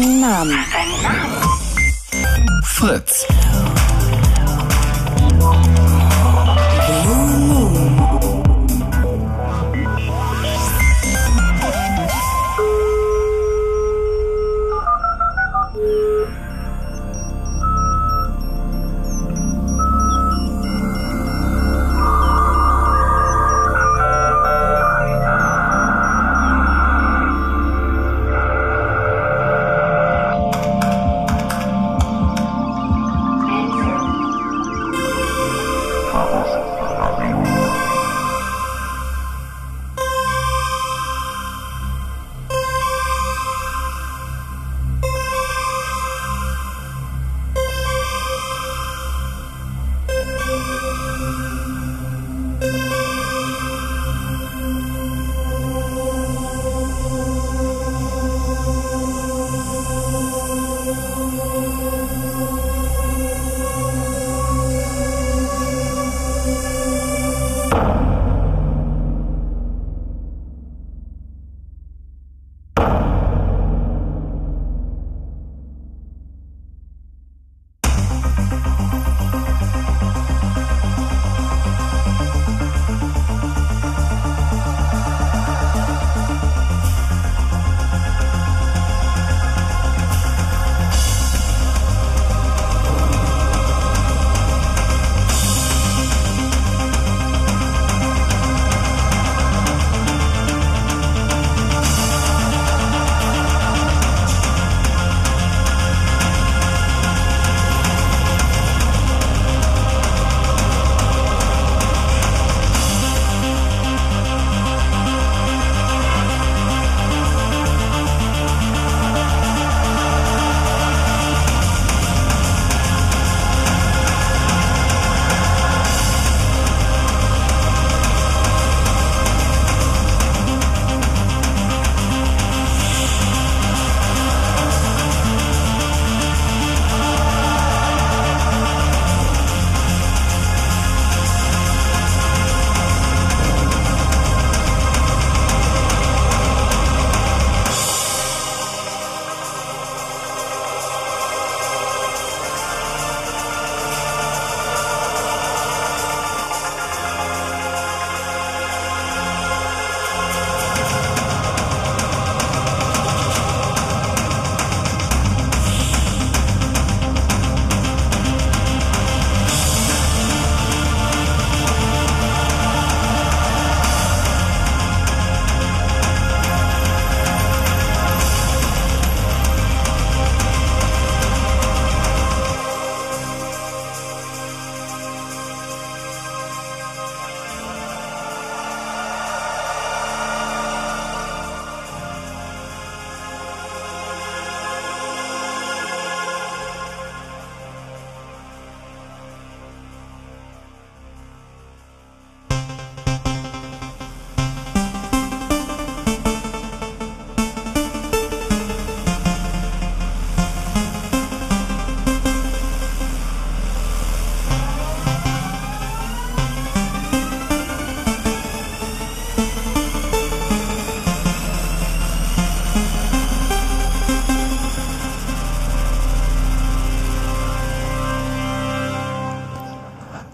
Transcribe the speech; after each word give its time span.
einen 0.00 0.20
Namen. 0.20 0.58
Fritz. 2.64 3.26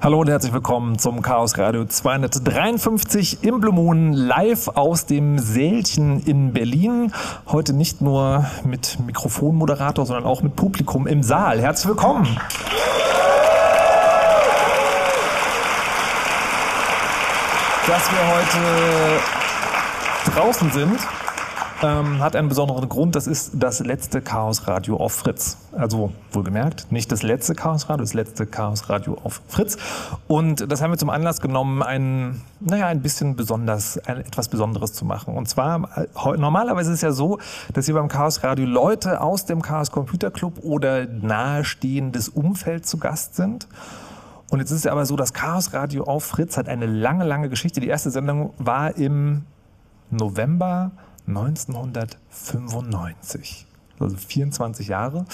Hallo 0.07 0.21
und 0.21 0.29
herzlich 0.29 0.53
willkommen 0.53 1.01
zum 1.01 1.21
Chaos 1.21 1.59
Radio 1.59 1.85
253 1.85 3.39
im 3.43 3.59
Blue 3.61 3.75
Moon 3.75 4.13
live 4.13 4.69
aus 4.69 5.07
dem 5.07 5.41
Sälchen 5.41 6.23
in 6.25 6.53
Berlin. 6.53 7.13
Heute 7.49 7.73
nicht 7.73 8.03
nur 8.03 8.47
mit 8.63 8.99
Mikrofonmoderator, 9.05 10.07
sondern 10.07 10.25
auch 10.25 10.43
mit 10.43 10.55
Publikum 10.55 11.09
im 11.09 11.25
Saal. 11.25 11.61
Herzlich 11.61 11.89
willkommen. 11.89 12.39
Dass 17.89 18.09
wir 18.13 18.29
heute 18.29 18.61
draußen 20.37 20.71
sind, 20.71 21.01
ähm, 21.83 22.21
hat 22.21 22.37
einen 22.37 22.49
besonderen 22.49 22.89
Grund. 22.89 23.17
Das 23.17 23.27
ist 23.27 23.53
das 23.55 23.81
letzte 23.81 24.21
Chaos 24.21 24.67
Radio 24.67 24.97
auf 24.97 25.13
Fritz. 25.13 25.59
Also 25.73 26.13
wohlgemerkt, 26.33 26.91
nicht 26.91 27.13
das 27.13 27.23
letzte 27.23 27.55
Chaos 27.55 27.89
Radio, 27.89 28.03
das 28.05 28.15
letzte 28.15 28.47
Chaos 28.47 28.89
Radio 28.89 29.19
auf 29.23 29.43
Fritz. 29.49 29.77
Und 30.27 30.71
das 30.71 30.81
haben 30.81 30.91
wir 30.91 30.99
zum 30.99 31.11
Anlass 31.11 31.41
genommen, 31.41 31.83
ein, 31.83 32.43
naja, 32.61 32.87
ein 32.87 33.03
bisschen 33.03 33.37
besonders, 33.37 33.99
ein, 33.99 34.19
etwas 34.19 34.49
Besonderes 34.49 34.93
zu 34.93 35.05
machen. 35.05 35.35
Und 35.35 35.49
zwar, 35.49 35.89
normalerweise 36.37 36.91
ist 36.91 36.97
es 36.97 37.03
ja 37.03 37.13
so, 37.13 37.39
dass 37.75 37.87
hier 37.87 37.95
beim 37.95 38.09
Chaos 38.09 38.43
Radio 38.43 38.65
Leute 38.65 39.21
aus 39.21 39.45
dem 39.45 39.61
Chaos 39.61 39.91
Computer 39.91 40.31
Club 40.31 40.61
oder 40.63 41.07
nahestehendes 41.07 42.29
Umfeld 42.29 42.87
zu 42.87 42.99
Gast 42.99 43.37
sind. 43.37 43.69
Und 44.49 44.61
jetzt 44.61 44.71
ist 44.71 44.79
es 44.79 44.87
aber 44.87 45.05
so, 45.05 45.17
das 45.17 45.35
Chaos 45.35 45.73
Radio 45.73 46.05
auf 46.05 46.25
Fritz 46.25 46.57
hat 46.57 46.69
eine 46.69 46.87
lange, 46.87 47.25
lange 47.25 47.49
Geschichte. 47.49 47.81
Die 47.81 47.89
erste 47.89 48.11
Sendung 48.11 48.55
war 48.59 48.97
im 48.97 49.43
November 50.11 50.93
1995, 51.27 53.67
also 53.99 54.17
24 54.17 54.89
Jahre. 54.89 55.25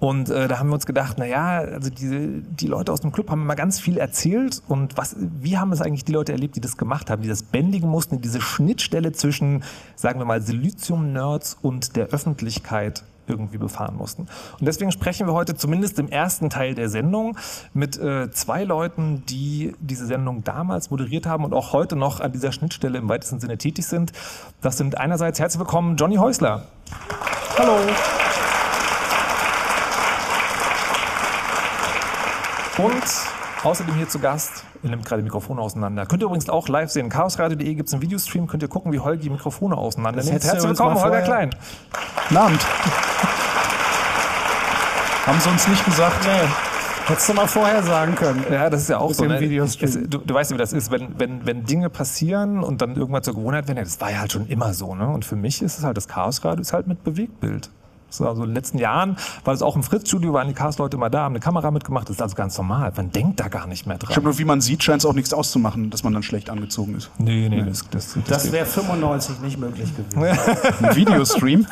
Und 0.00 0.30
äh, 0.30 0.46
da 0.46 0.60
haben 0.60 0.68
wir 0.68 0.74
uns 0.74 0.86
gedacht, 0.86 1.16
na 1.18 1.26
ja, 1.26 1.58
also 1.58 1.90
diese, 1.90 2.28
die 2.28 2.68
Leute 2.68 2.92
aus 2.92 3.00
dem 3.00 3.10
Club 3.10 3.30
haben 3.30 3.42
immer 3.42 3.56
ganz 3.56 3.80
viel 3.80 3.98
erzählt 3.98 4.62
und 4.68 4.96
was, 4.96 5.16
wie 5.18 5.58
haben 5.58 5.72
es 5.72 5.80
eigentlich 5.80 6.04
die 6.04 6.12
Leute 6.12 6.30
erlebt, 6.30 6.54
die 6.54 6.60
das 6.60 6.76
gemacht 6.76 7.10
haben, 7.10 7.22
die 7.22 7.28
das 7.28 7.42
bändigen 7.42 7.88
mussten, 7.88 8.20
diese 8.20 8.40
Schnittstelle 8.40 9.10
zwischen, 9.10 9.64
sagen 9.96 10.20
wir 10.20 10.24
mal, 10.24 10.40
Silizium-Nerds 10.40 11.58
und 11.62 11.96
der 11.96 12.06
Öffentlichkeit 12.06 13.02
irgendwie 13.28 13.58
befahren 13.58 13.96
mussten. 13.96 14.22
Und 14.58 14.66
deswegen 14.66 14.92
sprechen 14.92 15.26
wir 15.26 15.34
heute 15.34 15.54
zumindest 15.54 15.98
im 15.98 16.08
ersten 16.08 16.50
Teil 16.50 16.74
der 16.74 16.88
Sendung 16.88 17.36
mit 17.72 17.98
äh, 17.98 18.30
zwei 18.30 18.64
Leuten, 18.64 19.24
die 19.26 19.74
diese 19.80 20.06
Sendung 20.06 20.44
damals 20.44 20.90
moderiert 20.90 21.26
haben 21.26 21.44
und 21.44 21.54
auch 21.54 21.72
heute 21.72 21.96
noch 21.96 22.20
an 22.20 22.32
dieser 22.32 22.52
Schnittstelle 22.52 22.98
im 22.98 23.08
weitesten 23.08 23.40
Sinne 23.40 23.58
tätig 23.58 23.86
sind. 23.86 24.12
Das 24.60 24.76
sind 24.76 24.98
einerseits 24.98 25.38
herzlich 25.38 25.60
willkommen 25.60 25.96
Johnny 25.96 26.16
Häusler. 26.16 26.64
Hallo. 27.58 27.78
Und 32.78 33.37
außerdem 33.64 33.94
hier 33.94 34.08
zu 34.08 34.18
Gast, 34.18 34.64
ihr 34.82 34.90
nimmt 34.90 35.04
gerade 35.04 35.22
Mikrofone 35.22 35.60
auseinander. 35.60 36.06
Könnt 36.06 36.22
ihr 36.22 36.26
übrigens 36.26 36.48
auch 36.48 36.68
live 36.68 36.90
sehen. 36.90 37.08
chaosradio.de 37.08 37.74
gibt 37.74 37.88
es 37.88 37.94
einen 37.94 38.02
Videostream, 38.02 38.46
könnt 38.46 38.62
ihr 38.62 38.68
gucken, 38.68 38.92
wie 38.92 39.00
Holgi 39.00 39.30
Mikrofone 39.30 39.76
auseinander 39.76 40.22
nimmt. 40.22 40.44
Herzlich 40.44 40.62
willkommen, 40.62 41.00
Holger 41.00 41.22
Klein. 41.22 41.50
Guten 42.28 42.36
Abend. 42.36 42.60
Haben 45.26 45.40
sie 45.40 45.50
uns 45.50 45.68
nicht 45.68 45.84
gesagt? 45.84 46.24
Nee. 46.24 46.48
Hättest 47.08 47.28
du 47.28 47.34
mal 47.34 47.46
vorher 47.46 47.82
sagen 47.82 48.14
können. 48.14 48.44
Ja, 48.50 48.68
das 48.68 48.82
ist 48.82 48.88
ja 48.88 48.98
auch 48.98 49.14
so. 49.14 49.24
Ne? 49.24 49.38
Es, 49.56 49.78
du, 49.78 50.18
du 50.18 50.34
weißt 50.34 50.50
ja, 50.50 50.56
wie 50.56 50.58
das 50.58 50.74
ist, 50.74 50.90
wenn, 50.90 51.18
wenn, 51.18 51.46
wenn 51.46 51.64
Dinge 51.64 51.88
passieren 51.88 52.62
und 52.62 52.82
dann 52.82 52.96
irgendwann 52.96 53.22
zur 53.22 53.34
Gewohnheit 53.34 53.66
werden, 53.66 53.82
das 53.82 53.98
war 54.00 54.10
ja 54.10 54.18
halt 54.20 54.32
schon 54.32 54.46
immer 54.46 54.74
so. 54.74 54.94
Ne? 54.94 55.08
Und 55.08 55.24
für 55.24 55.36
mich 55.36 55.62
ist 55.62 55.78
es 55.78 55.84
halt, 55.84 55.96
das 55.96 56.06
Chaosradio 56.06 56.60
ist 56.60 56.74
halt 56.74 56.86
mit 56.86 57.04
Bewegtbild. 57.04 57.70
So, 58.10 58.26
also 58.26 58.42
in 58.42 58.50
den 58.50 58.54
letzten 58.54 58.78
Jahren 58.78 59.16
war 59.44 59.52
das 59.54 59.62
auch 59.62 59.76
im 59.76 59.82
Fritz-Studio, 59.82 60.32
waren 60.32 60.48
die 60.48 60.54
Chaos-Leute 60.54 60.96
immer 60.96 61.10
da, 61.10 61.20
haben 61.24 61.32
eine 61.32 61.40
Kamera 61.40 61.70
mitgemacht. 61.70 62.08
Das 62.08 62.16
ist 62.16 62.22
also 62.22 62.34
ganz 62.36 62.56
normal. 62.56 62.90
Man 62.96 63.12
denkt 63.12 63.38
da 63.38 63.48
gar 63.48 63.66
nicht 63.66 63.86
mehr 63.86 63.96
Ich 63.96 64.00
dran. 64.00 64.12
glaube, 64.14 64.28
nur 64.28 64.38
wie 64.38 64.44
man 64.44 64.60
sieht, 64.60 64.82
scheint 64.82 65.02
es 65.02 65.06
auch 65.06 65.12
nichts 65.12 65.32
auszumachen, 65.34 65.90
dass 65.90 66.04
man 66.04 66.12
dann 66.14 66.22
schlecht 66.22 66.48
angezogen 66.50 66.94
ist. 66.94 67.10
Nee, 67.18 67.48
nee, 67.48 67.62
das, 67.62 67.84
das, 67.90 68.14
das, 68.14 68.24
Das 68.24 68.52
wäre 68.52 68.64
95 68.66 69.40
nicht 69.40 69.58
möglich 69.58 69.90
gewesen. 69.94 70.22
Ein 70.84 70.96
Videostream. 70.96 71.66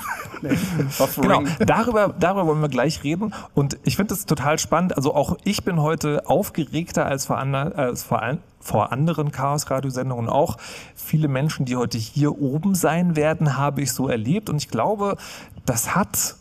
Auf 0.98 1.16
Genau, 1.16 1.42
darüber, 1.60 2.14
darüber 2.18 2.46
wollen 2.46 2.60
wir 2.60 2.68
gleich 2.68 3.02
reden. 3.02 3.32
Und 3.54 3.78
ich 3.84 3.96
finde 3.96 4.14
das 4.14 4.26
total 4.26 4.58
spannend. 4.58 4.94
Also 4.96 5.14
auch 5.14 5.38
ich 5.44 5.64
bin 5.64 5.80
heute 5.80 6.28
aufgeregter 6.28 7.06
als 7.06 7.26
vor, 7.26 7.38
ander, 7.38 7.72
als 7.76 8.02
vor, 8.02 8.20
ein, 8.20 8.38
vor 8.66 8.92
anderen 8.92 9.30
Chaos-Radiosendungen. 9.30 10.28
Auch 10.28 10.56
viele 10.94 11.28
Menschen, 11.28 11.64
die 11.66 11.76
heute 11.76 11.98
hier 11.98 12.40
oben 12.40 12.74
sein 12.74 13.16
werden, 13.16 13.56
habe 13.56 13.82
ich 13.82 13.92
so 13.92 14.08
erlebt. 14.08 14.50
Und 14.50 14.56
ich 14.56 14.68
glaube, 14.68 15.16
das 15.64 15.94
hat 15.94 16.34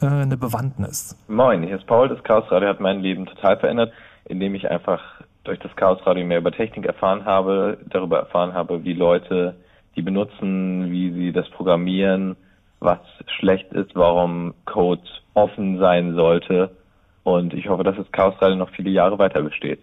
äh, 0.00 0.06
eine 0.06 0.36
Bewandtnis. 0.36 1.16
Moin, 1.28 1.62
hier 1.62 1.76
ist 1.76 1.86
Paul. 1.86 2.08
Das 2.08 2.22
Chaos 2.22 2.44
Radio 2.50 2.68
hat 2.68 2.80
mein 2.80 3.00
Leben 3.00 3.26
total 3.26 3.58
verändert, 3.58 3.92
indem 4.26 4.54
ich 4.54 4.70
einfach 4.70 5.00
durch 5.44 5.58
das 5.58 5.74
Chaos 5.76 6.04
Radio 6.06 6.24
mehr 6.24 6.38
über 6.38 6.52
Technik 6.52 6.86
erfahren 6.86 7.24
habe, 7.24 7.78
darüber 7.88 8.18
erfahren 8.18 8.54
habe, 8.54 8.84
wie 8.84 8.94
Leute 8.94 9.56
die 9.96 10.02
benutzen, 10.02 10.90
wie 10.90 11.12
sie 11.12 11.32
das 11.32 11.48
programmieren, 11.50 12.36
was 12.80 12.98
schlecht 13.38 13.72
ist, 13.72 13.94
warum 13.94 14.54
Code 14.64 15.02
offen 15.34 15.78
sein 15.78 16.14
sollte. 16.14 16.70
Und 17.22 17.54
ich 17.54 17.68
hoffe, 17.68 17.84
dass 17.84 17.96
das 17.96 18.10
Chaos 18.12 18.34
Radio 18.40 18.56
noch 18.56 18.70
viele 18.70 18.90
Jahre 18.90 19.18
weiter 19.18 19.42
besteht. 19.42 19.80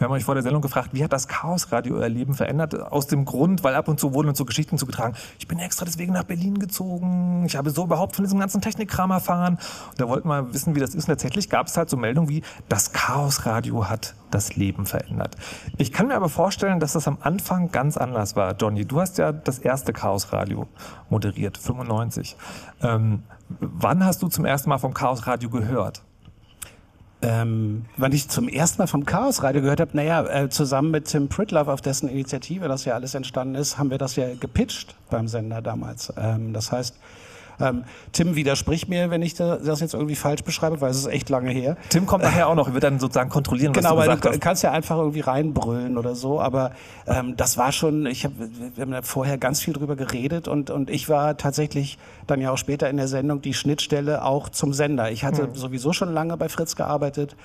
Wir 0.00 0.06
haben 0.06 0.12
euch 0.12 0.24
vor 0.24 0.32
der 0.34 0.42
Sendung 0.42 0.62
gefragt, 0.62 0.90
wie 0.92 1.04
hat 1.04 1.12
das 1.12 1.28
Chaos-Radio 1.28 1.96
euer 1.96 2.08
Leben 2.08 2.32
verändert? 2.32 2.74
Aus 2.74 3.06
dem 3.06 3.26
Grund, 3.26 3.62
weil 3.62 3.74
ab 3.74 3.86
und 3.86 4.00
zu 4.00 4.14
wurden 4.14 4.30
uns 4.30 4.38
so 4.38 4.46
Geschichten 4.46 4.78
zugetragen. 4.78 5.14
Ich 5.38 5.46
bin 5.46 5.58
extra 5.58 5.84
deswegen 5.84 6.14
nach 6.14 6.24
Berlin 6.24 6.58
gezogen. 6.58 7.44
Ich 7.44 7.54
habe 7.54 7.68
so 7.68 7.84
überhaupt 7.84 8.16
von 8.16 8.24
diesem 8.24 8.38
ganzen 8.38 8.62
Technikkram 8.62 9.10
erfahren. 9.10 9.58
Und 9.90 10.00
da 10.00 10.08
wollten 10.08 10.26
wir 10.26 10.54
wissen, 10.54 10.74
wie 10.74 10.80
das 10.80 10.94
ist. 10.94 11.06
Und 11.06 11.08
tatsächlich 11.08 11.50
gab 11.50 11.66
es 11.66 11.76
halt 11.76 11.90
so 11.90 11.98
Meldungen 11.98 12.30
wie, 12.30 12.42
das 12.70 12.94
Chaos-Radio 12.94 13.90
hat 13.90 14.14
das 14.30 14.56
Leben 14.56 14.86
verändert. 14.86 15.36
Ich 15.76 15.92
kann 15.92 16.06
mir 16.06 16.14
aber 16.14 16.30
vorstellen, 16.30 16.80
dass 16.80 16.94
das 16.94 17.06
am 17.06 17.18
Anfang 17.20 17.70
ganz 17.70 17.98
anders 17.98 18.36
war. 18.36 18.56
Johnny, 18.56 18.86
du 18.86 19.02
hast 19.02 19.18
ja 19.18 19.32
das 19.32 19.58
erste 19.58 19.92
Chaos-Radio 19.92 20.66
moderiert, 21.10 21.58
95. 21.58 22.38
Ähm, 22.80 23.24
wann 23.60 24.02
hast 24.02 24.22
du 24.22 24.28
zum 24.28 24.46
ersten 24.46 24.70
Mal 24.70 24.78
vom 24.78 24.94
Chaos-Radio 24.94 25.50
gehört? 25.50 26.00
Ähm, 27.22 27.84
wann 27.98 28.12
ich 28.12 28.28
zum 28.28 28.48
ersten 28.48 28.80
Mal 28.80 28.86
vom 28.86 29.04
Chaos 29.04 29.42
Radio 29.42 29.60
gehört 29.60 29.80
habe, 29.80 29.90
naja, 29.94 30.24
äh, 30.26 30.48
zusammen 30.48 30.90
mit 30.90 31.06
Tim 31.06 31.28
Pritlove, 31.28 31.70
auf 31.70 31.82
dessen 31.82 32.08
Initiative 32.08 32.66
das 32.66 32.86
ja 32.86 32.94
alles 32.94 33.14
entstanden 33.14 33.56
ist, 33.56 33.76
haben 33.76 33.90
wir 33.90 33.98
das 33.98 34.16
ja 34.16 34.34
gepitcht 34.34 34.96
beim 35.10 35.28
Sender 35.28 35.60
damals. 35.60 36.12
Ähm, 36.16 36.54
das 36.54 36.72
heißt, 36.72 36.96
ähm, 37.60 37.84
Tim 38.12 38.34
widerspricht 38.36 38.88
mir, 38.88 39.10
wenn 39.10 39.22
ich 39.22 39.34
da- 39.34 39.56
das 39.56 39.80
jetzt 39.80 39.94
irgendwie 39.94 40.16
falsch 40.16 40.42
beschreibe, 40.42 40.80
weil 40.80 40.90
es 40.90 40.98
ist 40.98 41.06
echt 41.06 41.28
lange 41.28 41.50
her. 41.50 41.76
Tim 41.90 42.06
kommt 42.06 42.24
nachher 42.24 42.48
auch 42.48 42.54
noch, 42.54 42.72
wird 42.72 42.82
dann 42.84 42.98
sozusagen 42.98 43.30
kontrollieren, 43.30 43.74
was 43.74 43.82
Genau, 43.82 43.94
du 43.94 43.98
weil 44.00 44.06
gesagt 44.08 44.24
du 44.24 44.28
hast. 44.30 44.40
kannst 44.40 44.62
ja 44.62 44.72
einfach 44.72 44.96
irgendwie 44.98 45.20
reinbrüllen 45.20 45.96
oder 45.98 46.14
so, 46.14 46.40
aber 46.40 46.72
ähm, 47.06 47.36
das 47.36 47.56
war 47.58 47.72
schon, 47.72 48.06
ich 48.06 48.24
hab, 48.24 48.32
wir 48.38 48.82
haben 48.82 48.90
da 48.92 49.02
vorher 49.02 49.38
ganz 49.38 49.60
viel 49.60 49.74
drüber 49.74 49.96
geredet 49.96 50.48
und, 50.48 50.70
und 50.70 50.90
ich 50.90 51.08
war 51.08 51.36
tatsächlich 51.36 51.98
dann 52.26 52.40
ja 52.40 52.50
auch 52.50 52.58
später 52.58 52.88
in 52.90 52.96
der 52.96 53.08
Sendung 53.08 53.42
die 53.42 53.54
Schnittstelle 53.54 54.24
auch 54.24 54.48
zum 54.48 54.72
Sender. 54.72 55.10
Ich 55.10 55.24
hatte 55.24 55.48
sowieso 55.54 55.92
schon 55.92 56.12
lange 56.12 56.36
bei 56.36 56.48
Fritz 56.48 56.76
gearbeitet 56.76 57.36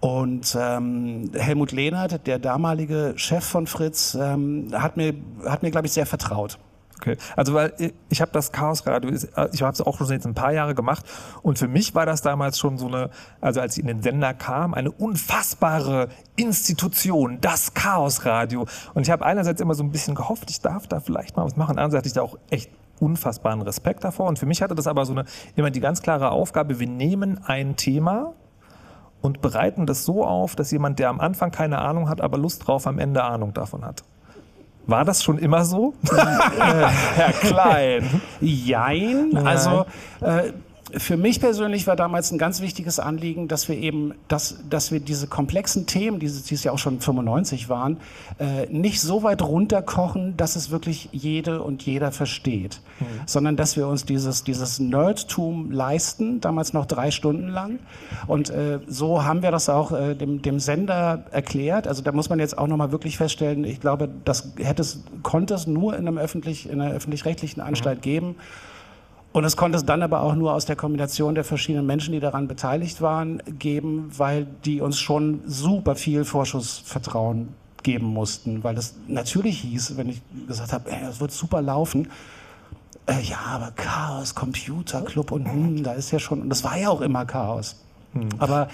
und 0.00 0.56
ähm, 0.60 1.30
Helmut 1.34 1.72
Lehnert, 1.72 2.26
der 2.26 2.38
damalige 2.38 3.14
Chef 3.16 3.44
von 3.44 3.66
Fritz, 3.66 4.14
ähm, 4.20 4.68
hat 4.72 4.96
mir, 4.96 5.14
hat 5.46 5.62
mir 5.62 5.70
glaube 5.70 5.86
ich, 5.86 5.92
sehr 5.92 6.04
vertraut. 6.06 6.58
Okay, 6.98 7.16
also 7.36 7.52
weil 7.52 7.74
ich- 7.78 7.92
ich 8.08 8.20
habe 8.22 8.32
das 8.32 8.52
Chaosradio, 8.52 9.10
äh, 9.10 9.48
ich 9.52 9.62
habe 9.62 9.72
es 9.72 9.80
auch 9.82 9.98
schon 9.98 10.08
jetzt 10.08 10.26
ein 10.26 10.34
paar 10.34 10.52
Jahre 10.52 10.74
gemacht 10.74 11.04
und 11.42 11.58
für 11.58 11.68
mich 11.68 11.94
war 11.94 12.06
das 12.06 12.22
damals 12.22 12.58
schon 12.58 12.78
so 12.78 12.86
eine, 12.88 13.10
also 13.42 13.60
als 13.60 13.76
ich 13.76 13.82
in 13.82 13.86
den 13.86 14.02
Sender 14.02 14.32
kam, 14.32 14.72
eine 14.72 14.90
unfassbare 14.90 16.08
Institution, 16.36 17.38
das 17.42 17.74
Chaosradio. 17.74 18.66
Und 18.94 19.02
ich 19.02 19.10
habe 19.10 19.26
einerseits 19.26 19.60
immer 19.60 19.74
so 19.74 19.82
ein 19.84 19.90
bisschen 19.92 20.14
gehofft, 20.14 20.50
ich 20.50 20.62
darf 20.62 20.86
da 20.86 21.00
vielleicht 21.00 21.36
mal 21.36 21.44
was 21.44 21.56
machen, 21.56 21.72
andererseits 21.78 21.98
hatte 21.98 22.08
ich 22.08 22.14
da 22.14 22.22
auch 22.22 22.38
echt 22.50 22.70
unfassbaren 22.98 23.60
Respekt 23.60 24.02
davor 24.04 24.26
und 24.28 24.38
für 24.38 24.46
mich 24.46 24.62
hatte 24.62 24.74
das 24.74 24.86
aber 24.86 25.04
so 25.04 25.12
eine 25.12 25.26
immer 25.54 25.70
die 25.70 25.80
ganz 25.80 26.00
klare 26.00 26.30
Aufgabe, 26.30 26.80
wir 26.80 26.88
nehmen 26.88 27.40
ein 27.44 27.76
Thema 27.76 28.32
und 29.20 29.42
bereiten 29.42 29.84
das 29.84 30.06
so 30.06 30.24
auf, 30.24 30.56
dass 30.56 30.70
jemand, 30.70 30.98
der 30.98 31.10
am 31.10 31.20
Anfang 31.20 31.50
keine 31.50 31.78
Ahnung 31.78 32.08
hat, 32.08 32.22
aber 32.22 32.38
Lust 32.38 32.66
drauf, 32.66 32.86
am 32.86 32.98
Ende 32.98 33.22
Ahnung 33.22 33.52
davon 33.52 33.84
hat. 33.84 34.02
War 34.86 35.04
das 35.04 35.22
schon 35.22 35.38
immer 35.38 35.64
so? 35.64 35.94
Herr 37.16 37.32
Klein. 37.32 38.20
Jein. 38.40 39.36
Also 39.44 39.84
äh, 40.20 40.52
für 40.98 41.16
mich 41.16 41.40
persönlich 41.40 41.86
war 41.86 41.96
damals 41.96 42.30
ein 42.30 42.38
ganz 42.38 42.60
wichtiges 42.60 42.98
Anliegen, 42.98 43.48
dass 43.48 43.68
wir 43.68 43.76
eben, 43.76 44.14
dass, 44.28 44.56
dass 44.68 44.92
wir 44.92 45.00
diese 45.00 45.26
komplexen 45.26 45.86
Themen, 45.86 46.20
die, 46.20 46.26
die 46.26 46.54
es 46.54 46.64
ja 46.64 46.72
auch 46.72 46.78
schon 46.78 47.00
95 47.00 47.68
waren, 47.68 47.98
äh, 48.38 48.66
nicht 48.66 49.00
so 49.00 49.22
weit 49.22 49.42
runterkochen, 49.42 50.36
dass 50.36 50.56
es 50.56 50.70
wirklich 50.70 51.08
jede 51.12 51.62
und 51.62 51.84
jeder 51.84 52.12
versteht, 52.12 52.80
sondern 53.26 53.56
dass 53.56 53.76
wir 53.76 53.86
uns 53.88 54.04
dieses, 54.04 54.44
dieses 54.44 54.78
Nerdtum 54.78 55.70
leisten, 55.70 56.40
damals 56.40 56.72
noch 56.72 56.86
drei 56.86 57.10
Stunden 57.10 57.48
lang. 57.48 57.78
Und 58.26 58.50
äh, 58.50 58.80
so 58.86 59.24
haben 59.24 59.42
wir 59.42 59.50
das 59.50 59.68
auch 59.68 59.92
äh, 59.92 60.14
dem, 60.14 60.40
dem 60.40 60.60
Sender 60.60 61.24
erklärt. 61.30 61.88
Also 61.88 62.02
da 62.02 62.12
muss 62.12 62.30
man 62.30 62.38
jetzt 62.38 62.56
auch 62.56 62.66
nochmal 62.66 62.92
wirklich 62.92 63.18
feststellen, 63.18 63.64
ich 63.64 63.80
glaube, 63.80 64.08
das 64.24 64.52
hätte 64.58 64.82
es, 64.82 65.02
konnte 65.22 65.54
es 65.54 65.66
nur 65.66 65.94
in, 65.94 66.06
einem 66.06 66.18
öffentlich, 66.18 66.68
in 66.68 66.80
einer 66.80 66.94
öffentlich-rechtlichen 66.94 67.60
Anstalt 67.60 68.02
geben. 68.02 68.36
Und 69.36 69.44
es 69.44 69.54
konnte 69.54 69.76
es 69.76 69.84
dann 69.84 70.02
aber 70.02 70.22
auch 70.22 70.34
nur 70.34 70.54
aus 70.54 70.64
der 70.64 70.76
Kombination 70.76 71.34
der 71.34 71.44
verschiedenen 71.44 71.84
Menschen, 71.84 72.12
die 72.12 72.20
daran 72.20 72.48
beteiligt 72.48 73.02
waren, 73.02 73.42
geben, 73.58 74.10
weil 74.16 74.46
die 74.64 74.80
uns 74.80 74.98
schon 74.98 75.42
super 75.44 75.94
viel 75.94 76.24
Vorschussvertrauen 76.24 77.48
geben 77.82 78.06
mussten. 78.06 78.64
Weil 78.64 78.74
das 78.76 78.94
natürlich 79.08 79.60
hieß, 79.60 79.98
wenn 79.98 80.08
ich 80.08 80.22
gesagt 80.48 80.72
habe, 80.72 80.90
ey, 80.90 81.02
das 81.02 81.20
wird 81.20 81.32
super 81.32 81.60
laufen, 81.60 82.08
äh, 83.04 83.20
ja, 83.20 83.36
aber 83.46 83.72
Chaos, 83.72 84.34
Computer 84.34 85.02
Club 85.02 85.30
und 85.32 85.44
hm, 85.44 85.82
da 85.82 85.92
ist 85.92 86.12
ja 86.12 86.18
schon, 86.18 86.40
und 86.40 86.48
das 86.48 86.64
war 86.64 86.78
ja 86.78 86.88
auch 86.88 87.02
immer 87.02 87.26
Chaos. 87.26 87.76
Aber, 88.38 88.68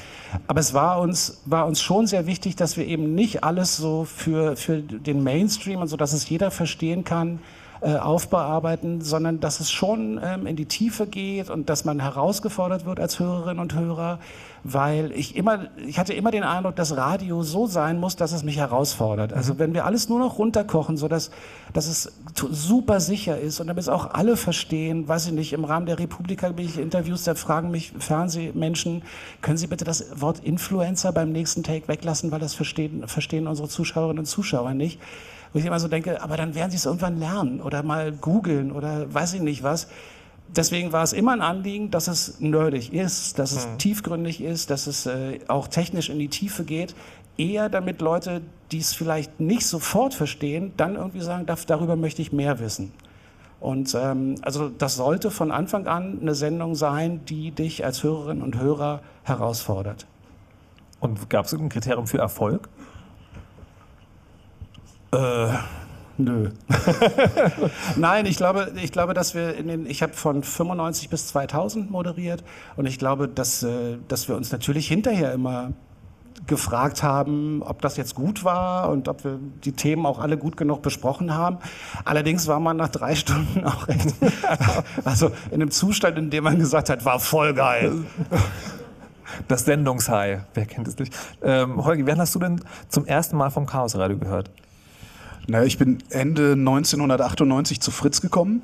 aber 0.47 0.61
es 0.61 0.75
war 0.75 1.01
uns, 1.01 1.43
war 1.45 1.67
uns 1.67 1.83
schon 1.83 2.07
sehr 2.07 2.29
wichtig, 2.29 2.55
dass 2.55 2.77
wir 2.77 2.87
eben 2.87 3.17
nicht 3.17 3.43
alles 3.43 3.77
so 3.77 4.05
für, 4.05 4.55
für 4.55 4.81
den 4.81 5.25
Mainstream 5.25 5.81
und 5.81 5.89
so, 5.89 5.97
dass 5.97 6.13
es 6.13 6.29
jeder 6.29 6.53
verstehen 6.53 7.03
kann, 7.03 7.41
äh, 7.83 7.97
aufbearbeiten, 7.97 9.01
sondern 9.01 9.41
dass 9.41 9.59
es 9.59 9.73
schon 9.73 10.21
ähm, 10.23 10.47
in 10.47 10.55
die 10.55 10.67
Tiefe 10.67 11.05
geht 11.07 11.51
und 11.51 11.69
dass 11.69 11.85
man 11.85 11.99
herausgefordert 11.99 12.87
wird 12.87 13.01
als 13.01 13.19
Hörerin 13.19 13.59
und 13.59 13.75
Hörer, 13.75 14.21
weil 14.63 15.11
ich 15.11 15.35
immer, 15.35 15.67
ich 15.85 15.99
hatte 15.99 16.13
immer 16.15 16.31
den 16.31 16.45
Eindruck, 16.45 16.77
dass 16.77 16.97
Radio 16.97 17.43
so 17.43 17.67
sein 17.67 17.99
muss, 17.99 18.15
dass 18.15 18.31
es 18.31 18.45
mich 18.45 18.59
herausfordert. 18.59 19.33
Also 19.33 19.59
wenn 19.59 19.75
wir 19.75 19.85
alles 19.85 20.09
nur 20.09 20.21
noch 20.21 20.39
runterkochen, 20.39 20.97
so 20.97 21.09
dass, 21.09 21.33
dass 21.73 21.89
es 21.89 22.13
super 22.53 23.01
sicher 23.01 23.41
ist 23.41 23.59
und 23.59 23.67
damit 23.67 23.83
es 23.83 23.89
auch 23.89 24.15
alle 24.15 24.37
verstehen, 24.37 25.09
weiß 25.09 25.27
ich 25.27 25.33
nicht, 25.33 25.53
im 25.53 25.65
Rahmen 25.65 25.87
der 25.87 25.99
Republika 25.99 26.51
bin 26.51 26.67
ich 26.67 26.79
Interviews, 26.79 27.25
da 27.25 27.35
fragen 27.35 27.73
mich 27.73 27.93
Fernsehmenschen, 27.99 29.03
können 29.41 29.57
Sie 29.57 29.67
bitte 29.67 29.85
das 29.85 30.21
Wort 30.21 30.39
Influencer 30.39 31.11
beim 31.11 31.33
nächsten 31.33 31.65
Take 31.65 31.89
weglassen, 31.89 32.31
weil 32.31 32.39
das 32.39 32.55
verstehen, 32.55 33.09
verstehen 33.09 33.49
unsere 33.49 33.69
Zuschauerinnen 33.69 34.21
und 34.21 34.27
Zuschauer 34.27 34.75
nicht. 34.75 35.01
Wo 35.53 35.59
ich 35.59 35.67
immer 35.67 35.81
so 35.81 35.89
denke, 35.89 36.23
aber 36.23 36.37
dann 36.37 36.55
werden 36.55 36.71
sie 36.71 36.77
es 36.77 36.87
irgendwann 36.87 37.19
lernen 37.19 37.61
oder 37.61 37.83
mal 37.83 38.13
googeln 38.13 38.73
oder 38.73 39.13
weiß 39.13 39.35
ich 39.35 39.43
nicht 39.43 39.63
was. 39.63 39.89
Deswegen 40.49 40.93
war 40.93 41.03
es 41.03 41.13
immer 41.13 41.33
ein 41.33 41.41
Anliegen, 41.41 41.91
dass 41.91 42.09
es 42.09 42.41
nerdig 42.41 42.93
ist, 42.93 43.39
dass 43.39 43.53
es 43.53 43.69
tiefgründig 43.79 44.43
ist, 44.43 44.71
dass 44.71 44.87
es 44.87 45.07
äh, 45.07 45.41
auch 45.49 45.69
technisch 45.69 46.11
in 46.11 46.19
die 46.19 46.29
Tiefe 46.29 46.65
geht. 46.65 46.95
Eher 47.39 47.71
damit 47.71 48.03
Leute, 48.03 48.43
die 48.71 48.79
es 48.79 48.93
vielleicht 48.93 49.41
nicht 49.41 49.67
sofort 49.67 50.13
verstehen, 50.13 50.73
dann 50.77 50.97
irgendwie 50.97 51.23
sagen, 51.23 51.47
darüber 51.67 51.97
möchte 51.97 52.21
ich 52.21 52.33
mehr 52.33 52.59
wissen. 52.59 52.93
Und 53.61 53.95
ähm, 53.95 54.35
also 54.43 54.69
das 54.69 54.97
sollte 54.97 55.31
von 55.31 55.53
Anfang 55.53 55.87
an 55.87 56.19
eine 56.21 56.35
Sendung 56.35 56.75
sein, 56.75 57.25
die 57.27 57.53
dich 57.53 57.85
als 57.85 58.03
Hörerin 58.03 58.43
und 58.43 58.59
Hörer 58.59 59.01
herausfordert. 59.23 60.07
Und 61.01 61.31
gab 61.31 61.47
es 61.47 61.53
ein 61.55 61.69
Kriterium 61.69 62.07
für 62.07 62.19
Erfolg? 62.19 62.69
Äh, 65.13 65.49
nö. 66.17 66.51
Nein, 67.97 68.27
ich 68.27 68.37
glaube, 68.37 68.73
ich 68.83 68.93
glaube, 68.93 69.15
dass 69.15 69.35
wir 69.35 69.55
in 69.55 69.69
den, 69.69 69.87
ich 69.87 70.03
habe 70.03 70.15
von 70.15 70.43
95 70.43 71.11
bis 71.11 71.29
2000 71.29 71.91
moderiert 71.91 72.43
und 72.77 72.87
ich 72.87 72.99
glaube, 72.99 73.29
dass, 73.29 73.63
äh, 73.63 73.99
dass 74.09 74.29
wir 74.29 74.37
uns 74.37 74.53
natürlich 74.53 74.89
hinterher 74.89 75.33
immer 75.33 75.73
gefragt 76.47 77.03
haben, 77.03 77.63
ob 77.63 77.83
das 77.83 77.97
jetzt 77.97 78.15
gut 78.15 78.43
war 78.43 78.89
und 78.91 79.09
ob 79.09 79.25
wir 79.25 79.39
die 79.65 79.73
Themen 79.73 80.07
auch 80.07 80.19
alle 80.19 80.37
gut 80.37 80.57
genug 80.57 80.83
besprochen 80.83 81.35
haben. 81.35 81.59
Allerdings 82.05 82.49
war 82.49 82.59
man 82.59 82.77
nach 82.77 82.89
drei 82.89 83.15
Stunden 83.15 83.65
auch 83.65 83.89
echt, 83.89 84.15
also 85.05 85.31
in 85.51 85.55
einem 85.55 85.71
Zustand, 85.71 86.19
in 86.19 86.31
dem 86.31 86.45
man 86.45 86.59
gesagt 86.59 86.89
hat, 86.91 87.05
war 87.05 87.21
voll 87.21 87.55
geil. 87.55 88.05
Das 89.49 89.65
Sendungshigh, 89.65 90.41
wer 90.55 90.67
kennt 90.67 90.89
es 90.89 90.99
nicht? 90.99 91.15
Ähm, 91.43 91.83
Holgi, 91.85 92.07
wann 92.07 92.19
hast 92.19 92.35
du 92.35 92.39
denn 92.39 92.61
zum 92.89 93.07
ersten 93.07 93.37
Mal 93.37 93.51
vom 93.51 93.67
Chaos 93.67 93.97
Radio 93.97 94.19
gehört? 94.19 94.51
Naja, 95.49 95.65
ich 95.65 95.77
bin 95.77 95.99
Ende 96.11 96.53
1998 96.53 97.81
zu 97.81 97.91
Fritz 97.91 98.21
gekommen 98.21 98.63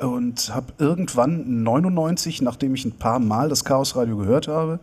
und 0.00 0.52
habe 0.54 0.72
irgendwann 0.78 1.62
99, 1.62 2.42
nachdem 2.42 2.74
ich 2.74 2.84
ein 2.84 2.92
paar 2.92 3.20
Mal 3.20 3.48
das 3.48 3.64
Chaos 3.64 3.94
Radio 3.94 4.16
gehört 4.16 4.48
habe, 4.48 4.80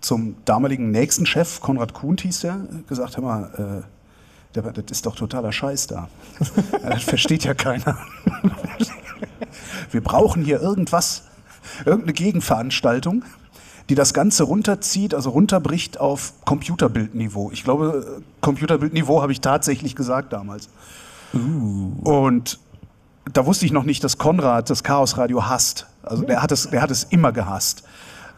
zum 0.00 0.36
damaligen 0.44 0.90
nächsten 0.90 1.26
Chef, 1.26 1.60
Konrad 1.60 1.94
Kuhnt 1.94 2.22
hieß 2.22 2.40
der, 2.40 2.60
gesagt, 2.88 3.16
hör 3.16 3.24
mal, 3.24 3.84
äh, 3.84 4.54
der, 4.54 4.72
das 4.72 4.84
ist 4.90 5.06
doch 5.06 5.14
totaler 5.14 5.52
Scheiß 5.52 5.86
da. 5.86 6.08
das 6.82 7.04
versteht 7.04 7.44
ja 7.44 7.54
keiner. 7.54 7.98
Wir 9.90 10.02
brauchen 10.02 10.44
hier 10.44 10.60
irgendwas, 10.60 11.24
irgendeine 11.84 12.14
Gegenveranstaltung, 12.14 13.24
die 13.90 13.96
das 13.96 14.14
Ganze 14.14 14.44
runterzieht, 14.44 15.14
also 15.14 15.30
runterbricht 15.30 15.98
auf 15.98 16.32
Computerbildniveau. 16.44 17.50
Ich 17.50 17.64
glaube, 17.64 18.22
Computerbildniveau 18.40 19.20
habe 19.20 19.32
ich 19.32 19.40
tatsächlich 19.40 19.96
gesagt 19.96 20.32
damals. 20.32 20.68
Uh. 21.34 21.92
Und 22.04 22.60
da 23.32 23.44
wusste 23.46 23.66
ich 23.66 23.72
noch 23.72 23.82
nicht, 23.82 24.04
dass 24.04 24.16
Konrad 24.16 24.70
das 24.70 24.84
Chaosradio 24.84 25.48
hasst. 25.48 25.88
Also 26.04 26.22
der 26.22 26.40
hat 26.40 26.52
es, 26.52 26.70
der 26.70 26.82
hat 26.82 26.92
es 26.92 27.02
immer 27.02 27.32
gehasst. 27.32 27.82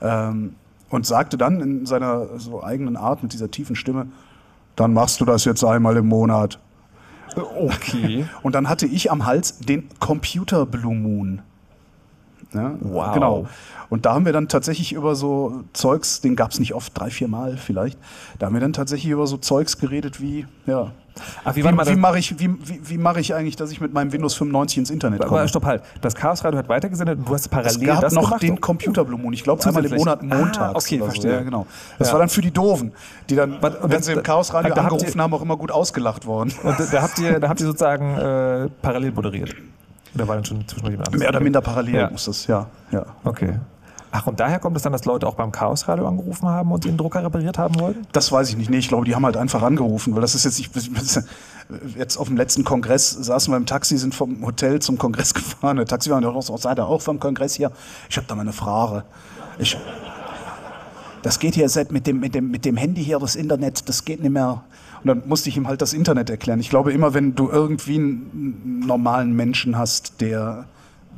Ähm, 0.00 0.54
und 0.88 1.06
sagte 1.06 1.36
dann 1.36 1.60
in 1.60 1.86
seiner 1.86 2.38
so 2.38 2.62
eigenen 2.62 2.96
Art 2.96 3.22
mit 3.22 3.34
dieser 3.34 3.50
tiefen 3.50 3.76
Stimme, 3.76 4.06
dann 4.74 4.94
machst 4.94 5.20
du 5.20 5.26
das 5.26 5.44
jetzt 5.44 5.62
einmal 5.64 5.98
im 5.98 6.06
Monat. 6.06 6.58
Okay. 7.36 8.26
Und 8.42 8.54
dann 8.54 8.70
hatte 8.70 8.86
ich 8.86 9.10
am 9.10 9.26
Hals 9.26 9.58
den 9.58 9.88
Computer 10.00 10.64
Blue 10.64 10.94
Moon. 10.94 11.42
Ja, 12.54 12.74
wow. 12.80 13.14
Genau. 13.14 13.46
Und 13.88 14.06
da 14.06 14.14
haben 14.14 14.24
wir 14.24 14.32
dann 14.32 14.48
tatsächlich 14.48 14.92
über 14.92 15.14
so 15.14 15.64
Zeugs, 15.74 16.20
den 16.22 16.34
gab 16.36 16.50
es 16.52 16.58
nicht 16.60 16.74
oft, 16.74 16.98
drei, 16.98 17.10
vier 17.10 17.28
Mal 17.28 17.56
vielleicht, 17.58 17.98
da 18.38 18.46
haben 18.46 18.54
wir 18.54 18.60
dann 18.60 18.72
tatsächlich 18.72 19.10
über 19.12 19.26
so 19.26 19.36
Zeugs 19.36 19.78
geredet 19.78 20.20
wie, 20.20 20.46
ja, 20.66 20.92
Ach, 21.44 21.54
wie, 21.54 21.62
wie, 21.62 21.68
wie 21.68 21.96
mache 21.96 22.18
ich, 22.18 22.38
wie, 22.38 22.48
wie, 22.66 22.80
wie 22.88 22.96
mach 22.96 23.18
ich 23.18 23.34
eigentlich, 23.34 23.54
dass 23.56 23.70
ich 23.70 23.82
mit 23.82 23.92
meinem 23.92 24.12
Windows 24.12 24.32
95 24.34 24.78
ins 24.78 24.90
Internet 24.90 25.20
komme? 25.20 25.40
Aber 25.40 25.48
stopp 25.48 25.66
halt. 25.66 25.82
Das 26.00 26.14
Chaos 26.14 26.42
Radio 26.42 26.58
hat 26.58 26.70
weitergesendet 26.70 27.18
und 27.18 27.28
du 27.28 27.34
hast 27.34 27.48
parallel 27.50 27.70
es 27.70 27.86
gab 27.86 28.00
das 28.00 28.14
noch 28.14 28.24
gemacht? 28.24 28.42
den 28.42 28.58
Computer 28.62 29.04
Blue 29.04 29.18
Moon. 29.20 29.34
Ich 29.34 29.44
glaube 29.44 29.62
einmal 29.66 29.84
im. 29.84 29.94
Monat 29.94 30.22
montags. 30.22 30.58
Ah, 30.58 30.70
okay, 30.74 30.96
oder 30.96 31.04
so. 31.04 31.10
verstehe. 31.10 31.32
Ja, 31.32 31.42
genau. 31.42 31.66
Das 31.98 32.08
Ja. 32.08 32.14
war 32.14 32.20
dann 32.20 32.30
für 32.30 32.40
die 32.40 32.50
Doofen, 32.50 32.92
die 33.28 33.34
dann, 33.36 33.56
und 33.56 33.62
wenn 33.62 33.90
das- 33.90 34.06
sie 34.06 34.12
im 34.12 34.22
Chaos 34.22 34.54
Radio 34.54 34.72
angerufen 34.72 35.06
ihr- 35.18 35.22
haben, 35.22 35.34
auch 35.34 35.42
immer 35.42 35.58
gut 35.58 35.70
ausgelacht 35.70 36.24
worden. 36.24 36.54
Und 36.62 36.80
da, 36.80 36.84
da, 36.90 37.02
habt 37.02 37.18
ihr, 37.18 37.38
da 37.38 37.48
habt 37.50 37.60
ihr 37.60 37.66
sozusagen 37.66 38.14
äh, 38.16 38.68
parallel 38.80 39.12
moderiert. 39.12 39.54
Oder 40.14 40.28
war 40.28 40.34
dann 40.36 40.44
schon 40.44 40.60
zwischendurch 40.66 40.92
jemand 40.92 41.08
anderes? 41.08 41.20
Mehr 41.20 41.28
oder 41.30 41.40
minder 41.40 41.60
parallel 41.60 41.94
Ja. 41.94 42.10
muss 42.10 42.24
das, 42.26 42.46
ja. 42.46 42.66
ja. 42.90 43.04
Okay. 43.24 43.58
Ach, 44.14 44.26
und 44.26 44.38
daher 44.40 44.58
kommt 44.58 44.76
es 44.76 44.82
dann, 44.82 44.92
dass 44.92 45.06
Leute 45.06 45.26
auch 45.26 45.36
beim 45.36 45.52
Chaos 45.52 45.88
Radio 45.88 46.06
angerufen 46.06 46.46
haben 46.46 46.70
und 46.70 46.84
den 46.84 46.98
Drucker 46.98 47.24
repariert 47.24 47.56
haben 47.56 47.80
wollten? 47.80 48.06
Das 48.12 48.30
weiß 48.30 48.50
ich 48.50 48.58
nicht. 48.58 48.68
Nee, 48.68 48.76
ich 48.76 48.88
glaube, 48.88 49.06
die 49.06 49.14
haben 49.14 49.24
halt 49.24 49.38
einfach 49.38 49.62
angerufen, 49.62 50.14
weil 50.14 50.20
das 50.20 50.34
ist 50.34 50.44
jetzt, 50.44 50.58
ich, 50.58 50.70
jetzt 51.96 52.18
auf 52.18 52.28
dem 52.28 52.36
letzten 52.36 52.62
Kongress 52.62 53.10
saßen 53.10 53.50
wir 53.50 53.56
im 53.56 53.64
Taxi, 53.64 53.96
sind 53.96 54.14
vom 54.14 54.44
Hotel 54.44 54.80
zum 54.80 54.98
Kongress 54.98 55.32
gefahren. 55.34 55.78
Der 55.78 55.86
Taxifahrer, 55.86 56.20
der 56.20 56.30
auch, 56.30 56.58
seid 56.58 56.78
ihr 56.78 56.86
auch 56.86 57.00
vom 57.00 57.20
Kongress 57.20 57.54
hier? 57.54 57.72
Ich 58.10 58.18
habe 58.18 58.26
da 58.26 58.34
mal 58.34 58.42
eine 58.42 58.52
Frage. 58.52 59.04
Ich, 59.58 59.78
das 61.22 61.38
geht 61.38 61.54
hier 61.54 61.70
seit 61.70 61.90
mit 61.90 62.06
dem, 62.06 62.20
mit, 62.20 62.34
dem, 62.34 62.50
mit 62.50 62.66
dem 62.66 62.76
Handy 62.76 63.02
hier, 63.02 63.18
das 63.18 63.34
Internet, 63.34 63.88
das 63.88 64.04
geht 64.04 64.20
nicht 64.20 64.32
mehr. 64.32 64.62
Und 65.04 65.08
dann 65.08 65.22
musste 65.26 65.48
ich 65.48 65.56
ihm 65.56 65.66
halt 65.66 65.82
das 65.82 65.92
Internet 65.92 66.30
erklären. 66.30 66.60
Ich 66.60 66.70
glaube, 66.70 66.92
immer 66.92 67.12
wenn 67.14 67.34
du 67.34 67.50
irgendwie 67.50 67.96
einen 67.96 68.82
normalen 68.86 69.32
Menschen 69.34 69.76
hast, 69.76 70.20
der, 70.20 70.66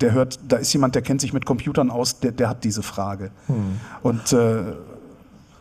der 0.00 0.12
hört, 0.12 0.40
da 0.48 0.56
ist 0.56 0.72
jemand, 0.72 0.94
der 0.94 1.02
kennt 1.02 1.20
sich 1.20 1.32
mit 1.32 1.44
Computern 1.44 1.90
aus, 1.90 2.20
der, 2.20 2.32
der 2.32 2.48
hat 2.48 2.64
diese 2.64 2.82
Frage. 2.82 3.30
Und 4.02 4.32
äh, 4.32 4.62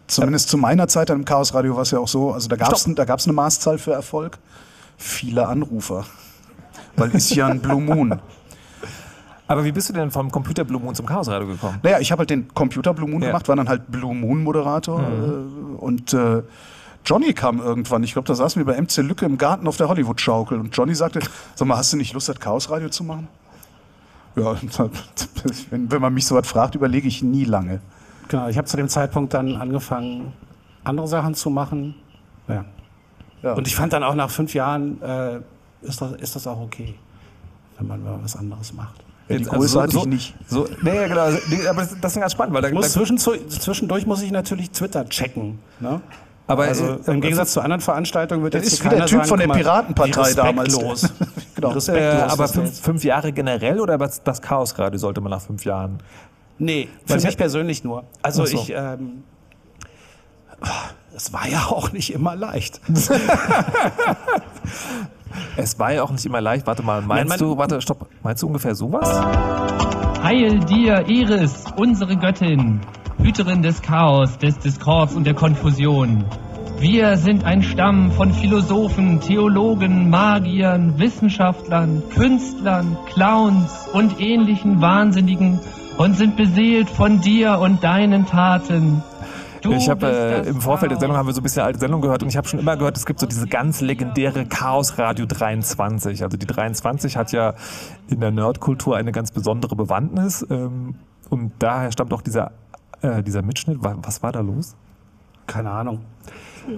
zumindest 0.07 0.49
zu 0.49 0.57
meiner 0.57 0.87
Zeit 0.87 1.09
im 1.09 1.25
Chaos 1.25 1.53
Radio 1.53 1.75
war 1.75 1.81
es 1.83 1.91
ja 1.91 1.99
auch 1.99 2.07
so, 2.07 2.31
also 2.31 2.47
da 2.47 2.55
gab 2.55 2.73
es 2.73 2.87
da 2.95 3.05
gab's 3.05 3.25
eine 3.25 3.33
Maßzahl 3.33 3.77
für 3.77 3.91
Erfolg. 3.93 4.37
Viele 4.97 5.47
Anrufer. 5.47 6.05
Weil 6.95 7.11
ist 7.11 7.33
ja 7.35 7.47
ein 7.47 7.59
Blue 7.59 7.81
Moon. 7.81 8.19
Aber 9.47 9.65
wie 9.65 9.71
bist 9.71 9.89
du 9.89 9.93
denn 9.93 10.11
vom 10.11 10.31
Computer 10.31 10.63
Blue 10.63 10.79
Moon 10.79 10.95
zum 10.95 11.05
Chaos 11.05 11.27
Radio 11.27 11.47
gekommen? 11.47 11.79
Naja, 11.83 11.99
ich 11.99 12.11
habe 12.11 12.19
halt 12.21 12.29
den 12.29 12.47
Computer 12.53 12.93
Blue 12.93 13.09
Moon 13.09 13.21
Ja. 13.21 13.27
gemacht, 13.29 13.47
war 13.49 13.55
dann 13.55 13.67
halt 13.67 13.91
Blue 13.91 14.15
Moon 14.15 14.41
Moderator 14.43 15.01
äh, 15.01 15.75
und 15.77 16.13
äh, 16.13 16.41
Johnny 17.05 17.33
kam 17.33 17.59
irgendwann. 17.59 18.03
Ich 18.03 18.13
glaube, 18.13 18.27
da 18.27 18.35
saßen 18.35 18.59
wir 18.65 18.73
bei 18.73 18.79
MC 18.81 18.97
Lücke 18.97 19.25
im 19.25 19.37
Garten 19.37 19.67
auf 19.67 19.77
der 19.77 19.89
Hollywood-Schaukel 19.89 20.59
und 20.59 20.75
Johnny 20.75 20.95
sagte, 20.95 21.19
sag 21.55 21.67
mal, 21.67 21.77
hast 21.77 21.91
du 21.93 21.97
nicht 21.97 22.13
Lust, 22.13 22.29
das 22.29 22.39
Chaos 22.39 22.69
Radio 22.69 22.89
zu 22.89 23.03
machen? 23.03 23.27
Ja, 24.35 24.55
wenn, 25.69 25.91
wenn 25.91 26.01
man 26.01 26.13
mich 26.13 26.25
so 26.25 26.35
was 26.35 26.47
fragt, 26.47 26.75
überlege 26.75 27.07
ich 27.07 27.21
nie 27.21 27.43
lange. 27.45 27.81
Genau, 28.29 28.47
ich 28.47 28.57
habe 28.57 28.67
zu 28.67 28.77
dem 28.77 28.87
Zeitpunkt 28.89 29.33
dann 29.33 29.55
angefangen, 29.57 30.33
andere 30.83 31.07
Sachen 31.07 31.35
zu 31.35 31.49
machen. 31.49 31.95
Ja. 32.47 32.65
Ja. 33.43 33.53
Und 33.53 33.67
ich 33.67 33.75
fand 33.75 33.93
dann 33.93 34.03
auch 34.03 34.15
nach 34.15 34.29
fünf 34.29 34.53
Jahren, 34.53 35.01
äh, 35.01 35.39
ist, 35.81 36.01
das, 36.01 36.13
ist 36.13 36.35
das 36.35 36.47
auch 36.47 36.61
okay, 36.61 36.95
wenn 37.77 37.87
man 37.87 38.03
mal 38.03 38.17
was 38.23 38.35
anderes 38.37 38.73
macht. 38.73 39.03
Ja, 39.27 39.37
die 39.37 39.43
Jetzt, 39.43 39.51
Größe 39.51 39.79
also 39.79 39.81
hatte 39.81 39.91
so, 39.91 39.99
ich 39.99 40.05
nicht. 40.05 40.35
So, 40.47 40.67
nee, 40.81 40.95
ja, 40.95 41.07
genau. 41.07 41.69
Aber 41.69 41.81
das, 41.81 41.95
das 41.99 42.15
ist 42.15 42.19
ganz 42.19 42.31
spannend, 42.31 42.55
weil 42.55 42.61
da, 42.61 42.71
muss 42.71 42.93
da, 42.93 43.01
zwischenzu- 43.01 43.47
zwischendurch 43.49 44.05
muss 44.05 44.21
ich 44.21 44.31
natürlich 44.31 44.71
Twitter 44.71 45.07
checken. 45.07 45.59
Ne? 45.79 46.01
Aber 46.47 46.63
Also 46.65 46.85
äh, 47.05 47.11
im 47.11 47.21
Gegensatz 47.21 47.53
zu 47.53 47.61
anderen 47.61 47.81
Veranstaltungen 47.81 48.43
wird 48.43 48.53
Das 48.53 48.63
jetzt 48.63 48.73
ist 48.73 48.81
hier 48.81 48.85
wie 48.91 48.95
der 48.95 48.97
keiner 48.99 49.07
Typ 49.09 49.17
sagen, 49.19 49.29
von 49.29 49.39
der 49.39 49.47
mal, 49.47 49.57
Piratenpartei 49.57 50.31
wie 50.31 50.35
damals. 50.35 50.73
respektlos. 50.77 51.13
Genau. 51.55 51.69
Respektlos 51.69 51.95
äh, 52.21 52.31
aber 52.33 52.47
fünf, 52.47 52.81
fünf 52.81 53.03
Jahre 53.03 53.31
generell 53.31 53.79
oder 53.79 53.99
was- 53.99 54.23
das 54.23 54.41
Chaos 54.41 54.77
Radio 54.79 54.97
sollte 54.99 55.21
man 55.21 55.29
nach 55.31 55.41
fünf 55.41 55.63
Jahren? 55.65 55.99
Nee, 56.57 56.89
Weil 57.07 57.15
für 57.15 57.19
ich 57.19 57.25
mich 57.29 57.37
persönlich 57.37 57.83
nur. 57.83 58.03
Also 58.21 58.45
so. 58.45 58.55
ich, 58.57 58.71
ähm, 58.75 59.23
es 61.15 61.31
war 61.31 61.47
ja 61.47 61.65
auch 61.67 61.91
nicht 61.91 62.13
immer 62.13 62.35
leicht. 62.35 62.81
Es 65.55 65.79
war 65.79 65.91
ja 65.91 66.03
auch 66.03 66.11
nicht 66.11 66.25
immer 66.25 66.41
leicht. 66.41 66.67
Warte 66.67 66.83
mal, 66.83 67.01
meinst 67.01 67.29
man- 67.29 67.39
du, 67.39 67.57
warte, 67.57 67.81
stopp, 67.81 68.07
meinst 68.21 68.43
du 68.43 68.47
ungefähr 68.47 68.75
sowas? 68.75 69.09
Heil 70.21 70.59
dir, 70.59 71.03
Iris, 71.07 71.65
unsere 71.75 72.15
Göttin, 72.15 72.79
Hüterin 73.23 73.63
des 73.63 73.81
Chaos, 73.81 74.37
des 74.37 74.59
Diskords 74.59 75.15
und 75.15 75.23
der 75.23 75.33
Konfusion. 75.33 76.25
Wir 76.79 77.15
sind 77.15 77.45
ein 77.45 77.63
Stamm 77.63 78.11
von 78.11 78.33
Philosophen, 78.33 79.21
Theologen, 79.21 80.09
Magiern, 80.09 80.99
Wissenschaftlern, 80.99 82.03
Künstlern, 82.13 82.97
Clowns 83.05 83.87
und 83.93 84.19
ähnlichen 84.19 84.81
Wahnsinnigen 84.81 85.61
und 85.97 86.17
sind 86.17 86.35
beseelt 86.35 86.89
von 86.89 87.21
dir 87.21 87.59
und 87.59 87.81
deinen 87.81 88.25
Taten. 88.25 89.01
Du 89.61 89.71
ich 89.71 89.87
habe 89.87 90.05
äh, 90.05 90.49
im 90.49 90.59
Vorfeld 90.59 90.91
der. 90.91 90.99
Sendung 90.99 91.15
haben 91.15 91.27
wir 91.27 91.33
so 91.33 91.39
ein 91.39 91.43
bisschen 91.43 91.63
alte 91.63 91.79
Sendung 91.79 92.01
gehört 92.01 92.23
und 92.23 92.27
ich 92.27 92.35
habe 92.35 92.49
schon 92.49 92.59
immer 92.59 92.75
gehört, 92.75 92.97
es 92.97 93.05
gibt 93.05 93.21
so 93.21 93.25
diese 93.25 93.47
ganz 93.47 93.79
legendäre 93.79 94.45
Chaos 94.45 94.97
Radio 94.97 95.25
23. 95.25 96.23
Also 96.23 96.35
die 96.35 96.45
23 96.45 97.15
hat 97.15 97.31
ja 97.31 97.53
in 98.09 98.19
der 98.19 98.31
Nerdkultur 98.31 98.97
eine 98.97 99.13
ganz 99.13 99.31
besondere 99.31 99.77
Bewandtnis 99.77 100.45
ähm, 100.49 100.95
und 101.29 101.53
daher 101.59 101.93
stammt 101.93 102.11
auch 102.11 102.21
dieser 102.21 102.51
äh, 103.03 103.21
dieser 103.21 103.41
Mitschnitt. 103.43 103.83
Wa- 103.83 103.95
Was 104.01 104.23
war 104.23 104.31
da 104.31 104.39
los? 104.39 104.75
Keine 105.45 105.69
Ahnung. 105.71 105.99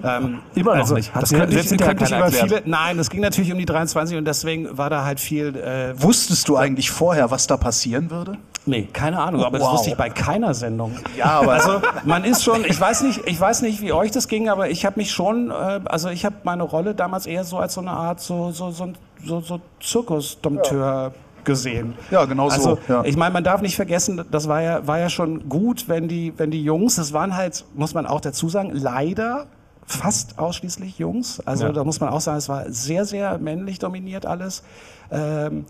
Ähm, 0.02 0.40
Immer 0.56 0.74
noch 0.74 0.90
nicht. 0.90 1.14
Hat 1.14 1.22
Das 1.22 1.30
könnte 1.30 1.52
selbst 1.52 1.70
könnte 1.78 2.02
ich 2.04 2.10
keiner 2.10 2.26
über 2.26 2.36
erklärt. 2.36 2.48
viele, 2.48 2.62
nein, 2.68 2.98
es 2.98 3.08
ging 3.08 3.20
natürlich 3.20 3.52
um 3.52 3.58
die 3.58 3.64
23 3.66 4.18
und 4.18 4.24
deswegen 4.24 4.76
war 4.76 4.90
da 4.90 5.04
halt 5.04 5.20
viel. 5.20 5.54
Äh, 5.54 5.94
Wusstest 6.02 6.48
du 6.48 6.56
eigentlich 6.56 6.90
vorher, 6.90 7.30
was 7.30 7.46
da 7.46 7.56
passieren 7.56 8.10
würde? 8.10 8.36
nee, 8.68 8.88
keine 8.92 9.20
Ahnung, 9.20 9.44
aber 9.44 9.58
das 9.58 9.68
Wow. 9.68 9.74
wusste 9.74 9.90
ich 9.90 9.96
bei 9.96 10.10
keiner 10.10 10.52
Sendung. 10.52 10.96
Ja, 11.16 11.26
aber- 11.38 11.52
also 11.52 11.80
man 12.04 12.24
ist 12.24 12.42
schon, 12.42 12.64
ich 12.64 12.80
weiß 12.80 13.02
nicht, 13.02 13.20
ich 13.26 13.38
weiß 13.40 13.62
nicht, 13.62 13.80
wie 13.80 13.92
euch 13.92 14.10
das 14.10 14.26
ging, 14.26 14.48
aber 14.48 14.68
ich 14.70 14.84
habe 14.84 14.98
mich 14.98 15.12
schon, 15.12 15.52
äh, 15.52 15.54
also 15.84 16.08
ich 16.08 16.24
habe 16.24 16.34
meine 16.42 16.64
Rolle 16.64 16.96
damals 16.96 17.26
eher 17.26 17.44
so 17.44 17.58
als 17.58 17.74
so 17.74 17.80
eine 17.80 17.92
Art 17.92 18.18
so 18.18 18.50
so 18.50 18.72
so 18.72 18.88
so, 19.24 19.40
so 19.40 19.60
Zirkusdompteur 19.80 21.12
gesehen. 21.46 21.94
Ja, 22.10 22.26
genau 22.26 22.50
so, 22.50 22.54
Also 22.56 22.78
ja. 22.88 23.04
ich 23.04 23.16
meine, 23.16 23.32
man 23.32 23.44
darf 23.44 23.62
nicht 23.62 23.76
vergessen, 23.76 24.22
das 24.30 24.48
war 24.48 24.60
ja 24.60 24.86
war 24.86 24.98
ja 24.98 25.08
schon 25.08 25.48
gut, 25.48 25.88
wenn 25.88 26.08
die 26.08 26.34
wenn 26.36 26.50
die 26.50 26.62
Jungs, 26.62 26.96
das 26.96 27.14
waren 27.14 27.34
halt, 27.36 27.64
muss 27.74 27.94
man 27.94 28.06
auch 28.06 28.20
dazu 28.20 28.50
sagen, 28.50 28.72
leider 28.74 29.46
fast 29.86 30.38
ausschließlich 30.38 30.98
Jungs. 30.98 31.40
Also 31.46 31.66
Ja. 31.66 31.72
da 31.72 31.84
muss 31.84 32.00
man 32.00 32.10
auch 32.10 32.20
sagen, 32.20 32.38
es 32.38 32.48
war 32.48 32.70
sehr, 32.70 33.04
sehr 33.06 33.38
männlich 33.38 33.78
dominiert 33.78 34.26
alles. 34.26 34.62
Ähm, 35.10 35.64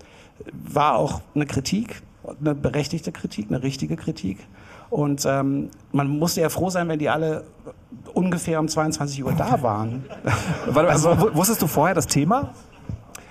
war 0.53 0.97
auch 0.97 1.21
eine 1.35 1.47
Kritik, 1.47 2.03
eine 2.41 2.55
berechtigte 2.55 3.13
Kritik, 3.13 3.47
eine 3.49 3.63
richtige 3.63 3.97
Kritik. 3.97 4.39
Und 4.89 5.25
ähm, 5.27 5.71
man 5.93 6.09
musste 6.09 6.41
ja 6.41 6.49
froh 6.49 6.71
sein, 6.71 6.89
wenn 6.89 6.99
die 6.99 7.09
alle 7.09 7.45
ungefähr 8.15 8.61
um 8.61 8.69
22 8.69 9.25
Uhr 9.25 9.33
da 9.33 9.61
waren. 9.63 10.05
Warte, 10.67 10.89
also, 10.91 11.35
wusstest 11.35 11.61
du 11.63 11.67
vorher 11.67 11.95
das 11.95 12.07
Thema? 12.07 12.51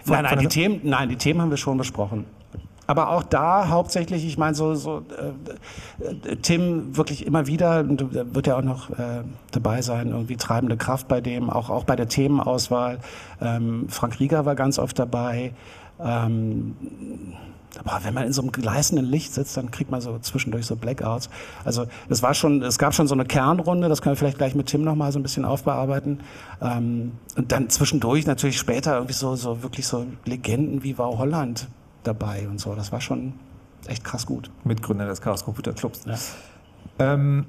Nein, 0.05 0.23
nein, 0.23 0.39
die 0.39 0.47
Themen, 0.47 0.81
nein, 0.83 1.09
die 1.09 1.15
Themen 1.15 1.41
haben 1.41 1.49
wir 1.49 1.57
schon 1.57 1.77
besprochen. 1.77 2.25
Aber 2.87 3.09
auch 3.09 3.23
da 3.23 3.69
hauptsächlich, 3.69 4.25
ich 4.25 4.37
meine, 4.37 4.55
so, 4.55 4.75
so 4.75 5.03
äh, 5.17 6.05
äh 6.05 6.35
Tim 6.37 6.95
wirklich 6.95 7.25
immer 7.25 7.47
wieder, 7.47 7.83
wird 7.87 8.47
ja 8.47 8.57
auch 8.57 8.63
noch 8.63 8.89
äh, 8.91 9.23
dabei 9.51 9.81
sein, 9.81 10.09
irgendwie 10.09 10.37
treibende 10.37 10.77
Kraft 10.77 11.07
bei 11.07 11.21
dem, 11.21 11.49
auch, 11.49 11.69
auch 11.69 11.83
bei 11.83 11.95
der 11.95 12.07
Themenauswahl. 12.07 12.99
Ähm, 13.41 13.87
Frank 13.89 14.19
Rieger 14.19 14.45
war 14.45 14.55
ganz 14.55 14.77
oft 14.79 14.99
dabei. 14.99 15.53
Ähm, 15.99 16.75
aber 17.83 18.03
wenn 18.03 18.13
man 18.13 18.25
in 18.25 18.33
so 18.33 18.41
einem 18.41 18.51
gleißenden 18.51 19.05
Licht 19.05 19.33
sitzt, 19.33 19.57
dann 19.57 19.71
kriegt 19.71 19.91
man 19.91 19.99
so 19.99 20.17
zwischendurch 20.19 20.65
so 20.65 20.75
Blackouts. 20.75 21.29
Also 21.65 21.85
es 22.07 22.23
war 22.23 22.33
schon, 22.33 22.61
es 22.61 22.77
gab 22.77 22.93
schon 22.93 23.07
so 23.07 23.15
eine 23.15 23.25
Kernrunde, 23.25 23.89
das 23.89 24.01
können 24.01 24.13
wir 24.13 24.17
vielleicht 24.17 24.37
gleich 24.37 24.55
mit 24.55 24.67
Tim 24.67 24.83
noch 24.83 24.95
mal 24.95 25.11
so 25.11 25.19
ein 25.19 25.23
bisschen 25.23 25.43
aufbearbeiten. 25.43 26.21
Ähm, 26.61 27.13
und 27.35 27.51
dann 27.51 27.69
zwischendurch 27.69 28.25
natürlich 28.25 28.57
später 28.57 28.93
irgendwie 28.93 29.13
so, 29.13 29.35
so 29.35 29.61
wirklich 29.63 29.87
so 29.87 30.05
Legenden 30.23 30.83
wie 30.83 30.97
Wow 30.97 31.17
Holland 31.17 31.67
dabei 32.07 32.47
und 32.47 32.59
so. 32.59 32.75
Das 32.75 32.91
war 32.91 33.01
schon 33.01 33.33
echt 33.87 34.03
krass 34.03 34.25
gut. 34.25 34.49
Mitgründer 34.63 35.05
des 35.05 35.21
Chaos 35.21 35.43
Computer 35.43 35.73
Clubs. 35.73 36.01
Ja. 36.05 36.15
Ähm, 36.99 37.45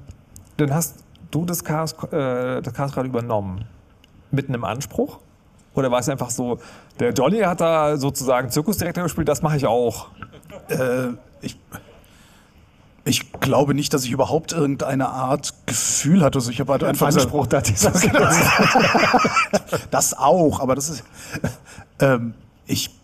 dann 0.57 0.73
hast 0.73 1.03
du 1.31 1.45
das 1.45 1.63
Chaos, 1.63 1.93
äh, 2.11 2.61
das 2.61 2.73
Chaos 2.73 2.95
Radio 2.95 3.09
übernommen 3.09 3.65
mit 4.31 4.49
einem 4.49 4.63
Anspruch? 4.63 5.19
Oder 5.73 5.91
war 5.91 5.99
es 5.99 6.09
einfach 6.09 6.31
so, 6.31 6.59
der 6.99 7.13
Johnny 7.13 7.39
hat 7.39 7.61
da 7.61 7.97
sozusagen 7.97 8.49
Zirkusdirektor 8.49 9.03
gespielt, 9.03 9.27
das 9.27 9.43
mache 9.43 9.57
ich 9.57 9.67
auch? 9.67 10.07
Äh, 10.69 11.09
ich, 11.41 11.59
ich 13.05 13.31
glaube 13.33 13.75
nicht, 13.75 13.93
dass 13.93 14.03
ich 14.03 14.11
überhaupt 14.11 14.53
irgendeine 14.53 15.09
Art 15.09 15.53
Gefühl 15.67 16.23
hatte. 16.23 16.39
Also 16.39 16.49
ich 16.49 16.59
habe 16.59 16.71
halt 16.71 16.83
einfach 16.83 17.07
Anspruch, 17.07 17.45
da 17.45 17.61
dieser 17.61 17.91
Das 19.91 20.17
auch, 20.17 20.59
aber 20.59 20.75
das 20.75 20.89
ist. 20.89 21.03
Ähm, 21.99 22.33
ich 22.65 22.96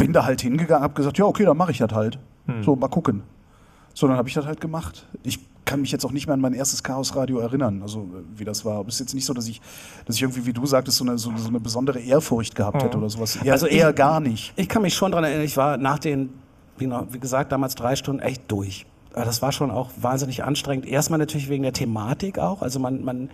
bin 0.00 0.12
da 0.12 0.24
halt 0.24 0.40
hingegangen, 0.40 0.82
habe 0.82 0.94
gesagt, 0.94 1.18
ja 1.18 1.26
okay, 1.26 1.44
dann 1.44 1.56
mache 1.56 1.72
ich 1.72 1.78
das 1.78 1.92
halt. 1.92 2.18
Hm. 2.46 2.64
So 2.64 2.74
mal 2.74 2.88
gucken. 2.88 3.22
So 3.94 4.08
dann 4.08 4.16
habe 4.16 4.28
ich 4.28 4.34
das 4.34 4.46
halt 4.46 4.60
gemacht. 4.60 5.06
Ich 5.22 5.38
kann 5.66 5.82
mich 5.82 5.92
jetzt 5.92 6.04
auch 6.04 6.10
nicht 6.10 6.26
mehr 6.26 6.34
an 6.34 6.40
mein 6.40 6.54
erstes 6.54 6.82
Chaosradio 6.82 7.38
erinnern, 7.38 7.82
also 7.82 8.08
wie 8.34 8.44
das 8.44 8.64
war. 8.64 8.78
Aber 8.78 8.88
es 8.88 8.94
ist 8.94 9.00
jetzt 9.00 9.14
nicht 9.14 9.26
so, 9.26 9.34
dass 9.34 9.46
ich, 9.46 9.60
dass 10.06 10.16
ich 10.16 10.22
irgendwie, 10.22 10.46
wie 10.46 10.52
du 10.52 10.64
sagtest, 10.64 10.96
so 10.96 11.04
eine, 11.04 11.18
so, 11.18 11.30
so 11.36 11.48
eine 11.48 11.60
besondere 11.60 12.00
Ehrfurcht 12.00 12.54
gehabt 12.54 12.82
hätte 12.82 12.96
mhm. 12.96 13.02
oder 13.04 13.10
sowas. 13.10 13.36
Eher, 13.36 13.52
also 13.52 13.66
ich, 13.66 13.74
eher 13.74 13.92
gar 13.92 14.20
nicht. 14.20 14.54
Ich 14.56 14.68
kann 14.68 14.82
mich 14.82 14.94
schon 14.94 15.12
daran 15.12 15.24
erinnern, 15.24 15.44
ich 15.44 15.56
war 15.56 15.76
nach 15.76 15.98
den, 15.98 16.30
wie, 16.78 16.90
wie 17.10 17.20
gesagt, 17.20 17.52
damals 17.52 17.74
drei 17.74 17.94
Stunden 17.94 18.22
echt 18.22 18.50
durch. 18.50 18.86
Aber 19.12 19.26
das 19.26 19.42
war 19.42 19.52
schon 19.52 19.70
auch 19.70 19.90
wahnsinnig 20.00 20.44
anstrengend. 20.44 20.86
Erstmal 20.86 21.18
natürlich 21.18 21.50
wegen 21.50 21.62
der 21.62 21.72
Thematik 21.72 22.38
auch. 22.38 22.62
Also 22.62 22.80
man, 22.80 23.04
man, 23.04 23.30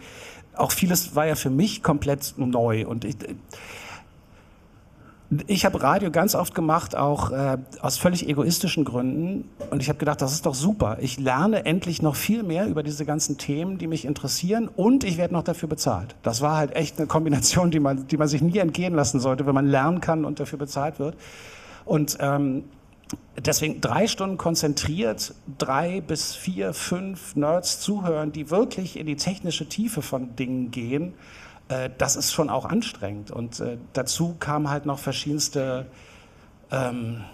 auch 0.56 0.72
vieles 0.72 1.14
war 1.14 1.26
ja 1.26 1.36
für 1.36 1.50
mich 1.50 1.82
komplett 1.82 2.34
neu 2.36 2.86
und 2.86 3.04
ich, 3.04 3.16
ich 5.48 5.64
habe 5.64 5.82
Radio 5.82 6.10
ganz 6.10 6.34
oft 6.34 6.54
gemacht, 6.54 6.96
auch 6.96 7.32
äh, 7.32 7.58
aus 7.80 7.98
völlig 7.98 8.28
egoistischen 8.28 8.84
Gründen. 8.84 9.48
Und 9.70 9.82
ich 9.82 9.88
habe 9.88 9.98
gedacht, 9.98 10.22
das 10.22 10.32
ist 10.32 10.46
doch 10.46 10.54
super. 10.54 10.98
Ich 11.00 11.18
lerne 11.18 11.64
endlich 11.64 12.00
noch 12.00 12.14
viel 12.14 12.44
mehr 12.44 12.66
über 12.66 12.84
diese 12.84 13.04
ganzen 13.04 13.36
Themen, 13.36 13.78
die 13.78 13.88
mich 13.88 14.04
interessieren. 14.04 14.68
Und 14.68 15.02
ich 15.02 15.18
werde 15.18 15.34
noch 15.34 15.42
dafür 15.42 15.68
bezahlt. 15.68 16.14
Das 16.22 16.42
war 16.42 16.56
halt 16.56 16.76
echt 16.76 16.98
eine 16.98 17.08
Kombination, 17.08 17.72
die 17.72 17.80
man, 17.80 18.06
die 18.06 18.16
man 18.16 18.28
sich 18.28 18.40
nie 18.40 18.58
entgehen 18.58 18.94
lassen 18.94 19.18
sollte, 19.18 19.46
wenn 19.46 19.54
man 19.54 19.66
lernen 19.66 20.00
kann 20.00 20.24
und 20.24 20.38
dafür 20.38 20.58
bezahlt 20.58 21.00
wird. 21.00 21.16
Und 21.84 22.18
ähm, 22.20 22.64
deswegen 23.44 23.80
drei 23.80 24.06
Stunden 24.06 24.38
konzentriert, 24.38 25.34
drei 25.58 26.00
bis 26.00 26.36
vier, 26.36 26.72
fünf 26.72 27.34
Nerds 27.34 27.80
zuhören, 27.80 28.30
die 28.30 28.50
wirklich 28.50 28.96
in 28.96 29.06
die 29.06 29.16
technische 29.16 29.68
Tiefe 29.68 30.02
von 30.02 30.36
Dingen 30.36 30.70
gehen 30.70 31.14
äh, 31.68 31.90
das 31.98 32.16
ist 32.16 32.32
schon 32.32 32.50
auch 32.50 32.64
anstrengend. 32.64 33.30
Und 33.30 33.60
äh, 33.60 33.78
dazu 33.92 34.36
kamen 34.38 34.70
halt 34.70 34.86
noch 34.86 34.98
verschiedenste, 34.98 35.86
ähm, 36.70 37.24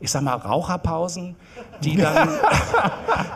ich 0.00 0.10
sag 0.10 0.22
mal, 0.22 0.34
Raucherpausen, 0.34 1.36
die 1.82 1.96
dann, 2.00 2.28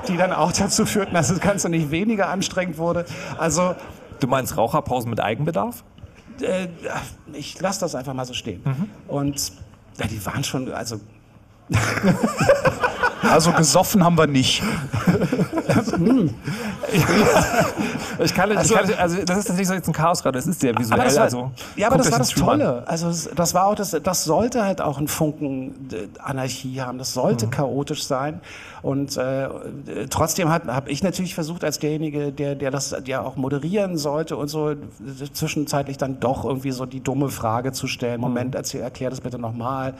die 0.09 0.17
dann 0.17 0.33
auch 0.33 0.53
dazu 0.53 0.87
führten, 0.87 1.15
dass 1.15 1.29
das 1.29 1.41
Ganze 1.41 1.69
nicht 1.69 1.91
weniger 1.91 2.29
anstrengend 2.29 2.79
wurde. 2.79 3.05
Also, 3.39 3.75
du 4.21 4.27
meinst 4.27 4.57
Raucherpausen 4.57 5.11
mit 5.11 5.21
Eigenbedarf? 5.21 5.85
Äh, 6.41 6.69
ich 7.33 7.61
lasse 7.61 7.81
das 7.81 7.95
einfach 7.95 8.15
mal 8.15 8.25
so 8.25 8.35
stehen. 8.35 8.63
Mhm. 8.65 8.91
Und 9.09 9.53
ja, 9.99 10.07
die 10.07 10.25
waren 10.25 10.45
schon, 10.45 10.73
also 10.73 11.01
Also 13.23 13.53
gesoffen 13.53 14.05
haben 14.05 14.17
wir 14.17 14.27
nicht. 14.27 14.63
ich 18.19 18.35
kann, 18.35 18.57
also, 18.57 18.75
ich 18.75 18.81
kann, 18.81 18.95
also 18.99 19.25
das 19.25 19.39
ist 19.39 19.57
nicht 19.57 19.67
so 19.67 19.75
jetzt 19.75 19.89
ein 19.89 19.93
Chaosrad, 19.93 20.35
das 20.35 20.47
ist 20.47 20.61
sehr 20.61 20.77
visuell. 20.79 21.01
Aber 21.01 21.15
war, 21.15 21.23
also, 21.23 21.51
ja, 21.77 21.89
aber 21.89 21.99
das 21.99 22.11
war 22.13 22.19
das 22.19 22.31
Tolle. 22.31 22.83
Also 22.87 23.13
das 23.35 23.55
war 23.55 23.67
auch 23.67 23.75
das, 23.75 23.97
das 24.03 24.25
sollte 24.25 24.65
halt 24.65 24.81
auch 24.81 24.99
ein 24.99 25.09
Funken 25.09 25.75
Anarchie 26.23 26.81
haben. 26.81 26.99
Das 26.99 27.13
sollte 27.13 27.47
mhm. 27.47 27.51
chaotisch 27.51 28.05
sein. 28.05 28.41
Und 28.83 29.17
äh, 29.17 29.49
trotzdem 30.11 30.49
habe 30.49 30.91
ich 30.91 31.03
natürlich 31.03 31.35
versucht, 31.35 31.65
als 31.65 31.79
derjenige, 31.79 32.33
der, 32.33 32.55
der 32.55 32.71
das 32.71 32.95
ja 33.05 33.23
auch 33.23 33.37
moderieren 33.37 33.97
sollte 33.97 34.37
und 34.37 34.49
so 34.49 34.75
zwischenzeitlich 35.33 35.99
dann 35.99 36.21
doch 36.21 36.45
irgendwie 36.45 36.71
so 36.71 36.87
die 36.87 37.01
dumme 37.01 37.29
Frage 37.29 37.73
zu 37.73 37.87
stellen. 37.87 38.21
Moment, 38.21 38.51
mhm. 38.51 38.57
erzähl, 38.57 38.81
erklär 38.81 39.11
das 39.11 39.21
bitte 39.21 39.39
nochmal. 39.39 39.95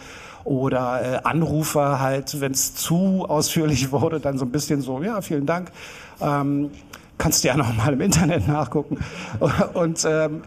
Oder 0.45 1.03
äh, 1.03 1.21
Anrufer 1.25 2.01
halt, 2.01 2.41
wenn 2.41 2.53
es 2.53 2.75
zu 2.75 3.27
ausführlich 3.29 3.93
wurde, 3.93 4.21
dann 4.21 4.39
so 4.39 4.45
ein 4.45 4.51
bisschen 4.51 4.81
so, 4.81 5.03
ja, 5.03 5.21
vielen 5.21 5.47
Dank. 5.47 5.73
Ähm, 6.21 6.71
kannst 7.19 7.43
du 7.43 7.49
ja 7.49 7.57
noch 7.57 7.75
mal 7.77 7.93
im 7.93 8.01
Internet 8.01 8.49
nachgucken. 8.49 8.99
Und 9.75 10.07
ähm, 10.09 10.43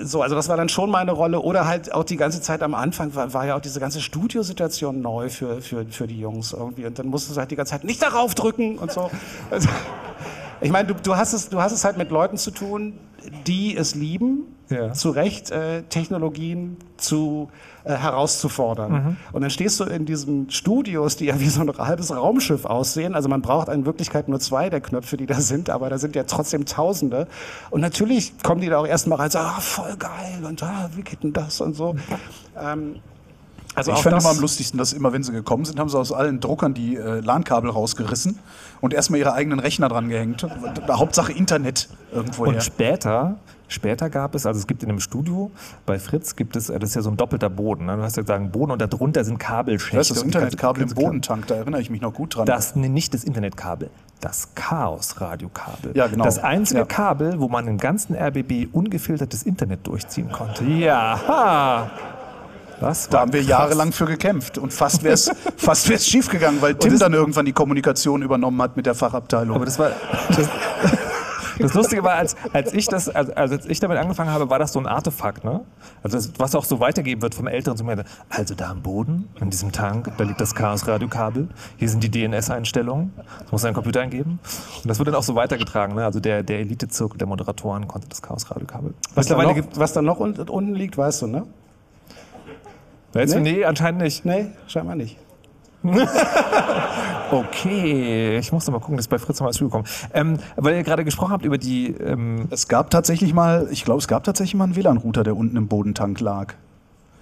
so, 0.00 0.22
also 0.22 0.34
das 0.34 0.48
war 0.48 0.56
dann 0.56 0.68
schon 0.68 0.90
meine 0.90 1.12
Rolle. 1.12 1.40
Oder 1.40 1.66
halt 1.66 1.92
auch 1.92 2.04
die 2.04 2.16
ganze 2.16 2.40
Zeit 2.40 2.62
am 2.62 2.74
Anfang 2.74 3.14
war, 3.14 3.32
war 3.34 3.46
ja 3.46 3.56
auch 3.56 3.60
diese 3.60 3.80
ganze 3.80 4.00
Studiosituation 4.00 5.00
neu 5.00 5.28
für, 5.28 5.60
für, 5.60 5.84
für 5.86 6.06
die 6.06 6.18
Jungs 6.18 6.52
irgendwie. 6.52 6.86
Und 6.86 6.98
dann 6.98 7.08
musstest 7.08 7.36
du 7.36 7.40
halt 7.40 7.50
die 7.50 7.56
ganze 7.56 7.72
Zeit 7.72 7.84
nicht 7.84 8.02
darauf 8.02 8.34
drücken 8.34 8.78
und 8.78 8.90
so. 8.90 9.10
Also, 9.50 9.68
ich 10.60 10.70
meine, 10.70 10.88
du, 10.88 10.94
du, 10.94 11.16
hast 11.16 11.34
es, 11.34 11.48
du 11.50 11.60
hast 11.60 11.72
es 11.72 11.84
halt 11.84 11.98
mit 11.98 12.10
Leuten 12.10 12.36
zu 12.36 12.50
tun, 12.50 12.98
die 13.46 13.76
es 13.76 13.94
lieben, 13.94 14.56
ja. 14.70 14.92
zu 14.92 15.10
Recht 15.10 15.50
äh, 15.50 15.82
Technologien 15.82 16.76
zu 16.96 17.50
äh, 17.88 17.96
herauszufordern. 17.96 18.92
Mhm. 18.92 19.16
Und 19.32 19.40
dann 19.40 19.50
stehst 19.50 19.80
du 19.80 19.84
in 19.84 20.04
diesen 20.04 20.50
Studios, 20.50 21.16
die 21.16 21.24
ja 21.24 21.40
wie 21.40 21.48
so 21.48 21.62
ein 21.62 21.72
halbes 21.78 22.14
Raumschiff 22.14 22.66
aussehen. 22.66 23.14
Also 23.14 23.30
man 23.30 23.40
braucht 23.40 23.68
in 23.68 23.86
Wirklichkeit 23.86 24.28
nur 24.28 24.40
zwei 24.40 24.68
der 24.68 24.82
Knöpfe, 24.82 25.16
die 25.16 25.24
da 25.24 25.40
sind, 25.40 25.70
aber 25.70 25.88
da 25.88 25.96
sind 25.96 26.14
ja 26.14 26.24
trotzdem 26.24 26.66
Tausende. 26.66 27.26
Und 27.70 27.80
natürlich 27.80 28.34
kommen 28.42 28.60
die 28.60 28.68
da 28.68 28.78
auch 28.78 28.86
erstmal 28.86 29.16
rein 29.16 29.26
und 29.28 29.32
sagen, 29.32 29.48
ah, 29.56 29.60
voll 29.60 29.96
geil 29.96 30.44
und 30.46 30.62
ah, 30.62 30.90
wie 30.96 31.02
geht 31.02 31.22
denn 31.22 31.32
das 31.32 31.62
und 31.62 31.76
so. 31.76 31.96
Ähm, 32.60 32.96
also 33.74 33.92
ich 33.92 33.98
fand 34.00 34.20
immer 34.20 34.30
am 34.30 34.40
lustigsten, 34.40 34.76
dass 34.76 34.92
immer, 34.92 35.12
wenn 35.14 35.22
sie 35.22 35.32
gekommen 35.32 35.64
sind, 35.64 35.80
haben 35.80 35.88
sie 35.88 35.98
aus 35.98 36.12
allen 36.12 36.40
Druckern 36.40 36.74
die 36.74 36.96
äh, 36.96 37.20
LAN-Kabel 37.20 37.70
rausgerissen 37.70 38.38
und 38.80 38.94
erstmal 38.94 39.20
ihre 39.20 39.32
eigenen 39.32 39.58
Rechner 39.60 39.88
dran 39.88 40.08
gehängt. 40.08 40.46
Hauptsache 40.88 41.32
Internet 41.32 41.88
irgendwo. 42.12 42.44
Und 42.44 42.62
später 42.62 43.38
Später 43.68 44.08
gab 44.08 44.34
es, 44.34 44.46
also 44.46 44.58
es 44.58 44.66
gibt 44.66 44.82
in 44.82 44.88
einem 44.88 44.98
Studio 44.98 45.50
bei 45.84 45.98
Fritz, 45.98 46.36
gibt 46.36 46.56
es, 46.56 46.68
das 46.68 46.82
ist 46.82 46.94
ja 46.94 47.02
so 47.02 47.10
ein 47.10 47.18
doppelter 47.18 47.50
Boden. 47.50 47.84
Ne? 47.84 47.96
Du 47.96 48.02
hast 48.02 48.16
ja 48.16 48.24
sagen 48.24 48.50
Boden 48.50 48.72
und 48.72 48.80
darunter 48.80 49.24
sind 49.24 49.38
Kabelschächte. 49.38 49.96
Das 49.98 50.10
ist 50.10 50.16
das 50.16 50.24
Internetkabel 50.24 50.82
im 50.84 50.88
Bodentank, 50.94 51.46
da 51.46 51.56
erinnere 51.56 51.82
ich 51.82 51.90
mich 51.90 52.00
noch 52.00 52.14
gut 52.14 52.36
dran. 52.36 52.46
Das, 52.46 52.76
nee, 52.76 52.88
nicht 52.88 53.12
das 53.12 53.24
Internetkabel, 53.24 53.90
das 54.22 54.54
Chaos-Radiokabel. 54.54 55.94
Ja, 55.94 56.06
genau. 56.06 56.24
Das 56.24 56.38
einzige 56.38 56.80
ja. 56.80 56.86
Kabel, 56.86 57.40
wo 57.40 57.48
man 57.48 57.68
im 57.68 57.76
ganzen 57.76 58.16
RBB 58.16 58.68
ungefiltertes 58.72 59.42
Internet 59.42 59.86
durchziehen 59.86 60.32
konnte. 60.32 60.64
Ja, 60.64 61.20
ha. 61.28 61.90
Das 62.80 63.08
da 63.08 63.20
haben 63.20 63.32
wir 63.32 63.40
krass. 63.40 63.50
jahrelang 63.50 63.92
für 63.92 64.06
gekämpft 64.06 64.58
und 64.58 64.72
fast 64.72 65.02
wäre 65.02 65.14
es 65.14 65.30
fast 65.56 65.88
wär's 65.88 66.06
schiefgegangen, 66.06 66.62
weil 66.62 66.74
Tim 66.74 66.98
dann 66.98 67.12
irgendwann 67.12 67.46
die 67.46 67.52
Kommunikation 67.52 68.22
übernommen 68.22 68.60
hat 68.62 68.76
mit 68.76 68.86
der 68.86 68.94
Fachabteilung. 68.94 69.56
Aber 69.56 69.64
das 69.64 69.78
war 69.78 69.90
das, 70.28 70.48
das 71.58 71.74
Lustige 71.74 72.02
war, 72.04 72.14
als, 72.14 72.36
als, 72.52 72.72
ich 72.72 72.86
das, 72.86 73.08
also, 73.08 73.32
als 73.34 73.66
ich 73.66 73.80
damit 73.80 73.98
angefangen 73.98 74.30
habe, 74.30 74.48
war 74.50 74.58
das 74.58 74.72
so 74.72 74.78
ein 74.78 74.86
Artefakt, 74.86 75.44
ne? 75.44 75.62
Also 76.02 76.16
das, 76.16 76.32
was 76.38 76.54
auch 76.54 76.64
so 76.64 76.78
weitergeben 76.80 77.22
wird 77.22 77.34
vom 77.34 77.46
Älteren 77.48 77.76
zu 77.76 77.84
mir. 77.84 78.04
Also 78.28 78.54
da 78.54 78.70
am 78.70 78.82
Boden, 78.82 79.28
in 79.40 79.50
diesem 79.50 79.72
Tank, 79.72 80.12
da 80.16 80.24
liegt 80.24 80.40
das 80.40 80.54
Chaos-Radiokabel. 80.54 81.48
Hier 81.76 81.88
sind 81.88 82.04
die 82.04 82.10
DNS-Einstellungen. 82.10 83.12
Das 83.40 83.50
muss 83.50 83.64
ein 83.64 83.74
Computer 83.74 84.00
eingeben. 84.00 84.38
Und 84.82 84.88
das 84.88 84.98
wird 84.98 85.08
dann 85.08 85.16
auch 85.16 85.22
so 85.22 85.34
weitergetragen, 85.34 85.94
ne? 85.96 86.04
Also 86.04 86.20
der, 86.20 86.42
der 86.42 86.60
Elite-Zirkel 86.60 87.18
der 87.18 87.26
Moderatoren 87.26 87.88
konnte 87.88 88.08
das 88.08 88.22
Chaos-Radiokabel. 88.22 88.94
Was, 89.14 89.28
noch, 89.28 89.56
was 89.74 89.92
da 89.92 90.02
noch 90.02 90.20
unten 90.20 90.74
liegt, 90.74 90.96
weißt 90.96 91.22
du, 91.22 91.26
ne? 91.26 91.46
Weißt 93.12 93.34
nee? 93.36 93.52
du, 93.52 93.58
nee, 93.58 93.64
anscheinend 93.64 94.02
nicht. 94.02 94.24
Nee, 94.24 94.46
scheinbar 94.66 94.94
nicht. 94.94 95.16
okay, 97.30 98.38
ich 98.38 98.52
muss 98.52 98.66
noch 98.66 98.72
mal 98.74 98.80
gucken, 98.80 98.96
dass 98.96 99.08
bei 99.08 99.18
Fritz 99.18 99.38
noch 99.40 99.46
mal 99.46 99.52
zugekommen. 99.52 99.86
Ähm, 100.12 100.38
weil 100.56 100.74
ihr 100.76 100.82
gerade 100.82 101.04
gesprochen 101.04 101.32
habt 101.32 101.44
über 101.44 101.58
die. 101.58 101.88
Ähm 101.92 102.48
es 102.50 102.68
gab 102.68 102.90
tatsächlich 102.90 103.32
mal, 103.34 103.68
ich 103.70 103.84
glaube, 103.84 103.98
es 104.00 104.08
gab 104.08 104.24
tatsächlich 104.24 104.54
mal 104.54 104.64
einen 104.64 104.76
WLAN-Router, 104.76 105.22
der 105.24 105.36
unten 105.36 105.56
im 105.56 105.68
Bodentank 105.68 106.20
lag. 106.20 106.54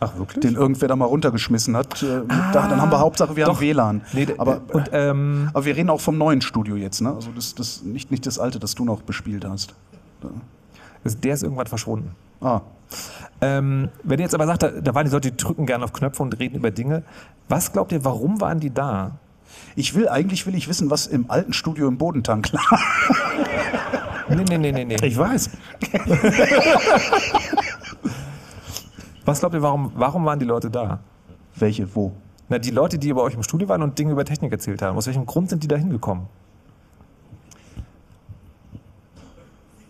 Ach, 0.01 0.17
wirklich? 0.19 0.41
Den 0.41 0.55
irgendwer 0.55 0.89
da 0.89 0.97
mal 0.97 1.07
runtergeschmissen 1.07 1.77
hat. 1.77 2.03
Äh, 2.03 2.23
da, 2.53 2.69
dann 2.69 2.81
haben 2.81 2.91
wir 2.91 2.99
Hauptsache, 3.01 3.37
wir 3.37 3.47
doch. 3.47 3.55
haben 3.57 3.61
WLAN. 3.61 4.03
Nee, 4.13 4.27
aber, 4.37 4.61
und, 4.73 4.91
ähm, 4.93 5.51
aber 5.55 5.65
wir 5.65 5.77
reden 5.77 5.89
auch 5.91 6.01
vom 6.01 6.19
neuen 6.19 6.43
Studio 6.43 6.77
jetzt, 6.77 7.01
ne? 7.01 7.13
Also 7.15 7.31
das, 7.35 7.55
das 7.55 7.83
nicht, 7.83 8.11
nicht 8.11 8.27
das 8.27 8.39
alte, 8.39 8.59
das 8.59 8.75
du 8.75 8.85
noch 8.85 9.03
bespielt 9.03 9.45
hast. 9.47 9.75
ist- 11.05 11.25
der 11.25 11.35
ist 11.35 11.43
irgendwann 11.43 11.67
verschwunden. 11.67 12.15
Ah. 12.41 12.61
Ähm, 13.41 13.89
wenn 14.03 14.19
ihr 14.19 14.25
jetzt 14.25 14.35
aber 14.35 14.47
sagt, 14.47 14.63
da, 14.63 14.71
da 14.71 14.95
waren 14.95 15.07
die 15.07 15.13
Leute, 15.13 15.31
die 15.31 15.37
drücken 15.37 15.67
gerne 15.67 15.85
auf 15.85 15.93
Knöpfe 15.93 16.23
und 16.23 16.39
reden 16.39 16.57
über 16.57 16.71
Dinge. 16.71 17.03
Was 17.49 17.73
glaubt 17.73 17.93
ihr, 17.93 18.05
warum 18.05 18.41
waren 18.41 18.61
die 18.61 18.73
da? 18.73 19.19
Ich 19.75 19.95
will, 19.95 20.09
eigentlich 20.09 20.47
will 20.47 20.55
ich 20.55 20.69
wissen, 20.69 20.91
was 20.91 21.07
im 21.07 21.31
alten 21.31 21.53
Studio 21.53 21.89
im 21.89 21.99
Bodentank 21.99 22.51
lag. 22.53 22.81
Nee, 24.29 24.45
nee, 24.49 24.59
nee, 24.59 24.73
nee, 24.73 24.85
nee. 24.85 24.97
Ich 25.07 25.17
weiß. 25.17 25.51
Was 29.25 29.41
glaubt 29.41 29.55
ihr, 29.55 29.63
warum, 29.63 29.93
warum 29.95 30.25
waren 30.25 30.39
die 30.39 30.45
Leute 30.45 30.71
da? 30.71 31.01
Welche, 31.55 31.95
wo? 31.95 32.13
Na, 32.49 32.59
die 32.59 32.71
Leute, 32.71 32.99
die 32.99 33.13
bei 33.13 33.21
euch 33.21 33.35
im 33.35 33.43
Studio 33.43 33.69
waren 33.69 33.83
und 33.83 33.99
Dinge 33.99 34.13
über 34.13 34.25
Technik 34.25 34.53
erzählt 34.53 34.83
haben. 34.83 34.97
Aus 34.97 35.07
welchem 35.07 35.27
Grund 35.27 35.51
sind 35.51 35.63
die 35.63 35.69
da 35.69 35.77
hingekommen? 35.77 36.27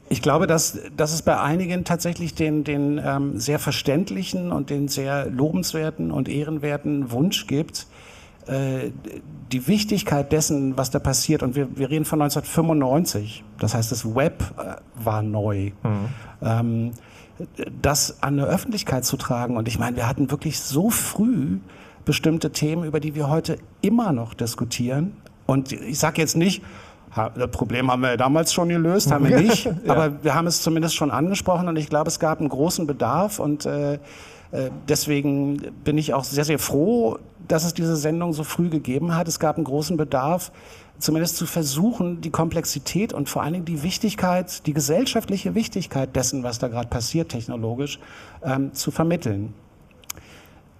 Ich 0.08 0.22
glaube, 0.22 0.46
dass, 0.46 0.78
dass 0.96 1.12
es 1.12 1.22
bei 1.22 1.40
einigen 1.40 1.84
tatsächlich 1.84 2.34
den, 2.34 2.62
den 2.62 3.00
ähm, 3.04 3.40
sehr 3.40 3.58
verständlichen 3.58 4.52
und 4.52 4.70
den 4.70 4.88
sehr 4.88 5.26
lobenswerten 5.26 6.12
und 6.12 6.28
ehrenwerten 6.28 7.10
Wunsch 7.10 7.46
gibt, 7.46 7.88
äh, 8.46 8.90
die 9.52 9.66
Wichtigkeit 9.66 10.30
dessen, 10.30 10.76
was 10.76 10.90
da 10.90 10.98
passiert, 10.98 11.42
und 11.42 11.56
wir, 11.56 11.76
wir 11.76 11.90
reden 11.90 12.04
von 12.04 12.22
1995, 12.22 13.44
das 13.58 13.74
heißt, 13.74 13.90
das 13.90 14.14
Web 14.14 14.42
äh, 14.58 14.76
war 15.04 15.22
neu, 15.22 15.72
ähm, 16.42 16.92
das 17.82 18.22
an 18.22 18.38
eine 18.38 18.46
Öffentlichkeit 18.48 19.04
zu 19.04 19.16
tragen. 19.16 19.56
Und 19.56 19.68
ich 19.68 19.78
meine, 19.78 19.96
wir 19.96 20.08
hatten 20.08 20.30
wirklich 20.30 20.60
so 20.60 20.90
früh 20.90 21.58
bestimmte 22.04 22.50
Themen, 22.52 22.84
über 22.84 23.00
die 23.00 23.14
wir 23.14 23.28
heute 23.28 23.58
immer 23.82 24.12
noch 24.12 24.34
diskutieren. 24.34 25.16
Und 25.44 25.72
ich 25.72 25.98
sage 25.98 26.20
jetzt 26.20 26.36
nicht, 26.36 26.62
das 27.16 27.50
Problem 27.50 27.90
haben 27.90 28.02
wir 28.02 28.10
ja 28.10 28.16
damals 28.16 28.52
schon 28.52 28.68
gelöst, 28.68 29.10
haben 29.10 29.28
wir 29.28 29.40
nicht. 29.40 29.68
Aber 29.88 30.22
wir 30.22 30.34
haben 30.34 30.46
es 30.46 30.62
zumindest 30.62 30.94
schon 30.94 31.10
angesprochen 31.10 31.68
und 31.68 31.76
ich 31.76 31.88
glaube, 31.88 32.08
es 32.08 32.20
gab 32.20 32.40
einen 32.40 32.48
großen 32.48 32.86
Bedarf 32.86 33.38
und 33.38 33.66
äh, 33.66 33.94
äh, 33.94 33.98
deswegen 34.88 35.72
bin 35.84 35.98
ich 35.98 36.14
auch 36.14 36.24
sehr, 36.24 36.44
sehr 36.44 36.58
froh, 36.58 37.18
dass 37.48 37.64
es 37.64 37.74
diese 37.74 37.96
Sendung 37.96 38.32
so 38.32 38.44
früh 38.44 38.68
gegeben 38.68 39.14
hat. 39.14 39.28
Es 39.28 39.40
gab 39.40 39.56
einen 39.56 39.64
großen 39.64 39.96
Bedarf, 39.96 40.52
zumindest 40.98 41.36
zu 41.36 41.46
versuchen, 41.46 42.20
die 42.20 42.30
Komplexität 42.30 43.12
und 43.12 43.28
vor 43.28 43.42
allen 43.42 43.52
Dingen 43.52 43.64
die 43.64 43.82
Wichtigkeit, 43.82 44.66
die 44.66 44.72
gesellschaftliche 44.72 45.54
Wichtigkeit 45.54 46.14
dessen, 46.16 46.42
was 46.42 46.58
da 46.58 46.68
gerade 46.68 46.88
passiert 46.88 47.30
technologisch, 47.30 47.98
ähm, 48.42 48.72
zu 48.72 48.90
vermitteln. 48.90 49.54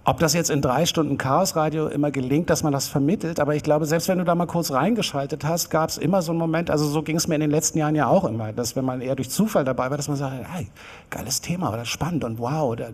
Ob 0.09 0.19
das 0.19 0.33
jetzt 0.33 0.49
in 0.49 0.61
drei 0.61 0.85
Stunden 0.85 1.17
Chaosradio 1.17 1.87
immer 1.87 2.11
gelingt, 2.11 2.49
dass 2.49 2.63
man 2.63 2.71
das 2.71 2.87
vermittelt, 2.87 3.41
aber 3.41 3.55
ich 3.55 3.63
glaube, 3.63 3.85
selbst 3.85 4.07
wenn 4.07 4.19
du 4.19 4.23
da 4.23 4.35
mal 4.35 4.45
kurz 4.45 4.71
reingeschaltet 4.71 5.43
hast, 5.43 5.69
gab 5.69 5.89
es 5.89 5.97
immer 5.97 6.21
so 6.21 6.31
einen 6.31 6.39
Moment, 6.39 6.71
also 6.71 6.87
so 6.87 7.03
ging 7.03 7.17
es 7.17 7.27
mir 7.27 7.35
in 7.35 7.41
den 7.41 7.51
letzten 7.51 7.77
Jahren 7.77 7.93
ja 7.93 8.07
auch 8.07 8.23
immer, 8.23 8.53
dass 8.53 8.77
wenn 8.77 8.85
man 8.85 9.01
eher 9.01 9.17
durch 9.17 9.29
Zufall 9.29 9.65
dabei 9.65 9.89
war, 9.89 9.97
dass 9.97 10.07
man 10.07 10.15
sagt, 10.15 10.33
hey, 10.53 10.67
geiles 11.09 11.41
Thema 11.41 11.73
oder 11.73 11.83
spannend 11.83 12.23
und 12.23 12.39
wow, 12.39 12.79
äh, 12.79 12.85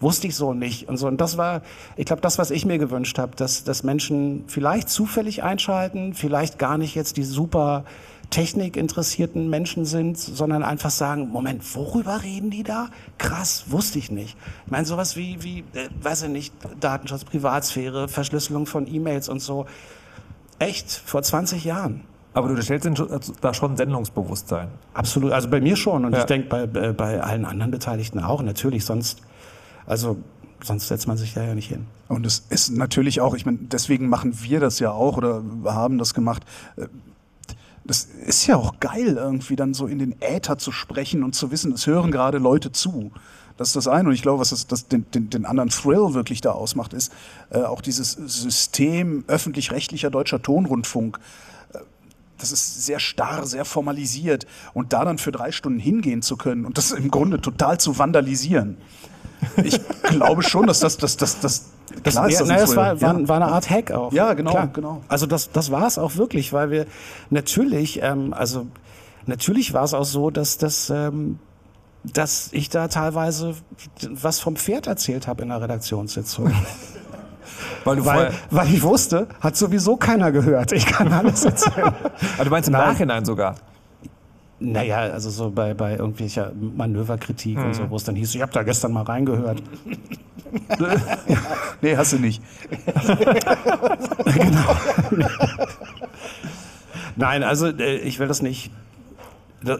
wusste 0.00 0.28
ich 0.28 0.34
so 0.34 0.54
nicht 0.54 0.88
und 0.88 0.96
so. 0.96 1.08
Und 1.08 1.20
das 1.20 1.36
war, 1.36 1.60
ich 1.96 2.06
glaube, 2.06 2.22
das, 2.22 2.38
was 2.38 2.50
ich 2.50 2.64
mir 2.64 2.78
gewünscht 2.78 3.18
habe, 3.18 3.36
dass, 3.36 3.62
dass 3.64 3.82
Menschen 3.82 4.44
vielleicht 4.46 4.88
zufällig 4.88 5.42
einschalten, 5.42 6.14
vielleicht 6.14 6.58
gar 6.58 6.78
nicht 6.78 6.94
jetzt 6.94 7.18
die 7.18 7.24
super 7.24 7.84
technikinteressierten 8.30 9.50
Menschen 9.50 9.84
sind, 9.84 10.18
sondern 10.18 10.62
einfach 10.62 10.90
sagen, 10.90 11.28
Moment, 11.28 11.74
worüber 11.74 12.22
reden 12.22 12.50
die 12.50 12.62
da? 12.62 12.88
Krass, 13.18 13.64
wusste 13.68 13.98
ich 13.98 14.10
nicht. 14.10 14.36
Ich 14.66 14.70
meine, 14.70 14.86
sowas 14.86 15.16
wie, 15.16 15.42
wie 15.42 15.60
äh, 15.74 15.88
weiß 16.02 16.22
ich 16.24 16.28
nicht, 16.30 16.54
Datenschutz, 16.80 17.24
Privatsphäre, 17.24 18.08
Verschlüsselung 18.08 18.66
von 18.66 18.86
E-Mails 18.86 19.28
und 19.28 19.40
so. 19.40 19.66
Echt, 20.58 20.90
vor 20.90 21.22
20 21.22 21.64
Jahren. 21.64 22.02
Aber 22.32 22.48
du 22.48 22.62
stellst 22.62 22.86
also 22.86 23.32
da 23.40 23.52
schon 23.52 23.76
Sendungsbewusstsein. 23.76 24.68
Absolut, 24.94 25.32
also 25.32 25.48
bei 25.48 25.60
mir 25.60 25.74
schon 25.76 26.04
und 26.04 26.12
Ja. 26.12 26.20
ich 26.20 26.26
denke 26.26 26.48
bei, 26.48 26.66
bei 26.66 26.92
bei 26.92 27.20
allen 27.20 27.44
anderen 27.44 27.72
Beteiligten 27.72 28.20
auch, 28.20 28.42
natürlich, 28.42 28.84
sonst, 28.84 29.20
also 29.86 30.16
sonst 30.62 30.88
setzt 30.88 31.08
man 31.08 31.16
sich 31.16 31.34
da 31.34 31.42
ja 31.42 31.54
nicht 31.54 31.68
hin. 31.68 31.86
Und 32.08 32.26
es 32.26 32.44
ist 32.50 32.70
natürlich 32.70 33.20
auch, 33.20 33.34
ich 33.34 33.46
meine, 33.46 33.58
deswegen 33.62 34.08
machen 34.08 34.42
wir 34.42 34.60
das 34.60 34.78
ja 34.78 34.92
auch 34.92 35.16
oder 35.16 35.42
haben 35.64 35.98
das 35.98 36.14
gemacht. 36.14 36.44
Das 37.90 38.06
ist 38.24 38.46
ja 38.46 38.54
auch 38.54 38.78
geil, 38.78 39.16
irgendwie 39.16 39.56
dann 39.56 39.74
so 39.74 39.88
in 39.88 39.98
den 39.98 40.14
Äther 40.20 40.58
zu 40.58 40.70
sprechen 40.70 41.24
und 41.24 41.34
zu 41.34 41.50
wissen, 41.50 41.72
es 41.72 41.88
hören 41.88 42.12
gerade 42.12 42.38
Leute 42.38 42.70
zu. 42.70 43.10
Das 43.56 43.70
ist 43.70 43.74
das 43.74 43.88
eine. 43.88 44.10
Und 44.10 44.14
ich 44.14 44.22
glaube, 44.22 44.38
was 44.38 44.50
das, 44.50 44.68
das 44.68 44.86
den, 44.86 45.10
den, 45.10 45.28
den 45.28 45.44
anderen 45.44 45.70
Thrill 45.70 46.14
wirklich 46.14 46.40
da 46.40 46.52
ausmacht, 46.52 46.92
ist 46.92 47.12
äh, 47.50 47.62
auch 47.62 47.80
dieses 47.80 48.12
System 48.12 49.24
öffentlich-rechtlicher 49.26 50.08
deutscher 50.08 50.40
Tonrundfunk. 50.40 51.18
Äh, 51.72 51.78
Das 52.38 52.52
ist 52.52 52.86
sehr 52.86 53.00
starr, 53.00 53.44
sehr 53.44 53.64
formalisiert. 53.64 54.46
Und 54.72 54.92
da 54.92 55.04
dann 55.04 55.18
für 55.18 55.32
drei 55.32 55.50
Stunden 55.50 55.80
hingehen 55.80 56.22
zu 56.22 56.36
können 56.36 56.66
und 56.66 56.78
das 56.78 56.92
im 56.92 57.10
Grunde 57.10 57.40
total 57.40 57.80
zu 57.80 57.98
vandalisieren. 57.98 58.76
Ich 59.62 59.80
glaube 60.04 60.42
schon, 60.42 60.66
dass 60.66 60.80
das, 60.80 60.96
das, 60.96 61.16
das, 61.16 61.40
das, 61.40 61.64
Das, 62.02 62.14
klar 62.14 62.28
ist 62.28 62.40
das 62.40 62.48
na, 62.48 62.54
ein 62.54 62.60
das 62.60 62.76
war, 62.76 63.00
war, 63.00 63.28
war 63.28 63.36
eine 63.36 63.46
Art 63.46 63.70
Hack 63.70 63.90
auch. 63.90 64.12
Ja, 64.12 64.34
genau, 64.34 64.52
Klar. 64.52 64.68
genau. 64.72 65.00
Also 65.08 65.26
das, 65.26 65.50
das 65.50 65.70
war 65.70 65.86
es 65.86 65.98
auch 65.98 66.16
wirklich, 66.16 66.52
weil 66.52 66.70
wir 66.70 66.86
natürlich, 67.30 68.00
ähm, 68.02 68.32
also 68.32 68.66
natürlich 69.26 69.72
war 69.72 69.84
es 69.84 69.94
auch 69.94 70.04
so, 70.04 70.30
dass 70.30 70.58
das, 70.58 70.90
ähm, 70.90 71.38
dass 72.04 72.48
ich 72.52 72.68
da 72.70 72.88
teilweise 72.88 73.54
was 74.08 74.40
vom 74.40 74.56
Pferd 74.56 74.86
erzählt 74.86 75.26
habe 75.26 75.42
in 75.42 75.48
der 75.48 75.60
Redaktionssitzung. 75.60 76.52
Weil 77.84 77.96
du 77.96 78.04
weil, 78.04 78.32
weil 78.50 78.68
ich 78.72 78.82
wusste, 78.82 79.26
hat 79.40 79.56
sowieso 79.56 79.96
keiner 79.96 80.32
gehört. 80.32 80.72
Ich 80.72 80.86
kann 80.86 81.12
alles 81.12 81.44
erzählen. 81.44 81.94
ah, 82.38 82.44
du 82.44 82.50
meinst 82.50 82.68
im 82.68 82.72
Nein. 82.72 82.88
Nachhinein 82.88 83.24
sogar. 83.24 83.56
Naja, 84.60 84.98
also 84.98 85.30
so 85.30 85.50
bei, 85.50 85.72
bei 85.72 85.96
irgendwelcher 85.96 86.52
Manöverkritik 86.54 87.58
und 87.58 87.74
so, 87.74 87.88
wo 87.88 87.96
es 87.96 88.04
dann 88.04 88.14
hieß, 88.14 88.34
ich 88.34 88.42
habe 88.42 88.52
da 88.52 88.62
gestern 88.62 88.92
mal 88.92 89.02
reingehört. 89.02 89.62
Nee, 91.80 91.96
hast 91.96 92.12
du 92.12 92.18
nicht. 92.18 92.42
Nein, 97.16 97.42
also 97.42 97.68
äh, 97.68 97.96
ich 97.98 98.18
will 98.18 98.26
das 98.26 98.42
nicht. 98.42 98.70
Äh, 99.64 99.78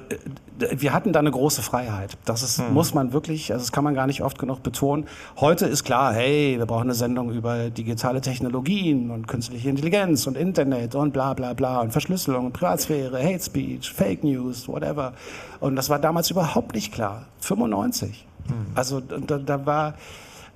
Wir 0.79 0.93
hatten 0.93 1.13
da 1.13 1.21
eine 1.21 1.31
große 1.31 1.63
Freiheit. 1.63 2.19
Das 2.27 2.43
ist, 2.43 2.59
muss 2.71 2.93
man 2.93 3.13
wirklich, 3.15 3.51
also 3.53 3.63
das 3.63 3.73
kann 3.73 3.83
man 3.83 3.95
gar 3.95 4.07
nicht 4.07 4.23
oft 4.23 4.39
genug 4.39 4.63
betonen. 4.63 5.07
Heute 5.39 5.65
ist 5.67 5.85
klar, 5.85 6.13
hey, 6.13 6.59
wir 6.59 6.67
brauchen 6.67 6.83
eine 6.83 6.95
Sendung 6.95 7.31
über 7.33 7.71
digitale 7.71 8.21
Technologien 8.21 9.11
und 9.11 9.27
künstliche 9.27 9.71
Intelligenz 9.71 10.27
und 10.27 10.37
Internet 10.37 10.95
und 10.95 11.13
bla 11.13 11.33
bla 11.33 11.55
bla 11.55 11.81
und 11.81 11.93
Verschlüsselung 11.93 12.47
und 12.47 12.53
Privatsphäre, 12.53 13.23
Hate 13.23 13.43
Speech, 13.43 13.91
Fake 13.91 14.23
News, 14.23 14.69
whatever. 14.69 15.15
Und 15.61 15.77
das 15.77 15.89
war 15.89 15.99
damals 15.99 16.31
überhaupt 16.31 16.75
nicht 16.75 16.93
klar. 16.93 17.27
95. 17.41 18.27
Also 18.75 19.01
da, 19.01 19.39
da 19.39 19.65
war, 19.65 19.95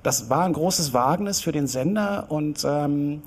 das 0.03 0.29
war 0.29 0.45
ein 0.45 0.53
großes 0.53 0.93
Wagnis 0.93 1.41
für 1.41 1.53
den 1.53 1.67
Sender 1.67 2.27
und 2.29 2.63
ähm, 2.69 3.23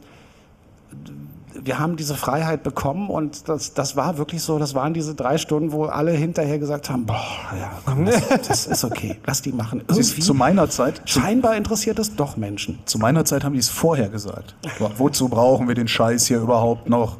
wir 1.53 1.79
haben 1.79 1.95
diese 1.95 2.15
Freiheit 2.15 2.63
bekommen 2.63 3.09
und 3.09 3.47
das, 3.47 3.73
das 3.73 3.95
war 3.95 4.17
wirklich 4.17 4.41
so, 4.41 4.59
das 4.59 4.75
waren 4.75 4.93
diese 4.93 5.15
drei 5.15 5.37
Stunden, 5.37 5.71
wo 5.71 5.85
alle 5.85 6.11
hinterher 6.11 6.59
gesagt 6.59 6.89
haben, 6.89 7.05
boah, 7.05 7.15
ja, 7.59 7.71
komm, 7.85 8.05
das, 8.05 8.27
das 8.47 8.67
ist 8.67 8.83
okay, 8.83 9.17
lass 9.25 9.41
die 9.41 9.51
machen. 9.51 9.81
Siehst, 9.87 10.11
Irgendwie, 10.11 10.21
zu 10.21 10.33
meiner 10.33 10.69
Zeit, 10.69 11.01
scheinbar 11.05 11.55
interessiert 11.55 11.99
es 11.99 12.15
doch 12.15 12.37
Menschen. 12.37 12.79
zu 12.85 12.99
meiner 12.99 13.25
Zeit 13.25 13.43
haben 13.43 13.53
die 13.53 13.59
es 13.59 13.69
vorher 13.69 14.09
gesagt. 14.09 14.55
Wozu 14.97 15.29
brauchen 15.29 15.67
wir 15.67 15.75
den 15.75 15.87
Scheiß 15.87 16.27
hier 16.27 16.39
überhaupt 16.39 16.89
noch? 16.89 17.17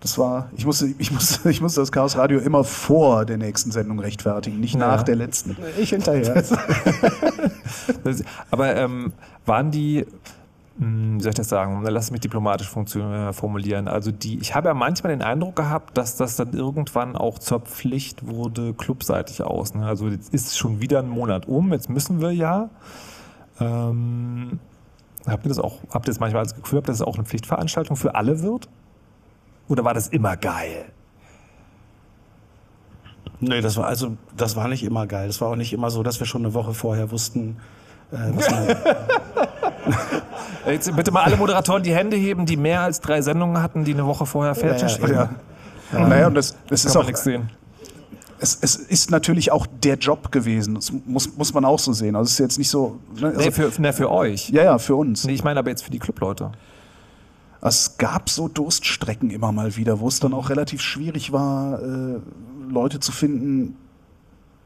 Das 0.00 0.18
war, 0.18 0.50
ich 0.54 0.66
musste, 0.66 0.88
ich 0.98 1.10
musste, 1.10 1.48
ich 1.48 1.62
musste 1.62 1.80
das 1.80 1.90
Chaos 1.90 2.18
Radio 2.18 2.38
immer 2.38 2.62
vor 2.62 3.24
der 3.24 3.38
nächsten 3.38 3.72
Sendung 3.72 3.98
rechtfertigen, 4.00 4.60
nicht 4.60 4.76
nach 4.76 5.02
der 5.02 5.16
letzten. 5.16 5.56
Ich 5.78 5.90
hinterher. 5.90 6.44
Das, 8.02 8.22
aber 8.50 8.76
ähm, 8.76 9.12
waren 9.46 9.70
die, 9.70 10.06
wie 10.76 11.20
soll 11.20 11.30
ich 11.30 11.36
das 11.36 11.48
sagen, 11.48 11.84
lass 11.86 12.10
mich 12.10 12.20
diplomatisch 12.20 12.74
äh, 12.76 13.32
formulieren. 13.32 13.86
Also 13.86 14.10
die, 14.10 14.38
ich 14.38 14.54
habe 14.54 14.68
ja 14.68 14.74
manchmal 14.74 15.12
den 15.12 15.22
Eindruck 15.22 15.54
gehabt, 15.54 15.96
dass 15.96 16.16
das 16.16 16.34
dann 16.36 16.52
irgendwann 16.52 17.16
auch 17.16 17.38
zur 17.38 17.60
Pflicht 17.60 18.26
wurde, 18.26 18.74
clubseitig 18.74 19.42
aus. 19.42 19.74
Ne? 19.74 19.86
Also 19.86 20.08
jetzt 20.08 20.34
ist 20.34 20.58
schon 20.58 20.80
wieder 20.80 20.98
ein 20.98 21.08
Monat 21.08 21.46
um, 21.46 21.72
jetzt 21.72 21.88
müssen 21.88 22.20
wir 22.20 22.32
ja. 22.32 22.70
Ähm, 23.60 24.58
habt 25.26 25.46
ihr 25.46 25.48
das 25.48 25.60
auch, 25.60 25.78
habt 25.90 26.08
ihr 26.08 26.10
das 26.10 26.18
manchmal 26.18 26.42
als 26.42 26.56
Gefühl, 26.56 26.78
habt, 26.78 26.88
dass 26.88 26.96
es 26.96 27.02
auch 27.02 27.14
eine 27.14 27.24
Pflichtveranstaltung 27.24 27.96
für 27.96 28.16
alle 28.16 28.42
wird? 28.42 28.68
Oder 29.68 29.84
war 29.84 29.94
das 29.94 30.08
immer 30.08 30.36
geil? 30.36 30.86
nee, 33.48 33.60
das 33.60 33.76
war 33.76 33.86
also, 33.86 34.16
das 34.36 34.56
war 34.56 34.68
nicht 34.68 34.82
immer 34.82 35.06
geil. 35.06 35.26
Das 35.26 35.40
war 35.40 35.48
auch 35.48 35.56
nicht 35.56 35.72
immer 35.72 35.90
so, 35.90 36.02
dass 36.02 36.20
wir 36.20 36.26
schon 36.26 36.44
eine 36.44 36.54
Woche 36.54 36.74
vorher 36.74 37.10
wussten, 37.10 37.56
Jetzt 40.66 40.94
bitte 40.96 41.10
mal 41.10 41.24
alle 41.24 41.36
Moderatoren 41.36 41.82
die 41.82 41.94
Hände 41.94 42.16
heben, 42.16 42.46
die 42.46 42.56
mehr 42.56 42.80
als 42.82 43.00
drei 43.00 43.20
Sendungen 43.22 43.60
hatten, 43.62 43.84
die 43.84 43.92
eine 43.92 44.06
Woche 44.06 44.26
vorher 44.26 44.54
fertig 44.54 44.82
Ja, 44.82 44.88
ja, 44.88 44.94
stehen. 44.94 45.28
Ja. 45.92 46.08
Naja, 46.08 46.26
und 46.28 46.34
das, 46.34 46.56
das 46.68 46.82
Kann 46.82 46.90
ist 46.90 46.96
auch, 46.96 47.06
nichts 47.06 47.24
sehen. 47.24 47.50
es, 48.40 48.58
es 48.60 48.76
ist 48.76 49.10
natürlich 49.10 49.52
auch 49.52 49.66
der 49.66 49.96
Job 49.96 50.32
gewesen. 50.32 50.74
Das 50.74 50.92
muss, 51.04 51.36
muss 51.36 51.54
man 51.54 51.64
auch 51.64 51.78
so 51.78 51.92
sehen. 51.92 52.16
Also 52.16 52.26
es 52.28 52.32
ist 52.32 52.38
jetzt 52.38 52.58
nicht 52.58 52.70
so. 52.70 52.98
Ne? 53.20 53.28
Also, 53.28 53.40
nee, 53.40 53.50
für, 53.50 53.70
nee, 53.78 53.92
für 53.92 54.10
euch. 54.10 54.50
Ja, 54.50 54.64
ja, 54.64 54.78
für 54.78 54.96
uns. 54.96 55.24
Nee, 55.24 55.34
ich 55.34 55.44
meine 55.44 55.60
aber 55.60 55.70
jetzt 55.70 55.84
für 55.84 55.90
die 55.90 55.98
Clubleute. 55.98 56.50
Es 57.60 57.96
gab 57.96 58.28
so 58.28 58.48
Durststrecken 58.48 59.30
immer 59.30 59.52
mal 59.52 59.76
wieder, 59.76 60.00
wo 60.00 60.08
es 60.08 60.20
dann 60.20 60.34
auch 60.34 60.50
relativ 60.50 60.82
schwierig 60.82 61.32
war, 61.32 61.80
äh, 61.80 62.18
Leute 62.68 63.00
zu 63.00 63.12
finden, 63.12 63.76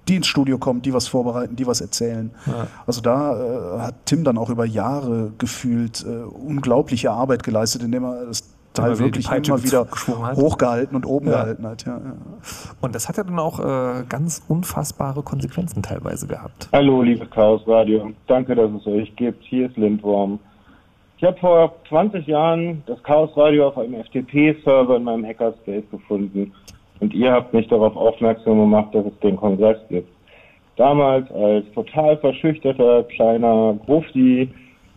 die 0.09 0.17
ins 0.17 0.27
Studio 0.27 0.59
kommen, 0.59 0.83
die 0.83 0.93
was 0.93 1.09
vorbereiten, 1.09 1.57
die 1.57 1.67
was 1.67 1.81
erzählen. 1.81 2.31
Ja. 2.47 2.67
Also 2.87 3.01
da 3.01 3.77
äh, 3.77 3.81
hat 3.81 3.95
Tim 4.07 4.25
dann 4.25 4.39
auch 4.39 4.51
über 4.51 4.65
Jahre 4.65 5.33
gefühlt 5.39 6.05
äh, 6.05 6.25
unglaubliche 6.25 7.11
Arbeit 7.11 7.43
geleistet, 7.43 7.83
indem 7.83 8.05
er 8.05 8.27
das 8.27 8.55
Teil 8.75 8.93
immer 8.93 8.99
wirklich 8.99 9.31
immer 9.31 9.63
wieder 9.63 9.87
hochgehalten 10.37 10.97
und 10.97 11.07
oben 11.07 11.27
ja. 11.27 11.33
gehalten 11.33 11.67
hat. 11.67 11.87
Ja, 11.87 11.99
ja. 11.99 12.13
Und 12.81 12.95
das 12.95 13.09
hat 13.09 13.17
ja 13.17 13.25
dann 13.25 13.39
auch 13.39 13.61
äh, 13.61 14.05
ganz 14.09 14.43
unfassbare 14.49 15.23
Konsequenzen 15.23 15.83
teilweise 15.83 16.27
gehabt. 16.27 16.69
Hallo, 16.73 17.03
liebes 17.03 17.29
Chaos 17.31 17.63
Radio. 17.67 18.11
Danke, 18.27 18.55
dass 18.55 18.71
es 18.71 18.87
euch 18.87 19.15
gibt. 19.17 19.45
Hier 19.45 19.67
ist 19.67 19.77
Lindworm. 19.77 20.39
Ich 21.17 21.25
habe 21.25 21.37
vor 21.39 21.75
20 21.89 22.27
Jahren 22.29 22.83
das 22.87 23.03
Chaos 23.03 23.37
Radio 23.37 23.69
auf 23.69 23.79
einem 23.79 24.05
FTP-Server 24.05 24.97
in 24.97 25.03
meinem 25.03 25.25
Hackerspace 25.25 25.83
gefunden 25.91 26.53
und 27.01 27.15
ihr 27.15 27.33
habt 27.33 27.53
mich 27.55 27.69
darauf 27.69 27.97
aufmerksam 27.97 28.59
gemacht, 28.59 28.95
dass 28.95 29.07
es 29.07 29.19
den 29.21 29.37
Kongress 29.37 29.79
gibt. 29.89 30.09
Damals 30.77 31.31
als 31.33 31.65
total 31.73 32.17
verschüchterter 32.19 33.03
kleiner 33.05 33.77
Grufti 33.87 34.49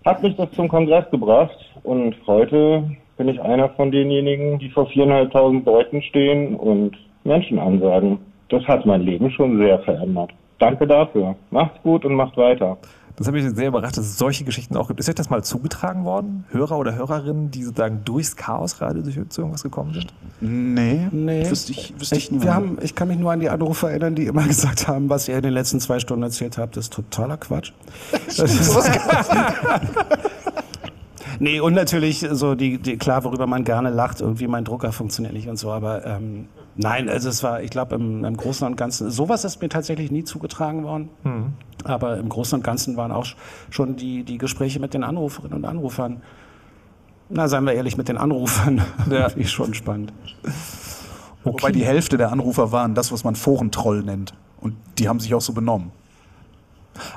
hat 0.06 0.22
mich 0.22 0.36
das 0.36 0.52
zum 0.52 0.68
Kongress 0.68 1.10
gebracht 1.10 1.58
und 1.84 2.16
heute 2.28 2.84
bin 3.18 3.28
ich 3.28 3.42
einer 3.42 3.70
von 3.70 3.92
denjenigen, 3.92 4.60
die 4.60 4.70
vor 4.70 4.88
viereinhalbtausend 4.88 5.66
Leuten 5.66 6.02
stehen 6.02 6.56
und 6.56 6.98
Menschen 7.24 7.60
ansagen. 7.60 8.20
Das 8.50 8.64
hat 8.68 8.86
mein 8.86 9.02
Leben 9.02 9.30
schon 9.32 9.58
sehr 9.58 9.80
verändert. 9.80 10.32
Danke 10.60 10.86
dafür. 10.86 11.36
Macht's 11.50 11.82
gut 11.82 12.06
und 12.06 12.16
macht 12.16 12.38
weiter. 12.38 12.78
Das 13.22 13.28
habe 13.28 13.40
ich 13.40 13.56
sehr 13.56 13.68
überrascht, 13.68 13.98
dass 13.98 14.08
es 14.08 14.18
solche 14.18 14.46
Geschichten 14.46 14.76
auch 14.76 14.88
gibt. 14.88 15.00
Ist 15.00 15.08
euch 15.08 15.14
das 15.14 15.30
mal 15.30 15.44
zugetragen 15.44 16.06
worden? 16.06 16.44
Hörer 16.50 16.80
oder 16.80 16.96
Hörerinnen, 16.96 17.52
die 17.52 17.64
sozusagen 17.64 18.02
durchs 18.04 18.36
Chaosradio 18.36 19.04
zu 19.30 19.42
irgendwas 19.42 19.62
gekommen 19.62 19.94
sind? 19.94 20.12
Nee, 20.40 21.08
nee. 21.12 21.48
Wüsste 21.48 21.72
ich, 21.72 21.94
wüsste 22.00 22.16
ich, 22.16 22.32
ich 22.32 22.42
wir 22.42 22.52
haben, 22.52 22.80
ich 22.82 22.96
kann 22.96 23.10
mich 23.10 23.20
nur 23.20 23.32
an 23.32 23.40
die 23.40 23.50
Anrufer 23.50 23.92
erinnern, 23.92 24.16
die 24.16 24.26
immer 24.26 24.42
gesagt 24.48 24.88
haben, 24.88 25.08
was 25.10 25.28
ihr 25.28 25.36
in 25.36 25.44
den 25.44 25.54
letzten 25.54 25.80
zwei 25.80 26.00
Stunden 26.00 26.24
erzählt 26.24 26.58
habt, 26.58 26.78
ist 26.78 26.94
totaler 26.94 27.38
Quatsch. 27.38 27.74
nee, 31.40 31.60
und 31.60 31.76
natürlich 31.76 32.28
so 32.32 32.56
die, 32.56 32.80
die, 32.80 32.98
klar, 32.98 33.24
worüber 33.24 33.46
man 33.46 33.64
gerne 33.64 33.92
lacht, 33.92 34.22
irgendwie 34.22 34.48
mein 34.48 34.66
Drucker 34.66 34.92
funktioniert 34.92 35.36
nicht 35.36 35.48
und 35.48 35.58
so, 35.58 35.72
aber 35.72 36.08
ähm, 36.08 36.48
Nein, 36.76 37.10
also 37.10 37.30
es 37.30 37.44
war, 37.44 37.62
ich 37.62 37.70
glaube, 37.70 37.96
im, 37.96 38.24
im, 38.24 38.38
Großen 38.38 38.66
und 38.66 38.78
Ganzen, 38.78 39.12
sowas 39.12 39.44
ist 39.44 39.62
mir 39.62 39.70
tatsächlich 39.70 40.10
nie 40.12 40.24
zugetragen 40.24 40.84
worden. 40.84 41.10
Mhm. 41.24 41.54
Aber 41.84 42.18
im 42.18 42.30
Großen 42.30 42.58
und 42.58 42.64
Ganzen 42.64 42.96
waren 42.98 43.12
auch 43.12 43.26
schon 43.70 43.96
die, 43.96 44.24
die 44.24 44.38
Gespräche 44.38 44.80
mit 44.80 44.94
den 44.94 45.04
Anruferinnen 45.04 45.58
und 45.58 45.66
Anrufern, 45.66 46.22
na, 47.30 47.48
seien 47.48 47.64
wir 47.66 47.74
ehrlich, 47.74 47.98
mit 47.98 48.10
den 48.10 48.18
Anrufern, 48.18 48.82
ja. 49.10 49.30
ich 49.36 49.52
schon 49.52 49.74
spannend. 49.74 50.14
Okay. 50.44 50.54
Wobei 51.44 51.72
die 51.72 51.86
Hälfte 51.86 52.18
der 52.18 52.32
Anrufer 52.32 52.72
waren 52.72 52.94
das, 52.94 53.12
was 53.12 53.24
man 53.24 53.36
Forentroll 53.36 54.04
nennt. 54.04 54.34
Und 54.60 54.76
die 55.00 55.10
haben 55.10 55.20
sich 55.20 55.34
auch 55.34 55.42
so 55.42 55.54
benommen. 55.54 55.92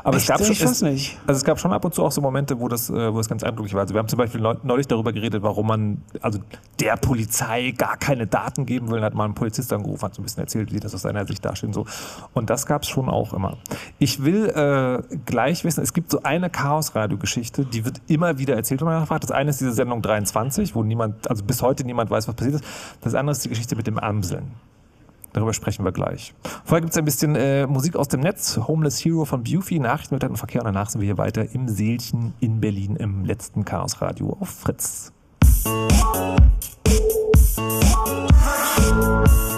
Aber 0.02 0.16
Echt? 0.16 0.24
es 0.24 0.28
gab 0.28 0.44
schon, 0.44 0.68
es, 0.68 0.82
nicht. 0.82 1.18
Also 1.26 1.38
es 1.38 1.44
gab 1.44 1.58
schon 1.58 1.72
ab 1.72 1.84
und 1.84 1.94
zu 1.94 2.04
auch 2.04 2.12
so 2.12 2.20
Momente, 2.20 2.58
wo 2.60 2.68
das, 2.68 2.90
äh, 2.90 3.12
wo 3.12 3.18
das 3.18 3.28
ganz 3.28 3.42
eindrücklich 3.42 3.74
war. 3.74 3.82
Also 3.82 3.94
wir 3.94 3.98
haben 3.98 4.08
zum 4.08 4.18
Beispiel 4.18 4.40
neulich 4.40 4.86
darüber 4.86 5.12
geredet, 5.12 5.42
warum 5.42 5.66
man 5.66 6.02
also 6.20 6.38
der 6.80 6.96
Polizei 6.96 7.72
gar 7.76 7.96
keine 7.96 8.26
Daten 8.26 8.66
geben 8.66 8.90
will. 8.90 9.02
Hat 9.02 9.14
mal 9.14 9.24
ein 9.24 9.34
Polizist 9.34 9.72
angerufen, 9.72 10.04
hat 10.04 10.14
so 10.14 10.22
ein 10.22 10.24
bisschen 10.24 10.42
erzählt, 10.42 10.72
wie 10.72 10.80
das 10.80 10.94
aus 10.94 11.02
seiner 11.02 11.26
Sicht 11.26 11.44
dasteht. 11.44 11.68
Und, 11.68 11.74
so. 11.74 11.86
und 12.34 12.50
das 12.50 12.66
gab 12.66 12.82
es 12.82 12.88
schon 12.88 13.08
auch 13.08 13.32
immer. 13.32 13.56
Ich 13.98 14.22
will 14.22 14.48
äh, 14.48 15.16
gleich 15.26 15.64
wissen, 15.64 15.82
es 15.82 15.92
gibt 15.92 16.10
so 16.10 16.22
eine 16.22 16.50
Chaos-Radio-Geschichte, 16.50 17.64
die 17.64 17.84
wird 17.84 18.00
immer 18.06 18.38
wieder 18.38 18.54
erzählt, 18.54 18.80
wenn 18.80 18.88
man 18.88 19.00
nachfragt. 19.00 19.24
Das 19.24 19.30
eine 19.30 19.50
ist 19.50 19.60
diese 19.60 19.72
Sendung 19.72 20.02
23, 20.02 20.74
wo 20.74 20.82
niemand, 20.82 21.28
also 21.28 21.44
bis 21.44 21.62
heute 21.62 21.84
niemand 21.84 22.10
weiß, 22.10 22.28
was 22.28 22.34
passiert 22.34 22.56
ist. 22.56 22.64
Das 23.00 23.14
andere 23.14 23.32
ist 23.32 23.44
die 23.44 23.48
Geschichte 23.48 23.76
mit 23.76 23.86
dem 23.86 23.98
Amseln. 23.98 24.52
Darüber 25.34 25.52
sprechen 25.52 25.84
wir 25.84 25.92
gleich. 25.92 26.32
Vorher 26.64 26.80
gibt 26.80 26.92
es 26.92 26.96
ein 26.96 27.04
bisschen 27.04 27.36
äh, 27.36 27.66
Musik 27.66 27.96
aus 27.96 28.08
dem 28.08 28.20
Netz. 28.20 28.58
Homeless 28.66 29.04
Hero 29.04 29.26
von 29.26 29.44
Bufy, 29.44 29.78
Nachrichten 29.78 30.14
mit 30.14 30.38
Verkehr. 30.38 30.62
Und 30.62 30.66
danach 30.66 30.88
sind 30.88 31.02
wir 31.02 31.06
hier 31.06 31.18
weiter 31.18 31.52
im 31.52 31.68
Seelchen 31.68 32.32
in 32.40 32.60
Berlin 32.60 32.96
im 32.96 33.26
letzten 33.26 33.66
Chaos 33.66 34.00
Radio 34.00 34.36
auf 34.40 34.48
Fritz. 34.48 35.12
Antilopen. 38.94 39.53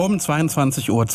Um 0.00 0.16
22.32 0.16 0.88
Uhr. 0.88 1.06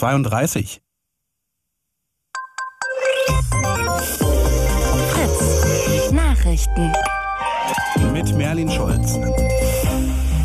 Fritz. 5.09 6.11
Nachrichten. 6.11 6.93
Mit 8.13 8.37
Merlin 8.37 8.69
Scholz. 8.69 9.17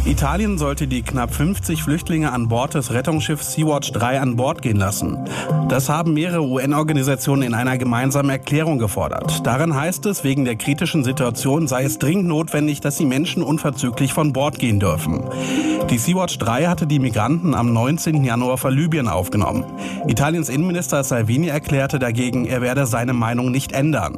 Italien 0.06 0.56
sollte 0.56 0.86
die 0.88 1.02
knapp 1.02 1.34
50 1.34 1.82
Flüchtlinge 1.82 2.32
an 2.32 2.48
Bord 2.48 2.72
des 2.72 2.94
Rettungsschiffs 2.94 3.52
Sea-Watch 3.52 3.92
3 3.92 4.20
an 4.20 4.36
Bord 4.36 4.62
gehen 4.62 4.78
lassen. 4.78 5.18
Das 5.68 5.90
haben 5.90 6.14
mehrere 6.14 6.42
UN-Organisationen 6.42 7.42
in 7.42 7.52
einer 7.52 7.76
gemeinsamen 7.76 8.30
Erklärung 8.30 8.78
gefordert. 8.78 9.46
Darin 9.46 9.74
heißt 9.74 10.06
es, 10.06 10.24
wegen 10.24 10.46
der 10.46 10.56
kritischen 10.56 11.04
Situation 11.04 11.68
sei 11.68 11.84
es 11.84 11.98
dringend 11.98 12.26
notwendig, 12.26 12.80
dass 12.80 12.96
die 12.96 13.04
Menschen 13.04 13.42
unverzüglich 13.42 14.14
von 14.14 14.32
Bord 14.32 14.58
gehen 14.58 14.80
dürfen. 14.80 15.28
Die 15.90 15.98
Sea-Watch 15.98 16.38
3 16.38 16.66
hatte 16.66 16.86
die 16.86 17.00
Migranten 17.00 17.52
am 17.52 17.72
19. 17.72 18.22
Januar 18.22 18.58
vor 18.58 18.70
Libyen 18.70 19.08
aufgenommen. 19.08 19.64
Italiens 20.06 20.48
Innenminister 20.48 21.02
Salvini 21.02 21.48
erklärte 21.48 21.98
dagegen, 21.98 22.46
er 22.46 22.60
werde 22.60 22.86
seine 22.86 23.12
Meinung 23.12 23.50
nicht 23.50 23.72
ändern. 23.72 24.16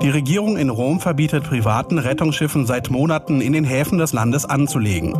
Die 0.00 0.10
Regierung 0.10 0.56
in 0.56 0.70
Rom 0.70 1.00
verbietet 1.00 1.42
privaten 1.42 1.98
Rettungsschiffen 1.98 2.66
seit 2.66 2.90
Monaten 2.90 3.40
in 3.40 3.52
den 3.52 3.64
Häfen 3.64 3.98
des 3.98 4.12
Landes 4.12 4.44
anzulegen. 4.44 5.12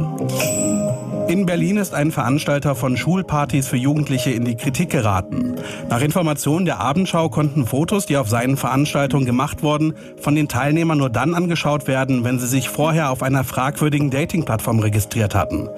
In 1.29 1.45
Berlin 1.45 1.77
ist 1.77 1.93
ein 1.93 2.11
Veranstalter 2.11 2.75
von 2.75 2.97
Schulpartys 2.97 3.69
für 3.69 3.77
Jugendliche 3.77 4.31
in 4.31 4.47
die 4.47 4.55
Kritik 4.55 4.89
geraten. 4.89 5.57
Nach 5.91 6.01
Informationen 6.01 6.65
der 6.65 6.81
Abendschau 6.81 7.29
konnten 7.29 7.67
Fotos, 7.67 8.07
die 8.07 8.17
auf 8.17 8.31
seinen 8.31 8.57
Veranstaltungen 8.57 9.27
gemacht 9.27 9.63
wurden, 9.63 9.93
von 10.19 10.35
den 10.35 10.49
Teilnehmern 10.49 10.97
nur 10.97 11.11
dann 11.11 11.35
angeschaut 11.35 11.87
werden, 11.87 12.25
wenn 12.25 12.39
sie 12.39 12.47
sich 12.47 12.71
vorher 12.71 13.11
auf 13.11 13.23
einer 13.23 13.45
fragwürdigen 13.45 14.09
Dating-Plattform 14.11 14.79
registriert 14.79 15.35
hatten. 15.35 15.69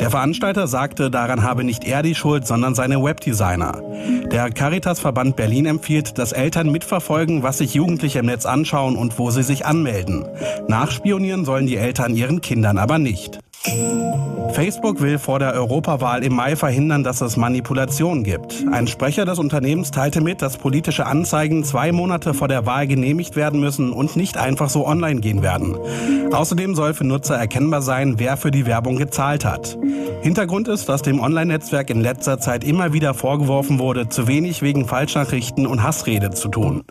Der 0.00 0.10
Veranstalter 0.10 0.66
sagte, 0.68 1.10
daran 1.10 1.42
habe 1.42 1.64
nicht 1.64 1.84
er 1.84 2.02
die 2.02 2.14
Schuld, 2.14 2.46
sondern 2.46 2.74
seine 2.74 3.04
Webdesigner. 3.04 3.82
Der 4.32 4.50
Caritas-Verband 4.50 5.36
Berlin 5.36 5.66
empfiehlt, 5.66 6.16
dass 6.16 6.32
Eltern 6.32 6.72
mitverfolgen, 6.72 7.42
was 7.42 7.58
sich 7.58 7.74
Jugendliche 7.74 8.20
im 8.20 8.26
Netz 8.26 8.46
anschauen 8.46 8.96
und 8.96 9.18
wo 9.18 9.30
sie 9.30 9.42
sich 9.42 9.66
anmelden. 9.66 10.24
Nachspionieren 10.66 11.44
sollen 11.44 11.66
die 11.66 11.76
Eltern 11.76 12.16
ihren 12.16 12.40
Kindern 12.40 12.78
aber 12.78 12.98
nicht. 12.98 13.43
Facebook 14.54 15.00
will 15.00 15.18
vor 15.18 15.38
der 15.38 15.54
Europawahl 15.54 16.22
im 16.22 16.34
Mai 16.34 16.54
verhindern, 16.54 17.02
dass 17.02 17.20
es 17.20 17.36
Manipulationen 17.36 18.22
gibt. 18.22 18.64
Ein 18.70 18.86
Sprecher 18.86 19.24
des 19.24 19.38
Unternehmens 19.38 19.90
teilte 19.90 20.20
mit, 20.20 20.42
dass 20.42 20.58
politische 20.58 21.06
Anzeigen 21.06 21.64
zwei 21.64 21.90
Monate 21.90 22.34
vor 22.34 22.46
der 22.46 22.66
Wahl 22.66 22.86
genehmigt 22.86 23.36
werden 23.36 23.60
müssen 23.60 23.92
und 23.92 24.16
nicht 24.16 24.36
einfach 24.36 24.68
so 24.68 24.86
online 24.86 25.20
gehen 25.20 25.42
werden. 25.42 25.76
Außerdem 26.32 26.74
soll 26.74 26.94
für 26.94 27.04
Nutzer 27.04 27.36
erkennbar 27.36 27.82
sein, 27.82 28.18
wer 28.18 28.36
für 28.36 28.50
die 28.50 28.66
Werbung 28.66 28.96
gezahlt 28.96 29.44
hat. 29.44 29.78
Hintergrund 30.22 30.68
ist, 30.68 30.88
dass 30.88 31.02
dem 31.02 31.20
Online-Netzwerk 31.20 31.90
in 31.90 32.00
letzter 32.00 32.38
Zeit 32.38 32.64
immer 32.64 32.92
wieder 32.92 33.14
vorgeworfen 33.14 33.78
wurde, 33.78 34.08
zu 34.08 34.28
wenig 34.28 34.62
wegen 34.62 34.86
Falschnachrichten 34.86 35.66
und 35.66 35.82
Hassrede 35.82 36.30
zu 36.30 36.48
tun. 36.48 36.84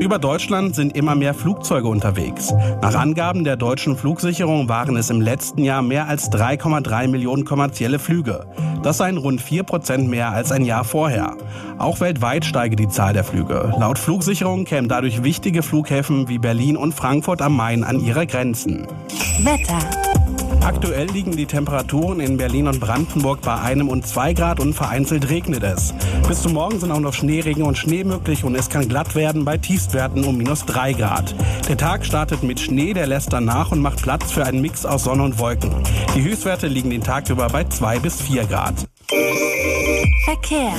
Über 0.00 0.18
Deutschland 0.18 0.74
sind 0.74 0.96
immer 0.96 1.14
mehr 1.14 1.34
Flugzeuge 1.34 1.86
unterwegs. 1.86 2.54
Nach 2.80 2.94
Angaben 2.94 3.44
der 3.44 3.58
deutschen 3.58 3.98
Flugsicherung 3.98 4.66
waren 4.66 4.96
es 4.96 5.10
im 5.10 5.20
letzten 5.20 5.62
Jahr 5.62 5.82
mehr 5.82 6.08
als 6.08 6.32
3,3 6.32 7.06
Millionen 7.08 7.44
kommerzielle 7.44 7.98
Flüge. 7.98 8.46
Das 8.82 8.96
seien 8.96 9.18
rund 9.18 9.42
4 9.42 9.62
Prozent 9.62 10.08
mehr 10.08 10.30
als 10.30 10.52
ein 10.52 10.64
Jahr 10.64 10.84
vorher. 10.84 11.36
Auch 11.76 12.00
weltweit 12.00 12.46
steige 12.46 12.76
die 12.76 12.88
Zahl 12.88 13.12
der 13.12 13.24
Flüge. 13.24 13.74
Laut 13.78 13.98
Flugsicherung 13.98 14.64
kämen 14.64 14.88
dadurch 14.88 15.22
wichtige 15.22 15.62
Flughäfen 15.62 16.28
wie 16.28 16.38
Berlin 16.38 16.78
und 16.78 16.94
Frankfurt 16.94 17.42
am 17.42 17.54
Main 17.54 17.84
an 17.84 18.00
ihre 18.00 18.26
Grenzen. 18.26 18.86
Wetter. 19.44 20.29
Aktuell 20.62 21.08
liegen 21.08 21.36
die 21.36 21.46
Temperaturen 21.46 22.20
in 22.20 22.36
Berlin 22.36 22.68
und 22.68 22.80
Brandenburg 22.80 23.40
bei 23.40 23.58
einem 23.60 23.88
und 23.88 24.06
zwei 24.06 24.34
Grad 24.34 24.60
und 24.60 24.74
vereinzelt 24.74 25.30
regnet 25.30 25.62
es. 25.62 25.94
Bis 26.28 26.42
zum 26.42 26.52
Morgen 26.52 26.78
sind 26.78 26.92
auch 26.92 27.00
noch 27.00 27.14
Schneeregen 27.14 27.62
und 27.62 27.78
Schnee 27.78 28.04
möglich 28.04 28.44
und 28.44 28.54
es 28.54 28.68
kann 28.68 28.88
glatt 28.88 29.14
werden 29.14 29.44
bei 29.44 29.56
Tiefstwerten 29.56 30.24
um 30.24 30.36
minus 30.36 30.66
drei 30.66 30.92
Grad. 30.92 31.34
Der 31.68 31.76
Tag 31.76 32.04
startet 32.04 32.42
mit 32.42 32.60
Schnee, 32.60 32.92
der 32.92 33.06
lässt 33.06 33.32
dann 33.32 33.46
nach 33.46 33.72
und 33.72 33.80
macht 33.80 34.02
Platz 34.02 34.30
für 34.30 34.44
einen 34.44 34.60
Mix 34.60 34.84
aus 34.84 35.04
Sonne 35.04 35.22
und 35.22 35.38
Wolken. 35.38 35.70
Die 36.14 36.22
Höchstwerte 36.22 36.66
liegen 36.66 36.90
den 36.90 37.02
Tag 37.02 37.28
über 37.30 37.48
bei 37.48 37.64
zwei 37.64 37.98
bis 37.98 38.20
vier 38.20 38.44
Grad. 38.44 38.74
Verkehr. 40.30 40.70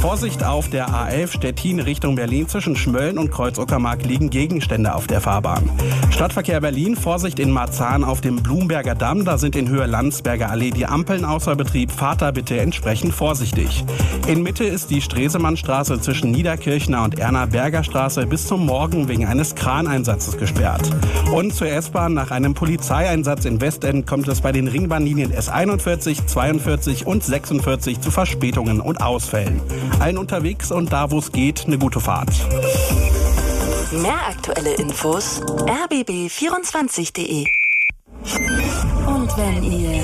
Vorsicht 0.00 0.42
auf 0.42 0.70
der 0.70 0.88
A11 0.88 1.36
Stettin 1.36 1.80
Richtung 1.80 2.14
Berlin 2.14 2.48
zwischen 2.48 2.74
Schmölln 2.74 3.18
und 3.18 3.30
Kreuzuckermark 3.30 4.06
liegen 4.06 4.30
Gegenstände 4.30 4.94
auf 4.94 5.06
der 5.06 5.20
Fahrbahn. 5.20 5.68
Stadtverkehr 6.10 6.62
Berlin, 6.62 6.96
Vorsicht 6.96 7.38
in 7.38 7.50
Marzahn 7.50 8.04
auf 8.04 8.22
dem 8.22 8.36
Blumberger 8.36 8.94
Damm, 8.94 9.26
da 9.26 9.36
sind 9.36 9.56
in 9.56 9.68
Höhe 9.68 9.84
Landsberger 9.84 10.50
Allee 10.50 10.70
die 10.70 10.86
Ampeln 10.86 11.26
außer 11.26 11.54
Betrieb. 11.54 11.90
Fahrt 11.92 12.22
da 12.22 12.30
bitte 12.30 12.58
entsprechend 12.58 13.12
vorsichtig. 13.12 13.84
In 14.26 14.42
Mitte 14.42 14.64
ist 14.64 14.88
die 14.88 15.02
Stresemannstraße 15.02 16.00
zwischen 16.00 16.30
Niederkirchner 16.30 17.04
und 17.04 17.18
Erna 17.18 17.44
Berger 17.44 17.84
Straße 17.84 18.26
bis 18.26 18.46
zum 18.46 18.64
Morgen 18.64 19.08
wegen 19.08 19.26
eines 19.26 19.54
Kraneinsatzes 19.54 20.38
gesperrt. 20.38 20.88
Und 21.34 21.54
zur 21.54 21.68
S-Bahn 21.68 22.14
nach 22.14 22.30
einem 22.30 22.54
Polizeieinsatz 22.54 23.44
in 23.44 23.60
Westend 23.60 24.06
kommt 24.06 24.28
es 24.28 24.40
bei 24.40 24.52
den 24.52 24.68
Ringbahnlinien 24.68 25.32
S41, 25.32 26.26
42 26.26 27.06
und 27.06 27.22
46 27.22 28.00
zu 28.00 28.10
Verspätungen 28.10 28.69
und 28.78 29.00
Ausfällen. 29.00 29.62
Allen 30.00 30.18
unterwegs 30.18 30.70
und 30.70 30.92
da, 30.92 31.10
wo 31.10 31.18
es 31.18 31.32
geht, 31.32 31.64
eine 31.66 31.78
gute 31.78 32.00
Fahrt. 32.00 32.28
Mehr 33.92 34.26
aktuelle 34.28 34.74
Infos 34.74 35.40
rbb24.de. 35.40 37.46
Und 39.06 39.36
wenn 39.36 39.64
ihr 39.64 40.02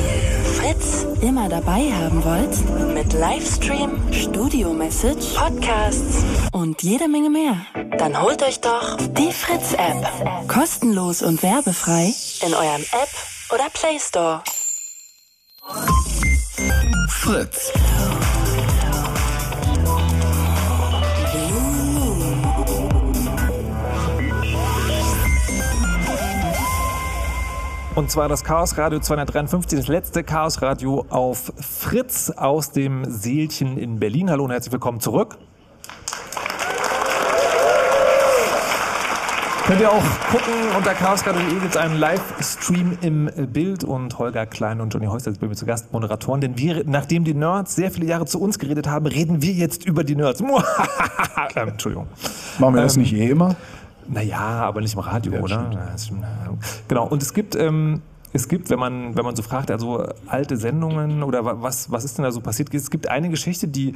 Fritz 0.59 1.07
immer 1.21 1.49
dabei 1.49 1.93
haben 1.93 2.25
wollt, 2.25 2.95
mit 2.95 3.13
Livestream, 3.13 4.13
Studio-Message, 4.13 5.35
Podcasts 5.35 6.25
und 6.53 6.83
jede 6.83 7.09
Menge 7.09 7.31
mehr, 7.31 7.57
dann 7.99 8.21
holt 8.21 8.43
euch 8.43 8.61
doch 8.61 8.97
die 8.97 9.33
Fritz-App. 9.33 10.49
Kostenlos 10.49 11.23
und 11.23 11.43
werbefrei 11.43 12.13
in 12.41 12.55
eurem 12.55 12.83
App 12.83 13.09
oder 13.53 13.69
Play 13.71 13.99
Store. 14.01 14.43
Fritz. 17.09 17.73
Und 27.97 28.11
zwar 28.11 28.29
das 28.29 28.45
Chaos 28.45 28.77
Radio 28.77 29.01
253, 29.01 29.79
das 29.79 29.89
letzte 29.89 30.23
Chaos 30.23 30.61
Radio 30.61 31.07
auf 31.09 31.51
Fritz 31.59 32.29
aus 32.29 32.71
dem 32.71 33.07
Seelchen 33.11 33.79
in 33.79 33.99
Berlin. 33.99 34.29
Hallo 34.29 34.45
und 34.45 34.51
herzlich 34.51 34.71
willkommen 34.71 35.01
zurück. 35.01 35.39
Könnt 39.67 39.81
ihr 39.81 39.91
auch 39.91 40.03
gucken, 40.31 40.53
unter 40.77 40.93
chaosradio.de 40.93 41.55
gibt 41.55 41.71
es 41.71 41.77
einen 41.79 41.99
Livestream 41.99 42.99
im 43.01 43.31
Bild 43.51 43.83
und 43.83 44.19
Holger 44.19 44.45
Klein 44.45 44.83
und 44.83 44.93
Johnny 44.93 45.07
Heuster 45.07 45.31
sind 45.33 45.41
bei 45.41 45.49
mir 45.49 45.57
zu 45.57 45.65
Gast, 45.65 45.91
Moderatoren, 45.95 46.43
denn 46.43 46.59
wir, 46.59 46.85
nachdem 46.85 47.25
die 47.25 47.33
Nerds 47.33 47.77
sehr 47.77 47.91
viele 47.91 48.07
Jahre 48.07 48.27
zu 48.27 48.39
uns 48.39 48.59
geredet 48.59 48.89
haben, 48.89 49.07
reden 49.07 49.41
wir 49.41 49.55
jetzt 49.55 49.87
über 49.87 50.05
die 50.05 50.17
Nerds. 50.17 50.41
ähm, 51.57 51.69
Entschuldigung. 51.69 52.09
Machen 52.59 52.75
wir 52.75 52.83
das 52.83 52.97
Ähm, 52.97 53.03
nicht 53.03 53.15
eh 53.15 53.31
immer? 53.31 53.57
Naja, 54.09 54.39
aber 54.39 54.81
nicht 54.81 54.95
im 54.95 55.01
Radio, 55.01 55.33
Ja, 55.35 55.41
oder? 55.41 55.71
Ja, 55.73 55.89
das 55.93 56.07
stimmt. 56.07 56.25
Genau. 56.89 57.07
Und 57.07 57.23
es 57.23 57.33
gibt, 57.35 57.55
ähm, 57.57 58.03
es 58.33 58.49
gibt, 58.49 58.69
wenn 58.69 58.79
man, 58.79 59.17
wenn 59.17 59.25
man 59.25 59.35
so 59.35 59.43
fragt, 59.43 59.71
also 59.71 60.05
alte 60.27 60.59
Sendungen 60.59 61.23
oder 61.23 61.45
wa- 61.47 61.57
was, 61.61 61.91
was 61.91 62.05
ist 62.05 62.19
denn 62.19 62.25
da 62.25 62.31
so 62.33 62.41
passiert? 62.43 62.75
Es 62.75 62.91
gibt 62.91 63.09
eine 63.09 63.31
Geschichte, 63.31 63.67
die, 63.67 63.91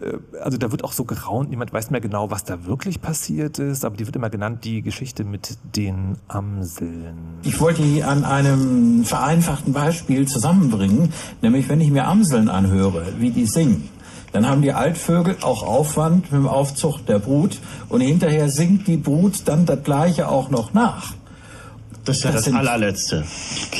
äh, 0.00 0.18
also 0.42 0.58
da 0.58 0.70
wird 0.70 0.84
auch 0.84 0.92
so 0.92 1.04
geraunt, 1.04 1.48
niemand 1.48 1.72
weiß 1.72 1.90
mehr 1.90 2.02
genau, 2.02 2.30
was 2.30 2.44
da 2.44 2.66
wirklich 2.66 3.00
passiert 3.00 3.58
ist, 3.58 3.84
aber 3.86 3.96
die 3.96 4.04
wird 4.04 4.14
immer 4.16 4.28
genannt, 4.28 4.64
die 4.64 4.82
Geschichte 4.82 5.24
mit 5.24 5.56
den 5.76 6.16
Amseln. 6.28 7.16
Ich 7.42 7.58
wollte 7.60 7.80
die 7.82 8.04
an 8.04 8.24
einem 8.24 9.04
vereinfachten 9.04 9.72
Beispiel 9.72 10.28
zusammenbringen, 10.28 11.12
nämlich 11.40 11.68
wenn 11.70 11.80
ich 11.80 11.90
mir 11.90 12.06
Amseln 12.06 12.48
anhöre, 12.50 13.02
wie 13.18 13.30
die 13.30 13.46
singen. 13.46 13.88
Dann 14.36 14.46
haben 14.46 14.60
die 14.60 14.74
Altvögel 14.74 15.38
auch 15.40 15.62
Aufwand 15.62 16.30
mit 16.30 16.32
dem 16.42 16.46
Aufzucht 16.46 17.08
der 17.08 17.18
Brut 17.18 17.58
und 17.88 18.02
hinterher 18.02 18.50
singt 18.50 18.86
die 18.86 18.98
Brut 18.98 19.32
dann 19.46 19.64
das 19.64 19.82
gleiche 19.82 20.28
auch 20.28 20.50
noch 20.50 20.74
nach. 20.74 21.14
Das 22.04 22.18
ist 22.18 22.24
ja 22.24 22.32
das, 22.32 22.44
sind- 22.44 22.54
allerletzte. 22.54 23.24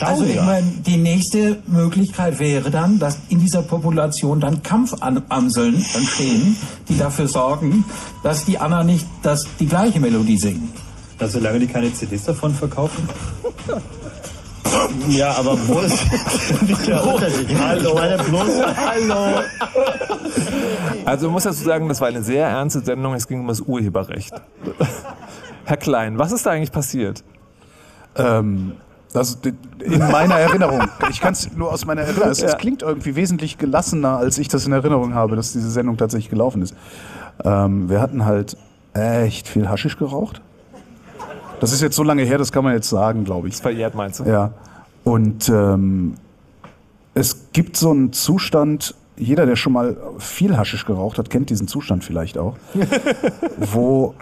Also 0.01 0.25
ich 0.25 0.37
meine, 0.37 0.67
die 0.87 0.97
nächste 0.97 1.59
Möglichkeit 1.67 2.39
wäre 2.39 2.71
dann, 2.71 2.99
dass 2.99 3.19
in 3.29 3.39
dieser 3.39 3.61
Population 3.61 4.41
dann 4.41 4.63
Kampfamseln 4.63 5.75
entstehen, 5.95 6.57
die 6.89 6.97
dafür 6.97 7.29
sorgen, 7.29 7.85
dass 8.23 8.47
die 8.47 8.57
Anna 8.57 8.83
nicht 8.83 9.07
das, 9.23 9.47
die 9.61 9.67
gleiche 9.67 10.01
Melodie 10.01 10.39
singen. 10.39 10.73
Also 11.19 11.39
solange 11.39 11.59
die 11.59 11.67
keine 11.67 11.93
CDs 11.93 12.25
davon 12.25 12.55
verkaufen? 12.55 13.07
Ja, 15.09 15.37
aber 15.37 15.57
wo 15.69 15.81
ist 15.81 15.99
nicht 16.63 16.87
der 16.87 17.05
Unterschied? 17.07 17.49
Hallo. 17.59 17.89
Ich 17.91 17.95
meine 17.95 18.17
bloß, 18.23 18.49
hallo. 18.77 19.41
Also 21.05 21.27
man 21.27 21.33
muss 21.35 21.45
dazu 21.45 21.63
sagen, 21.65 21.89
das 21.89 22.01
war 22.01 22.09
eine 22.09 22.23
sehr 22.23 22.47
ernste 22.49 22.81
Sendung, 22.81 23.15
es 23.15 23.27
ging 23.29 23.41
um 23.41 23.49
das 23.49 23.61
Urheberrecht. 23.61 24.33
Herr 25.65 25.77
Klein, 25.77 26.19
was 26.19 26.33
ist 26.33 26.47
da 26.47 26.51
eigentlich 26.51 26.73
passiert? 26.73 27.23
Ähm, 28.17 28.73
also 29.15 29.37
in 29.81 29.99
meiner 29.99 30.35
Erinnerung. 30.39 30.83
Ich 31.11 31.21
kann 31.21 31.33
es 31.33 31.51
nur 31.57 31.73
aus 31.73 31.87
meiner 31.87 32.03
Erinnerung. 32.03 32.31
Es, 32.31 32.43
es 32.43 32.53
Ja. 32.53 32.59
klingt 32.59 32.83
irgendwie 32.83 33.17
wesentlich 33.17 33.57
gelassener, 33.59 34.17
als 34.19 34.39
ich 34.39 34.49
das 34.49 34.67
in 34.67 34.73
Erinnerung 34.73 35.15
habe, 35.15 35.37
dass 35.37 35.53
diese 35.53 35.71
Sendung 35.71 35.97
tatsächlich 35.97 36.29
gelaufen 36.31 36.63
ist. 36.63 36.75
Ähm, 37.45 37.89
wir 37.89 38.01
hatten 38.01 38.25
halt 38.25 38.57
echt 38.95 39.49
viel 39.49 39.69
Haschisch 39.69 39.97
geraucht. 39.99 40.41
Das 41.61 41.73
ist 41.73 41.81
jetzt 41.81 41.97
so 41.97 42.03
lange 42.03 42.23
her, 42.23 42.39
das 42.39 42.53
kann 42.53 42.65
man 42.65 42.75
jetzt 42.75 42.89
sagen, 42.89 43.25
glaube 43.25 43.49
ich. 43.49 43.55
Das 43.55 43.61
verjährt, 43.61 43.95
meinst 43.95 44.21
du? 44.21 44.25
Ja. 44.25 44.53
Und 45.05 45.49
ähm, 45.49 46.15
es 47.15 47.51
gibt 47.53 47.77
so 47.77 47.91
einen 47.91 48.13
Zustand, 48.13 48.95
jeder, 49.17 49.47
der 49.47 49.57
schon 49.57 49.73
mal 49.73 49.97
viel 50.19 50.57
Haschisch 50.57 50.85
geraucht 50.85 51.19
hat, 51.19 51.31
kennt 51.31 51.49
diesen 51.49 51.69
Zustand 51.69 52.05
vielleicht 52.05 52.37
auch, 52.37 52.57
wo 53.57 54.15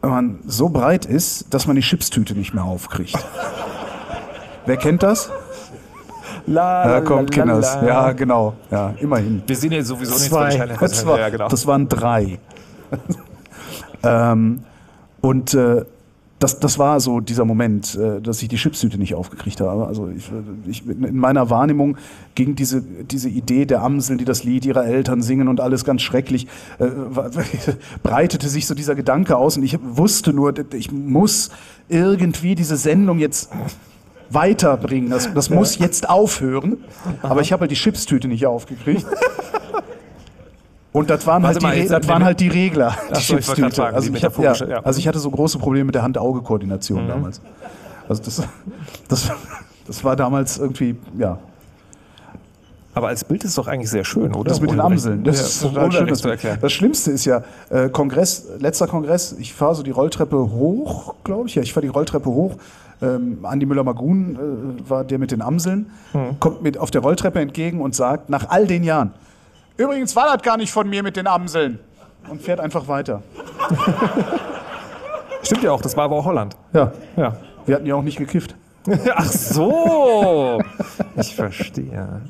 man 0.00 0.38
so 0.46 0.68
breit 0.68 1.04
ist, 1.04 1.52
dass 1.52 1.66
man 1.66 1.76
die 1.76 1.82
Chipstüte 1.82 2.34
nicht 2.34 2.54
mehr 2.54 2.64
aufkriegt. 2.64 3.18
Wer 4.64 4.76
kennt 4.76 5.02
das? 5.02 5.30
La, 6.46 6.88
Ja, 6.88 7.00
kommt, 7.02 7.34
la, 7.36 7.42
Kinders. 7.42 7.74
la. 7.82 7.86
Ja, 7.86 8.12
genau. 8.12 8.54
Ja, 8.70 8.94
immerhin. 8.98 9.42
Wir 9.46 9.56
sehen 9.56 9.72
jetzt 9.72 9.88
sowieso 9.88 10.12
nichts 10.12 10.28
Zwei. 10.28 10.50
von 10.52 10.68
Das, 10.80 11.06
war, 11.06 11.18
ja, 11.18 11.28
genau. 11.28 11.48
das 11.48 11.66
waren 11.66 11.88
drei. 11.88 12.38
ähm, 14.02 14.60
und 15.20 15.52
äh, 15.52 15.84
das, 16.38 16.60
das 16.60 16.78
war 16.78 17.00
so 17.00 17.20
dieser 17.20 17.44
Moment, 17.44 17.96
äh, 17.96 18.20
dass 18.20 18.40
ich 18.42 18.48
die 18.48 18.56
Chipstüte 18.56 18.98
nicht 18.98 19.14
aufgekriegt 19.14 19.60
habe. 19.60 19.86
Also 19.86 20.08
ich, 20.08 20.30
ich, 20.66 20.86
in 20.86 21.16
meiner 21.16 21.50
Wahrnehmung 21.50 21.96
ging 22.34 22.54
diese, 22.54 22.80
diese 22.82 23.28
Idee 23.28 23.66
der 23.66 23.82
Amseln, 23.82 24.18
die 24.18 24.24
das 24.24 24.44
Lied 24.44 24.64
ihrer 24.64 24.84
Eltern 24.84 25.20
singen 25.20 25.48
und 25.48 25.60
alles 25.60 25.84
ganz 25.84 26.02
schrecklich, 26.02 26.46
äh, 26.78 26.86
breitete 28.02 28.48
sich 28.48 28.66
so 28.66 28.74
dieser 28.74 28.94
Gedanke 28.94 29.36
aus 29.36 29.56
und 29.56 29.64
ich 29.64 29.78
wusste 29.82 30.32
nur, 30.32 30.54
ich 30.74 30.92
muss 30.92 31.50
irgendwie 31.88 32.54
diese 32.54 32.76
Sendung 32.76 33.18
jetzt 33.18 33.50
weiterbringen. 34.30 35.10
Das, 35.10 35.32
das 35.32 35.50
muss 35.50 35.78
jetzt 35.78 36.08
aufhören. 36.08 36.78
Aber 37.22 37.40
ich 37.40 37.52
habe 37.52 37.62
halt 37.62 37.70
die 37.70 37.76
Chipstüte 37.76 38.28
nicht 38.28 38.46
aufgekriegt. 38.46 39.06
Und 40.92 41.10
das 41.10 41.26
waren, 41.26 41.42
Warte 41.42 41.54
halt 41.54 41.62
die, 41.62 41.66
mal, 41.66 41.76
jetzt- 41.76 41.90
das 41.92 42.08
waren 42.08 42.24
halt 42.24 42.40
die 42.40 42.48
Regler, 42.48 42.96
die 43.14 43.20
Chipstüte. 43.20 43.84
Also 43.84 44.10
die 44.10 44.16
ich, 44.16 44.24
hab, 44.24 44.38
ja, 44.38 44.54
ja. 44.54 44.80
also 44.82 44.98
ich 44.98 45.06
hatte 45.06 45.18
so 45.18 45.30
große 45.30 45.58
Probleme 45.58 45.84
mit 45.86 45.94
der 45.94 46.02
Hand-Auge-Koordination 46.02 47.04
Mhm. 47.04 47.08
damals. 47.08 47.40
Also 48.08 48.22
das, 48.22 48.42
das, 49.08 49.30
das 49.86 50.04
war 50.04 50.16
damals 50.16 50.58
irgendwie, 50.58 50.96
ja. 51.18 51.38
Aber 52.94 53.08
als 53.08 53.22
Bild 53.22 53.44
ist 53.44 53.50
es 53.50 53.54
doch 53.56 53.68
eigentlich 53.68 53.90
sehr 53.90 54.04
schön, 54.04 54.34
oder? 54.34 54.48
Das 54.48 54.60
mit 54.60 54.70
den 54.72 54.80
Amseln, 54.80 55.22
das 55.22 55.36
ja, 55.36 55.42
ist 55.46 55.62
total 55.62 55.92
schön. 55.92 56.06
Das, 56.08 56.22
das 56.60 56.72
Schlimmste 56.72 57.12
ist 57.12 57.26
ja, 57.26 57.44
äh, 57.70 57.88
Kongress, 57.90 58.46
letzter 58.58 58.88
Kongress, 58.88 59.36
ich 59.38 59.54
fahre 59.54 59.74
so 59.76 59.82
die 59.84 59.92
Rolltreppe 59.92 60.36
hoch, 60.36 61.14
glaube 61.22 61.48
ich, 61.48 61.54
ja, 61.54 61.62
ich 61.62 61.72
fahre 61.72 61.86
die 61.86 61.92
Rolltreppe 61.92 62.28
hoch. 62.28 62.56
Ähm, 63.00 63.38
Andi 63.44 63.66
Müller-Magun 63.66 64.34
äh, 64.84 64.90
war 64.90 65.04
der 65.04 65.18
mit 65.20 65.30
den 65.30 65.42
Amseln, 65.42 65.90
Mhm. 66.12 66.40
kommt 66.40 66.62
mit 66.62 66.76
auf 66.78 66.90
der 66.90 67.02
Rolltreppe 67.02 67.38
entgegen 67.40 67.80
und 67.80 67.94
sagt, 67.94 68.30
nach 68.30 68.48
all 68.48 68.66
den 68.66 68.82
Jahren, 68.82 69.12
übrigens 69.78 70.14
war 70.14 70.26
das 70.34 70.42
gar 70.42 70.56
nicht 70.58 70.70
von 70.70 70.88
mir 70.88 71.02
mit 71.02 71.16
den 71.16 71.26
Amseln. 71.26 71.78
Und 72.28 72.42
fährt 72.42 72.60
einfach 72.60 72.86
weiter. 72.88 73.22
Stimmt 75.42 75.62
ja 75.62 75.72
auch, 75.72 75.80
das 75.80 75.96
war 75.96 76.04
aber 76.04 76.16
auch 76.16 76.24
Holland. 76.26 76.56
Ja. 76.72 76.92
Ja. 77.16 77.36
Wir 77.64 77.76
hatten 77.76 77.86
ja 77.86 77.94
auch 77.94 78.02
nicht 78.02 78.18
gekifft. 78.18 78.54
Ach 79.14 79.24
so, 79.24 80.60
ich 81.16 81.34
verstehe. 81.34 82.22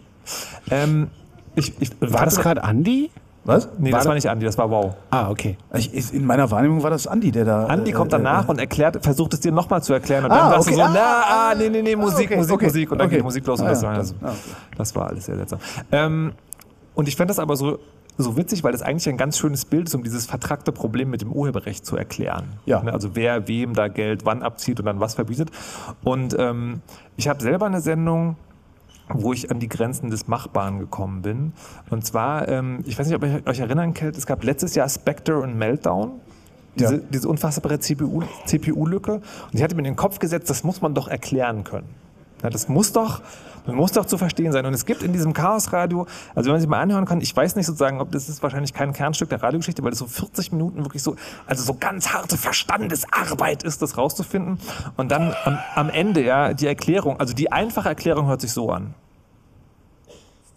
Ähm, 0.70 1.08
ich, 1.54 1.72
ich, 1.80 1.90
War 2.00 2.24
das 2.24 2.36
gerade 2.40 2.62
Andi? 2.64 3.10
Was? 3.44 3.68
Nee, 3.78 3.92
War 3.92 4.00
das 4.00 4.08
war 4.08 4.14
nicht 4.14 4.28
Andi, 4.28 4.44
das 4.44 4.58
war 4.58 4.70
Wow. 4.70 4.94
Ah, 5.10 5.30
okay. 5.30 5.56
Ich, 5.74 5.94
ich- 5.94 6.12
in 6.12 6.24
meiner 6.26 6.50
Wahrnehmung 6.50 6.82
war 6.82 6.90
das 6.90 7.06
Andi, 7.06 7.30
der 7.30 7.44
da. 7.44 7.66
Andi 7.66 7.92
kommt 7.92 8.12
äh, 8.12 8.16
danach 8.16 8.46
äh, 8.46 8.50
und 8.50 8.58
erklärt, 8.58 9.02
versucht 9.02 9.32
es 9.34 9.40
dir 9.40 9.52
nochmal 9.52 9.82
zu 9.82 9.94
erklären. 9.94 10.24
Und 10.24 10.32
Ah, 10.32 10.50
dann 10.50 10.50
sagst 10.62 10.68
okay. 10.68 10.76
du 10.76 10.76
so, 10.76 10.82
Ah, 10.82 10.90
na, 10.92 11.22
ah, 11.50 11.54
nee, 11.56 11.68
nee, 11.70 11.80
nee, 11.82 11.96
Musik, 11.96 12.26
okay, 12.26 12.36
Musik, 12.36 12.54
okay. 12.54 12.64
Musik. 12.66 12.92
Und 12.92 12.98
dann 12.98 13.06
Okay. 13.06 13.14
geht 13.16 13.20
die 13.22 13.24
Musik 13.24 13.46
los. 13.46 13.60
Und 13.60 13.66
Ah, 13.66 13.70
das, 13.70 13.82
ja, 13.82 13.88
war, 13.88 13.96
das- 13.96 14.12
das, 14.12 14.22
ah, 14.22 14.32
okay. 14.32 14.56
das 14.76 14.94
war 14.96 15.06
alles 15.08 15.24
sehr 15.26 15.36
seltsam. 15.36 15.58
Ähm, 15.92 16.32
und 16.98 17.06
ich 17.06 17.14
fände 17.14 17.30
das 17.30 17.38
aber 17.38 17.54
so, 17.54 17.78
so 18.16 18.36
witzig, 18.36 18.64
weil 18.64 18.72
das 18.72 18.82
eigentlich 18.82 19.08
ein 19.08 19.16
ganz 19.16 19.38
schönes 19.38 19.64
Bild 19.64 19.86
ist, 19.86 19.94
um 19.94 20.02
dieses 20.02 20.26
vertrackte 20.26 20.72
Problem 20.72 21.10
mit 21.10 21.20
dem 21.20 21.30
Urheberrecht 21.32 21.86
zu 21.86 21.96
erklären. 21.96 22.54
Ja. 22.66 22.82
Ne, 22.82 22.92
Also 22.92 23.14
wer 23.14 23.46
wem 23.46 23.72
da 23.74 23.86
Geld 23.86 24.24
wann 24.24 24.42
abzieht 24.42 24.80
und 24.80 24.86
dann 24.86 24.98
was 24.98 25.14
verbietet. 25.14 25.52
Und 26.02 26.34
ähm, 26.36 26.80
ich 27.16 27.28
habe 27.28 27.40
selber 27.40 27.66
eine 27.66 27.80
Sendung, 27.80 28.34
wo 29.08 29.32
ich 29.32 29.52
an 29.52 29.60
die 29.60 29.68
Grenzen 29.68 30.10
des 30.10 30.26
Machbaren 30.26 30.80
gekommen 30.80 31.22
bin. 31.22 31.52
Und 31.90 32.04
zwar, 32.04 32.48
ähm, 32.48 32.80
ich 32.84 32.98
weiß 32.98 33.06
nicht, 33.06 33.14
ob 33.14 33.22
ihr 33.22 33.42
euch 33.46 33.60
erinnern 33.60 33.94
könnt, 33.94 34.18
es 34.18 34.26
gab 34.26 34.42
letztes 34.42 34.74
Jahr 34.74 34.88
Spectre 34.88 35.38
und 35.38 35.56
Meltdown. 35.56 36.20
Diese, 36.76 36.96
Ja. 36.96 37.00
diese 37.10 37.28
unfassbare 37.28 37.78
CPU 37.78 38.22
CPU-Lücke. 38.46 39.12
und 39.12 39.22
ich 39.54 39.62
hatte 39.62 39.76
mir 39.76 39.82
in 39.82 39.84
den 39.84 39.96
Kopf 39.96 40.18
gesetzt, 40.18 40.50
das 40.50 40.64
muss 40.64 40.80
man 40.82 40.94
doch 40.94 41.06
erklären 41.06 41.62
können. 41.62 41.86
Ja, 42.42 42.50
das 42.50 42.68
muss 42.68 42.92
doch, 42.92 43.20
das 43.66 43.74
muss 43.74 43.92
doch 43.92 44.04
zu 44.04 44.16
verstehen 44.16 44.52
sein. 44.52 44.64
Und 44.66 44.74
es 44.74 44.86
gibt 44.86 45.02
in 45.02 45.12
diesem 45.12 45.32
Chaosradio, 45.32 46.06
also 46.34 46.46
wenn 46.46 46.54
man 46.54 46.60
sich 46.60 46.70
mal 46.70 46.80
anhören 46.80 47.04
kann, 47.04 47.20
ich 47.20 47.34
weiß 47.34 47.56
nicht 47.56 47.66
sozusagen, 47.66 48.00
ob 48.00 48.12
das 48.12 48.28
ist 48.28 48.42
wahrscheinlich 48.42 48.72
kein 48.72 48.92
Kernstück 48.92 49.28
der 49.28 49.42
Radiogeschichte, 49.42 49.82
weil 49.82 49.90
das 49.90 49.98
so 49.98 50.06
40 50.06 50.52
Minuten 50.52 50.84
wirklich 50.84 51.02
so, 51.02 51.16
also 51.46 51.62
so 51.64 51.74
ganz 51.74 52.08
harte 52.08 52.36
Verstandesarbeit 52.36 53.62
ist, 53.62 53.82
das 53.82 53.96
rauszufinden. 53.96 54.58
Und 54.96 55.10
dann 55.10 55.34
am, 55.44 55.58
am 55.74 55.90
Ende, 55.90 56.24
ja, 56.24 56.54
die 56.54 56.66
Erklärung, 56.66 57.20
also 57.20 57.34
die 57.34 57.52
einfache 57.52 57.88
Erklärung 57.88 58.26
hört 58.26 58.40
sich 58.40 58.52
so 58.52 58.70
an. 58.70 58.94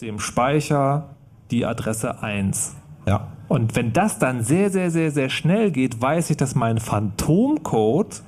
Dem 0.02 0.20
Speicher 0.20 1.10
die 1.52 1.66
Adresse 1.66 2.24
1. 2.24 2.76
Ja. 3.06 3.28
Und 3.48 3.76
wenn 3.76 3.92
das 3.92 4.20
dann 4.20 4.44
sehr, 4.44 4.70
sehr, 4.70 4.90
sehr, 4.90 5.12
sehr 5.12 5.30
schnell 5.30 5.72
geht, 5.72 6.02
weiß 6.02 6.30
ich, 6.30 6.38
dass 6.38 6.56
mein 6.56 6.80
Phantomcode 6.80 8.22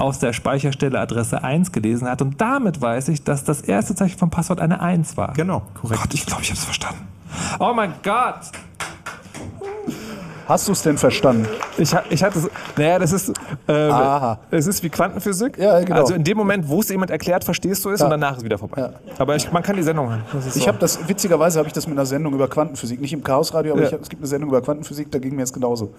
aus 0.00 0.18
der 0.18 0.32
Speicherstelle 0.32 0.98
Adresse 0.98 1.42
1 1.42 1.72
gelesen 1.72 2.08
hat. 2.08 2.22
Und 2.22 2.40
damit 2.40 2.80
weiß 2.80 3.08
ich, 3.08 3.24
dass 3.24 3.44
das 3.44 3.60
erste 3.60 3.94
Zeichen 3.94 4.18
vom 4.18 4.30
Passwort 4.30 4.60
eine 4.60 4.80
1 4.80 5.16
war. 5.16 5.32
Genau, 5.34 5.62
korrekt. 5.74 6.02
Gott, 6.02 6.14
ich 6.14 6.26
glaube, 6.26 6.42
ich 6.42 6.50
habe 6.50 6.58
es 6.58 6.64
verstanden. 6.64 7.06
Oh 7.58 7.72
mein 7.74 7.92
Gott! 8.02 8.52
Hast 10.48 10.66
du 10.66 10.72
es 10.72 10.80
denn 10.82 10.96
verstanden? 10.96 11.46
Ich, 11.76 11.94
ich 12.08 12.24
hatte, 12.24 12.40
so- 12.40 12.48
naja, 12.76 12.98
das 12.98 13.12
ist, 13.12 13.32
Aha. 13.66 14.38
es 14.50 14.66
ist 14.66 14.82
wie 14.82 14.88
Quantenphysik. 14.88 15.58
Ja, 15.58 15.78
genau. 15.80 16.00
Also 16.00 16.14
in 16.14 16.24
dem 16.24 16.38
Moment, 16.38 16.66
wo 16.68 16.80
es 16.80 16.88
jemand 16.88 17.10
erklärt, 17.10 17.44
verstehst 17.44 17.84
du 17.84 17.90
es 17.90 18.00
Ja. 18.00 18.06
und 18.06 18.10
danach 18.10 18.32
ist 18.32 18.38
es 18.38 18.44
wieder 18.44 18.56
vorbei. 18.56 18.80
Ja. 18.80 18.90
Aber 19.18 19.36
ich, 19.36 19.52
man 19.52 19.62
kann 19.62 19.76
die 19.76 19.82
Sendung 19.82 20.08
hören. 20.08 20.22
Ich 20.46 20.62
so. 20.62 20.66
habe 20.66 20.78
das, 20.78 21.06
witzigerweise 21.06 21.58
habe 21.58 21.66
ich 21.68 21.74
das 21.74 21.86
mit 21.86 21.96
einer 21.98 22.06
Sendung 22.06 22.32
über 22.32 22.48
Quantenphysik, 22.48 22.98
nicht 23.00 23.12
im 23.12 23.22
Chaosradio, 23.22 23.72
aber 23.74 23.82
Ja. 23.82 23.88
ich 23.88 23.92
hab, 23.92 24.00
es 24.00 24.08
gibt 24.08 24.22
eine 24.22 24.26
Sendung 24.26 24.48
über 24.48 24.62
Quantenphysik, 24.62 25.12
da 25.12 25.18
ging 25.18 25.34
mir 25.34 25.42
jetzt 25.42 25.52
genauso. 25.52 25.92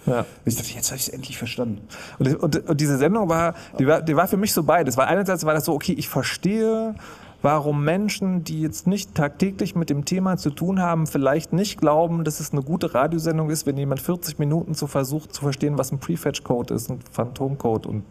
Ich 0.46 0.56
dachte, 0.56 0.74
jetzt 0.74 0.88
habe 0.90 0.98
ich 0.98 1.04
es 1.08 1.10
endlich 1.10 1.38
verstanden. 1.38 1.82
Und, 2.18 2.36
und, 2.42 2.70
und 2.70 2.82
diese 2.82 2.98
Sendung 2.98 3.30
war 3.30 3.54
die, 3.78 3.86
war, 3.86 4.02
die 4.02 4.16
war 4.16 4.28
für 4.28 4.38
mich 4.38 4.52
so 4.52 4.64
beides. 4.64 4.98
Weil 4.98 5.06
einerseits 5.08 5.46
war 5.46 5.54
das 5.54 5.66
so, 5.66 5.74
okay, 5.76 5.94
ich 5.94 6.10
verstehe, 6.10 6.96
warum 7.42 7.84
Menschen, 7.84 8.44
die 8.44 8.62
jetzt 8.62 8.88
nicht 8.88 9.16
tagtäglich 9.16 9.76
mit 9.76 9.90
dem 9.90 10.06
Thema 10.06 10.38
zu 10.38 10.50
tun 10.50 10.82
haben, 10.82 11.08
vielleicht 11.08 11.54
nicht 11.54 11.80
glauben, 11.80 12.24
dass 12.24 12.40
es 12.40 12.52
eine 12.52 12.62
gute 12.62 12.94
Radiosendung 12.94 13.50
ist, 13.50 13.66
wenn 13.66 13.78
jemand 13.78 14.02
40 14.02 14.40
Minuten 14.40 14.74
so 14.74 14.88
versucht 14.88 15.34
zu 15.34 15.42
verstehen, 15.42 15.78
was 15.78 15.92
ein 15.92 16.00
Prefetch-Code 16.00 16.74
ist, 16.74 16.90
ein 16.90 17.00
Phantomcode 17.12 17.86
und 17.86 18.04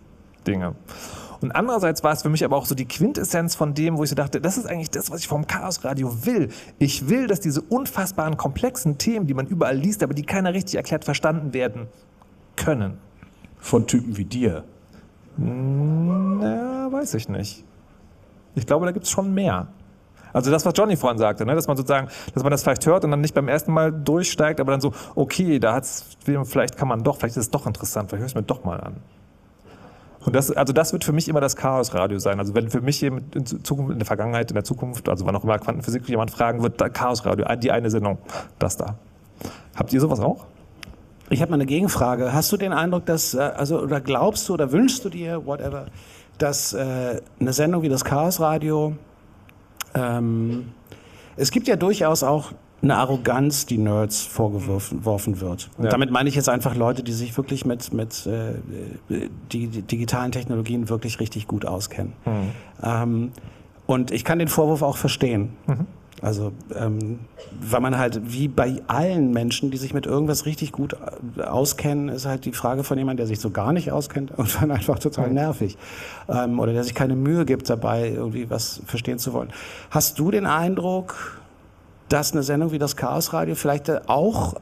Dinge. 0.46 0.74
Und 1.40 1.52
andererseits 1.52 2.02
war 2.02 2.12
es 2.12 2.22
für 2.22 2.30
mich 2.30 2.44
aber 2.44 2.56
auch 2.56 2.66
so 2.66 2.74
die 2.74 2.86
Quintessenz 2.86 3.54
von 3.54 3.74
dem, 3.74 3.96
wo 3.96 4.02
ich 4.02 4.10
so 4.10 4.16
dachte, 4.16 4.40
das 4.40 4.58
ist 4.58 4.66
eigentlich 4.66 4.90
das, 4.90 5.10
was 5.10 5.20
ich 5.20 5.28
vom 5.28 5.46
Chaosradio 5.46 6.26
will. 6.26 6.48
Ich 6.78 7.08
will, 7.08 7.28
dass 7.28 7.40
diese 7.40 7.62
unfassbaren 7.62 8.36
komplexen 8.36 8.98
Themen, 8.98 9.26
die 9.26 9.34
man 9.34 9.46
überall 9.46 9.76
liest, 9.76 10.02
aber 10.02 10.14
die 10.14 10.24
keiner 10.24 10.52
richtig 10.52 10.76
erklärt, 10.76 11.04
verstanden 11.04 11.52
werden 11.52 11.86
können. 12.56 12.98
Von 13.58 13.86
Typen 13.86 14.16
wie 14.16 14.24
dir. 14.24 14.64
Na, 15.36 16.90
weiß 16.90 17.14
ich 17.14 17.28
nicht. 17.28 17.64
Ich 18.54 18.66
glaube, 18.66 18.86
da 18.86 18.92
gibt 18.92 19.04
es 19.04 19.10
schon 19.10 19.32
mehr. 19.34 19.68
Also 20.32 20.50
das, 20.50 20.64
was 20.66 20.74
Johnny 20.76 20.96
vorhin 20.96 21.18
sagte, 21.18 21.46
ne? 21.46 21.54
dass 21.54 21.66
man 21.66 21.76
sozusagen, 21.76 22.08
dass 22.34 22.42
man 22.42 22.50
das 22.50 22.62
vielleicht 22.62 22.86
hört 22.86 23.04
und 23.04 23.10
dann 23.10 23.20
nicht 23.20 23.34
beim 23.34 23.48
ersten 23.48 23.72
Mal 23.72 23.92
durchsteigt, 23.92 24.60
aber 24.60 24.72
dann 24.72 24.80
so, 24.80 24.92
okay, 25.14 25.58
da 25.58 25.74
hat's, 25.74 26.16
vielleicht 26.44 26.76
kann 26.76 26.88
man 26.88 27.02
doch, 27.02 27.16
vielleicht 27.16 27.36
ist 27.36 27.44
es 27.44 27.50
doch 27.50 27.66
interessant, 27.66 28.10
vielleicht 28.10 28.20
höre 28.20 28.26
ich 28.26 28.32
es 28.32 28.36
mir 28.36 28.42
doch 28.42 28.64
mal 28.64 28.80
an. 28.80 28.96
Und 30.24 30.34
das, 30.34 30.50
also 30.50 30.72
das 30.72 30.92
wird 30.92 31.04
für 31.04 31.12
mich 31.12 31.28
immer 31.28 31.40
das 31.40 31.56
Chaosradio 31.56 32.18
sein. 32.18 32.38
Also 32.38 32.54
wenn 32.54 32.68
für 32.70 32.80
mich 32.80 33.02
in 33.02 33.46
Zukunft, 33.46 33.92
in 33.92 33.98
der 33.98 34.06
Vergangenheit, 34.06 34.50
in 34.50 34.54
der 34.54 34.64
Zukunft, 34.64 35.08
also 35.08 35.24
wann 35.24 35.34
auch 35.34 35.44
immer 35.44 35.58
Quantenphysik 35.58 36.08
jemand 36.08 36.30
fragen 36.30 36.62
wird, 36.62 36.76
Chaosradio, 36.92 37.46
die 37.56 37.70
eine 37.70 37.88
Sendung, 37.88 38.18
das 38.58 38.76
da. 38.76 38.96
Habt 39.74 39.92
ihr 39.92 40.00
sowas 40.00 40.20
auch? 40.20 40.44
Ich 41.30 41.40
habe 41.40 41.50
mal 41.50 41.56
eine 41.56 41.66
Gegenfrage. 41.66 42.32
Hast 42.32 42.50
du 42.52 42.56
den 42.56 42.72
Eindruck, 42.72 43.06
dass, 43.06 43.34
äh, 43.34 43.38
also, 43.38 43.80
oder 43.80 44.00
glaubst 44.00 44.48
du 44.48 44.54
oder 44.54 44.72
wünschst 44.72 45.04
du 45.04 45.08
dir, 45.08 45.46
whatever, 45.46 45.86
dass 46.38 46.72
äh, 46.72 47.20
eine 47.40 47.52
Sendung 47.52 47.82
wie 47.82 47.88
das 47.88 48.04
Chaos 48.04 48.40
Radio, 48.40 48.94
ähm, 49.94 50.68
es 51.36 51.50
gibt 51.50 51.68
ja 51.68 51.76
durchaus 51.76 52.22
auch 52.22 52.52
eine 52.80 52.94
Arroganz, 52.96 53.66
die 53.66 53.78
Nerds 53.78 54.22
vorgeworfen 54.24 55.40
wird. 55.40 55.68
Und 55.76 55.84
Ja. 55.84 55.90
damit 55.90 56.12
meine 56.12 56.28
ich 56.28 56.36
jetzt 56.36 56.48
einfach 56.48 56.76
Leute, 56.76 57.02
die 57.02 57.12
sich 57.12 57.36
wirklich 57.36 57.64
mit, 57.64 57.92
mit 57.92 58.24
äh, 58.26 58.54
die, 59.50 59.66
die 59.66 59.82
digitalen 59.82 60.30
Technologien 60.30 60.88
wirklich 60.88 61.18
richtig 61.18 61.48
gut 61.48 61.64
auskennen. 61.66 62.12
Ähm, 62.82 63.32
und 63.86 64.10
ich 64.12 64.24
kann 64.24 64.38
den 64.38 64.46
Vorwurf 64.48 64.82
auch 64.82 64.96
verstehen. 64.96 65.50
Also, 66.20 66.52
ähm, 66.74 67.20
weil 67.60 67.80
man 67.80 67.96
halt, 67.96 68.20
wie 68.32 68.48
bei 68.48 68.82
allen 68.88 69.30
Menschen, 69.30 69.70
die 69.70 69.76
sich 69.76 69.94
mit 69.94 70.06
irgendwas 70.06 70.46
richtig 70.46 70.72
gut 70.72 70.96
äh, 71.36 71.42
auskennen, 71.42 72.08
ist 72.08 72.26
halt 72.26 72.44
die 72.44 72.52
Frage 72.52 72.82
von 72.82 72.98
jemandem, 72.98 73.18
der 73.18 73.26
sich 73.26 73.40
so 73.40 73.50
gar 73.50 73.72
nicht 73.72 73.92
auskennt 73.92 74.36
und 74.36 74.60
dann 74.60 74.70
einfach 74.70 74.98
total 74.98 75.30
nervig. 75.30 75.78
Ähm, 76.28 76.58
oder 76.58 76.72
der 76.72 76.82
sich 76.84 76.94
keine 76.94 77.14
Mühe 77.14 77.44
gibt 77.44 77.70
dabei, 77.70 78.10
irgendwie 78.10 78.50
was 78.50 78.80
verstehen 78.86 79.18
zu 79.18 79.32
wollen. 79.32 79.50
Hast 79.90 80.18
du 80.18 80.30
den 80.30 80.46
Eindruck, 80.46 81.38
dass 82.08 82.32
eine 82.32 82.42
Sendung 82.42 82.72
wie 82.72 82.78
das 82.78 82.96
Chaos 82.96 83.32
Radio 83.32 83.54
vielleicht 83.54 84.08
auch 84.08 84.54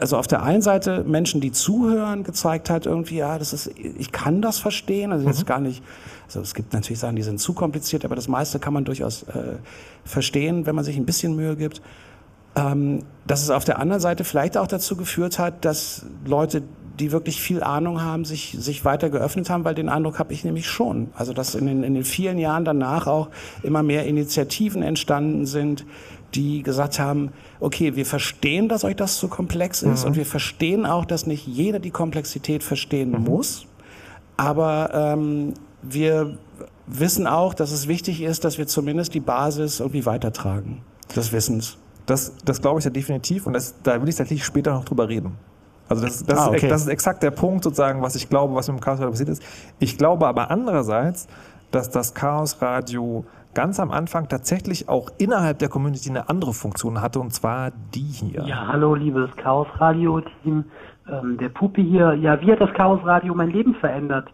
also 0.00 0.16
auf 0.16 0.26
der 0.26 0.42
einen 0.42 0.62
Seite 0.62 1.04
Menschen, 1.04 1.40
die 1.40 1.52
zuhören, 1.52 2.24
gezeigt 2.24 2.70
hat, 2.70 2.86
irgendwie, 2.86 3.16
ja, 3.16 3.38
das 3.38 3.52
ist, 3.52 3.70
ich 3.76 4.12
kann 4.12 4.42
das 4.42 4.58
verstehen, 4.58 5.12
also 5.12 5.26
jetzt 5.26 5.46
gar 5.46 5.60
nicht, 5.60 5.82
also 6.26 6.40
es 6.40 6.54
gibt 6.54 6.72
natürlich 6.72 6.98
Sachen, 6.98 7.16
die 7.16 7.22
sind 7.22 7.40
zu 7.40 7.52
kompliziert, 7.52 8.04
aber 8.04 8.14
das 8.14 8.28
meiste 8.28 8.58
kann 8.58 8.74
man 8.74 8.84
durchaus 8.84 9.24
äh, 9.24 9.56
verstehen, 10.04 10.66
wenn 10.66 10.74
man 10.74 10.84
sich 10.84 10.96
ein 10.96 11.06
bisschen 11.06 11.36
Mühe 11.36 11.56
gibt. 11.56 11.82
Ähm, 12.56 13.04
dass 13.26 13.42
es 13.42 13.50
auf 13.50 13.64
der 13.64 13.78
anderen 13.78 14.00
Seite 14.00 14.24
vielleicht 14.24 14.56
auch 14.56 14.66
dazu 14.66 14.96
geführt 14.96 15.38
hat, 15.38 15.64
dass 15.64 16.06
Leute, 16.24 16.62
die 16.98 17.12
wirklich 17.12 17.40
viel 17.40 17.62
Ahnung 17.62 18.02
haben, 18.02 18.24
sich, 18.24 18.56
sich 18.58 18.84
weiter 18.84 19.10
geöffnet 19.10 19.50
haben, 19.50 19.64
weil 19.64 19.74
den 19.74 19.88
Eindruck 19.88 20.18
habe 20.18 20.32
ich 20.32 20.44
nämlich 20.44 20.66
schon. 20.66 21.10
Also 21.14 21.32
dass 21.32 21.54
in 21.54 21.66
den, 21.66 21.84
in 21.84 21.94
den 21.94 22.04
vielen 22.04 22.38
Jahren 22.38 22.64
danach 22.64 23.06
auch 23.06 23.28
immer 23.62 23.82
mehr 23.82 24.06
Initiativen 24.06 24.82
entstanden 24.82 25.46
sind, 25.46 25.84
die 26.34 26.62
gesagt 26.62 26.98
haben, 26.98 27.32
okay, 27.60 27.96
wir 27.96 28.04
verstehen, 28.06 28.68
dass 28.68 28.84
euch 28.84 28.96
das 28.96 29.16
zu 29.18 29.28
komplex 29.28 29.82
ist 29.82 30.02
Mhm. 30.02 30.10
und 30.10 30.16
wir 30.16 30.26
verstehen 30.26 30.84
auch, 30.86 31.04
dass 31.04 31.26
nicht 31.26 31.46
jeder 31.46 31.78
die 31.78 31.90
Komplexität 31.90 32.62
verstehen 32.62 33.10
muss. 33.24 33.66
Aber 34.36 34.90
ähm, 34.94 35.54
wir 35.82 36.38
wissen 36.86 37.26
auch, 37.26 37.54
dass 37.54 37.72
es 37.72 37.88
wichtig 37.88 38.22
ist, 38.22 38.44
dass 38.44 38.58
wir 38.58 38.66
zumindest 38.66 39.14
die 39.14 39.20
Basis 39.20 39.80
irgendwie 39.80 40.06
weitertragen 40.06 40.82
des 41.14 41.32
Wissens. 41.32 41.76
Das, 42.06 42.32
das 42.44 42.60
glaube 42.62 42.78
ich 42.78 42.84
ja 42.84 42.90
definitiv 42.90 43.46
und 43.46 43.52
das, 43.52 43.74
da 43.82 44.00
will 44.00 44.08
ich 44.08 44.16
tatsächlich 44.16 44.44
später 44.44 44.72
noch 44.72 44.84
drüber 44.84 45.08
reden. 45.08 45.32
Also 45.88 46.04
das, 46.04 46.24
das, 46.24 46.38
Ah, 46.38 46.42
ist, 46.44 46.48
okay. 46.48 46.56
ex- 46.66 46.68
das 46.68 46.82
ist 46.82 46.88
exakt 46.88 47.22
der 47.22 47.30
Punkt 47.30 47.64
sozusagen, 47.64 48.02
was 48.02 48.14
ich 48.14 48.28
glaube, 48.28 48.54
was 48.54 48.68
mit 48.68 48.76
dem 48.78 48.80
Chaos 48.80 48.98
Radio 48.98 49.10
passiert 49.10 49.30
ist. 49.30 49.42
Ich 49.78 49.96
glaube 49.98 50.26
aber 50.26 50.50
andererseits, 50.50 51.26
dass 51.70 51.90
das 51.90 52.14
Chaos 52.14 52.60
Radio 52.62 53.24
ganz 53.58 53.80
am 53.80 53.90
Anfang 53.90 54.28
tatsächlich 54.28 54.88
auch 54.88 55.10
innerhalb 55.18 55.58
der 55.58 55.68
Community 55.68 56.08
eine 56.10 56.28
andere 56.28 56.52
Funktion 56.52 57.02
hatte 57.02 57.18
und 57.18 57.32
zwar 57.34 57.72
die 57.92 57.98
hier. 58.02 58.44
Ja, 58.44 58.68
hallo, 58.68 58.94
liebes 58.94 59.34
Chaos 59.34 59.66
Radio 59.80 60.20
Team. 60.20 60.64
Ähm, 61.10 61.38
der 61.38 61.48
Pupi 61.48 61.82
hier. 61.82 62.14
Ja, 62.14 62.40
wie 62.40 62.52
hat 62.52 62.60
das 62.60 62.72
Chaos 62.74 63.00
Radio 63.04 63.34
mein 63.34 63.50
Leben 63.50 63.74
verändert? 63.74 64.28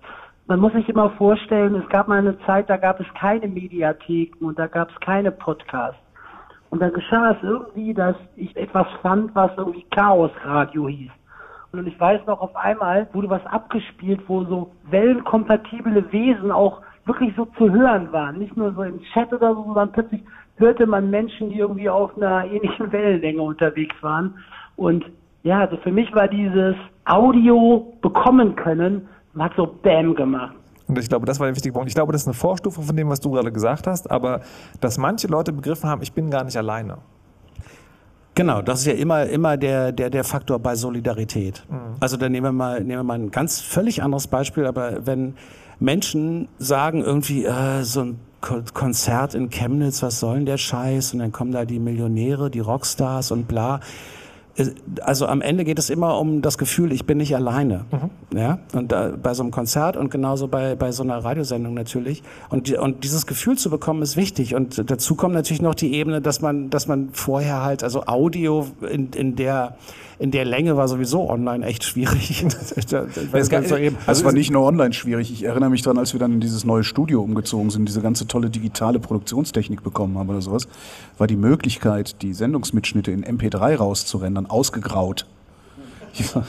Man 0.46 0.60
muss 0.60 0.74
sich 0.74 0.86
immer 0.90 1.08
vorstellen, 1.12 1.74
es 1.74 1.88
gab 1.88 2.06
mal 2.06 2.18
eine 2.18 2.38
Zeit, 2.40 2.68
da 2.68 2.76
gab 2.76 3.00
es 3.00 3.06
keine 3.18 3.48
Mediatheken 3.48 4.44
und 4.44 4.58
da 4.58 4.66
gab 4.66 4.90
es 4.90 5.00
keine 5.00 5.30
Podcasts. 5.30 5.98
Und 6.68 6.80
dann 6.80 6.92
geschah 6.92 7.30
es 7.30 7.42
irgendwie, 7.42 7.94
dass 7.94 8.16
ich 8.36 8.54
etwas 8.58 8.88
fand, 9.00 9.34
was 9.34 9.50
irgendwie 9.56 9.86
Chaos 9.90 10.32
Radio 10.44 10.86
hieß. 10.86 11.12
Und 11.72 11.86
ich 11.86 11.98
weiß 11.98 12.26
noch, 12.26 12.42
auf 12.42 12.54
einmal 12.56 13.08
wurde 13.14 13.30
was 13.30 13.46
abgespielt, 13.46 14.20
wo 14.26 14.44
so 14.44 14.70
wellenkompatible 14.90 16.12
Wesen 16.12 16.52
auch 16.52 16.82
wirklich 17.06 17.34
so 17.36 17.46
zu 17.58 17.70
hören 17.70 18.12
waren. 18.12 18.38
Nicht 18.38 18.56
nur 18.56 18.72
so 18.72 18.82
im 18.82 19.00
Chat 19.12 19.32
oder 19.32 19.54
so, 19.54 19.64
sondern 19.64 19.92
plötzlich 19.92 20.22
hörte 20.56 20.86
man 20.86 21.10
Menschen, 21.10 21.50
die 21.50 21.58
irgendwie 21.58 21.88
auf 21.88 22.16
einer 22.16 22.44
ähnlichen 22.44 22.90
Wellenlänge 22.92 23.42
unterwegs 23.42 23.94
waren. 24.00 24.34
Und 24.76 25.04
ja, 25.42 25.60
also 25.60 25.76
für 25.78 25.92
mich 25.92 26.12
war 26.14 26.28
dieses 26.28 26.74
Audio 27.04 27.92
bekommen 28.00 28.56
können, 28.56 29.08
hat 29.38 29.52
so 29.56 29.66
Bam 29.82 30.14
gemacht. 30.14 30.54
Und 30.86 30.98
ich 30.98 31.08
glaube, 31.08 31.26
das 31.26 31.40
war 31.40 31.46
der 31.46 31.56
wichtige 31.56 31.72
Punkt. 31.72 31.88
Ich 31.88 31.94
glaube, 31.94 32.12
das 32.12 32.22
ist 32.22 32.28
eine 32.28 32.34
Vorstufe 32.34 32.82
von 32.82 32.96
dem, 32.96 33.08
was 33.08 33.20
du 33.20 33.30
gerade 33.30 33.50
gesagt 33.50 33.86
hast, 33.86 34.10
aber 34.10 34.40
dass 34.80 34.98
manche 34.98 35.26
Leute 35.28 35.52
begriffen 35.52 35.88
haben, 35.88 36.02
ich 36.02 36.12
bin 36.12 36.30
gar 36.30 36.44
nicht 36.44 36.56
alleine. 36.56 36.98
Genau, 38.34 38.62
das 38.62 38.80
ist 38.80 38.86
ja 38.86 38.94
immer, 38.94 39.26
immer 39.26 39.56
der, 39.56 39.92
der, 39.92 40.10
der 40.10 40.24
Faktor 40.24 40.58
bei 40.58 40.74
Solidarität. 40.74 41.64
Mhm. 41.70 41.96
Also 42.00 42.16
dann 42.16 42.32
nehmen 42.32 42.46
wir 42.46 42.52
mal, 42.52 42.80
nehmen 42.80 43.00
wir 43.00 43.04
mal 43.04 43.18
ein 43.18 43.30
ganz 43.30 43.60
völlig 43.60 44.02
anderes 44.02 44.26
Beispiel, 44.26 44.66
aber 44.66 45.06
wenn 45.06 45.36
Menschen 45.80 46.48
sagen 46.58 47.02
irgendwie, 47.02 47.44
äh, 47.44 47.82
so 47.82 48.00
ein 48.00 48.20
Ko- 48.40 48.62
Konzert 48.72 49.34
in 49.34 49.50
Chemnitz, 49.50 50.02
was 50.02 50.20
soll 50.20 50.36
denn 50.36 50.46
der 50.46 50.58
Scheiß? 50.58 51.14
Und 51.14 51.20
dann 51.20 51.32
kommen 51.32 51.52
da 51.52 51.64
die 51.64 51.78
Millionäre, 51.78 52.50
die 52.50 52.60
Rockstars 52.60 53.30
und 53.30 53.48
bla. 53.48 53.80
Äh, 54.56 54.66
Also 55.00 55.26
am 55.26 55.40
Ende 55.40 55.64
geht 55.64 55.78
es 55.78 55.90
immer 55.90 56.18
um 56.20 56.40
das 56.42 56.58
Gefühl, 56.58 56.92
ich 56.92 57.06
bin 57.06 57.18
nicht 57.18 57.34
alleine. 57.34 57.86
Ja? 58.34 58.58
Und 58.72 58.92
da, 58.92 59.12
bei 59.20 59.34
so 59.34 59.42
einem 59.42 59.50
Konzert 59.50 59.96
und 59.96 60.10
genauso 60.10 60.46
bei, 60.46 60.74
bei 60.76 60.92
so 60.92 61.02
einer 61.02 61.18
Radiosendung 61.24 61.74
natürlich. 61.74 62.22
Und, 62.50 62.70
und 62.72 63.02
dieses 63.02 63.26
Gefühl 63.26 63.56
zu 63.58 63.68
bekommen 63.70 64.02
ist 64.02 64.16
wichtig. 64.16 64.54
Und 64.54 64.90
dazu 64.90 65.14
kommt 65.16 65.34
natürlich 65.34 65.62
noch 65.62 65.74
die 65.74 65.94
Ebene, 65.94 66.20
dass 66.20 66.40
man, 66.40 66.70
dass 66.70 66.86
man 66.86 67.08
vorher 67.12 67.62
halt, 67.62 67.82
also 67.82 68.04
Audio 68.06 68.66
in, 68.88 69.10
in 69.12 69.34
der 69.36 69.76
in 70.24 70.30
der 70.30 70.46
Länge 70.46 70.78
war 70.78 70.88
sowieso 70.88 71.28
online 71.28 71.66
echt 71.66 71.84
schwierig. 71.84 72.46
Es 72.74 72.94
also 74.06 74.24
war 74.24 74.32
nicht 74.32 74.50
nur 74.50 74.62
online 74.62 74.94
schwierig. 74.94 75.30
Ich 75.30 75.44
erinnere 75.44 75.68
mich 75.68 75.82
dran, 75.82 75.98
als 75.98 76.14
wir 76.14 76.20
dann 76.20 76.32
in 76.32 76.40
dieses 76.40 76.64
neue 76.64 76.82
Studio 76.82 77.22
umgezogen 77.22 77.68
sind, 77.68 77.86
diese 77.86 78.00
ganze 78.00 78.26
tolle 78.26 78.48
digitale 78.48 78.98
Produktionstechnik 79.00 79.82
bekommen 79.82 80.16
haben 80.16 80.30
oder 80.30 80.40
sowas, 80.40 80.66
war 81.18 81.26
die 81.26 81.36
Möglichkeit, 81.36 82.22
die 82.22 82.32
Sendungsmitschnitte 82.32 83.10
in 83.10 83.22
MP3 83.22 83.76
rauszurendern, 83.76 84.46
ausgegraut. 84.46 85.26
Ja, 86.14 86.42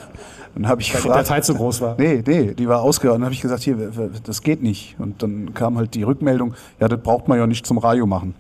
Dann 0.53 0.69
habe 0.69 0.81
ich 0.81 0.93
Weil 0.93 1.01
die 1.01 1.07
gefragt, 1.07 1.29
Datei 1.29 1.41
zu 1.41 1.53
groß 1.55 1.81
war. 1.81 1.95
Nee, 1.97 2.23
nee, 2.25 2.53
die 2.53 2.67
war 2.69 2.81
ausgegraut. 2.81 3.17
Dann 3.17 3.25
habe 3.25 3.33
ich 3.33 3.41
gesagt, 3.41 3.61
hier, 3.63 3.91
das 4.23 4.41
geht 4.41 4.63
nicht. 4.63 4.95
Und 4.99 5.21
dann 5.21 5.53
kam 5.53 5.77
halt 5.77 5.95
die 5.95 6.03
Rückmeldung, 6.03 6.53
ja, 6.79 6.87
das 6.87 7.01
braucht 7.01 7.27
man 7.27 7.37
ja 7.37 7.45
nicht 7.45 7.65
zum 7.65 7.77
Radio 7.77 8.05
machen. 8.05 8.35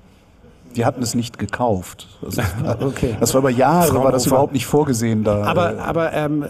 Die 0.75 0.85
hatten 0.85 1.01
es 1.01 1.15
nicht 1.15 1.37
gekauft. 1.39 2.07
Also, 2.23 2.41
das 2.41 2.63
war- 2.63 2.81
Okay. 2.81 3.15
Das 3.19 3.33
war 3.33 3.39
über 3.39 3.49
Jahre, 3.49 3.93
war 4.03 4.11
das 4.11 4.23
Fraunhofer. 4.23 4.27
überhaupt 4.27 4.53
nicht 4.53 4.65
vorgesehen 4.65 5.23
da. 5.23 5.43
Aber, 5.43 5.79
aber 5.79 6.13
ähm, 6.13 6.45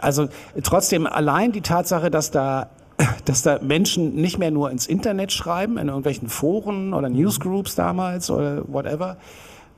also 0.00 0.28
trotzdem 0.62 1.06
allein 1.06 1.52
die 1.52 1.60
Tatsache, 1.60 2.10
dass 2.10 2.30
da 2.30 2.68
dass 3.24 3.42
da 3.42 3.58
Menschen 3.60 4.14
nicht 4.14 4.38
mehr 4.38 4.50
nur 4.52 4.70
ins 4.70 4.86
Internet 4.86 5.32
schreiben, 5.32 5.78
in 5.78 5.88
irgendwelchen 5.88 6.28
Foren 6.28 6.94
oder 6.94 7.08
Newsgroups 7.08 7.74
damals 7.74 8.30
oder 8.30 8.62
whatever. 8.68 9.16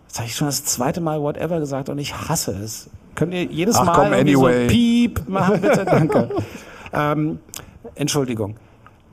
Jetzt 0.06 0.18
habe 0.18 0.28
ich 0.28 0.36
schon 0.36 0.48
das 0.48 0.64
zweite 0.64 1.00
Mal 1.00 1.20
whatever 1.22 1.58
gesagt 1.58 1.88
und 1.88 1.98
ich 1.98 2.14
hasse 2.14 2.52
es. 2.52 2.90
Könnt 3.14 3.32
ihr 3.32 3.44
jedes 3.44 3.76
Ach, 3.76 3.86
Mal 3.86 3.92
komm, 3.94 4.12
anyway. 4.12 4.64
so 4.64 4.68
Piep 4.68 5.22
machen, 5.28 5.60
bitte? 5.62 5.84
Danke. 5.86 6.28
ähm, 6.92 7.38
Entschuldigung. 7.94 8.56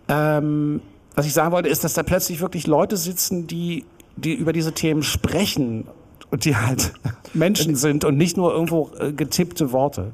Ähm, 0.09 0.81
was 1.15 1.25
ich 1.25 1.33
sagen 1.33 1.51
wollte, 1.53 1.69
ist, 1.69 1.83
dass 1.85 1.93
da 1.93 2.03
plötzlich 2.03 2.41
wirklich 2.41 2.67
Leute 2.67 2.97
sitzen, 2.97 3.47
die, 3.47 3.85
die 4.15 4.33
über 4.33 4.53
diese 4.53 4.73
Themen 4.73 5.03
sprechen 5.03 5.87
und 6.29 6.45
die 6.45 6.55
halt 6.55 6.93
Menschen 7.33 7.75
sind 7.75 8.05
und 8.05 8.17
nicht 8.17 8.37
nur 8.37 8.53
irgendwo 8.53 8.91
äh, 8.99 9.11
getippte 9.11 9.71
Worte. 9.71 10.11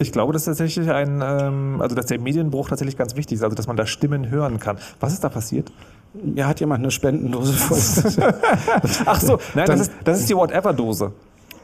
Ich 0.00 0.12
glaube, 0.12 0.32
dass 0.32 0.44
tatsächlich 0.44 0.88
ein, 0.90 1.20
ähm, 1.24 1.80
also 1.80 1.96
dass 1.96 2.06
der 2.06 2.20
Medienbruch 2.20 2.68
tatsächlich 2.68 2.96
ganz 2.96 3.16
wichtig 3.16 3.36
ist, 3.36 3.42
also 3.42 3.56
dass 3.56 3.66
man 3.66 3.76
da 3.76 3.86
Stimmen 3.86 4.30
hören 4.30 4.60
kann. 4.60 4.78
Was 5.00 5.12
ist 5.12 5.24
da 5.24 5.28
passiert? 5.28 5.72
Mir 6.14 6.46
hat 6.46 6.60
jemand 6.60 6.80
eine 6.80 6.90
Spendendose 6.90 7.52
voll. 7.52 8.24
Ach 9.06 9.20
so, 9.20 9.38
nein, 9.54 9.66
das 9.66 9.80
ist, 9.80 9.92
das 10.04 10.20
ist 10.20 10.30
die 10.30 10.36
Whatever-Dose. 10.36 11.12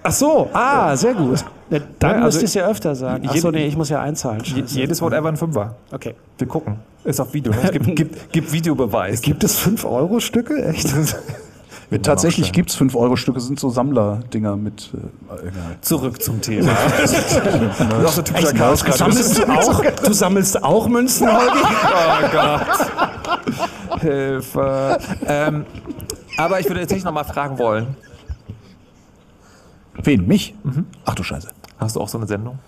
Ach 0.07 0.13
so, 0.13 0.51
ah, 0.53 0.95
sehr 0.97 1.15
gut. 1.15 1.43
Ja, 1.71 1.79
dann 1.99 2.11
Ja, 2.11 2.17
also 2.25 2.39
müsst 2.39 2.43
ihr 2.43 2.45
es 2.45 2.55
ja 2.55 2.69
öfter 2.69 2.95
sagen. 2.95 3.27
Ach 3.27 3.37
so, 3.37 3.51
nee, 3.51 3.67
ich 3.67 3.75
muss 3.75 3.89
ja 3.89 4.03
einzahlen. 4.03 4.45
Scheiße. 4.45 4.79
jedes 4.79 5.01
Whatever 5.01 5.31
ein 5.31 5.39
Fünfer. 5.39 5.77
Okay. 5.91 6.15
Wir 6.37 6.47
gucken. 6.47 6.77
Ist 7.05 7.21
auf 7.21 7.33
Video. 7.33 7.53
Ne? 7.53 7.59
Es 7.63 7.71
gibt, 7.71 7.87
gibt, 7.97 8.33
gibt 8.33 8.53
Videobeweis. 8.53 9.23
Gibt 9.23 9.43
es 9.45 9.59
5-Euro-Stücke? 9.67 10.63
Echt? 10.63 10.95
Tatsächlich 12.03 12.53
gibt 12.53 12.69
es 12.69 12.79
5-Euro-Stücke, 12.79 13.41
sind 13.41 13.59
so 13.59 13.71
Sammlerdinger 13.71 14.57
mit. 14.57 14.91
Äh. 14.93 15.81
Zurück 15.81 16.21
zum 16.21 16.43
Thema. 16.43 16.77
das 16.99 17.13
ist 17.13 17.41
auch 18.05 18.13
so 18.13 18.23
typischer 18.23 18.49
Echt? 18.49 18.57
Chaos 18.59 18.81
Sammelst 18.81 19.39
du 19.39 19.45
auch? 19.45 19.83
Du 20.05 20.13
sammelst 20.13 20.63
auch 20.63 20.87
Münzen, 20.87 21.29
Holgi? 21.33 21.59
Oh 21.63 22.29
Gott. 22.31 24.01
Hilfe. 24.03 24.99
Ähm, 25.27 25.65
aber 26.37 26.61
ich 26.61 26.67
würde 26.67 26.81
tatsächlich 26.81 27.05
noch 27.05 27.13
mal 27.13 27.25
fragen 27.25 27.59
wollen. 27.59 27.97
Wen? 30.03 30.26
Mich? 30.26 30.55
Ach 31.05 31.14
du 31.14 31.22
Scheiße. 31.22 31.49
Hast 31.78 31.97
du 31.97 32.01
auch 32.01 32.09
so 32.09 32.18
eine 32.18 32.26
Sendung? 32.26 32.59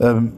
Ähm, 0.00 0.32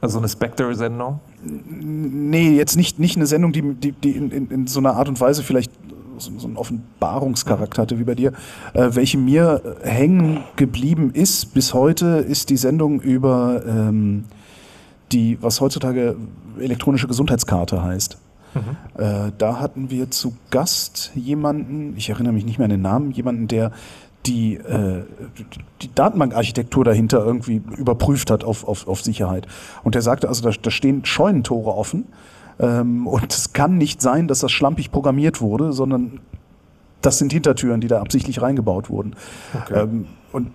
Also 0.00 0.14
so 0.14 0.18
eine 0.18 0.28
Spectre-Sendung? 0.28 1.20
nee, 1.42 2.56
jetzt 2.56 2.76
nicht, 2.76 2.98
nicht 2.98 3.16
eine 3.16 3.26
Sendung, 3.26 3.52
die, 3.52 3.62
die, 3.74 3.92
die 3.92 4.10
in, 4.12 4.30
in, 4.30 4.50
in 4.50 4.66
so 4.66 4.80
einer 4.80 4.94
Art 4.96 5.08
und 5.08 5.20
Weise 5.20 5.42
vielleicht 5.42 5.70
so, 6.18 6.30
einen 6.46 6.56
Offenbarungscharakter 6.56 7.82
hatte 7.82 7.98
wie 7.98 8.04
bei 8.04 8.14
dir. 8.14 8.32
Äh, 8.72 8.90
welche 8.92 9.18
mir 9.18 9.60
hängen 9.82 10.40
geblieben 10.56 11.10
ist 11.12 11.54
bis 11.54 11.74
heute, 11.74 12.06
ist 12.18 12.50
die 12.50 12.56
Sendung 12.56 13.00
über 13.00 13.62
ähm, 13.66 14.24
die, 15.12 15.38
was 15.40 15.60
heutzutage 15.60 16.16
elektronische 16.58 17.08
Gesundheitskarte 17.08 17.82
heißt. 17.82 18.18
Äh, 18.96 19.32
da 19.36 19.58
hatten 19.58 19.90
wir 19.90 20.12
zu 20.12 20.36
Gast 20.50 21.10
jemanden, 21.16 21.94
ich 21.96 22.08
erinnere 22.08 22.32
mich 22.32 22.44
nicht 22.44 22.58
mehr 22.58 22.66
an 22.66 22.70
den 22.70 22.82
Namen, 22.82 23.10
jemanden, 23.10 23.48
der 23.48 23.72
die, 24.26 24.54
äh, 24.54 25.04
die 25.82 25.94
Datenbankarchitektur 25.94 26.84
dahinter 26.84 27.24
irgendwie 27.24 27.62
überprüft 27.76 28.30
hat 28.30 28.44
auf, 28.44 28.66
auf, 28.66 28.88
auf 28.88 29.02
Sicherheit. 29.02 29.46
Und 29.82 29.94
der 29.94 30.02
sagte, 30.02 30.28
also 30.28 30.42
da, 30.42 30.56
da 30.60 30.70
stehen 30.70 31.04
Scheunentore 31.04 31.74
offen 31.74 32.06
ähm, 32.58 33.06
und 33.06 33.32
es 33.32 33.52
kann 33.52 33.76
nicht 33.76 34.00
sein, 34.00 34.28
dass 34.28 34.40
das 34.40 34.52
schlampig 34.52 34.90
programmiert 34.90 35.40
wurde, 35.40 35.72
sondern 35.72 36.20
das 37.02 37.18
sind 37.18 37.32
Hintertüren, 37.32 37.80
die 37.80 37.88
da 37.88 38.00
absichtlich 38.00 38.40
reingebaut 38.40 38.88
wurden. 38.88 39.14
Okay. 39.54 39.82
Ähm, 39.82 40.06
und 40.32 40.52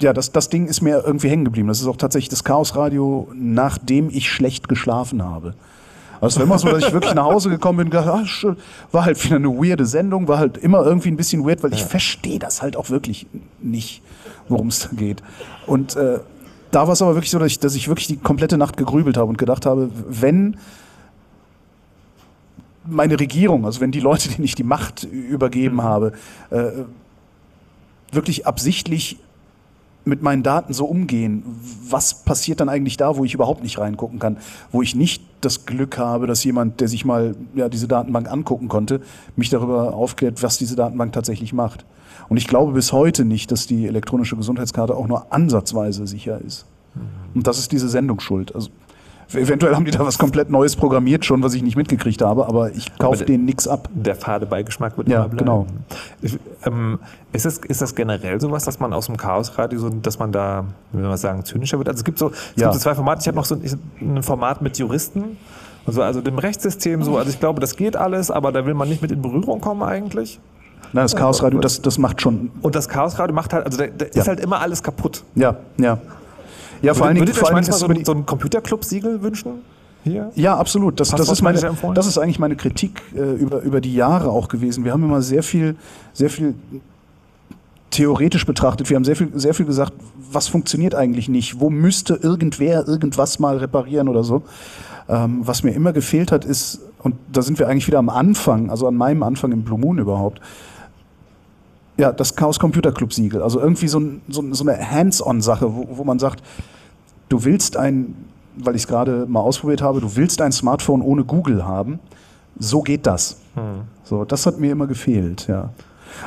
ja, 0.00 0.12
das, 0.12 0.32
das 0.32 0.48
Ding 0.48 0.66
ist 0.66 0.80
mir 0.80 1.02
irgendwie 1.04 1.28
hängen 1.28 1.44
geblieben. 1.44 1.68
Das 1.68 1.80
ist 1.80 1.86
auch 1.86 1.96
tatsächlich 1.96 2.28
das 2.28 2.44
Chaosradio, 2.44 3.28
nachdem 3.34 4.08
ich 4.10 4.30
schlecht 4.30 4.68
geschlafen 4.68 5.22
habe. 5.22 5.54
Also 6.20 6.34
es 6.34 6.36
war 6.36 6.44
immer 6.44 6.58
so, 6.58 6.68
dass 6.68 6.84
ich 6.84 6.92
wirklich 6.92 7.14
nach 7.14 7.24
Hause 7.24 7.50
gekommen 7.50 7.78
bin 7.78 7.86
und 7.86 7.90
gedacht, 7.90 8.08
ah, 8.08 8.26
schön. 8.26 8.56
war 8.90 9.04
halt 9.04 9.22
wieder 9.24 9.36
eine 9.36 9.48
weirde 9.48 9.86
Sendung, 9.86 10.26
war 10.26 10.38
halt 10.38 10.58
immer 10.58 10.84
irgendwie 10.84 11.10
ein 11.10 11.16
bisschen 11.16 11.46
weird, 11.46 11.62
weil 11.62 11.72
ich 11.72 11.84
verstehe 11.84 12.38
das 12.38 12.60
halt 12.62 12.76
auch 12.76 12.90
wirklich 12.90 13.26
nicht, 13.60 14.02
worum 14.48 14.68
es 14.68 14.80
da 14.80 14.88
geht. 14.96 15.22
Und 15.66 15.96
äh, 15.96 16.18
da 16.70 16.86
war 16.86 16.92
es 16.92 17.02
aber 17.02 17.14
wirklich 17.14 17.30
so, 17.30 17.38
dass 17.38 17.48
ich, 17.48 17.60
dass 17.60 17.74
ich 17.74 17.88
wirklich 17.88 18.08
die 18.08 18.16
komplette 18.16 18.58
Nacht 18.58 18.76
gegrübelt 18.76 19.16
habe 19.16 19.28
und 19.28 19.38
gedacht 19.38 19.64
habe, 19.64 19.90
wenn 20.08 20.56
meine 22.84 23.20
Regierung, 23.20 23.64
also 23.64 23.80
wenn 23.80 23.92
die 23.92 24.00
Leute, 24.00 24.28
denen 24.28 24.44
ich 24.44 24.54
die 24.54 24.64
Macht 24.64 25.04
übergeben 25.04 25.82
habe, 25.82 26.12
äh, 26.50 26.70
wirklich 28.12 28.46
absichtlich 28.46 29.18
mit 30.04 30.22
meinen 30.22 30.42
Daten 30.42 30.72
so 30.72 30.86
umgehen, 30.86 31.42
was 31.88 32.24
passiert 32.24 32.60
dann 32.60 32.68
eigentlich 32.68 32.96
da, 32.96 33.16
wo 33.16 33.24
ich 33.24 33.34
überhaupt 33.34 33.62
nicht 33.62 33.78
reingucken 33.78 34.18
kann, 34.18 34.38
wo 34.72 34.82
ich 34.82 34.94
nicht 34.94 35.22
das 35.40 35.66
Glück 35.66 35.98
habe, 35.98 36.26
dass 36.26 36.42
jemand, 36.44 36.80
der 36.80 36.88
sich 36.88 37.04
mal 37.04 37.34
ja, 37.54 37.68
diese 37.68 37.88
Datenbank 37.88 38.30
angucken 38.30 38.68
konnte, 38.68 39.00
mich 39.36 39.50
darüber 39.50 39.94
aufklärt, 39.94 40.42
was 40.42 40.58
diese 40.58 40.76
Datenbank 40.76 41.12
tatsächlich 41.12 41.52
macht. 41.52 41.84
Und 42.28 42.36
ich 42.36 42.46
glaube 42.46 42.72
bis 42.72 42.92
heute 42.92 43.24
nicht, 43.24 43.52
dass 43.52 43.66
die 43.66 43.86
elektronische 43.86 44.36
Gesundheitskarte 44.36 44.96
auch 44.96 45.08
nur 45.08 45.32
ansatzweise 45.32 46.06
sicher 46.06 46.40
ist. 46.40 46.66
Und 47.34 47.46
das 47.46 47.58
ist 47.58 47.72
diese 47.72 47.88
Sendung 47.88 48.20
schuld. 48.20 48.54
Also 48.54 48.70
eventuell 49.34 49.74
haben 49.74 49.84
die 49.84 49.90
da 49.90 50.00
was 50.06 50.18
komplett 50.18 50.50
Neues 50.50 50.76
programmiert 50.76 51.24
schon, 51.24 51.42
was 51.42 51.54
ich 51.54 51.62
nicht 51.62 51.76
mitgekriegt 51.76 52.22
habe, 52.22 52.46
aber 52.46 52.70
ich 52.72 52.96
kaufe 52.98 53.24
denen 53.24 53.44
nichts 53.44 53.68
ab. 53.68 53.88
Der 53.92 54.14
fade 54.14 54.46
Beigeschmack 54.46 54.96
wird 54.96 55.08
Ja, 55.08 55.18
immer 55.20 55.28
bleiben. 55.28 55.38
genau. 55.44 55.66
Ich, 56.22 56.38
ähm, 56.64 56.98
ist, 57.32 57.44
das, 57.44 57.58
ist 57.58 57.82
das 57.82 57.94
generell 57.94 58.40
sowas, 58.40 58.64
dass 58.64 58.80
man 58.80 58.92
aus 58.92 59.06
dem 59.06 59.16
Chaosradio, 59.16 59.78
so, 59.78 59.88
dass 59.90 60.18
man 60.18 60.32
da, 60.32 60.64
wie 60.92 61.00
soll 61.00 61.08
man 61.08 61.18
sagen, 61.18 61.44
zynischer 61.44 61.78
wird? 61.78 61.88
Also 61.88 61.98
es 61.98 62.04
gibt 62.04 62.18
so, 62.18 62.28
es 62.30 62.52
Ja. 62.56 62.68
gibt 62.68 62.74
so 62.74 62.80
zwei 62.80 62.94
Formate. 62.94 63.20
Ich 63.22 63.28
habe 63.28 63.36
noch 63.36 63.44
so 63.44 63.54
ein, 63.54 64.16
ein 64.18 64.22
Format 64.22 64.62
mit 64.62 64.78
Juristen, 64.78 65.36
also, 65.86 66.02
also 66.02 66.20
dem 66.20 66.38
Rechtssystem 66.38 67.02
so. 67.02 67.16
Also 67.18 67.30
ich 67.30 67.40
glaube, 67.40 67.60
das 67.60 67.76
geht 67.76 67.96
alles, 67.96 68.30
aber 68.30 68.52
da 68.52 68.66
will 68.66 68.74
man 68.74 68.88
nicht 68.88 69.02
mit 69.02 69.10
in 69.12 69.22
Berührung 69.22 69.60
kommen 69.60 69.82
eigentlich. 69.82 70.40
Na, 70.94 71.02
das 71.02 71.14
Chaosradio, 71.14 71.60
das, 71.60 71.82
das 71.82 71.98
macht 71.98 72.22
schon. 72.22 72.50
Und 72.62 72.74
das 72.74 72.88
Chaosradio 72.88 73.34
macht 73.34 73.52
halt, 73.52 73.66
also 73.66 73.76
da, 73.76 73.86
da 73.88 74.06
Ja. 74.06 74.22
ist 74.22 74.28
halt 74.28 74.40
immer 74.40 74.60
alles 74.60 74.82
kaputt. 74.82 75.22
Ja, 75.34 75.56
ja. 75.76 75.98
Ja, 76.82 76.94
vor 76.94 77.06
allen 77.06 77.16
Dingen, 77.16 77.26
Würdet 77.26 77.40
ihr 77.40 77.46
euch 77.46 77.52
manchmal 77.52 77.78
so, 77.78 77.88
so 78.04 78.12
ein 78.12 78.26
Computerclub-Siegel 78.26 79.22
wünschen? 79.22 79.62
Hier? 80.04 80.30
Ja, 80.34 80.56
absolut. 80.56 81.00
Das, 81.00 81.10
das, 81.10 81.28
ist 81.28 81.42
meine, 81.42 81.60
das 81.94 82.06
ist 82.06 82.18
eigentlich 82.18 82.38
meine 82.38 82.56
Kritik 82.56 83.02
äh, 83.14 83.34
über, 83.34 83.60
über 83.62 83.80
die 83.80 83.94
Jahre 83.94 84.30
auch 84.30 84.48
gewesen. 84.48 84.84
Wir 84.84 84.92
haben 84.92 85.02
immer 85.02 85.22
sehr 85.22 85.42
viel, 85.42 85.76
sehr 86.12 86.30
viel 86.30 86.54
theoretisch 87.90 88.46
betrachtet. 88.46 88.88
Wir 88.88 88.96
haben 88.96 89.04
sehr 89.04 89.16
viel, 89.16 89.30
sehr 89.34 89.54
viel 89.54 89.66
gesagt, 89.66 89.92
was 90.30 90.48
funktioniert 90.48 90.94
eigentlich 90.94 91.28
nicht? 91.28 91.60
Wo 91.60 91.70
müsste 91.70 92.14
irgendwer 92.14 92.86
irgendwas 92.86 93.38
mal 93.38 93.56
reparieren 93.56 94.08
oder 94.08 94.22
so? 94.22 94.42
Ähm, 95.08 95.40
was 95.42 95.62
mir 95.62 95.72
immer 95.72 95.92
gefehlt 95.92 96.32
hat, 96.32 96.44
ist, 96.44 96.80
und 97.02 97.16
da 97.32 97.42
sind 97.42 97.58
wir 97.58 97.68
eigentlich 97.68 97.86
wieder 97.86 97.98
am 97.98 98.10
Anfang, 98.10 98.70
also 98.70 98.86
an 98.86 98.94
meinem 98.94 99.22
Anfang 99.22 99.52
im 99.52 99.62
Blue 99.62 99.78
Moon 99.78 99.98
überhaupt, 99.98 100.40
ja, 101.98 102.12
das 102.12 102.34
Chaos 102.34 102.58
Computer 102.58 102.92
Club 102.92 103.12
Siegel. 103.12 103.42
Also 103.42 103.60
irgendwie 103.60 103.88
so, 103.88 103.98
ein, 103.98 104.22
so, 104.28 104.42
so 104.52 104.64
eine 104.64 104.90
Hands-on-Sache, 104.90 105.74
wo, 105.74 105.88
wo 105.90 106.04
man 106.04 106.18
sagt, 106.18 106.42
du 107.28 107.44
willst 107.44 107.76
ein, 107.76 108.14
weil 108.56 108.76
ich 108.76 108.82
es 108.82 108.88
gerade 108.88 109.26
mal 109.26 109.40
ausprobiert 109.40 109.82
habe, 109.82 110.00
du 110.00 110.16
willst 110.16 110.40
ein 110.40 110.52
Smartphone 110.52 111.02
ohne 111.02 111.24
Google 111.24 111.64
haben. 111.64 111.98
So 112.58 112.82
geht 112.82 113.06
das. 113.06 113.36
So, 114.04 114.24
das 114.24 114.46
hat 114.46 114.58
mir 114.58 114.72
immer 114.72 114.86
gefehlt, 114.86 115.46
ja. 115.48 115.70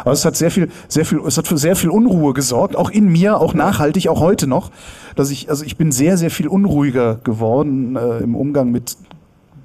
Aber 0.01 0.11
es 0.11 0.23
hat 0.23 0.35
sehr 0.35 0.51
viel, 0.51 0.69
sehr 0.87 1.05
viel, 1.05 1.19
es 1.25 1.37
hat 1.37 1.47
für 1.47 1.57
sehr 1.57 1.75
viel 1.75 1.89
Unruhe 1.89 2.33
gesorgt, 2.33 2.75
auch 2.75 2.89
in 2.89 3.07
mir, 3.07 3.39
auch 3.39 3.53
nachhaltig, 3.53 4.07
auch 4.09 4.19
heute 4.19 4.47
noch, 4.47 4.71
dass 5.15 5.31
ich, 5.31 5.49
also 5.49 5.65
ich 5.65 5.77
bin 5.77 5.91
sehr, 5.91 6.17
sehr 6.17 6.29
viel 6.29 6.47
unruhiger 6.47 7.15
geworden 7.15 7.95
äh, 7.95 8.19
im 8.19 8.35
Umgang 8.35 8.71
mit 8.71 8.95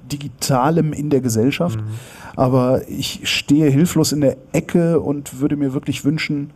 Digitalem 0.07 0.93
in 0.93 1.09
der 1.09 1.21
Gesellschaft. 1.21 1.79
Aber 2.35 2.87
ich 2.87 3.21
stehe 3.23 3.69
hilflos 3.69 4.11
in 4.11 4.21
der 4.21 4.37
Ecke 4.51 4.99
und 4.99 5.39
würde 5.39 5.55
mir 5.55 5.73
wirklich 5.73 6.05
wünschen, 6.05 6.51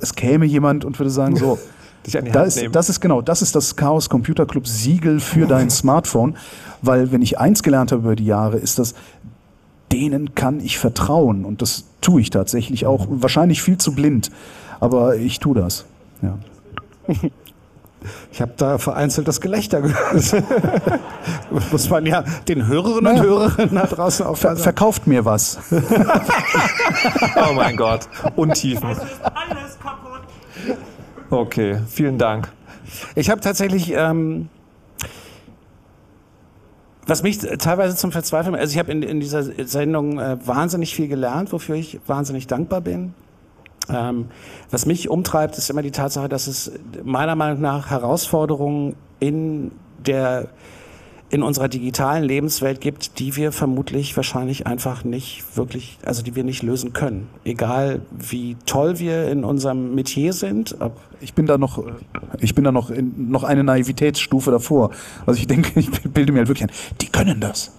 es 0.00 0.14
käme 0.14 0.46
jemand 0.46 0.84
und 0.84 0.98
würde 0.98 1.10
sagen, 1.10 1.36
so, 1.36 1.58
Dich 2.06 2.16
an 2.16 2.24
die 2.24 2.30
da 2.30 2.40
Hand 2.40 2.48
ist, 2.56 2.74
das 2.74 2.88
ist 2.88 3.00
genau, 3.00 3.20
das 3.20 3.42
ist 3.42 3.54
das 3.54 3.76
Chaos 3.76 4.08
Computer 4.08 4.46
Club 4.46 4.66
Siegel 4.66 5.20
für 5.20 5.46
dein 5.46 5.70
Smartphone, 5.70 6.36
weil 6.80 7.12
wenn 7.12 7.20
ich 7.20 7.38
eins 7.38 7.62
gelernt 7.62 7.92
habe 7.92 8.02
über 8.02 8.16
die 8.16 8.24
Jahre, 8.24 8.56
ist 8.56 8.78
das, 8.78 8.94
denen 9.92 10.34
kann 10.34 10.60
ich 10.60 10.78
vertrauen 10.78 11.44
und 11.44 11.60
das 11.60 11.84
tue 12.00 12.22
ich 12.22 12.30
tatsächlich 12.30 12.86
auch, 12.86 13.06
wahrscheinlich 13.10 13.60
viel 13.60 13.76
zu 13.76 13.94
blind, 13.94 14.30
aber 14.80 15.16
ich 15.16 15.40
tue 15.40 15.54
das. 15.54 15.84
Ja. 16.22 16.38
Ich 18.32 18.40
habe 18.40 18.52
da 18.56 18.78
vereinzeltes 18.78 19.40
Gelächter 19.40 19.82
gehört. 19.82 20.44
Muss 21.72 21.90
man 21.90 22.06
ja 22.06 22.24
den 22.48 22.66
Hörerinnen 22.66 23.16
und. 23.16 23.22
Hörerinnen 23.22 23.74
da 23.74 23.86
draußen 23.86 24.26
auch 24.26 24.36
Ver 24.36 24.56
verkauft 24.56 25.06
mir 25.06 25.24
was. 25.24 25.58
Oh 27.36 27.54
mein 27.54 27.76
Gott. 27.76 28.08
Untiefen. 28.36 28.96
Okay, 31.30 31.78
vielen 31.88 32.18
Dank. 32.18 32.48
Ich 33.14 33.30
habe 33.30 33.40
tatsächlich, 33.40 33.92
ähm, 33.94 34.48
was 37.06 37.22
mich 37.22 37.38
teilweise 37.38 37.96
zum 37.96 38.12
Verzweifeln, 38.12 38.54
also 38.54 38.72
ich 38.72 38.78
habe 38.78 38.92
in, 38.92 39.02
in 39.02 39.20
dieser 39.20 39.44
Sendung 39.66 40.18
äh, 40.18 40.36
wahnsinnig 40.44 40.94
viel 40.94 41.08
gelernt, 41.08 41.52
wofür 41.52 41.76
ich 41.76 42.00
wahnsinnig 42.06 42.46
dankbar 42.46 42.80
bin. 42.80 43.14
Ähm, 43.88 44.26
was 44.70 44.86
mich 44.86 45.08
umtreibt, 45.08 45.56
ist 45.58 45.70
immer 45.70 45.82
die 45.82 45.90
Tatsache, 45.90 46.28
dass 46.28 46.46
es 46.46 46.72
meiner 47.02 47.34
Meinung 47.34 47.60
nach 47.60 47.90
Herausforderungen 47.90 48.94
in 49.18 49.72
der 50.04 50.48
in 51.30 51.44
unserer 51.44 51.68
digitalen 51.68 52.24
Lebenswelt 52.24 52.80
gibt, 52.80 53.20
die 53.20 53.36
wir 53.36 53.52
vermutlich 53.52 54.16
wahrscheinlich 54.16 54.66
einfach 54.66 55.04
nicht 55.04 55.56
wirklich, 55.56 55.98
also 56.04 56.22
die 56.22 56.34
wir 56.34 56.42
nicht 56.42 56.64
lösen 56.64 56.92
können. 56.92 57.28
Egal 57.44 58.00
wie 58.10 58.56
toll 58.66 58.98
wir 58.98 59.28
in 59.28 59.44
unserem 59.44 59.94
Metier 59.94 60.32
sind, 60.32 60.76
Ich 61.20 61.34
bin 61.34 61.46
da 61.46 61.56
noch, 61.56 61.84
ich 62.40 62.54
bin 62.56 62.64
da 62.64 62.72
noch, 62.72 62.90
in, 62.90 63.30
noch 63.30 63.44
eine 63.44 63.62
Naivitätsstufe 63.62 64.50
davor. 64.50 64.90
Also 65.24 65.38
ich 65.38 65.46
denke, 65.46 65.78
ich 65.78 65.90
bilde 65.90 66.32
mir 66.32 66.40
halt 66.40 66.48
wirklich 66.48 66.68
ein, 66.68 66.72
die 67.00 67.06
können 67.06 67.40
das. 67.40 67.72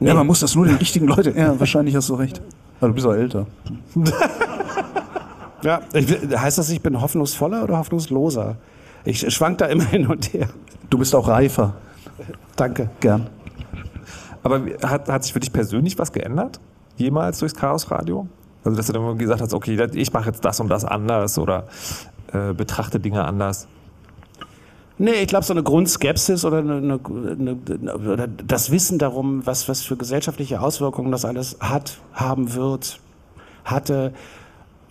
Ja, 0.00 0.14
man 0.14 0.26
muss 0.26 0.40
das 0.40 0.54
nur 0.54 0.66
den 0.66 0.76
richtigen 0.76 1.06
Leuten. 1.06 1.36
Ja, 1.36 1.58
wahrscheinlich 1.60 1.94
hast 1.94 2.08
du 2.08 2.14
recht. 2.14 2.40
Aber 2.80 2.88
du 2.88 2.94
bist 2.94 3.06
auch 3.06 3.14
älter. 3.14 3.46
Ja, 5.64 5.80
ich, 5.94 6.06
heißt 6.10 6.58
das, 6.58 6.68
ich 6.68 6.82
bin 6.82 7.00
hoffnungsvoller 7.00 7.64
oder 7.64 7.78
hoffnungsloser? 7.78 8.56
Ich 9.04 9.32
schwank 9.34 9.58
da 9.58 9.66
immer 9.66 9.84
hin 9.90 10.06
und 10.06 10.32
her. 10.34 10.48
Du 10.90 10.98
bist 10.98 11.14
auch 11.14 11.26
reifer. 11.26 11.74
Danke. 12.54 12.90
Gern. 13.00 13.28
Aber 14.42 14.60
hat, 14.82 15.08
hat 15.08 15.24
sich 15.24 15.32
für 15.32 15.40
dich 15.40 15.52
persönlich 15.52 15.98
was 15.98 16.12
geändert? 16.12 16.60
Jemals 16.96 17.38
durchs 17.38 17.54
Chaosradio? 17.54 18.28
Also, 18.62 18.76
dass 18.76 18.86
du 18.86 18.92
dann 18.92 19.18
gesagt 19.18 19.40
hast, 19.40 19.54
okay, 19.54 19.82
ich 19.94 20.12
mache 20.12 20.26
jetzt 20.26 20.44
das 20.44 20.60
und 20.60 20.68
das 20.68 20.84
anders 20.84 21.38
oder 21.38 21.64
äh, 22.32 22.52
betrachte 22.52 23.00
Dinge 23.00 23.24
anders. 23.24 23.66
Nee, 24.96 25.22
ich 25.22 25.26
glaube, 25.26 25.44
so 25.44 25.52
eine 25.52 25.62
Grundskepsis 25.62 26.44
oder, 26.44 26.58
eine, 26.58 26.74
eine, 26.76 27.00
eine, 27.02 27.96
oder 27.96 28.28
das 28.28 28.70
Wissen 28.70 28.98
darum, 28.98 29.44
was, 29.44 29.68
was 29.68 29.82
für 29.82 29.96
gesellschaftliche 29.96 30.60
Auswirkungen 30.60 31.10
das 31.10 31.24
alles 31.24 31.56
hat, 31.58 31.98
haben 32.12 32.54
wird, 32.54 33.00
hatte, 33.64 34.12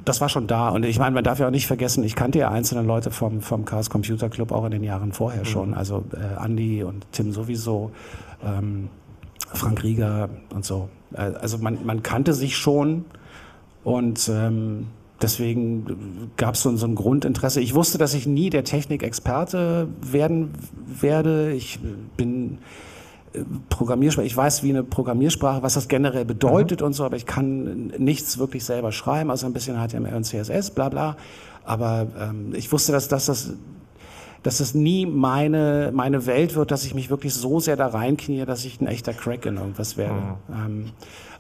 das 0.04 0.20
war 0.20 0.28
schon 0.28 0.48
da. 0.48 0.70
Und 0.70 0.84
ich 0.84 1.00
meine, 1.00 1.14
man 1.14 1.24
darf 1.24 1.40
ja 1.40 1.48
auch 1.48 1.52
nicht 1.52 1.68
vergessen, 1.68 2.04
ich 2.04 2.16
kannte 2.16 2.40
ja 2.40 2.50
einzelne 2.50 2.82
Leute 2.82 3.12
vom, 3.12 3.42
vom 3.42 3.64
Chaos 3.64 3.90
Computer 3.90 4.30
Club 4.30 4.52
auch 4.52 4.66
in 4.66 4.72
den 4.72 4.84
Jahren 4.84 5.14
vorher 5.14 5.46
schon. 5.46 5.74
Also 5.74 6.04
äh, 6.14 6.44
Andy 6.44 6.84
und 6.84 7.06
Tim 7.14 7.32
sowieso, 7.32 7.92
ähm, 8.46 8.90
Frank 9.54 9.84
Rieger 9.84 10.30
und 10.54 10.66
so. 10.66 10.90
Äh, 11.14 11.32
Also 11.40 11.60
man, 11.60 11.86
man 11.86 12.04
kannte 12.04 12.34
sich 12.34 12.58
schon 12.58 13.06
und 13.86 14.30
ähm, 14.30 14.88
deswegen 15.24 16.32
gab 16.38 16.56
es 16.56 16.62
so, 16.62 16.76
so 16.76 16.86
ein 16.86 16.96
Grundinteresse. 16.96 17.62
Ich 17.62 17.74
wusste, 17.74 17.98
dass 17.98 18.14
ich 18.14 18.28
nie 18.28 18.50
der 18.50 18.64
Technikexperte 18.64 19.88
werden 20.02 20.52
werde. 20.86 21.54
Ich 21.54 21.80
bin 22.18 22.60
äh, 23.34 23.40
Programmiersprache, 23.70 24.28
ich 24.28 24.38
weiß, 24.38 24.64
wie 24.64 24.70
eine 24.70 24.84
Programmiersprache, 24.84 25.64
was 25.64 25.74
das 25.74 25.88
generell 25.88 26.26
bedeutet 26.26 26.82
und 26.82 26.94
so, 26.94 27.06
aber 27.06 27.16
ich 27.16 27.26
kann 27.26 27.88
nichts 27.98 28.38
wirklich 28.38 28.66
selber 28.66 28.92
schreiben, 28.92 29.32
also 29.32 29.48
ein 29.48 29.54
bisschen 29.54 29.76
HTML 29.76 30.14
und 30.14 30.26
CSS, 30.26 30.72
bla 30.72 30.90
bla. 30.90 31.18
Aber 31.66 32.08
ähm, 32.20 32.54
ich 32.54 32.72
wusste, 32.72 32.92
dass, 32.92 33.08
dass 33.08 33.26
das 33.26 33.54
dass 34.44 34.60
es 34.60 34.74
nie 34.74 35.06
meine, 35.06 35.92
meine 35.94 36.26
Welt 36.26 36.56
wird, 36.56 36.70
dass 36.70 36.84
ich 36.84 36.94
mich 36.94 37.10
wirklich 37.10 37.34
so 37.34 37.62
sehr 37.62 37.78
da 37.78 37.88
reinknie, 37.88 38.46
dass 38.46 38.66
ich 38.66 38.82
ein 38.82 38.88
echter 38.88 39.14
Crack 39.14 39.46
in 39.46 39.56
irgendwas 39.56 39.96
werde. 39.96 40.36
Ähm, 40.50 40.92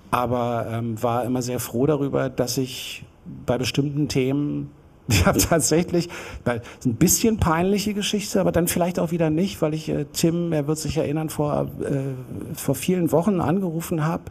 aber 0.09 0.67
ähm, 0.71 1.01
war 1.03 1.25
immer 1.25 1.41
sehr 1.41 1.59
froh 1.59 1.85
darüber, 1.85 2.29
dass 2.29 2.57
ich 2.57 3.03
bei 3.45 3.57
bestimmten 3.57 4.07
Themen 4.07 4.71
ich 5.09 5.25
habe 5.25 5.37
tatsächlich 5.37 6.07
ein 6.45 6.95
bisschen 6.95 7.37
peinliche 7.37 7.93
Geschichte, 7.93 8.39
aber 8.39 8.51
dann 8.51 8.67
vielleicht 8.67 8.99
auch 8.99 9.11
wieder 9.11 9.29
nicht, 9.29 9.61
weil 9.61 9.73
ich 9.73 9.89
äh, 9.89 10.05
Tim, 10.13 10.53
er 10.53 10.67
wird 10.67 10.77
sich 10.77 10.97
erinnern, 10.97 11.29
vor, 11.29 11.67
äh, 11.81 12.55
vor 12.55 12.75
vielen 12.75 13.11
Wochen 13.11 13.41
angerufen 13.41 14.05
habe, 14.05 14.23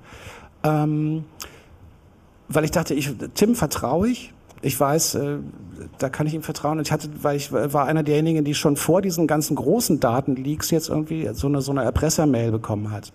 ähm, 0.62 1.24
weil 2.48 2.64
ich 2.64 2.70
dachte, 2.70 2.94
ich, 2.94 3.14
Tim 3.34 3.54
vertraue 3.54 4.08
ich. 4.08 4.32
Ich 4.64 4.78
weiß, 4.78 5.16
äh, 5.16 5.38
da 5.98 6.08
kann 6.08 6.26
ich 6.26 6.34
ihm 6.34 6.42
vertrauen. 6.42 6.78
Und 6.78 6.86
ich 6.86 6.92
hatte, 6.92 7.08
weil 7.20 7.36
ich 7.36 7.52
war 7.52 7.86
einer 7.86 8.02
derjenigen, 8.02 8.44
die 8.44 8.54
schon 8.54 8.76
vor 8.76 9.02
diesen 9.02 9.26
ganzen 9.26 9.56
großen 9.56 10.00
Datenleaks 10.00 10.70
jetzt 10.70 10.88
irgendwie 10.88 11.28
so 11.32 11.48
eine, 11.48 11.60
so 11.60 11.72
eine 11.72 11.82
Erpressermail 11.82 12.52
bekommen 12.52 12.92
hat. 12.92 13.12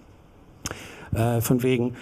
Äh, 1.14 1.42
von 1.42 1.64
wegen, 1.64 1.96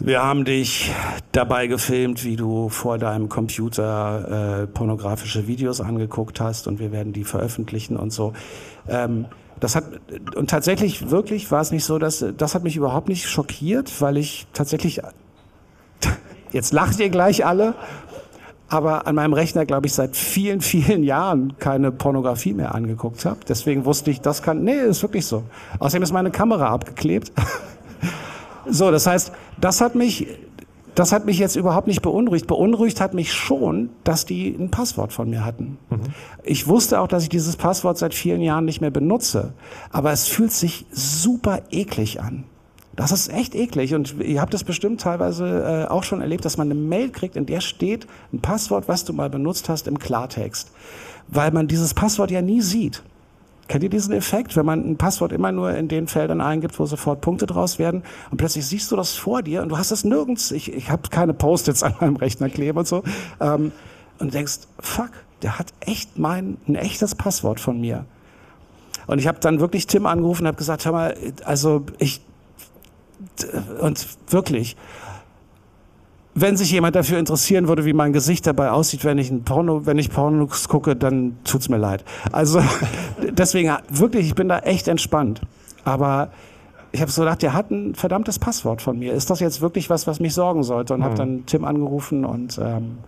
wir 0.00 0.22
haben 0.22 0.44
dich 0.44 0.92
dabei 1.32 1.66
gefilmt, 1.66 2.24
wie 2.24 2.36
du 2.36 2.68
vor 2.68 2.98
deinem 2.98 3.28
Computer 3.28 4.62
äh, 4.62 4.66
pornografische 4.66 5.48
Videos 5.48 5.80
angeguckt 5.80 6.40
hast 6.40 6.68
und 6.68 6.78
wir 6.78 6.92
werden 6.92 7.12
die 7.12 7.24
veröffentlichen 7.24 7.96
und 7.96 8.12
so. 8.12 8.32
Ähm, 8.88 9.26
das 9.58 9.74
hat 9.74 9.84
und 10.36 10.50
tatsächlich 10.50 11.10
wirklich 11.10 11.50
war 11.50 11.60
es 11.60 11.72
nicht 11.72 11.84
so, 11.84 11.98
dass 11.98 12.24
das 12.36 12.54
hat 12.54 12.62
mich 12.62 12.76
überhaupt 12.76 13.08
nicht 13.08 13.28
schockiert, 13.28 14.00
weil 14.00 14.16
ich 14.16 14.46
tatsächlich 14.52 15.00
jetzt 16.52 16.72
lacht 16.72 17.00
ihr 17.00 17.08
gleich 17.08 17.44
alle, 17.44 17.74
aber 18.68 19.08
an 19.08 19.16
meinem 19.16 19.32
Rechner 19.32 19.66
glaube 19.66 19.88
ich 19.88 19.94
seit 19.94 20.16
vielen 20.16 20.60
vielen 20.60 21.02
Jahren 21.02 21.54
keine 21.58 21.90
Pornografie 21.90 22.54
mehr 22.54 22.72
angeguckt 22.72 23.24
habe. 23.24 23.40
Deswegen 23.48 23.84
wusste 23.84 24.12
ich, 24.12 24.20
das 24.20 24.42
kann 24.42 24.62
nee, 24.62 24.78
ist 24.78 25.02
wirklich 25.02 25.26
so. 25.26 25.42
Außerdem 25.80 26.04
ist 26.04 26.12
meine 26.12 26.30
Kamera 26.30 26.68
abgeklebt. 26.68 27.32
So, 28.66 28.90
das 28.90 29.06
heißt, 29.06 29.32
das 29.60 29.80
hat 29.80 29.94
mich, 29.94 30.26
das 30.94 31.12
hat 31.12 31.26
mich 31.26 31.38
jetzt 31.38 31.56
überhaupt 31.56 31.86
nicht 31.86 32.02
beunruhigt. 32.02 32.46
Beunruhigt 32.46 33.00
hat 33.00 33.14
mich 33.14 33.32
schon, 33.32 33.90
dass 34.04 34.24
die 34.26 34.48
ein 34.48 34.70
Passwort 34.70 35.12
von 35.12 35.30
mir 35.30 35.44
hatten. 35.44 35.78
Ich 36.42 36.66
wusste 36.66 37.00
auch, 37.00 37.08
dass 37.08 37.22
ich 37.22 37.28
dieses 37.28 37.56
Passwort 37.56 37.98
seit 37.98 38.14
vielen 38.14 38.40
Jahren 38.40 38.64
nicht 38.64 38.80
mehr 38.80 38.90
benutze. 38.90 39.52
Aber 39.90 40.12
es 40.12 40.26
fühlt 40.26 40.52
sich 40.52 40.86
super 40.90 41.62
eklig 41.70 42.20
an. 42.20 42.44
Das 42.98 43.12
ist 43.12 43.32
echt 43.32 43.54
eklig 43.54 43.94
und 43.94 44.16
ihr 44.20 44.40
habt 44.40 44.52
das 44.52 44.64
bestimmt 44.64 45.00
teilweise 45.00 45.84
äh, 45.86 45.88
auch 45.88 46.02
schon 46.02 46.20
erlebt, 46.20 46.44
dass 46.44 46.56
man 46.56 46.66
eine 46.66 46.74
Mail 46.74 47.10
kriegt, 47.10 47.36
in 47.36 47.46
der 47.46 47.60
steht 47.60 48.08
ein 48.32 48.40
Passwort, 48.40 48.88
was 48.88 49.04
du 49.04 49.12
mal 49.12 49.30
benutzt 49.30 49.68
hast 49.68 49.86
im 49.86 50.00
Klartext, 50.00 50.72
weil 51.28 51.52
man 51.52 51.68
dieses 51.68 51.94
Passwort 51.94 52.32
ja 52.32 52.42
nie 52.42 52.60
sieht. 52.60 53.04
Kennt 53.68 53.84
ihr 53.84 53.90
diesen 53.90 54.14
Effekt, 54.14 54.56
wenn 54.56 54.64
man 54.64 54.80
ein 54.80 54.96
Passwort 54.96 55.30
immer 55.30 55.52
nur 55.52 55.74
in 55.74 55.88
den 55.88 56.08
Feldern 56.08 56.40
eingibt, 56.40 56.78
wo 56.78 56.86
sofort 56.86 57.20
Punkte 57.20 57.46
draus 57.46 57.78
werden 57.78 58.02
und 58.30 58.38
plötzlich 58.38 58.66
siehst 58.66 58.90
du 58.90 58.96
das 58.96 59.12
vor 59.14 59.42
dir 59.42 59.62
und 59.62 59.68
du 59.68 59.76
hast 59.76 59.90
es 59.90 60.04
nirgends, 60.04 60.50
ich, 60.50 60.72
ich 60.72 60.90
habe 60.90 61.08
keine 61.10 61.34
Post-its 61.34 61.82
an 61.82 61.94
meinem 62.00 62.16
Rechner 62.16 62.48
kleben 62.48 62.78
und 62.78 62.88
so, 62.88 63.02
ähm, 63.40 63.72
und 64.18 64.34
denkst, 64.34 64.60
fuck, 64.80 65.10
der 65.42 65.58
hat 65.58 65.72
echt 65.80 66.18
mein, 66.18 66.56
ein 66.66 66.74
echtes 66.74 67.14
Passwort 67.14 67.60
von 67.60 67.80
mir. 67.80 68.04
Und 69.06 69.18
ich 69.18 69.26
habe 69.26 69.38
dann 69.40 69.60
wirklich 69.60 69.86
Tim 69.86 70.06
angerufen 70.06 70.42
und 70.42 70.48
habe 70.48 70.58
gesagt, 70.58 70.84
hör 70.84 70.92
mal, 70.92 71.14
also 71.44 71.84
ich, 71.98 72.20
und 73.80 74.06
wirklich, 74.28 74.76
wenn 76.40 76.56
sich 76.56 76.70
jemand 76.70 76.94
dafür 76.96 77.18
interessieren 77.18 77.68
würde, 77.68 77.84
wie 77.84 77.92
mein 77.92 78.12
Gesicht 78.12 78.46
dabei 78.46 78.70
aussieht, 78.70 79.04
wenn 79.04 79.18
ich 79.18 79.30
ein 79.30 79.44
Porno, 79.44 79.86
wenn 79.86 79.98
ich 79.98 80.10
Pornos 80.10 80.68
gucke, 80.68 80.96
dann 80.96 81.36
tut's 81.44 81.68
mir 81.68 81.78
leid. 81.78 82.04
Also 82.32 82.60
deswegen 83.30 83.72
wirklich, 83.88 84.26
ich 84.26 84.34
bin 84.34 84.48
da 84.48 84.58
echt 84.60 84.88
entspannt. 84.88 85.40
Aber 85.84 86.30
ich 86.92 87.00
habe 87.00 87.10
so 87.10 87.22
gedacht, 87.22 87.42
der 87.42 87.52
hat 87.54 87.70
ein 87.70 87.94
verdammtes 87.94 88.38
Passwort 88.38 88.82
von 88.82 88.98
mir. 88.98 89.12
Ist 89.12 89.30
das 89.30 89.40
jetzt 89.40 89.60
wirklich 89.60 89.90
was, 89.90 90.06
was 90.06 90.20
mich 90.20 90.34
sorgen 90.34 90.62
sollte? 90.62 90.94
Und 90.94 91.00
Mhm. 91.00 91.04
habe 91.04 91.14
dann 91.14 91.46
Tim 91.46 91.64
angerufen 91.64 92.24
und 92.24 92.58
ähm, 92.58 92.98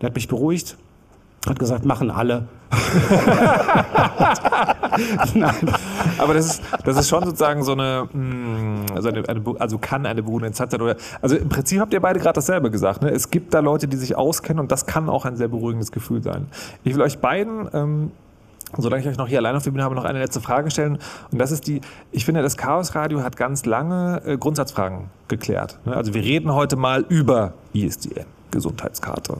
der 0.00 0.08
hat 0.08 0.14
mich 0.14 0.28
beruhigt. 0.28 0.76
Hat 1.46 1.58
gesagt, 1.58 1.84
machen 1.84 2.10
alle. 2.10 2.46
Nein. 5.34 5.54
Aber 6.18 6.34
das 6.34 6.46
ist, 6.46 6.62
das 6.84 6.96
ist 6.96 7.08
schon 7.08 7.24
sozusagen 7.24 7.64
so 7.64 7.72
eine, 7.72 8.08
also, 8.94 9.08
eine, 9.08 9.28
eine 9.28 9.42
also 9.58 9.78
kann 9.78 10.06
eine 10.06 10.22
beruhigende 10.22 10.48
Instanz 10.48 10.70
sein. 10.70 10.80
Oder, 10.80 10.96
also 11.20 11.36
im 11.36 11.48
Prinzip 11.48 11.80
habt 11.80 11.92
ihr 11.92 12.00
beide 12.00 12.20
gerade 12.20 12.34
dasselbe 12.34 12.70
gesagt. 12.70 13.02
Ne? 13.02 13.10
Es 13.10 13.30
gibt 13.30 13.54
da 13.54 13.60
Leute, 13.60 13.88
die 13.88 13.96
sich 13.96 14.16
auskennen 14.16 14.60
und 14.60 14.70
das 14.70 14.86
kann 14.86 15.08
auch 15.08 15.24
ein 15.24 15.36
sehr 15.36 15.48
beruhigendes 15.48 15.90
Gefühl 15.90 16.22
sein. 16.22 16.46
Ich 16.84 16.94
will 16.94 17.02
euch 17.02 17.18
beiden, 17.18 17.68
ähm, 17.72 18.12
solange 18.78 19.02
ich 19.02 19.08
euch 19.08 19.18
noch 19.18 19.26
hier 19.26 19.38
allein 19.38 19.56
auf 19.56 19.64
der 19.64 19.72
Bühne 19.72 19.82
habe, 19.82 19.96
noch 19.96 20.04
eine 20.04 20.20
letzte 20.20 20.40
Frage 20.40 20.70
stellen. 20.70 20.98
Und 21.32 21.38
das 21.38 21.50
ist 21.50 21.66
die, 21.66 21.80
ich 22.12 22.24
finde, 22.24 22.40
das 22.40 22.56
Chaos 22.56 22.94
Radio 22.94 23.22
hat 23.22 23.36
ganz 23.36 23.66
lange 23.66 24.22
äh, 24.24 24.38
Grundsatzfragen 24.38 25.10
geklärt. 25.26 25.80
Ne? 25.84 25.96
Also 25.96 26.14
wir 26.14 26.22
reden 26.22 26.54
heute 26.54 26.76
mal 26.76 27.04
über 27.08 27.54
ISDN, 27.72 28.26
Gesundheitskarte 28.52 29.38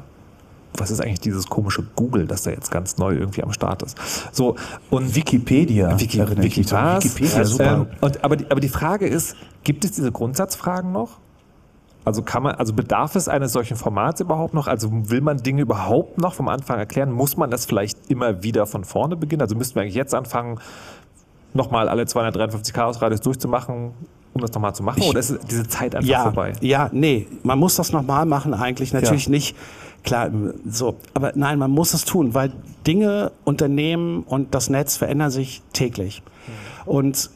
was 0.77 0.91
ist 0.91 1.01
eigentlich 1.01 1.20
dieses 1.20 1.47
komische 1.49 1.83
Google, 1.97 2.27
das 2.27 2.43
da 2.43 2.51
jetzt 2.51 2.70
ganz 2.70 2.97
neu 2.99 3.12
irgendwie 3.14 3.43
am 3.43 3.53
Start 3.53 3.83
ist. 3.83 3.97
So 4.33 4.57
und 4.91 5.14
Wikipedia. 5.14 5.99
Wiki, 6.01 6.18
Wiki 6.43 6.62
dran. 6.62 6.97
was? 6.97 7.05
Wikipedia, 7.05 7.45
super. 7.45 7.75
Ähm, 7.75 7.87
und, 8.01 8.25
aber, 8.25 8.37
die, 8.37 8.51
aber 8.51 8.61
die 8.61 8.68
Frage 8.68 9.07
ist, 9.07 9.37
gibt 9.64 9.85
es 9.85 9.93
diese 9.93 10.11
Grundsatzfragen 10.12 10.91
noch? 10.93 11.18
Also 12.05 12.23
kann 12.23 12.43
man, 12.43 12.57
also 12.57 12.73
bedarf 12.73 13.14
es 13.14 13.29
eines 13.29 13.53
solchen 13.53 13.77
Formats 13.77 14.20
überhaupt 14.20 14.55
noch? 14.55 14.66
Also 14.66 14.91
will 15.11 15.20
man 15.20 15.37
Dinge 15.39 15.62
überhaupt 15.62 16.18
noch 16.18 16.35
vom 16.35 16.49
Anfang 16.49 16.79
erklären? 16.79 17.12
Muss 17.12 17.37
man 17.37 17.51
das 17.51 17.64
vielleicht 17.64 18.11
immer 18.11 18.43
wieder 18.43 18.66
von 18.66 18.85
vorne 18.85 19.14
beginnen? 19.16 19.43
Also 19.43 19.55
müssten 19.55 19.77
wir 19.77 19.83
eigentlich 19.83 19.95
jetzt 19.95 20.14
anfangen, 20.14 20.59
nochmal 21.55 21.89
alle 21.89 22.07
253 22.07 22.75
Chaos-Radios 22.75 23.20
durchzumachen, 23.20 23.93
um 24.33 24.41
das 24.41 24.51
nochmal 24.53 24.75
zu 24.75 24.83
machen? 24.83 25.01
Ich- 25.03 25.11
Oder 25.11 25.20
ist 25.20 25.39
diese 25.49 25.68
Zeit 25.68 25.95
einfach 25.95 26.09
ja, 26.09 26.23
vorbei? 26.23 26.55
Ja, 26.61 26.89
nee, 26.93 27.29
man 27.45 27.59
muss 27.59 27.77
das 27.77 27.93
nochmal 27.93 28.27
machen 28.27 28.55
eigentlich. 28.55 28.93
Natürlich 28.93 29.27
Ja. 29.27 29.31
nicht. 29.31 29.57
Klar, 30.05 30.30
so. 30.68 30.96
Aber 31.14 31.32
nein, 31.34 31.59
man 31.59 31.70
muss 31.70 31.94
es 31.94 32.05
tun, 32.05 32.34
weil 32.34 32.53
Dinge, 32.86 33.32
Unternehmen 33.44 34.24
und 34.24 34.55
das 34.55 34.68
Netz 34.68 34.96
verändern 34.96 35.30
sich 35.30 35.62
täglich. 35.72 36.22
Und 36.84 37.30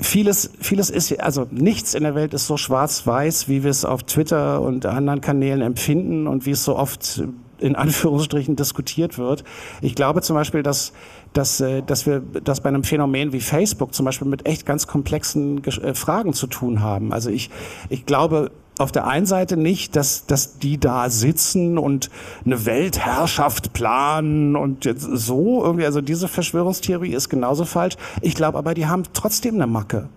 vieles, 0.00 0.50
vieles 0.60 0.90
ist, 0.90 1.20
also 1.20 1.46
nichts 1.50 1.94
in 1.94 2.02
der 2.02 2.14
Welt 2.14 2.34
ist 2.34 2.46
so 2.46 2.56
schwarz-weiß, 2.56 3.48
wie 3.48 3.62
wir 3.62 3.70
es 3.70 3.84
auf 3.84 4.02
Twitter 4.02 4.60
und 4.60 4.86
anderen 4.86 5.20
Kanälen 5.20 5.60
empfinden 5.62 6.26
und 6.26 6.46
wie 6.46 6.52
es 6.52 6.64
so 6.64 6.76
oft 6.76 7.22
in 7.58 7.76
Anführungsstrichen 7.76 8.56
diskutiert 8.56 9.18
wird. 9.18 9.44
Ich 9.82 9.94
glaube 9.94 10.22
zum 10.22 10.34
Beispiel, 10.34 10.62
dass, 10.62 10.92
dass, 11.34 11.60
äh, 11.60 11.82
dass 11.82 12.06
wir 12.06 12.20
das 12.20 12.62
bei 12.62 12.70
einem 12.70 12.84
Phänomen 12.84 13.32
wie 13.32 13.40
Facebook 13.40 13.94
zum 13.94 14.06
Beispiel 14.06 14.26
mit 14.26 14.46
echt 14.46 14.64
ganz 14.64 14.86
komplexen 14.86 15.62
äh, 15.64 15.94
Fragen 15.94 16.32
zu 16.32 16.46
tun 16.46 16.80
haben. 16.80 17.12
Also 17.12 17.28
ich, 17.30 17.50
ich 17.90 18.06
glaube, 18.06 18.50
auf 18.80 18.92
der 18.92 19.06
einen 19.06 19.26
Seite 19.26 19.56
nicht, 19.56 19.96
dass, 19.96 20.26
dass 20.26 20.58
die 20.58 20.78
da 20.78 21.10
sitzen 21.10 21.78
und 21.78 22.10
eine 22.44 22.66
Weltherrschaft 22.66 23.72
planen 23.72 24.56
und 24.56 24.84
jetzt 24.84 25.02
so 25.02 25.62
irgendwie, 25.64 25.86
also 25.86 26.00
diese 26.00 26.28
Verschwörungstheorie 26.28 27.12
ist 27.12 27.28
genauso 27.28 27.64
falsch. 27.64 27.96
Ich 28.20 28.34
glaube 28.34 28.58
aber, 28.58 28.74
die 28.74 28.86
haben 28.86 29.02
trotzdem 29.12 29.56
eine 29.56 29.66
Macke. 29.66 30.08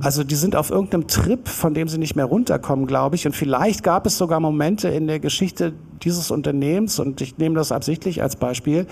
Also 0.00 0.24
die 0.24 0.34
sind 0.34 0.56
auf 0.56 0.70
irgendeinem 0.70 1.06
Trip, 1.06 1.46
von 1.46 1.72
dem 1.72 1.86
sie 1.86 1.98
nicht 1.98 2.16
mehr 2.16 2.24
runterkommen, 2.24 2.88
glaube 2.88 3.14
ich. 3.14 3.26
Und 3.26 3.36
vielleicht 3.36 3.84
gab 3.84 4.06
es 4.06 4.18
sogar 4.18 4.40
Momente 4.40 4.88
in 4.88 5.06
der 5.06 5.20
Geschichte 5.20 5.72
dieses 6.02 6.32
Unternehmens, 6.32 6.98
und 6.98 7.20
ich 7.20 7.38
nehme 7.38 7.54
das 7.54 7.70
absichtlich 7.70 8.20
als 8.20 8.34
Beispiel, 8.34 8.86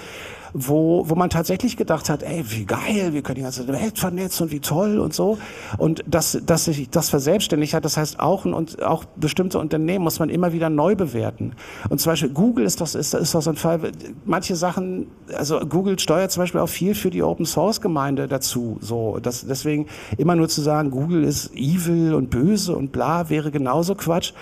wo, 0.56 1.08
wo 1.08 1.14
man 1.14 1.28
tatsächlich 1.28 1.76
gedacht 1.76 2.08
hat, 2.08 2.22
ey, 2.22 2.42
wie 2.48 2.64
geil, 2.64 3.12
wir 3.12 3.22
können 3.22 3.36
die 3.36 3.42
ganze 3.42 3.68
Welt 3.68 3.98
vernetzen 3.98 4.44
und 4.44 4.52
wie 4.52 4.60
toll 4.60 4.98
und 4.98 5.12
so. 5.12 5.38
Und 5.76 6.02
dass, 6.06 6.38
dass 6.44 6.64
sich 6.64 6.88
das 6.88 7.10
verselbstständigt 7.10 7.74
hat, 7.74 7.84
das 7.84 7.96
heißt 7.96 8.18
auch, 8.18 8.46
und 8.46 8.82
auch 8.82 9.04
bestimmte 9.16 9.58
Unternehmen 9.58 10.02
muss 10.02 10.18
man 10.18 10.30
immer 10.30 10.52
wieder 10.52 10.70
neu 10.70 10.94
bewerten. 10.94 11.52
Und 11.90 12.00
zum 12.00 12.12
Beispiel 12.12 12.30
Google 12.30 12.64
ist 12.64 12.80
das, 12.80 12.94
ist, 12.94 13.12
ist 13.12 13.32
so 13.32 13.50
ein 13.50 13.56
Fall, 13.56 13.92
manche 14.24 14.56
Sachen, 14.56 15.08
also 15.36 15.60
Google 15.60 15.98
steuert 15.98 16.32
zum 16.32 16.42
Beispiel 16.42 16.60
auch 16.60 16.68
viel 16.68 16.94
für 16.94 17.10
die 17.10 17.22
Open 17.22 17.44
Source 17.44 17.80
Gemeinde 17.80 18.26
dazu. 18.26 18.78
So, 18.80 19.18
das, 19.20 19.46
deswegen 19.46 19.86
immer 20.16 20.36
nur 20.36 20.48
zu 20.48 20.62
sagen, 20.62 20.90
Google 20.90 21.24
ist 21.24 21.54
evil 21.54 22.14
und 22.14 22.30
böse 22.30 22.74
und 22.74 22.92
bla, 22.92 23.28
wäre 23.28 23.50
genauso 23.50 23.94
Quatsch, 23.94 24.32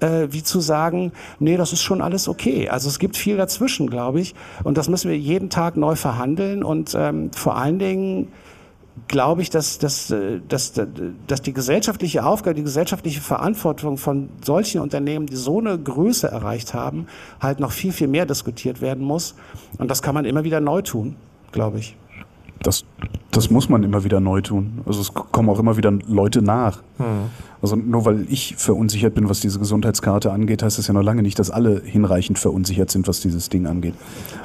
äh, 0.00 0.28
wie 0.30 0.42
zu 0.42 0.60
sagen, 0.60 1.12
nee, 1.38 1.56
das 1.56 1.72
ist 1.72 1.82
schon 1.82 2.02
alles 2.02 2.28
okay. 2.28 2.68
Also 2.68 2.88
es 2.88 2.98
gibt 2.98 3.16
viel 3.16 3.36
dazwischen, 3.36 3.88
glaube 3.88 4.20
ich. 4.20 4.34
Und 4.62 4.76
das 4.76 4.88
müssen 4.88 5.10
wir 5.10 5.18
jeden 5.18 5.50
Tag 5.54 5.76
neu 5.76 5.94
verhandeln 5.94 6.64
und 6.64 6.94
ähm, 6.98 7.30
vor 7.32 7.56
allen 7.56 7.78
Dingen 7.78 8.28
glaube 9.08 9.42
ich, 9.42 9.50
dass, 9.50 9.78
dass, 9.78 10.10
äh, 10.10 10.40
dass, 10.48 10.72
dass 11.26 11.42
die 11.42 11.52
gesellschaftliche 11.52 12.24
Aufgabe, 12.24 12.54
die 12.54 12.62
gesellschaftliche 12.62 13.20
Verantwortung 13.20 13.96
von 13.96 14.28
solchen 14.44 14.80
Unternehmen, 14.80 15.26
die 15.26 15.36
so 15.36 15.60
eine 15.60 15.78
Größe 15.78 16.28
erreicht 16.28 16.74
haben, 16.74 17.06
halt 17.40 17.60
noch 17.60 17.72
viel, 17.72 17.92
viel 17.92 18.08
mehr 18.08 18.26
diskutiert 18.26 18.80
werden 18.80 19.04
muss. 19.04 19.34
Und 19.78 19.90
das 19.90 20.02
kann 20.02 20.14
man 20.14 20.24
immer 20.24 20.44
wieder 20.44 20.60
neu 20.60 20.82
tun, 20.82 21.16
glaube 21.52 21.78
ich. 21.78 21.96
Das, 22.62 22.84
das 23.30 23.50
muss 23.50 23.68
man 23.68 23.82
immer 23.82 24.04
wieder 24.04 24.20
neu 24.20 24.40
tun. 24.40 24.80
Also 24.86 25.00
es 25.02 25.12
kommen 25.12 25.50
auch 25.50 25.58
immer 25.58 25.76
wieder 25.76 25.92
Leute 26.08 26.40
nach. 26.40 26.82
Also 27.60 27.76
nur 27.76 28.06
weil 28.06 28.26
ich 28.30 28.56
verunsichert 28.56 29.14
bin, 29.14 29.28
was 29.28 29.40
diese 29.40 29.58
Gesundheitskarte 29.58 30.32
angeht, 30.32 30.62
heißt 30.62 30.78
das 30.78 30.86
ja 30.86 30.94
noch 30.94 31.02
lange 31.02 31.22
nicht, 31.22 31.38
dass 31.38 31.50
alle 31.50 31.82
hinreichend 31.84 32.38
verunsichert 32.38 32.90
sind, 32.90 33.06
was 33.06 33.20
dieses 33.20 33.50
Ding 33.50 33.66
angeht. 33.66 33.94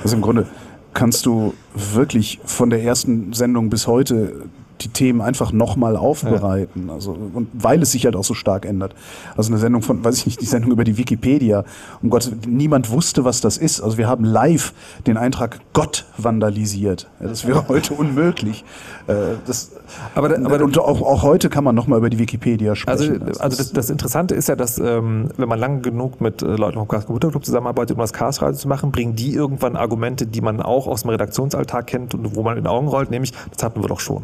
Also 0.03 0.15
im 0.15 0.21
Grunde, 0.21 0.47
kannst 0.93 1.25
du 1.25 1.53
wirklich 1.73 2.39
von 2.43 2.69
der 2.69 2.83
ersten 2.83 3.33
Sendung 3.33 3.69
bis 3.69 3.87
heute 3.87 4.43
die 4.81 4.89
Themen 4.89 5.21
einfach 5.21 5.51
nochmal 5.51 5.95
aufbereiten. 5.95 6.89
Also, 6.89 7.11
und 7.11 7.49
weil 7.53 7.81
es 7.81 7.91
sich 7.91 8.05
halt 8.05 8.15
auch 8.15 8.23
so 8.23 8.33
stark 8.33 8.65
ändert. 8.65 8.95
Also 9.35 9.51
eine 9.51 9.59
Sendung 9.59 9.81
von, 9.81 10.03
weiß 10.03 10.17
ich 10.17 10.25
nicht, 10.25 10.41
die 10.41 10.45
Sendung 10.45 10.71
über 10.71 10.83
die 10.83 10.97
Wikipedia. 10.97 11.63
Um 12.01 12.09
Gott, 12.09 12.31
niemand 12.47 12.89
wusste, 12.89 13.25
was 13.25 13.41
das 13.41 13.57
ist. 13.57 13.81
Also 13.81 13.97
wir 13.97 14.07
haben 14.07 14.23
live 14.23 14.73
den 15.07 15.17
Eintrag 15.17 15.59
Gott 15.73 16.05
vandalisiert. 16.17 17.07
Ja, 17.19 17.27
das 17.27 17.45
wäre 17.45 17.67
heute 17.67 17.93
unmöglich. 17.93 18.63
Äh, 19.07 19.35
Das, 19.45 19.71
aber, 20.15 20.35
aber 20.35 20.63
und 20.63 20.77
auch, 20.77 21.01
auch 21.01 21.23
heute 21.23 21.49
kann 21.49 21.63
man 21.63 21.75
nochmal 21.75 21.99
über 21.99 22.09
die 22.09 22.19
Wikipedia 22.19 22.71
Also, 22.85 23.05
sprechen. 23.05 23.23
also 23.39 23.57
das, 23.57 23.71
das 23.73 23.89
Interessante 23.89 24.35
ist 24.35 24.47
ja, 24.49 24.55
dass 24.55 24.77
ähm, 24.77 25.29
wenn 25.37 25.49
man 25.49 25.59
lange 25.59 25.81
genug 25.81 26.21
mit 26.21 26.41
äh, 26.41 26.45
Leuten 26.55 26.77
vom 26.77 26.87
Chaos 26.87 27.05
Computer 27.05 27.29
Club 27.29 27.45
zusammenarbeitet, 27.45 27.95
um 27.95 28.01
das 28.01 28.13
Chaos 28.13 28.41
Radio 28.41 28.57
zu 28.57 28.67
machen, 28.67 28.91
bringen 28.91 29.15
die 29.15 29.33
irgendwann 29.33 29.75
Argumente, 29.75 30.25
die 30.27 30.41
man 30.41 30.61
auch 30.61 30.87
aus 30.87 31.01
dem 31.01 31.09
Redaktionsalltag 31.11 31.87
kennt 31.87 32.13
und 32.13 32.35
wo 32.35 32.43
man 32.43 32.57
in 32.57 32.63
die 32.63 32.69
Augen 32.69 32.87
rollt, 32.87 33.11
nämlich, 33.11 33.33
das 33.53 33.63
hatten 33.63 33.81
wir 33.81 33.87
doch 33.87 33.99
schon. 33.99 34.23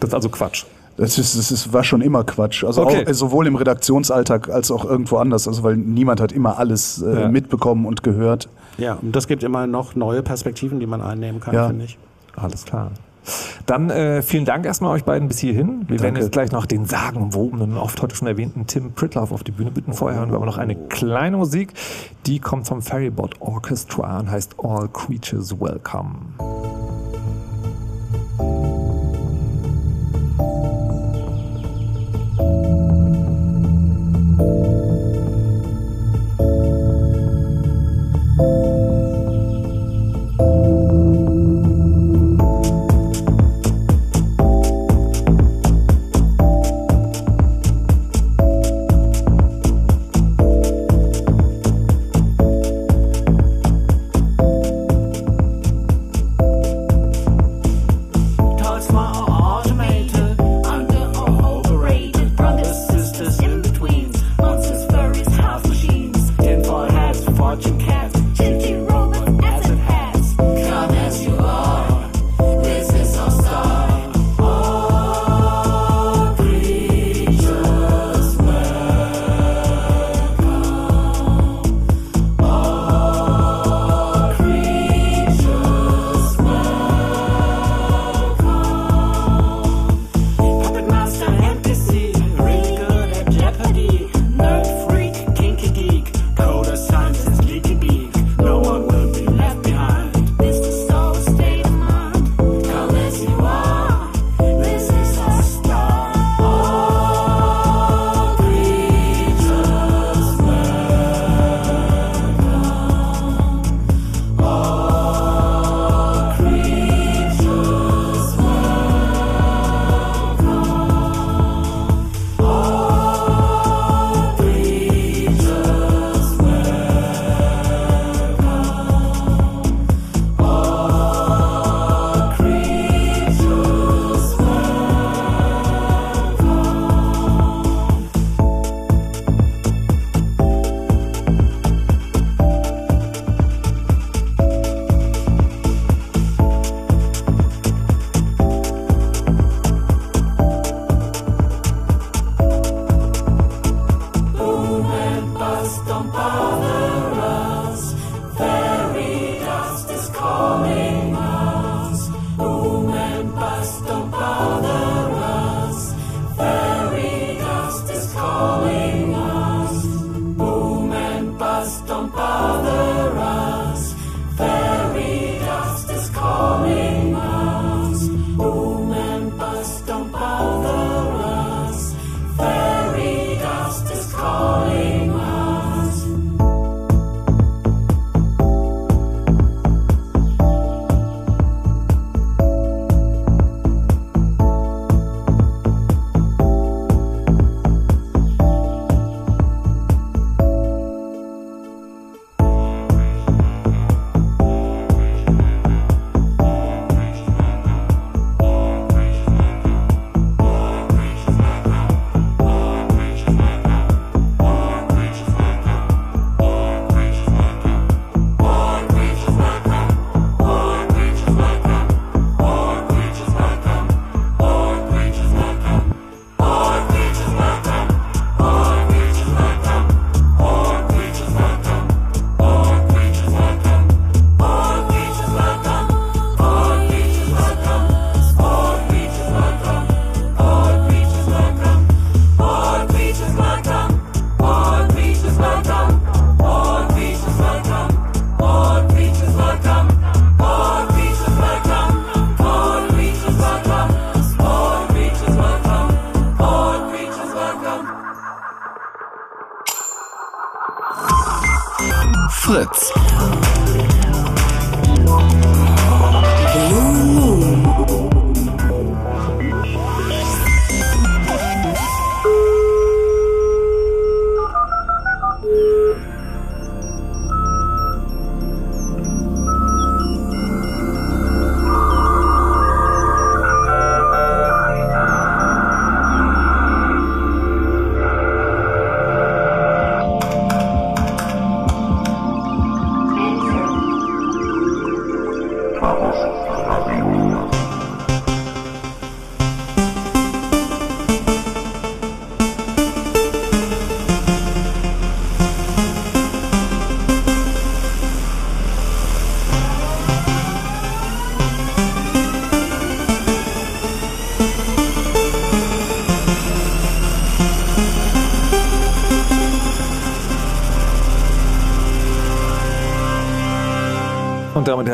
Das 0.00 0.08
ist 0.08 0.14
also 0.14 0.28
Quatsch. 0.28 0.64
Das, 0.96 1.16
ist, 1.18 1.38
das 1.38 1.50
ist, 1.50 1.72
war 1.72 1.82
schon 1.84 2.02
immer 2.02 2.24
Quatsch. 2.24 2.64
Also 2.64 2.82
Okay. 2.82 3.06
auch, 3.08 3.12
sowohl 3.14 3.46
im 3.46 3.54
Redaktionsalltag 3.56 4.50
als 4.50 4.70
auch 4.70 4.84
irgendwo 4.84 5.16
anders. 5.16 5.48
Also 5.48 5.62
weil 5.62 5.76
niemand 5.76 6.20
hat 6.20 6.32
immer 6.32 6.58
alles 6.58 7.00
äh, 7.02 7.22
Ja. 7.22 7.28
mitbekommen 7.28 7.86
und 7.86 8.02
gehört. 8.02 8.48
Ja, 8.76 8.94
und 9.00 9.14
das 9.16 9.26
gibt 9.26 9.42
immer 9.42 9.66
noch 9.66 9.94
neue 9.94 10.22
Perspektiven, 10.22 10.80
die 10.80 10.86
man 10.86 11.00
einnehmen 11.00 11.40
kann, 11.40 11.54
Ja. 11.54 11.68
finde 11.68 11.84
ich. 11.84 11.96
Alles 12.36 12.64
klar. 12.64 12.90
Dann 13.66 13.90
äh, 13.90 14.22
vielen 14.22 14.44
Dank 14.46 14.64
erstmal 14.64 14.94
euch 14.94 15.04
beiden 15.04 15.28
bis 15.28 15.38
hierhin. 15.38 15.82
Wir 15.88 16.00
werden 16.00 16.14
Danke. 16.14 16.20
jetzt 16.20 16.32
gleich 16.32 16.52
noch 16.52 16.64
den 16.66 16.86
sagenwobenen, 16.86 17.76
oft 17.76 18.00
heute 18.02 18.16
schon 18.16 18.26
erwähnten 18.26 18.66
Tim 18.66 18.92
Pritloff 18.92 19.30
auf 19.30 19.44
die 19.44 19.52
Bühne 19.52 19.70
bitten. 19.70 19.92
Vorher 19.92 20.18
hören 20.20 20.30
wir 20.30 20.36
aber 20.36 20.46
noch 20.46 20.58
eine 20.58 20.74
kleine 20.74 21.36
Musik. 21.36 21.74
Die 22.26 22.38
kommt 22.40 22.66
vom 22.66 22.80
Ferrybot 22.82 23.36
Orchestra 23.40 24.20
und 24.20 24.30
heißt 24.30 24.54
All 24.62 24.88
Creatures 24.88 25.60
Welcome. 25.60 26.16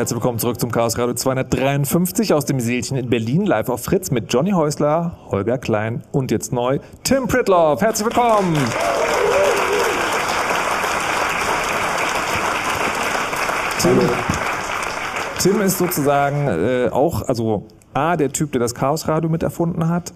Herzlich 0.07 0.23
willkommen 0.23 0.39
zurück 0.39 0.57
zum 0.57 0.71
Chaos 0.71 0.97
Radio 0.97 1.13
253 1.15 2.33
aus 2.33 2.45
dem 2.45 2.61
Seelchen 2.61 2.95
in 2.95 3.09
Berlin, 3.09 3.45
live 3.45 3.67
auf 3.67 3.83
Fritz 3.83 4.09
mit 4.09 4.31
Johnny 4.31 4.51
Häusler, 4.51 5.17
Holger 5.29 5.57
Klein 5.57 6.01
und 6.13 6.31
jetzt 6.31 6.53
neu 6.53 6.79
Tim 7.03 7.27
Pritloff. 7.27 7.81
Herzlich 7.81 8.05
willkommen! 8.05 8.55
Tim, 13.81 13.99
Tim 15.39 15.61
ist 15.61 15.77
sozusagen 15.77 16.47
äh, 16.47 16.89
auch, 16.89 17.23
also 17.23 17.65
A, 17.93 18.15
der 18.15 18.31
Typ, 18.31 18.53
der 18.53 18.59
das 18.59 18.75
Chaosradio 18.75 19.29
mit 19.29 19.43
erfunden 19.43 19.89
hat, 19.89 20.13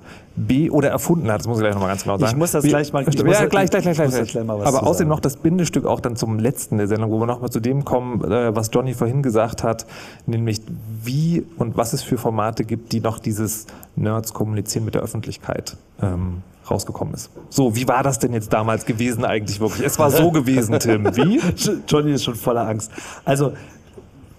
B, 0.52 0.70
oder 0.70 0.90
erfunden 0.90 1.32
hat, 1.32 1.40
das 1.40 1.48
muss 1.48 1.60
ich 1.60 1.62
gleich 1.62 1.74
nochmal 1.74 1.90
ganz 1.92 2.04
genau 2.04 2.18
sagen. 2.18 2.32
Ich 2.32 2.38
muss 2.38 2.52
das 2.52 2.66
gleich 2.66 2.92
mal- 2.92 3.08
ich 3.08 3.16
ja, 3.16 3.24
gleich, 3.46 3.70
gleich, 3.70 3.70
gleich, 3.70 3.88
ich 3.88 4.32
gleich, 4.32 4.50
Aber 4.50 4.66
außerdem 4.68 4.84
sagen. 4.98 5.08
noch 5.10 5.20
das 5.22 5.38
Bindestück 5.38 5.86
auch 5.86 6.02
dann 6.02 6.18
zum 6.18 6.40
letzten 6.40 6.78
der 6.78 6.88
Sendung, 6.90 7.10
wo 7.12 7.20
wir 7.20 7.26
nochmal 7.26 7.50
zu 7.52 7.62
dem 7.62 7.86
kommen, 7.86 8.22
äh, 8.30 8.54
was 8.54 8.70
Johnny 8.74 8.94
vorhin 8.94 9.24
gesagt 9.24 9.64
hat, 9.64 9.86
nämlich 10.26 10.60
wie 11.04 11.46
und 11.58 11.78
was 11.78 11.94
es 11.94 12.04
für 12.04 12.18
Formate 12.18 12.66
gibt, 12.66 12.92
die 12.92 13.00
noch 13.00 13.18
dieses 13.20 13.66
Nerds 13.96 14.34
kommunizieren 14.34 14.84
mit 14.84 14.94
der 14.94 15.04
Öffentlichkeit 15.04 15.78
ähm, 16.02 16.42
rausgekommen 16.70 17.14
ist. 17.14 17.30
So, 17.50 17.74
wie 17.78 17.88
war 17.88 18.04
das 18.04 18.20
denn 18.20 18.34
jetzt 18.34 18.52
damals 18.52 18.86
gewesen 18.86 19.24
eigentlich 19.24 19.62
wirklich? 19.62 19.88
Es 19.88 19.98
war 20.00 20.12
so 20.12 20.32
gewesen, 20.34 20.78
Tim. 20.80 21.16
Wie? 21.16 21.40
Johnny 21.88 22.12
ist 22.12 22.26
schon 22.26 22.36
voller 22.36 22.68
Angst. 22.68 22.92
Also, 23.24 23.54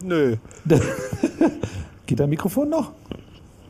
nö. 0.03 0.37
geht 2.07 2.21
dein 2.21 2.29
Mikrofon 2.29 2.69
noch? 2.69 2.91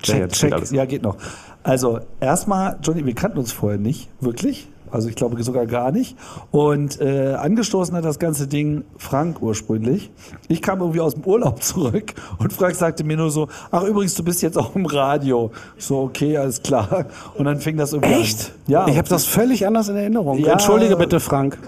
Ja, 0.04 0.14
Check, 0.14 0.20
geht 0.22 0.32
check. 0.32 0.72
Ja, 0.72 0.84
geht 0.84 1.02
noch. 1.02 1.16
Also, 1.62 2.00
erstmal, 2.20 2.78
Johnny, 2.82 3.06
wir 3.06 3.14
kannten 3.14 3.38
uns 3.38 3.52
vorher 3.52 3.78
nicht, 3.78 4.08
wirklich. 4.20 4.68
Also 4.92 5.08
ich 5.08 5.16
glaube 5.16 5.42
sogar 5.42 5.66
gar 5.66 5.90
nicht. 5.90 6.16
Und 6.50 7.00
äh, 7.00 7.32
angestoßen 7.32 7.96
hat 7.96 8.04
das 8.04 8.18
ganze 8.18 8.46
Ding 8.46 8.84
Frank 8.98 9.40
ursprünglich. 9.40 10.10
Ich 10.48 10.60
kam 10.60 10.80
irgendwie 10.80 11.00
aus 11.00 11.14
dem 11.14 11.24
Urlaub 11.24 11.62
zurück 11.62 12.12
und 12.38 12.52
Frank 12.52 12.74
sagte 12.74 13.02
mir 13.02 13.16
nur 13.16 13.30
so, 13.30 13.48
ach 13.70 13.84
übrigens, 13.84 14.14
du 14.14 14.22
bist 14.22 14.42
jetzt 14.42 14.58
auch 14.58 14.76
im 14.76 14.84
Radio. 14.84 15.50
So, 15.78 16.00
okay, 16.02 16.36
alles 16.36 16.62
klar. 16.62 17.06
Und 17.36 17.46
dann 17.46 17.58
fing 17.58 17.78
das 17.78 17.94
irgendwie 17.94 18.20
Echt? 18.20 18.52
an. 18.66 18.72
Ja. 18.72 18.86
Ich 18.86 18.98
habe 18.98 19.08
das 19.08 19.24
völlig 19.24 19.66
anders 19.66 19.88
in 19.88 19.96
Erinnerung. 19.96 20.38
Ja. 20.38 20.52
Entschuldige 20.52 20.96
bitte, 20.96 21.20
Frank. 21.20 21.58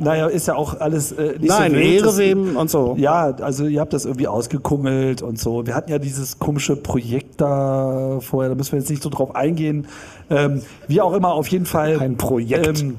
Naja, 0.00 0.26
ist 0.26 0.48
ja 0.48 0.54
auch 0.56 0.80
alles 0.80 1.12
äh, 1.12 1.34
nicht 1.38 1.48
Nein, 1.48 1.72
so 1.72 1.76
wild. 1.76 2.00
Ehre 2.00 2.16
wem 2.16 2.56
und 2.56 2.70
so. 2.70 2.94
Ja, 2.98 3.34
also 3.40 3.66
ihr 3.66 3.80
habt 3.80 3.92
das 3.92 4.06
irgendwie 4.06 4.28
ausgekungelt 4.28 5.20
und 5.20 5.38
so. 5.38 5.66
Wir 5.66 5.74
hatten 5.74 5.90
ja 5.90 5.98
dieses 5.98 6.38
komische 6.38 6.74
Projekt 6.74 7.40
da 7.40 8.18
vorher, 8.20 8.48
da 8.48 8.54
müssen 8.56 8.72
wir 8.72 8.78
jetzt 8.78 8.88
nicht 8.88 9.02
so 9.02 9.10
drauf 9.10 9.36
eingehen. 9.36 9.86
Ähm, 10.30 10.62
wie 10.88 11.02
auch 11.02 11.12
immer, 11.12 11.34
auf 11.34 11.48
jeden 11.48 11.66
Fall. 11.66 11.98
Ein 12.00 12.16
Projekt. 12.16 12.80
Ähm, 12.80 12.98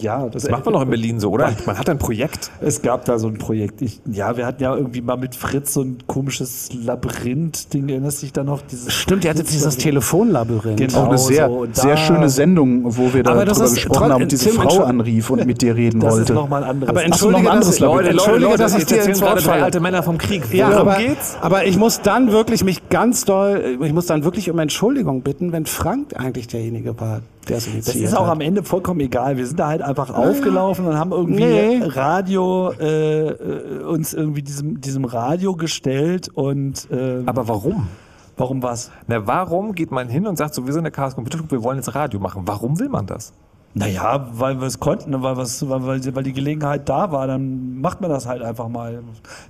ja, 0.00 0.26
Das 0.28 0.48
macht 0.48 0.64
man 0.64 0.74
doch 0.74 0.82
in 0.82 0.88
Berlin 0.90 1.20
so, 1.20 1.30
oder? 1.30 1.52
Man 1.66 1.78
hat 1.78 1.88
ein 1.88 1.98
Projekt. 1.98 2.50
Es 2.60 2.82
gab 2.82 3.04
da 3.04 3.18
so 3.18 3.28
ein 3.28 3.38
Projekt. 3.38 3.82
Ich, 3.82 4.00
ja, 4.10 4.36
wir 4.36 4.46
hatten 4.46 4.62
ja 4.62 4.74
irgendwie 4.74 5.00
mal 5.02 5.16
mit 5.16 5.34
Fritz 5.36 5.74
so 5.74 5.82
ein 5.82 5.98
komisches 6.06 6.70
Labyrinth-Ding. 6.72 7.88
Erinnerst 7.88 8.22
du 8.22 8.26
dich 8.26 8.32
da 8.32 8.44
noch? 8.44 8.62
Dieses 8.62 8.92
Stimmt, 8.92 9.24
ihr 9.24 9.30
hattet 9.30 9.50
dieses 9.50 9.76
Telefonlabyrinth. 9.76 10.78
Genau 10.78 10.98
auch 11.04 11.08
eine 11.08 11.18
sehr, 11.18 11.48
so. 11.48 11.66
Sehr 11.72 11.96
schöne 11.96 12.28
Sendung, 12.28 12.96
wo 12.96 13.12
wir 13.12 13.22
darüber 13.22 13.44
das 13.44 13.60
ist 13.60 13.74
gesprochen 13.74 14.12
haben 14.12 14.22
und 14.22 14.32
diese 14.32 14.50
Tim, 14.50 14.60
Frau 14.60 14.82
anrief 14.84 15.30
und 15.30 15.46
mit 15.46 15.60
dir 15.62 15.74
reden 15.76 16.00
Das 16.00 16.14
ist 16.14 16.18
wollte. 16.20 16.34
nochmal 16.34 16.64
ein 16.64 16.70
anderes. 16.70 16.88
Aber 16.90 17.00
Ach 17.10 17.14
so, 17.18 17.30
noch 17.30 17.38
entschuldige, 17.38 17.48
ein 17.50 17.52
anderes 17.52 17.66
dass, 17.74 17.78
Leute, 17.80 17.92
Labyrinth. 17.96 18.10
entschuldige, 18.20 18.44
Leute, 18.50 18.62
dass 18.62 18.72
ich 18.74 18.78
jetzt 18.80 18.90
dir 18.90 19.04
ins 19.04 19.20
gerade 19.20 19.40
falle. 19.42 19.62
alte 19.64 19.80
Männer 19.80 20.02
vom 20.02 20.18
Krieg. 20.18 20.42
Ja, 20.52 20.68
Worum 20.72 20.88
aber, 20.88 20.98
geht's? 20.98 21.36
aber 21.40 21.66
ich 21.66 21.76
muss 21.76 22.00
dann 22.02 22.30
wirklich 22.32 22.64
mich 22.64 22.88
ganz 22.88 23.24
doll, 23.24 23.78
ich 23.82 23.92
muss 23.92 24.06
dann 24.06 24.24
wirklich 24.24 24.50
um 24.50 24.58
Entschuldigung 24.58 25.22
bitten, 25.22 25.52
wenn 25.52 25.66
Frank 25.66 26.14
eigentlich 26.18 26.46
derjenige 26.48 26.98
war, 27.00 27.20
der 27.48 27.56
es 27.58 27.64
Das 27.64 27.72
initiiert 27.72 28.04
ist 28.10 28.14
auch 28.16 28.26
hat. 28.26 28.32
am 28.32 28.40
Ende 28.40 28.62
vollkommen 28.62 29.00
egal. 29.00 29.36
Wir 29.36 29.46
sind 29.46 29.58
da 29.58 29.68
halt 29.68 29.81
einfach 29.82 30.10
aufgelaufen 30.10 30.86
und 30.86 30.96
haben 30.98 31.12
irgendwie 31.12 31.44
Nee. 31.44 31.80
Radio 31.84 32.72
äh, 32.80 33.28
äh, 33.28 33.82
uns 33.84 34.14
irgendwie 34.14 34.42
diesem, 34.42 34.80
diesem 34.80 35.04
Radio 35.04 35.54
gestellt 35.56 36.28
und 36.32 36.88
ähm, 36.90 37.24
Aber 37.28 37.48
warum? 37.48 37.88
warum 38.36 38.62
was? 38.62 38.90
Na, 39.06 39.26
warum 39.26 39.74
geht 39.74 39.90
man 39.90 40.08
hin 40.08 40.26
und 40.26 40.36
sagt 40.36 40.54
so, 40.54 40.66
wir 40.66 40.72
sind 40.72 40.84
der 40.84 40.92
Chaos 40.92 41.14
Computer 41.14 41.38
Club, 41.38 41.50
wir 41.52 41.62
wollen 41.62 41.76
jetzt 41.76 41.94
Radio 41.94 42.18
machen? 42.20 42.42
Warum 42.46 42.78
will 42.80 42.88
man 42.88 43.06
das? 43.06 43.32
Naja, 43.74 44.28
weil 44.34 44.60
wir 44.60 44.66
es 44.66 44.80
konnten, 44.80 45.22
weil, 45.22 45.36
wir's- 45.38 45.66
weil, 45.66 45.86
weil, 45.86 46.14
weil 46.14 46.22
die 46.24 46.34
Gelegenheit 46.34 46.88
da 46.90 47.10
war, 47.10 47.26
dann 47.26 47.80
macht 47.80 48.02
man 48.02 48.10
das 48.10 48.26
halt 48.26 48.42
einfach 48.42 48.68
mal. 48.68 49.02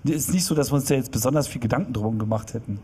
Ist 0.05 0.33
nicht 0.33 0.45
so, 0.45 0.55
dass 0.55 0.71
wir 0.71 0.77
uns 0.77 0.85
da 0.85 0.95
jetzt 0.95 1.11
besonders 1.11 1.49
viel 1.49 1.61
Gedanken 1.61 1.93
drum 1.93 2.21
gemacht 2.21 2.55
hätten. 2.55 2.79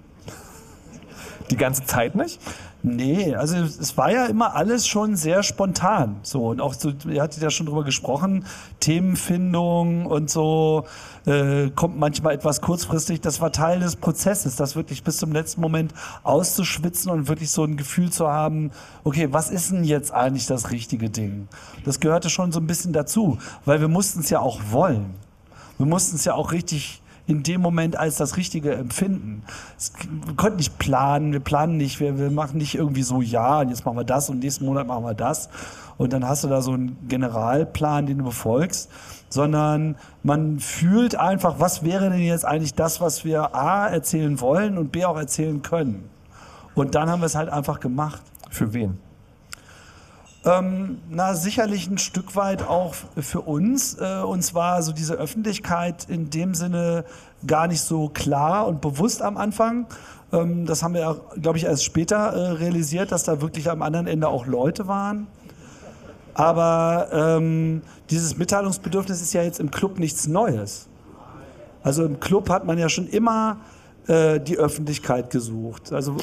Die 1.50 1.56
ganze 1.56 1.84
Zeit 1.84 2.14
nicht? 2.14 2.40
Nee, 2.82 3.34
also 3.34 3.56
es 3.56 3.96
war 3.96 4.12
ja 4.12 4.26
immer 4.26 4.54
alles 4.54 4.86
schon 4.86 5.16
sehr 5.16 5.42
spontan. 5.42 6.16
So, 6.22 6.46
und 6.50 6.60
auch 6.60 6.74
so, 6.74 6.92
ihr 7.08 7.22
hattet 7.22 7.42
ja 7.42 7.50
schon 7.50 7.66
drüber 7.66 7.82
gesprochen, 7.82 8.44
Themenfindung 8.78 10.06
und 10.06 10.30
so 10.30 10.84
äh, 11.26 11.70
kommt 11.70 11.98
manchmal 11.98 12.34
etwas 12.34 12.60
kurzfristig. 12.60 13.20
Das 13.20 13.40
war 13.40 13.50
Teil 13.50 13.80
des 13.80 13.96
Prozesses, 13.96 14.54
das 14.54 14.76
wirklich 14.76 15.02
bis 15.02 15.16
zum 15.16 15.32
letzten 15.32 15.60
Moment 15.60 15.92
auszuschwitzen 16.22 17.10
und 17.10 17.26
wirklich 17.26 17.50
so 17.50 17.64
ein 17.64 17.76
Gefühl 17.76 18.10
zu 18.10 18.28
haben, 18.28 18.70
okay, 19.02 19.26
was 19.32 19.50
ist 19.50 19.72
denn 19.72 19.82
jetzt 19.82 20.12
eigentlich 20.12 20.46
das 20.46 20.70
richtige 20.70 21.10
Ding? 21.10 21.48
Das 21.84 21.98
gehörte 21.98 22.30
schon 22.30 22.52
so 22.52 22.60
ein 22.60 22.68
bisschen 22.68 22.92
dazu, 22.92 23.38
weil 23.64 23.80
wir 23.80 23.88
mussten 23.88 24.20
es 24.20 24.30
ja 24.30 24.38
auch 24.38 24.60
wollen. 24.70 25.14
Wir 25.78 25.86
mussten 25.86 26.14
es 26.14 26.24
ja 26.24 26.34
auch 26.34 26.52
richtig 26.52 27.02
in 27.28 27.42
dem 27.42 27.60
Moment 27.60 27.96
als 27.96 28.16
das 28.16 28.38
Richtige 28.38 28.74
empfinden. 28.74 29.42
Wir 30.24 30.34
konnten 30.34 30.56
nicht 30.56 30.78
planen, 30.78 31.32
wir 31.32 31.40
planen 31.40 31.76
nicht, 31.76 32.00
wir, 32.00 32.18
wir 32.18 32.30
machen 32.30 32.56
nicht 32.56 32.74
irgendwie 32.74 33.02
so, 33.02 33.20
ja, 33.20 33.60
und 33.60 33.68
jetzt 33.68 33.84
machen 33.84 33.98
wir 33.98 34.04
das 34.04 34.30
und 34.30 34.38
nächsten 34.38 34.64
Monat 34.64 34.86
machen 34.86 35.04
wir 35.04 35.12
das. 35.12 35.50
Und 35.98 36.14
dann 36.14 36.26
hast 36.26 36.44
du 36.44 36.48
da 36.48 36.62
so 36.62 36.72
einen 36.72 36.96
Generalplan, 37.06 38.06
den 38.06 38.18
du 38.18 38.24
befolgst, 38.24 38.90
sondern 39.28 39.96
man 40.22 40.58
fühlt 40.58 41.16
einfach, 41.16 41.60
was 41.60 41.84
wäre 41.84 42.08
denn 42.08 42.20
jetzt 42.20 42.46
eigentlich 42.46 42.74
das, 42.74 43.02
was 43.02 43.26
wir 43.26 43.54
A 43.54 43.88
erzählen 43.88 44.40
wollen 44.40 44.78
und 44.78 44.90
B 44.90 45.04
auch 45.04 45.18
erzählen 45.18 45.60
können. 45.60 46.08
Und 46.74 46.94
dann 46.94 47.10
haben 47.10 47.20
wir 47.20 47.26
es 47.26 47.34
halt 47.34 47.50
einfach 47.50 47.78
gemacht. 47.78 48.22
Für 48.48 48.72
wen? 48.72 48.98
Ähm, 50.44 51.00
na, 51.10 51.34
sicherlich 51.34 51.88
ein 51.88 51.98
Stück 51.98 52.36
weit 52.36 52.62
auch 52.62 52.94
für 53.16 53.40
uns. 53.40 53.94
Äh, 53.94 54.22
und 54.22 54.42
zwar 54.42 54.82
so 54.82 54.92
diese 54.92 55.14
Öffentlichkeit 55.14 56.06
in 56.08 56.30
dem 56.30 56.54
Sinne 56.54 57.04
gar 57.46 57.66
nicht 57.66 57.80
so 57.80 58.08
klar 58.08 58.66
und 58.66 58.80
bewusst 58.80 59.20
am 59.20 59.36
Anfang. 59.36 59.86
Ähm, 60.32 60.64
das 60.66 60.82
haben 60.82 60.94
wir, 60.94 61.20
glaube 61.40 61.58
ich, 61.58 61.64
erst 61.64 61.84
später 61.84 62.16
äh, 62.16 62.50
realisiert, 62.52 63.10
dass 63.10 63.24
da 63.24 63.40
wirklich 63.40 63.70
am 63.70 63.82
anderen 63.82 64.06
Ende 64.06 64.28
auch 64.28 64.46
Leute 64.46 64.86
waren. 64.86 65.26
Aber 66.34 67.08
ähm, 67.12 67.82
dieses 68.10 68.38
Mitteilungsbedürfnis 68.38 69.20
ist 69.20 69.32
ja 69.32 69.42
jetzt 69.42 69.58
im 69.58 69.72
Club 69.72 69.98
nichts 69.98 70.28
Neues. 70.28 70.86
Also 71.82 72.04
im 72.04 72.20
Club 72.20 72.48
hat 72.48 72.64
man 72.64 72.78
ja 72.78 72.88
schon 72.88 73.08
immer 73.08 73.56
äh, 74.08 74.40
die 74.40 74.56
Öffentlichkeit 74.56 75.30
gesucht. 75.30 75.92
Also 75.92 76.16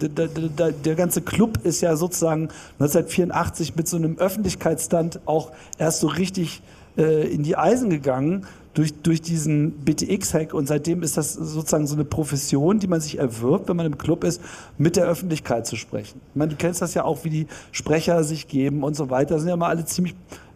der 0.00 0.94
ganze 0.94 1.22
Club 1.22 1.58
ist 1.64 1.80
ja 1.80 1.96
sozusagen 1.96 2.48
1984 2.78 3.74
mit 3.74 3.88
so 3.88 3.96
einem 3.96 4.18
Öffentlichkeitsstand 4.18 5.20
auch 5.24 5.50
erst 5.78 6.00
so 6.00 6.08
richtig 6.08 6.62
äh, 6.96 7.26
in 7.32 7.42
die 7.42 7.56
Eisen 7.56 7.90
gegangen 7.90 8.46
durch, 8.74 8.94
durch 9.02 9.20
diesen 9.20 9.72
BTX-Hack 9.84 10.54
und 10.54 10.66
seitdem 10.66 11.02
ist 11.02 11.16
das 11.16 11.34
sozusagen 11.34 11.86
so 11.86 11.94
eine 11.94 12.04
Profession, 12.04 12.78
die 12.78 12.86
man 12.86 13.00
sich 13.00 13.18
erwirbt, 13.18 13.68
wenn 13.68 13.76
man 13.76 13.86
im 13.86 13.98
Club 13.98 14.24
ist, 14.24 14.40
mit 14.78 14.96
der 14.96 15.06
Öffentlichkeit 15.06 15.66
zu 15.66 15.76
sprechen. 15.76 16.20
Ich 16.30 16.36
meine, 16.36 16.50
du 16.50 16.56
kennst 16.56 16.80
das 16.80 16.94
ja 16.94 17.04
auch, 17.04 17.24
wie 17.24 17.30
die 17.30 17.46
Sprecher 17.70 18.24
sich 18.24 18.48
geben 18.48 18.82
und 18.82 18.94
so 18.94 19.10
weiter. 19.10 19.34
Da 19.34 19.40
sind 19.40 19.48
ja 19.48 19.56
mal 19.56 19.68
alle 19.68 19.84
ziemlich 19.84 20.14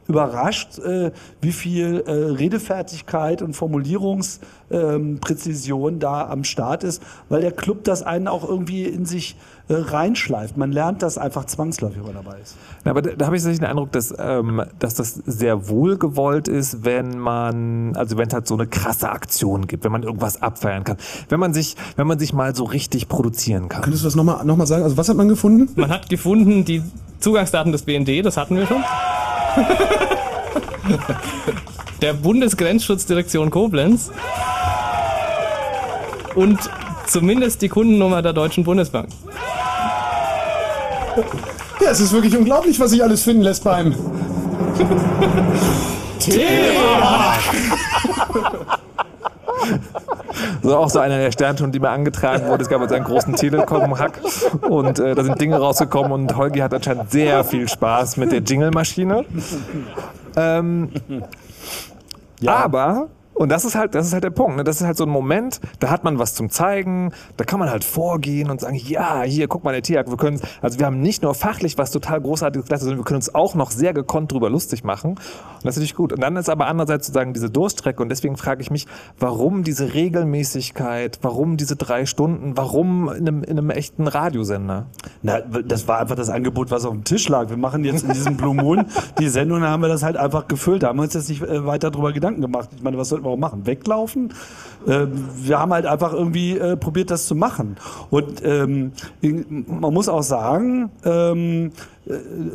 überrascht, 0.09 0.79
äh, 0.79 1.11
wie 1.41 1.53
viel 1.53 2.03
äh, 2.07 2.13
Redefertigkeit 2.13 3.43
und 3.43 3.55
Formulierungspräzision 3.55 5.95
ähm, 5.95 6.01
da 6.01 6.29
am 6.29 6.45
Start 6.45 6.85
ist, 6.85 7.03
weil 7.29 7.41
der 7.41 7.51
Club 7.53 7.85
das 7.85 8.03
einen 8.03 8.29
auch 8.29 8.49
irgendwie 8.49 8.85
in 8.85 9.05
sich 9.05 9.37
äh, 9.69 9.75
reinschleift. 9.75 10.57
Man 10.57 10.71
lernt 10.71 11.03
das 11.03 11.19
einfach 11.19 11.45
zwangsläufig, 11.45 11.99
wenn 11.99 12.15
man 12.15 12.25
dabei 12.25 12.39
ist. 12.41 12.57
Na, 12.85 12.93
aber 12.93 13.03
da, 13.03 13.11
da 13.17 13.27
habe 13.27 13.37
ich 13.37 13.43
tatsächlich 13.43 13.61
den 13.61 13.69
Eindruck, 13.69 13.91
dass, 13.93 14.15
ähm, 14.17 14.63
dass 14.79 14.95
das 14.95 15.15
sehr 15.27 15.69
wohlgewollt 15.69 16.47
ist, 16.47 16.85
wenn 16.85 17.19
man, 17.19 17.97
also 17.97 18.17
wenn 18.17 18.29
es 18.29 18.35
halt 18.35 18.47
so 18.47 18.55
eine 18.55 18.69
krasse 18.69 19.11
Aktion 19.11 19.67
gibt, 19.67 19.85
wenn 19.85 19.93
man 19.93 20.05
irgendwas 20.05 20.41
abfeiern 20.41 20.85
kann, 20.85 20.99
wenn 21.29 21.41
man 21.41 21.53
sich, 21.53 21.75
wenn 21.97 22.07
man 22.07 22.21
sich 22.21 22.33
mal 22.33 22.55
so 22.55 22.65
richtig 22.65 23.09
produzieren 23.09 23.69
kann. 23.69 23.83
Könntest 23.83 24.05
du 24.05 24.07
das 24.07 24.15
nochmal 24.15 24.45
noch 24.45 24.57
mal 24.57 24.67
sagen? 24.67 24.85
Also 24.85 24.97
was 24.97 25.09
hat 25.09 25.17
man 25.17 25.29
gefunden? 25.29 25.69
Man 25.75 25.91
hat 25.91 26.09
gefunden 26.09 26.65
die 26.65 26.83
Zugangsdaten 27.19 27.73
des 27.73 27.83
BND, 27.83 28.25
das 28.25 28.37
hatten 28.37 28.57
wir 28.57 28.67
schon. 28.67 28.85
Der 32.03 32.13
Bundesgrenzschutzdirektion 32.13 33.51
Koblenz. 33.51 34.11
Und 36.35 36.59
zumindest 37.07 37.63
die 37.63 37.69
Kundennummer 37.69 38.23
der 38.23 38.33
Deutschen 38.33 38.65
Bundesbank. 38.65 39.09
Ja, 41.81 41.91
es 41.91 42.01
ist 42.01 42.13
wirklich 42.13 42.37
unglaublich, 42.37 42.79
was 42.79 42.91
sich 42.91 43.03
alles 43.03 43.23
finden 43.23 43.43
lässt 43.43 43.65
beim 43.65 43.95
Thema. 46.21 47.35
So 50.63 50.77
auch 50.77 50.91
so 50.91 50.99
einer 50.99 51.19
der 51.19 51.33
Sternstunden, 51.33 51.73
die 51.73 51.81
mir 51.81 51.91
angetragen 51.91 52.47
wurde. 52.47 52.63
Es 52.63 52.69
gab 52.69 52.81
jetzt 52.81 52.93
einen 52.93 53.05
großen 53.05 53.35
Telekom-Hack 53.35 54.21
und 54.69 54.99
äh, 54.99 55.15
da 55.15 55.25
sind 55.25 55.41
Dinge 55.41 55.57
rausgekommen 55.59 56.13
und 56.13 56.37
Holgi 56.37 56.61
hat 56.61 56.75
anscheinend 56.75 57.11
sehr 57.11 57.45
viel 57.45 57.69
Spaß 57.69 58.17
mit 58.17 58.33
der 58.33 58.41
Jingle-Maschine. 58.41 59.25
Ähm, 60.37 60.91
Aber 62.45 63.09
Und 63.37 63.51
das 63.51 63.67
ist 63.67 63.75
halt, 63.75 63.95
das 63.95 64.07
ist 64.07 64.15
halt 64.15 64.25
der 64.25 64.31
Punkt. 64.31 64.57
Ne? 64.57 64.65
Das 64.65 64.81
ist 64.81 64.87
halt 64.87 64.97
so 64.97 65.05
ein 65.05 65.11
Moment, 65.11 65.61
da 65.79 65.91
hat 65.91 66.05
man 66.05 66.19
was 66.19 66.35
zum 66.35 66.49
Zeigen, 66.49 67.13
da 67.37 67.45
kann 67.45 67.61
man 67.61 67.69
halt 67.69 67.85
vorgehen 67.85 68.51
und 68.51 68.61
sagen, 68.63 68.77
ja, 68.77 69.23
hier, 69.23 69.47
guck 69.47 69.63
mal, 69.63 69.73
der 69.73 69.83
Tierjagd, 69.83 70.09
wir 70.09 70.17
können, 70.17 70.41
also 70.63 70.79
wir 70.79 70.87
haben 70.87 71.01
nicht 71.01 71.23
nur 71.23 71.35
fachlich 71.35 71.77
was 71.77 71.91
total 71.91 72.23
großartiges 72.23 72.67
geleistet, 72.67 72.87
sondern 72.87 73.01
wir 73.01 73.05
können 73.05 73.19
uns 73.19 73.35
auch 73.35 73.55
noch 73.55 73.71
sehr 73.71 73.93
gekonnt 73.93 74.33
drüber 74.33 74.49
lustig 74.49 74.85
machen. 74.85 75.11
Und 75.11 75.19
das 75.65 75.75
ist 75.75 75.77
natürlich 75.77 75.95
gut. 75.95 76.15
Und 76.15 76.21
dann 76.23 76.37
ist 76.37 76.49
aber 76.49 76.67
andererseits 76.67 77.09
sozusagen 77.09 77.35
diese 77.35 77.51
Durststrecke 77.51 78.03
und 78.03 78.09
deswegen 78.09 78.39
frage 78.39 78.63
ich 78.63 78.71
mich, 78.71 78.87
warum 79.19 79.65
diese 79.65 79.93
Regelmäßigkeit, 79.93 81.19
warum 81.21 81.59
diese 81.59 81.77
drei 81.77 82.07
Stunden, 82.07 82.57
warum 82.57 83.11
in 83.11 83.29
einem, 83.29 83.45
in 83.45 83.59
einem 83.59 83.69
echten 83.69 84.09
Radiosender? 84.09 84.87
Na, 85.23 85.41
das 85.41 85.87
war 85.89 85.99
einfach 85.99 86.17
das 86.17 86.31
Angebot, 86.31 86.71
was 86.71 86.87
auf 86.87 86.93
dem 86.93 87.05
Tisch 87.05 87.29
lag. 87.29 87.51
Wir 87.51 87.59
machen 87.59 87.85
jetzt 87.85 88.03
in 88.03 88.13
diesem 88.15 88.39
Blue 88.39 88.55
Moon 88.55 88.87
die 89.19 89.29
Sendung, 89.29 89.61
da 89.61 89.69
haben 89.69 89.83
wir 89.83 89.89
das 89.89 90.03
halt 90.03 90.17
einfach 90.17 90.49
gefüllt. 90.49 90.83
Da 90.83 90.89
haben 90.89 90.97
wir 90.97 91.03
uns 91.03 91.13
jetzt 91.13 91.29
nicht 91.29 91.43
äh, 91.43 91.67
weiter 91.67 91.91
drüber 91.91 92.15
Gedanken 92.15 92.41
gemacht. 92.41 92.71
Ich 92.75 92.83
meine, 92.83 92.97
was 92.97 93.11
sollten 93.11 93.26
auch 93.27 93.37
machen? 93.37 93.67
Weglaufen? 93.67 94.33
Äh, 94.87 95.07
wir 95.43 95.59
haben 95.59 95.73
halt 95.73 95.87
einfach 95.87 96.13
irgendwie 96.13 96.59
äh, 96.59 96.77
probiert, 96.77 97.11
das 97.11 97.27
zu 97.27 97.35
machen. 97.35 97.77
Und 98.11 98.43
ähm, 98.45 98.93
man 99.67 99.93
muss 99.93 100.09
auch 100.09 100.23
sagen, 100.23 100.91
ähm, 101.05 101.67
äh, 101.67 101.96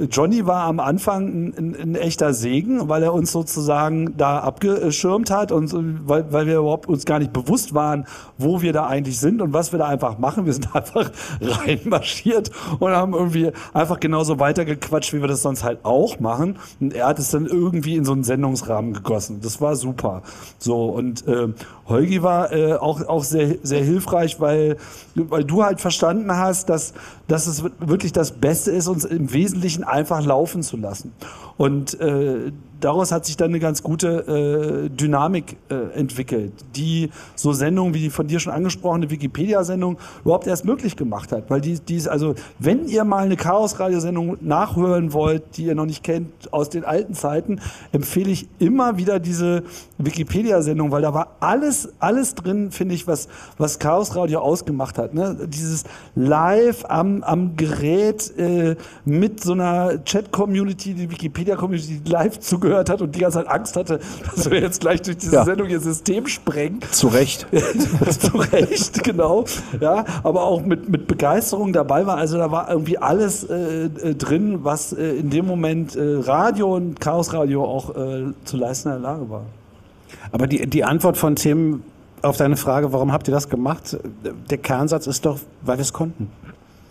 Johnny 0.10 0.48
war 0.48 0.64
am 0.64 0.80
Anfang 0.80 1.54
ein, 1.58 1.76
ein, 1.76 1.96
echter 1.96 2.34
Segen, 2.34 2.88
weil 2.88 3.04
er 3.04 3.14
uns 3.14 3.34
sozusagen 3.34 4.16
da 4.16 4.40
abgeschirmt 4.40 5.30
hat 5.30 5.52
und 5.52 5.74
weil, 6.08 6.32
weil 6.32 6.48
wir 6.48 6.60
überhaupt 6.60 6.88
uns 6.88 7.04
gar 7.04 7.20
nicht 7.20 7.34
bewusst 7.34 7.74
waren, 7.74 8.06
wo 8.38 8.62
wir 8.62 8.72
da 8.72 8.88
eigentlich 8.88 9.20
sind 9.20 9.42
und 9.42 9.52
was 9.52 9.74
wir 9.74 9.80
da 9.80 9.88
einfach 9.88 10.18
machen. 10.18 10.46
Wir 10.46 10.54
sind 10.54 10.74
einfach 10.76 11.12
reinmarschiert 11.42 12.50
und 12.80 12.92
haben 12.92 13.14
irgendwie 13.14 13.52
einfach 13.74 14.00
genauso 14.00 14.40
weitergequatscht, 14.40 15.12
wie 15.12 15.20
wir 15.20 15.28
das 15.28 15.42
sonst 15.42 15.66
halt 15.66 15.80
auch 15.84 16.22
machen. 16.22 16.58
Und 16.80 16.94
er 16.94 17.08
hat 17.08 17.20
es 17.20 17.32
dann 17.32 17.46
irgendwie 17.46 17.98
in 17.98 18.06
so 18.06 18.14
einen 18.14 18.24
Sendungsrahmen 18.24 18.94
gegossen. 18.94 19.42
Das 19.44 19.60
war 19.60 19.76
super. 19.76 20.22
So 20.60 20.86
und 20.86 21.28
äh, 21.28 21.50
Holgi 21.88 22.24
war 22.24 22.54
äh, 22.54 22.76
auch, 22.76 23.06
auch 23.06 23.26
sehr, 23.26 23.58
sehr 23.64 23.84
hilfreich, 23.84 24.40
weil, 24.40 24.78
weil 25.16 25.44
du 25.44 25.64
halt 25.64 25.82
verstanden 25.82 26.32
hast, 26.32 26.70
dass, 26.70 26.94
dass 27.28 27.48
es 27.48 27.64
wirklich 27.80 28.14
das 28.14 28.32
Beste 28.32 28.72
ist, 28.72 28.88
uns 28.88 29.04
im 29.04 29.34
Wesentlichen 29.42 29.84
einfach 29.84 30.24
laufen 30.24 30.62
zu 30.62 30.78
lassen. 30.78 31.14
Und 31.58 32.00
äh, 32.00 32.52
daraus 32.82 33.12
hat 33.12 33.26
sich 33.26 33.38
dann 33.38 33.52
eine 33.52 33.60
ganz 33.60 33.82
gute 33.84 34.88
äh, 34.88 34.90
Dynamik 34.90 35.56
äh, 35.70 35.98
entwickelt, 35.98 36.52
die 36.76 37.10
so 37.36 37.54
Sendungen 37.54 37.94
wie 37.94 38.00
die 38.00 38.10
von 38.10 38.28
dir 38.28 38.40
schon 38.40 38.52
angesprochene 38.52 39.10
Wikipedia-Sendung 39.10 39.98
überhaupt 40.24 40.48
erst 40.48 40.66
möglich 40.66 40.96
gemacht 40.96 41.32
hat. 41.32 41.50
Weil 41.50 41.62
die, 41.62 41.80
die 41.80 41.96
ist, 41.96 42.08
also, 42.08 42.36
wenn 42.60 42.88
ihr 42.88 43.04
mal 43.04 43.24
eine 43.24 43.38
Chaos-Radiosendung 43.38 44.38
nachhören 44.42 45.14
wollt, 45.14 45.58
die 45.58 45.66
ihr 45.66 45.76
noch 45.76 45.86
nicht 45.86 46.04
kennt 46.04 46.52
aus 46.52 46.70
den 46.70 46.84
alten 46.84 47.14
Zeiten, 47.14 47.62
empfehle 47.92 48.32
ich 48.32 48.48
immer 48.60 48.98
wieder 48.98 49.20
diese 49.20 49.64
Wikipedia-Sendung, 49.98 50.92
weil 50.92 51.04
da 51.04 51.14
war 51.14 51.36
alles, 51.40 51.90
alles 52.00 52.36
drin, 52.36 52.72
finde 52.72 52.96
ich, 52.96 53.08
was, 53.08 53.28
was 53.58 53.80
Chaos 53.80 54.16
Radio 54.16 54.40
ausgemacht 54.40 54.98
hat. 54.98 55.14
Ne? 55.14 55.48
Dieses 55.48 55.84
live 56.16 56.84
am, 56.90 57.24
am 57.24 57.56
Gerät 57.56 58.36
äh, 58.38 58.76
mit 59.06 59.44
so 59.44 59.54
einer 59.54 60.04
Chat-Community, 60.04 60.94
die 60.96 61.10
Wikipedia-Community, 61.10 62.02
live 62.06 62.40
zugehört 62.40 62.71
hat 62.76 63.02
und 63.02 63.16
die 63.16 63.20
ganze 63.20 63.40
Zeit 63.40 63.48
Angst 63.48 63.76
hatte, 63.76 64.00
dass 64.36 64.50
wir 64.50 64.60
jetzt 64.60 64.82
gleich 64.82 65.02
durch 65.02 65.18
diese 65.18 65.36
Ja. 65.36 65.46
Sendung 65.46 65.70
ihr 65.70 65.80
System 65.80 66.28
sprengen. 66.28 66.80
Zu 66.92 67.08
Recht. 67.08 67.48
Zu 68.20 68.38
Recht, 68.38 69.04
genau. 69.04 69.46
Ja, 69.80 70.06
aber 70.24 70.44
auch 70.44 70.62
mit, 70.64 70.90
mit 70.90 71.08
Begeisterung 71.08 71.74
dabei 71.74 72.06
war. 72.06 72.18
Also 72.18 72.38
da 72.38 72.52
war 72.52 72.70
irgendwie 72.70 72.98
alles 72.98 73.44
äh, 73.44 73.86
äh, 73.86 74.16
drin, 74.16 74.60
was 74.64 74.94
äh, 74.94 75.16
in 75.16 75.30
dem 75.30 75.46
Moment 75.46 75.96
äh, 75.96 76.18
Radio 76.22 76.76
und 76.76 77.00
Chaos 77.00 77.34
Radio 77.34 77.66
auch 77.66 77.96
äh, 77.96 78.34
zu 78.46 78.58
leisten 78.58 78.90
in 78.90 79.02
der 79.02 79.02
Lage 79.02 79.30
war. 79.30 79.44
Aber 80.32 80.48
die, 80.48 80.68
die 80.68 80.84
Antwort 80.84 81.18
von 81.18 81.36
Tim 81.36 81.84
auf 82.22 82.38
deine 82.38 82.58
Frage, 82.58 82.94
warum 82.94 83.12
habt 83.12 83.28
ihr 83.28 83.34
das 83.34 83.50
gemacht? 83.50 83.98
Der 84.50 84.58
Kernsatz 84.58 85.08
ist 85.08 85.26
doch, 85.26 85.40
weil 85.62 85.78
wir 85.78 85.82
es 85.82 85.94
konnten. 85.94 86.30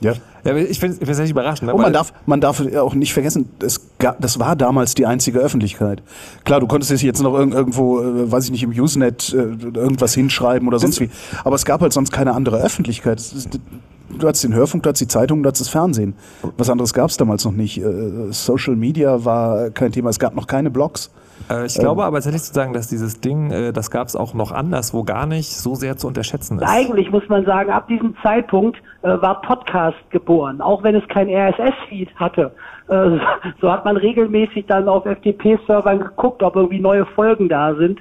Ja. 0.00 0.14
Ja, 0.44 0.56
ich 0.56 0.80
finde 0.80 0.96
es 1.04 1.18
echt 1.18 1.30
überraschend. 1.30 1.66
Ne? 1.66 1.74
Und 1.74 1.78
man 1.82 1.86
Weil- 1.88 1.92
darf, 1.92 2.12
man 2.24 2.40
darf 2.40 2.62
auch 2.78 2.94
nicht 2.94 3.12
vergessen, 3.12 3.50
es 3.62 3.80
das 4.18 4.38
war 4.38 4.56
damals 4.56 4.94
die 4.94 5.04
einzige 5.04 5.38
Öffentlichkeit. 5.40 6.02
Klar, 6.44 6.60
du 6.60 6.66
konntest 6.66 6.90
jetzt 7.02 7.22
noch 7.22 7.34
irg- 7.34 7.52
irgendwo, 7.52 8.00
äh, 8.00 8.32
weiß 8.32 8.44
ich 8.46 8.50
nicht, 8.50 8.62
im 8.62 8.70
Usenet 8.70 9.34
äh, 9.34 9.36
irgendwas 9.36 10.14
hinschreiben 10.14 10.66
oder 10.66 10.78
sonst 10.78 11.00
wie. 11.00 11.10
Aber 11.44 11.56
es 11.56 11.66
gab 11.66 11.82
halt 11.82 11.92
sonst 11.92 12.10
keine 12.12 12.32
andere 12.32 12.58
Öffentlichkeit. 12.62 13.22
Du 14.18 14.26
hattest 14.26 14.42
den 14.44 14.54
Hörfunk, 14.54 14.82
du 14.82 14.88
hattest 14.88 15.02
die 15.02 15.08
Zeitung, 15.08 15.42
du 15.42 15.48
hattest 15.48 15.60
das 15.66 15.68
Fernsehen. 15.68 16.14
Was 16.56 16.70
anderes 16.70 16.94
gab 16.94 17.10
es 17.10 17.16
damals 17.18 17.44
noch 17.44 17.52
nicht. 17.52 17.76
Äh, 17.78 18.32
Social 18.32 18.76
Media 18.76 19.24
war 19.24 19.68
kein 19.70 19.92
Thema. 19.92 20.08
Es 20.08 20.18
gab 20.18 20.34
noch 20.34 20.46
keine 20.46 20.70
Blogs. 20.70 21.10
Äh, 21.48 21.66
ich 21.66 21.74
glaube 21.74 22.04
aber 22.04 22.16
tatsächlich 22.16 22.42
zu 22.42 22.52
sagen, 22.52 22.72
dass 22.72 22.88
dieses 22.88 23.20
Ding, 23.20 23.50
äh, 23.50 23.72
das 23.72 23.90
gab 23.90 24.08
es 24.08 24.16
auch 24.16 24.34
noch 24.34 24.52
anders, 24.52 24.92
wo 24.92 25.04
gar 25.04 25.26
nicht 25.26 25.56
so 25.56 25.74
sehr 25.74 25.96
zu 25.96 26.06
unterschätzen 26.06 26.58
ist. 26.58 26.68
Eigentlich 26.68 27.10
muss 27.10 27.28
man 27.28 27.44
sagen, 27.44 27.70
ab 27.70 27.88
diesem 27.88 28.16
Zeitpunkt 28.22 28.78
äh, 29.02 29.08
war 29.08 29.40
Podcast 29.42 29.98
geboren, 30.10 30.60
auch 30.60 30.82
wenn 30.82 30.94
es 30.94 31.06
kein 31.08 31.28
RSS-Feed 31.28 32.14
hatte. 32.16 32.52
So 33.60 33.70
hat 33.70 33.84
man 33.84 33.96
regelmäßig 33.96 34.66
dann 34.66 34.88
auf 34.88 35.04
FTP-Servern 35.04 36.00
geguckt, 36.00 36.42
ob 36.42 36.56
irgendwie 36.56 36.80
neue 36.80 37.06
Folgen 37.06 37.48
da 37.48 37.72
sind. 37.76 38.00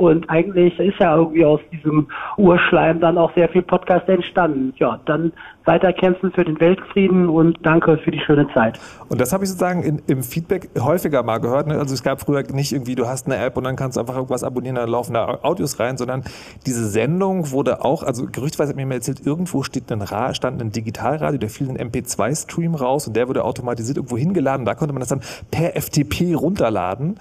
Und 0.00 0.30
eigentlich 0.30 0.78
ist 0.78 0.98
ja 0.98 1.14
irgendwie 1.14 1.44
aus 1.44 1.60
diesem 1.70 2.08
Urschleim 2.38 3.00
dann 3.00 3.18
auch 3.18 3.34
sehr 3.34 3.50
viel 3.50 3.60
Podcast 3.60 4.08
entstanden. 4.08 4.72
Ja, 4.78 4.98
dann 5.04 5.30
weiterkämpfen 5.66 6.32
für 6.32 6.42
den 6.42 6.58
Weltfrieden 6.58 7.28
und 7.28 7.58
danke 7.60 7.98
für 7.98 8.10
die 8.10 8.18
schöne 8.20 8.48
Zeit. 8.54 8.80
Und 9.10 9.20
das 9.20 9.34
habe 9.34 9.44
ich 9.44 9.50
sozusagen 9.50 9.82
in, 9.82 10.00
im 10.06 10.22
Feedback 10.22 10.70
häufiger 10.78 11.22
mal 11.22 11.36
gehört. 11.36 11.66
Ne? 11.66 11.78
Also 11.78 11.92
es 11.92 12.02
gab 12.02 12.18
früher 12.22 12.42
nicht 12.50 12.72
irgendwie, 12.72 12.94
du 12.94 13.06
hast 13.08 13.26
eine 13.26 13.36
App 13.36 13.58
und 13.58 13.64
dann 13.64 13.76
kannst 13.76 13.98
du 13.98 14.00
einfach 14.00 14.14
irgendwas 14.14 14.42
abonnieren, 14.42 14.76
da 14.76 14.86
laufen 14.86 15.12
da 15.12 15.40
Audios 15.42 15.78
rein, 15.78 15.98
sondern 15.98 16.24
diese 16.64 16.88
Sendung 16.88 17.50
wurde 17.50 17.84
auch, 17.84 18.02
also 18.02 18.24
gerüchtweise 18.24 18.70
hat 18.70 18.76
mir 18.76 18.86
mal 18.86 18.94
erzählt, 18.94 19.26
irgendwo 19.26 19.64
steht 19.64 19.92
ein 19.92 20.06
stand 20.34 20.62
ein 20.62 20.72
Digitalradio, 20.72 21.38
der 21.38 21.50
fiel 21.50 21.68
ein 21.68 21.76
MP2-Stream 21.76 22.74
raus 22.74 23.06
und 23.06 23.16
der 23.16 23.28
wurde 23.28 23.44
automatisiert 23.44 23.98
irgendwo 23.98 24.16
hingeladen. 24.16 24.64
Da 24.64 24.74
konnte 24.74 24.94
man 24.94 25.00
das 25.00 25.10
dann 25.10 25.20
per 25.50 25.78
FTP 25.78 26.34
runterladen. 26.36 27.16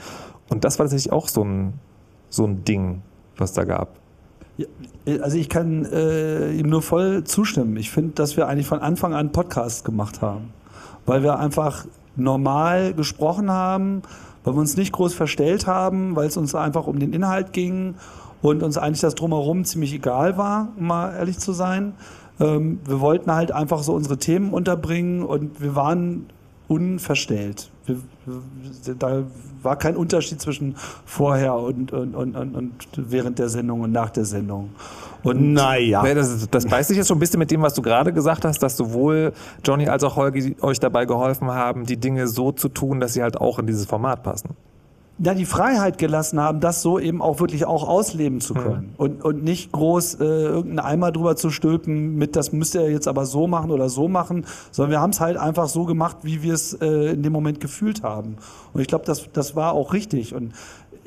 Und 0.47 0.63
das 0.63 0.79
war 0.79 0.85
tatsächlich 0.85 1.11
auch 1.11 1.27
so 1.27 1.43
ein, 1.43 1.73
so 2.29 2.45
ein 2.45 2.63
Ding, 2.63 3.01
was 3.37 3.53
da 3.53 3.63
gab. 3.63 3.95
Ja, 4.57 4.65
also 5.21 5.37
ich 5.37 5.49
kann 5.49 5.85
äh, 5.85 6.51
ihm 6.51 6.69
nur 6.69 6.81
voll 6.81 7.23
zustimmen. 7.23 7.77
Ich 7.77 7.89
finde, 7.89 8.13
dass 8.13 8.37
wir 8.37 8.47
eigentlich 8.47 8.67
von 8.67 8.79
Anfang 8.79 9.13
an 9.13 9.31
Podcasts 9.31 9.83
gemacht 9.83 10.21
haben, 10.21 10.53
weil 11.05 11.23
wir 11.23 11.39
einfach 11.39 11.85
normal 12.15 12.93
gesprochen 12.93 13.49
haben, 13.49 14.01
weil 14.43 14.53
wir 14.53 14.59
uns 14.59 14.75
nicht 14.77 14.91
groß 14.91 15.13
verstellt 15.13 15.67
haben, 15.67 16.15
weil 16.15 16.27
es 16.27 16.37
uns 16.37 16.55
einfach 16.55 16.87
um 16.87 16.99
den 16.99 17.13
Inhalt 17.13 17.53
ging 17.53 17.95
und 18.41 18.63
uns 18.63 18.77
eigentlich 18.77 19.01
das 19.01 19.15
drumherum 19.15 19.65
ziemlich 19.65 19.93
egal 19.93 20.37
war, 20.37 20.69
um 20.77 20.87
mal 20.87 21.13
ehrlich 21.13 21.39
zu 21.39 21.53
sein. 21.53 21.93
Ähm, 22.39 22.79
wir 22.85 22.99
wollten 22.99 23.33
halt 23.33 23.51
einfach 23.51 23.83
so 23.83 23.93
unsere 23.93 24.17
Themen 24.17 24.53
unterbringen 24.53 25.23
und 25.23 25.61
wir 25.61 25.75
waren 25.75 26.27
unverstellt. 26.67 27.69
Da 28.99 29.23
war 29.61 29.75
kein 29.77 29.95
Unterschied 29.95 30.41
zwischen 30.41 30.75
vorher 31.05 31.55
und, 31.55 31.91
und, 31.91 32.15
und, 32.15 32.35
und, 32.35 32.71
während 32.95 33.39
der 33.39 33.49
Sendung 33.49 33.81
und 33.81 33.91
nach 33.91 34.09
der 34.09 34.25
Sendung. 34.25 34.69
Und 35.23 35.53
naja. 35.53 36.01
Das, 36.13 36.47
das 36.49 36.65
beißt 36.69 36.89
sich 36.89 36.97
jetzt 36.97 37.07
schon 37.07 37.17
ein 37.17 37.19
bisschen 37.19 37.39
mit 37.39 37.51
dem, 37.51 37.61
was 37.61 37.73
du 37.73 37.81
gerade 37.81 38.13
gesagt 38.13 38.45
hast, 38.45 38.59
dass 38.59 38.77
sowohl 38.77 39.33
Johnny 39.63 39.87
als 39.87 40.03
auch 40.03 40.15
Holgi 40.15 40.55
euch 40.61 40.79
dabei 40.79 41.05
geholfen 41.05 41.49
haben, 41.51 41.85
die 41.85 41.97
Dinge 41.97 42.27
so 42.27 42.51
zu 42.51 42.69
tun, 42.69 42.99
dass 42.99 43.13
sie 43.13 43.21
halt 43.21 43.37
auch 43.37 43.59
in 43.59 43.67
dieses 43.67 43.85
Format 43.85 44.23
passen. 44.23 44.55
Ja, 45.21 45.33
die 45.33 45.45
Freiheit 45.45 45.97
gelassen 45.97 46.39
haben, 46.39 46.61
das 46.61 46.81
so 46.81 46.97
eben 46.97 47.21
auch 47.21 47.39
wirklich 47.39 47.65
auch 47.65 47.87
ausleben 47.87 48.39
zu 48.39 48.53
können. 48.53 48.93
Und, 48.97 49.23
und 49.23 49.43
nicht 49.43 49.71
groß 49.71 50.15
äh, 50.15 50.23
irgendeinen 50.23 50.79
Eimer 50.79 51.11
drüber 51.11 51.35
zu 51.35 51.49
stülpen 51.49 52.15
mit, 52.15 52.37
das 52.37 52.53
müsst 52.53 52.73
ihr 52.75 52.89
jetzt 52.89 53.07
aber 53.07 53.25
so 53.25 53.45
machen 53.45 53.69
oder 53.71 53.89
so 53.89 54.07
machen, 54.07 54.45
sondern 54.71 54.91
wir 54.91 55.01
haben 55.01 55.09
es 55.09 55.19
halt 55.19 55.35
einfach 55.35 55.67
so 55.67 55.83
gemacht, 55.83 56.17
wie 56.23 56.41
wir 56.41 56.53
es 56.53 56.73
äh, 56.73 57.11
in 57.11 57.23
dem 57.23 57.33
Moment 57.33 57.59
gefühlt 57.59 58.01
haben. 58.01 58.37
Und 58.73 58.79
ich 58.79 58.87
glaube, 58.87 59.05
das, 59.05 59.29
das 59.33 59.55
war 59.57 59.73
auch 59.73 59.93
richtig. 59.93 60.33
Und 60.33 60.53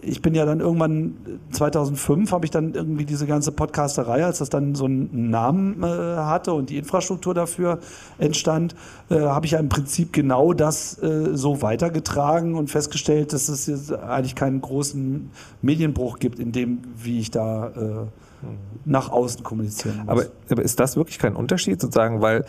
ich 0.02 0.20
bin 0.20 0.34
ja 0.34 0.44
dann 0.44 0.60
irgendwann, 0.60 1.14
äh, 1.50 1.52
2005 1.52 2.32
habe 2.32 2.44
ich 2.44 2.50
dann 2.50 2.74
irgendwie 2.74 3.04
diese 3.04 3.26
ganze 3.26 3.52
Podcasterei, 3.52 4.24
als 4.24 4.38
das 4.38 4.50
dann 4.50 4.74
so 4.74 4.84
einen 4.84 5.30
Namen 5.30 5.82
äh, 5.82 5.86
hatte 5.86 6.52
und 6.52 6.70
die 6.70 6.76
Infrastruktur 6.76 7.34
dafür 7.34 7.78
entstand, 8.18 8.74
äh, 9.10 9.20
habe 9.20 9.46
ich 9.46 9.52
ja 9.52 9.58
im 9.58 9.68
Prinzip 9.68 10.12
genau 10.12 10.52
das 10.52 11.00
äh, 11.02 11.34
so 11.34 11.62
weitergetragen 11.62 12.54
und 12.56 12.68
festgestellt, 12.68 13.32
dass 13.32 13.48
es 13.48 13.66
jetzt 13.66 13.92
eigentlich 13.92 14.34
keinen 14.34 14.60
großen 14.60 15.30
Medienbruch 15.62 16.18
gibt 16.18 16.38
in 16.38 16.52
dem, 16.52 16.80
wie 16.96 17.20
ich 17.20 17.30
da 17.30 17.68
äh, 17.68 18.06
nach 18.84 19.10
außen 19.10 19.44
kommunizieren 19.44 19.98
muss. 19.98 20.08
Aber, 20.08 20.24
aber 20.50 20.62
ist 20.62 20.80
das 20.80 20.96
wirklich 20.96 21.18
kein 21.18 21.36
Unterschied, 21.36 21.80
sozusagen, 21.80 22.20
weil 22.20 22.44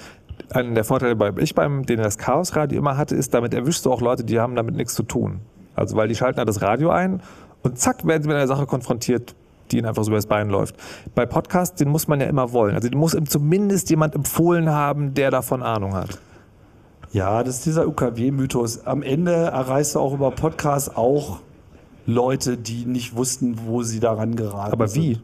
einer 0.49 0.73
der 0.73 0.83
Vorteile, 0.83 1.15
bei 1.15 1.31
ich 1.37 1.53
beim, 1.53 1.85
den 1.85 1.99
das 1.99 2.17
Chaosradio 2.17 2.79
immer 2.79 2.97
hatte, 2.97 3.15
ist, 3.15 3.33
damit 3.33 3.53
erwischst 3.53 3.85
du 3.85 3.91
auch 3.91 4.01
Leute, 4.01 4.23
die 4.23 4.39
haben 4.39 4.55
damit 4.55 4.75
nichts 4.75 4.95
zu 4.95 5.03
tun. 5.03 5.41
Also 5.75 5.95
weil 5.95 6.07
die 6.07 6.15
schalten 6.15 6.37
da 6.37 6.45
das 6.45 6.61
Radio 6.61 6.89
ein 6.89 7.21
und 7.63 7.79
zack, 7.79 8.05
werden 8.05 8.21
sie 8.21 8.27
mit 8.27 8.37
einer 8.37 8.47
Sache 8.47 8.65
konfrontiert, 8.65 9.35
die 9.71 9.77
ihnen 9.77 9.87
einfach 9.87 10.03
so 10.03 10.11
übers 10.11 10.27
Bein 10.27 10.49
läuft. 10.49 10.75
Bei 11.15 11.25
Podcasts, 11.25 11.75
den 11.75 11.89
muss 11.89 12.07
man 12.07 12.19
ja 12.21 12.27
immer 12.27 12.51
wollen. 12.51 12.75
Also 12.75 12.89
den 12.89 12.99
muss 12.99 13.13
ihm 13.13 13.27
zumindest 13.27 13.89
jemand 13.89 14.15
empfohlen 14.15 14.69
haben, 14.69 15.13
der 15.13 15.31
davon 15.31 15.63
Ahnung 15.63 15.93
hat. 15.93 16.19
Ja, 17.11 17.43
das 17.43 17.57
ist 17.57 17.65
dieser 17.65 17.87
UKW-Mythos. 17.87 18.85
Am 18.85 19.03
Ende 19.03 19.31
erreichst 19.31 19.95
du 19.95 19.99
auch 19.99 20.13
über 20.13 20.31
Podcasts 20.31 20.95
auch 20.95 21.39
Leute, 22.05 22.57
die 22.57 22.85
nicht 22.85 23.15
wussten, 23.15 23.59
wo 23.65 23.83
sie 23.83 23.99
daran 23.99 24.35
geraten 24.35 24.73
Aber 24.73 24.93
wie? 24.95 25.13
sind. 25.13 25.23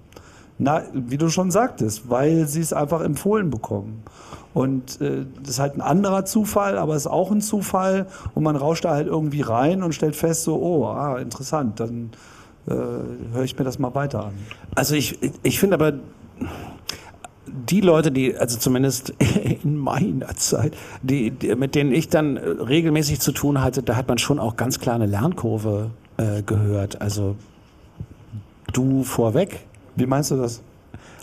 Na, 0.60 0.84
wie 0.94 1.18
du 1.18 1.30
schon 1.30 1.52
sagtest, 1.52 2.10
weil 2.10 2.48
sie 2.48 2.62
es 2.62 2.74
einfach 2.74 3.02
empfohlen 3.02 3.50
bekommen. 3.50 4.04
Und 4.54 5.00
äh, 5.02 5.26
das 5.42 5.52
ist 5.52 5.60
halt 5.60 5.76
ein 5.76 5.82
anderer 5.82 6.26
Zufall, 6.26 6.78
aber 6.78 6.96
es 6.96 7.04
ist 7.04 7.12
auch 7.12 7.32
ein 7.32 7.42
Zufall. 7.42 8.08
Und 8.34 8.44
man 8.44 8.56
rauscht 8.56 8.86
da 8.86 8.92
halt 8.92 9.08
irgendwie 9.08 9.42
rein 9.42 9.84
und 9.84 9.94
stellt 9.94 10.16
fest, 10.16 10.44
so, 10.44 10.56
oh, 10.62 10.86
ah, 10.88 11.18
interessant, 11.18 11.80
dann 11.80 12.12
äh, 12.68 12.74
höre 12.74 13.44
ich 13.44 13.58
mir 13.58 13.66
das 13.66 13.80
mal 13.80 13.94
weiter 13.96 14.26
an. 14.26 14.34
Also 14.76 14.96
ich, 14.96 15.20
ich 15.44 15.60
finde 15.60 15.76
aber, 15.76 15.94
die 17.52 17.82
Leute, 17.82 18.12
die, 18.12 18.36
also 18.36 18.58
zumindest 18.58 19.14
in 19.64 19.78
meiner 19.78 20.36
Zeit, 20.36 20.76
die, 21.02 21.32
die, 21.32 21.56
mit 21.56 21.76
denen 21.76 21.92
ich 21.92 22.10
dann 22.10 22.38
äh, 22.38 22.42
regelmäßig 22.42 23.20
zu 23.20 23.32
tun 23.32 23.62
hatte, 23.62 23.84
da 23.84 23.96
hat 23.96 24.08
man 24.08 24.18
schon 24.18 24.40
auch 24.40 24.56
ganz 24.56 24.80
klar 24.80 24.96
eine 24.96 25.06
Lernkurve 25.06 25.92
äh, 26.18 26.42
gehört. 26.42 27.02
Also 27.02 27.36
du 28.74 29.04
vorweg. 29.04 29.66
Wie 29.96 30.06
meinst 30.06 30.32
du 30.32 30.36
das? 30.36 30.62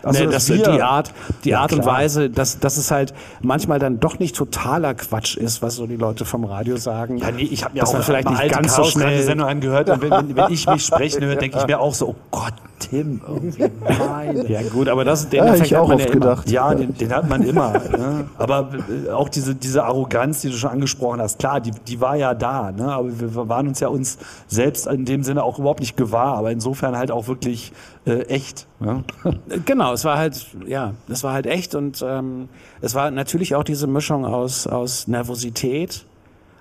Also 0.07 0.19
Also, 0.23 0.31
das, 0.31 0.49
wir- 0.49 0.57
die 0.75 0.81
Art, 0.81 1.13
die 1.43 1.49
Ja, 1.49 1.61
Art 1.61 1.73
und 1.73 1.81
klar. 1.81 1.95
Weise, 1.97 2.29
dass, 2.29 2.59
dass 2.59 2.77
es 2.77 2.91
halt 2.91 3.13
manchmal 3.41 3.79
dann 3.79 3.99
doch 3.99 4.19
nicht 4.19 4.35
totaler 4.35 4.93
Quatsch 4.93 5.37
ist, 5.37 5.61
was 5.61 5.75
so 5.75 5.85
die 5.87 5.95
Leute 5.97 6.25
vom 6.25 6.43
Radio 6.45 6.77
sagen. 6.77 7.17
Ja, 7.17 7.31
nee, 7.31 7.43
ich 7.43 7.63
habe 7.63 7.73
mir 7.73 7.81
dass 7.81 7.89
auch 7.89 7.93
man 7.93 8.03
vielleicht 8.03 8.29
nicht 8.29 8.49
ganz 8.49 8.75
so 8.75 8.83
schnell 8.83 9.15
Chaos-Sendungen 9.15 9.51
angehört 9.51 9.89
und 9.89 10.01
wenn, 10.01 10.11
wenn, 10.11 10.35
wenn 10.35 10.51
ich 10.51 10.67
mich 10.67 10.85
sprechen 10.85 11.23
höre, 11.23 11.35
denke 11.37 11.57
ich 11.59 11.67
mir 11.67 11.79
auch 11.79 11.93
so, 11.93 12.09
oh 12.09 12.15
Gott, 12.31 12.53
Tim, 12.79 13.21
irgendwie, 13.27 13.71
nein. 13.83 14.45
Ja 14.47 14.61
gut, 14.61 14.87
aber 14.87 15.03
das, 15.03 15.27
den 15.29 15.43
Ja, 15.43 15.45
Effekt 15.53 15.65
ich 15.67 15.73
hat 15.73 15.81
auch 15.81 15.87
man 15.87 15.95
oft 15.97 16.05
ja 16.05 16.11
immer. 16.11 16.19
gedacht. 16.25 16.49
Ja, 16.51 16.75
den, 16.75 16.93
den 16.95 17.11
hat 17.13 17.27
man 17.27 17.41
immer. 17.41 17.71
ne? 17.73 18.25
Aber 18.37 18.69
äh, 19.07 19.09
auch 19.11 19.29
diese, 19.29 19.55
diese 19.55 19.83
Arroganz, 19.83 20.41
die 20.41 20.49
du 20.49 20.55
schon 20.57 20.69
angesprochen 20.69 21.19
hast, 21.19 21.39
klar, 21.39 21.59
die, 21.59 21.71
die 21.71 21.99
war 22.01 22.15
ja 22.17 22.35
da. 22.35 22.71
Ne? 22.71 22.91
Aber 22.93 23.07
wir 23.19 23.49
waren 23.49 23.67
uns 23.67 23.79
ja 23.79 23.87
uns 23.87 24.19
selbst 24.47 24.85
in 24.85 25.05
dem 25.05 25.23
Sinne 25.23 25.41
auch 25.43 25.57
überhaupt 25.57 25.79
nicht 25.79 25.97
gewahr. 25.97 26.37
Aber 26.37 26.51
insofern 26.51 26.95
halt 26.95 27.09
auch 27.09 27.27
wirklich 27.27 27.73
äh, 28.07 28.21
echt. 28.23 28.67
Ne? 28.79 29.03
Genau, 29.65 29.93
es 29.93 30.03
war 30.05 30.17
halt, 30.17 30.47
ja, 30.65 30.93
es 31.09 31.23
war 31.23 31.33
halt 31.33 31.45
echt 31.45 31.75
und 31.75 32.03
ähm, 32.07 32.49
es 32.81 32.95
war 32.95 33.11
natürlich 33.11 33.55
auch 33.55 33.63
diese 33.63 33.87
Mischung 33.87 34.25
aus, 34.25 34.65
aus 34.67 35.07
Nervosität. 35.07 36.05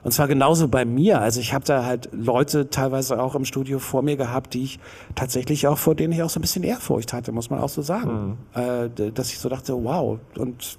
Und 0.04 0.12
zwar 0.12 0.28
genauso 0.28 0.68
bei 0.68 0.84
mir. 0.84 1.20
Also 1.20 1.40
ich 1.40 1.52
habe 1.52 1.64
da 1.64 1.84
halt 1.84 2.08
Leute 2.12 2.70
teilweise 2.70 3.20
auch 3.20 3.34
im 3.34 3.44
Studio 3.44 3.80
vor 3.80 4.02
mir 4.02 4.16
gehabt, 4.16 4.54
die 4.54 4.62
ich 4.62 4.78
tatsächlich 5.16 5.66
auch, 5.66 5.78
vor 5.78 5.96
denen 5.96 6.12
ich 6.12 6.22
auch 6.22 6.30
so 6.30 6.38
ein 6.38 6.42
bisschen 6.42 6.62
Ehrfurcht 6.62 7.12
hatte, 7.12 7.32
muss 7.32 7.50
man 7.50 7.58
auch 7.58 7.68
so 7.68 7.82
sagen. 7.82 8.38
Äh, 8.54 8.88
d- 8.88 9.10
dass 9.10 9.32
ich 9.32 9.40
so 9.40 9.48
dachte, 9.48 9.72
wow. 9.82 10.18
Und 10.38 10.78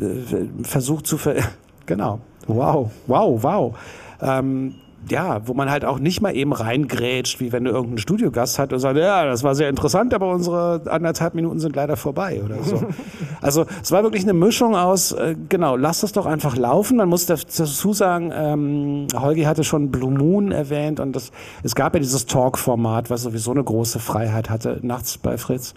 äh, 0.00 0.46
versucht 0.64 1.06
zu 1.06 1.16
ver 1.16 1.36
genau. 1.86 2.20
Wow, 2.48 2.90
wow, 3.06 3.40
wow. 3.40 3.78
Ähm, 4.20 4.74
ja, 5.08 5.46
wo 5.46 5.54
man 5.54 5.70
halt 5.70 5.84
auch 5.84 5.98
nicht 5.98 6.20
mal 6.20 6.34
eben 6.36 6.52
reingrätscht, 6.52 7.40
wie 7.40 7.52
wenn 7.52 7.64
du 7.64 7.70
irgendeinen 7.70 7.98
Studiogast 7.98 8.58
hast 8.58 8.72
und 8.72 8.78
sagt, 8.78 8.98
ja, 8.98 9.24
das 9.24 9.42
war 9.42 9.54
sehr 9.54 9.68
interessant, 9.68 10.12
aber 10.14 10.30
unsere 10.30 10.82
anderthalb 10.86 11.34
Minuten 11.34 11.58
sind 11.58 11.74
leider 11.74 11.96
vorbei 11.96 12.42
oder 12.44 12.62
so. 12.62 12.82
also 13.40 13.66
es 13.82 13.90
war 13.92 14.02
wirklich 14.02 14.22
eine 14.24 14.34
Mischung 14.34 14.76
aus, 14.76 15.12
äh, 15.12 15.36
genau, 15.48 15.76
lass 15.76 16.00
das 16.00 16.12
doch 16.12 16.26
einfach 16.26 16.56
laufen. 16.56 16.98
Man 16.98 17.08
muss 17.08 17.26
dazu 17.26 17.92
sagen, 17.92 18.32
ähm, 18.34 19.06
Holgi 19.14 19.42
hatte 19.42 19.64
schon 19.64 19.90
Blue 19.90 20.10
Moon 20.10 20.52
erwähnt 20.52 21.00
und 21.00 21.16
das, 21.16 21.32
es 21.62 21.74
gab 21.74 21.94
ja 21.94 22.00
dieses 22.00 22.26
Talk-Format, 22.26 23.10
was 23.10 23.22
sowieso 23.22 23.52
eine 23.52 23.64
große 23.64 23.98
Freiheit 23.98 24.50
hatte, 24.50 24.80
nachts 24.82 25.18
bei 25.18 25.38
Fritz. 25.38 25.74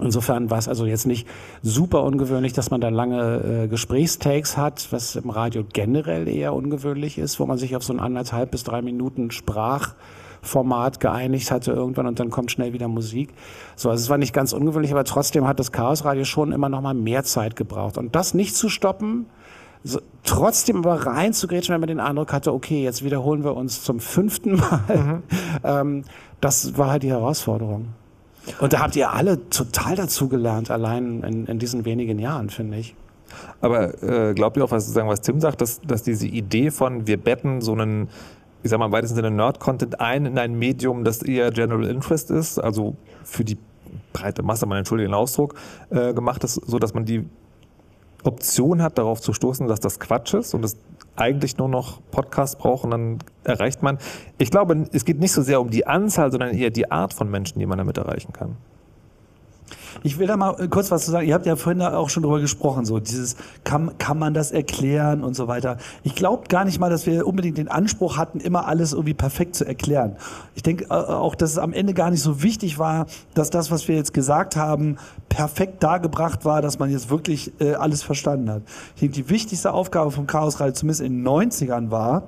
Insofern 0.00 0.50
war 0.50 0.58
es 0.58 0.68
also 0.68 0.86
jetzt 0.86 1.06
nicht 1.06 1.26
super 1.62 2.02
ungewöhnlich, 2.02 2.52
dass 2.52 2.70
man 2.70 2.80
da 2.80 2.88
lange 2.88 3.64
äh, 3.64 3.68
Gesprächstakes 3.68 4.56
hat, 4.56 4.88
was 4.90 5.14
im 5.14 5.30
Radio 5.30 5.64
generell 5.72 6.26
eher 6.26 6.52
ungewöhnlich 6.52 7.16
ist, 7.16 7.38
wo 7.38 7.46
man 7.46 7.58
sich 7.58 7.76
auf 7.76 7.84
so 7.84 7.92
ein 7.92 8.00
anderthalb 8.00 8.50
bis 8.50 8.64
drei 8.64 8.82
Minuten 8.82 9.30
Sprachformat 9.30 10.98
geeinigt 10.98 11.52
hatte 11.52 11.70
irgendwann 11.72 12.08
und 12.08 12.18
dann 12.18 12.30
kommt 12.30 12.50
schnell 12.50 12.72
wieder 12.72 12.88
Musik. 12.88 13.32
So, 13.76 13.88
also 13.88 14.02
es 14.02 14.10
war 14.10 14.18
nicht 14.18 14.32
ganz 14.32 14.52
ungewöhnlich, 14.52 14.90
aber 14.90 15.04
trotzdem 15.04 15.46
hat 15.46 15.60
das 15.60 15.70
Chaos 15.70 16.04
Radio 16.04 16.24
schon 16.24 16.50
immer 16.50 16.68
noch 16.68 16.80
mal 16.80 16.94
mehr 16.94 17.22
Zeit 17.22 17.54
gebraucht. 17.54 17.96
Und 17.96 18.16
das 18.16 18.34
nicht 18.34 18.56
zu 18.56 18.68
stoppen, 18.68 19.26
so, 19.84 20.00
trotzdem 20.24 20.78
aber 20.78 21.06
reinzugrätschen, 21.06 21.72
wenn 21.72 21.80
man 21.80 21.88
den 21.88 22.00
Eindruck 22.00 22.32
hatte, 22.32 22.52
okay, 22.52 22.82
jetzt 22.82 23.04
wiederholen 23.04 23.44
wir 23.44 23.54
uns 23.54 23.84
zum 23.84 24.00
fünften 24.00 24.56
Mal, 24.56 25.22
ähm, 25.62 26.04
das 26.40 26.76
war 26.76 26.90
halt 26.90 27.04
die 27.04 27.10
Herausforderung. 27.10 27.88
Und 28.60 28.72
da 28.72 28.80
habt 28.80 28.96
ihr 28.96 29.12
alle 29.12 29.48
total 29.48 29.96
dazugelernt, 29.96 30.70
allein 30.70 31.22
in, 31.22 31.46
in 31.46 31.58
diesen 31.58 31.84
wenigen 31.84 32.18
Jahren, 32.18 32.50
finde 32.50 32.78
ich. 32.78 32.94
Aber 33.60 34.02
äh, 34.02 34.34
glaubt 34.34 34.56
ihr 34.56 34.64
auch, 34.64 34.70
was, 34.70 34.94
was 34.94 35.20
Tim 35.20 35.40
sagt, 35.40 35.60
dass, 35.60 35.80
dass 35.80 36.02
diese 36.02 36.26
Idee 36.26 36.70
von, 36.70 37.06
wir 37.06 37.16
betten 37.16 37.60
so 37.60 37.72
einen, 37.72 38.08
ich 38.62 38.70
sag 38.70 38.78
mal 38.78 38.86
im 38.86 38.92
weitesten 38.92 39.16
Sinne 39.16 39.30
Nerd-Content 39.30 40.00
ein 40.00 40.26
in 40.26 40.38
ein 40.38 40.54
Medium, 40.54 41.04
das 41.04 41.22
eher 41.22 41.50
General 41.50 41.84
Interest 41.84 42.30
ist, 42.30 42.58
also 42.58 42.96
für 43.24 43.44
die 43.44 43.58
breite 44.12 44.42
Masse, 44.42 44.66
man 44.66 44.78
entschuldige 44.78 45.08
den 45.08 45.14
Ausdruck, 45.14 45.54
äh, 45.90 46.12
gemacht 46.12 46.44
ist, 46.44 46.54
so 46.54 46.78
dass 46.78 46.94
man 46.94 47.04
die 47.04 47.24
Option 48.22 48.82
hat, 48.82 48.98
darauf 48.98 49.20
zu 49.20 49.32
stoßen, 49.32 49.68
dass 49.68 49.80
das 49.80 50.00
Quatsch 50.00 50.34
ist 50.34 50.54
und 50.54 50.64
es 50.64 50.76
eigentlich 51.16 51.56
nur 51.58 51.68
noch 51.68 52.00
Podcasts 52.10 52.56
braucht 52.56 52.84
und 52.84 52.90
dann 52.90 53.18
erreicht 53.44 53.82
man. 53.82 53.98
Ich 54.38 54.50
glaube, 54.50 54.86
es 54.92 55.04
geht 55.04 55.20
nicht 55.20 55.32
so 55.32 55.42
sehr 55.42 55.60
um 55.60 55.70
die 55.70 55.86
Anzahl, 55.86 56.30
sondern 56.30 56.54
eher 56.54 56.70
die 56.70 56.90
Art 56.90 57.14
von 57.14 57.30
Menschen, 57.30 57.58
die 57.58 57.66
man 57.66 57.78
damit 57.78 57.98
erreichen 57.98 58.32
kann. 58.32 58.56
Ich 60.06 60.18
will 60.18 60.26
da 60.26 60.36
mal 60.36 60.54
äh, 60.60 60.68
kurz 60.68 60.90
was 60.90 61.06
zu 61.06 61.10
sagen. 61.10 61.26
Ihr 61.26 61.32
habt 61.32 61.46
ja 61.46 61.56
vorhin 61.56 61.80
auch 61.80 62.10
schon 62.10 62.24
drüber 62.24 62.38
gesprochen, 62.38 62.84
so 62.84 63.00
dieses, 63.00 63.36
kann, 63.64 63.96
kann 63.96 64.18
man 64.18 64.34
das 64.34 64.52
erklären 64.52 65.24
und 65.24 65.34
so 65.34 65.48
weiter. 65.48 65.78
Ich 66.02 66.14
glaube 66.14 66.46
gar 66.48 66.66
nicht 66.66 66.78
mal, 66.78 66.90
dass 66.90 67.06
wir 67.06 67.26
unbedingt 67.26 67.56
den 67.56 67.68
Anspruch 67.68 68.18
hatten, 68.18 68.38
immer 68.38 68.68
alles 68.68 68.92
irgendwie 68.92 69.14
perfekt 69.14 69.56
zu 69.56 69.64
erklären. 69.64 70.16
Ich 70.54 70.62
denke 70.62 70.84
äh, 70.84 70.88
auch, 70.90 71.34
dass 71.34 71.52
es 71.52 71.58
am 71.58 71.72
Ende 71.72 71.94
gar 71.94 72.10
nicht 72.10 72.20
so 72.20 72.42
wichtig 72.42 72.78
war, 72.78 73.06
dass 73.32 73.48
das, 73.48 73.70
was 73.70 73.88
wir 73.88 73.96
jetzt 73.96 74.12
gesagt 74.12 74.56
haben, 74.56 74.98
perfekt 75.30 75.82
dargebracht 75.82 76.44
war, 76.44 76.60
dass 76.60 76.78
man 76.78 76.90
jetzt 76.90 77.08
wirklich 77.08 77.58
äh, 77.58 77.72
alles 77.72 78.02
verstanden 78.02 78.50
hat. 78.50 78.62
Ich 78.96 79.00
denke, 79.00 79.14
die 79.14 79.30
wichtigste 79.30 79.72
Aufgabe 79.72 80.10
vom 80.10 80.26
Chaos 80.26 80.60
Radio, 80.60 80.74
zumindest 80.74 81.00
in 81.00 81.24
den 81.24 81.26
90ern, 81.26 81.90
war, 81.90 82.24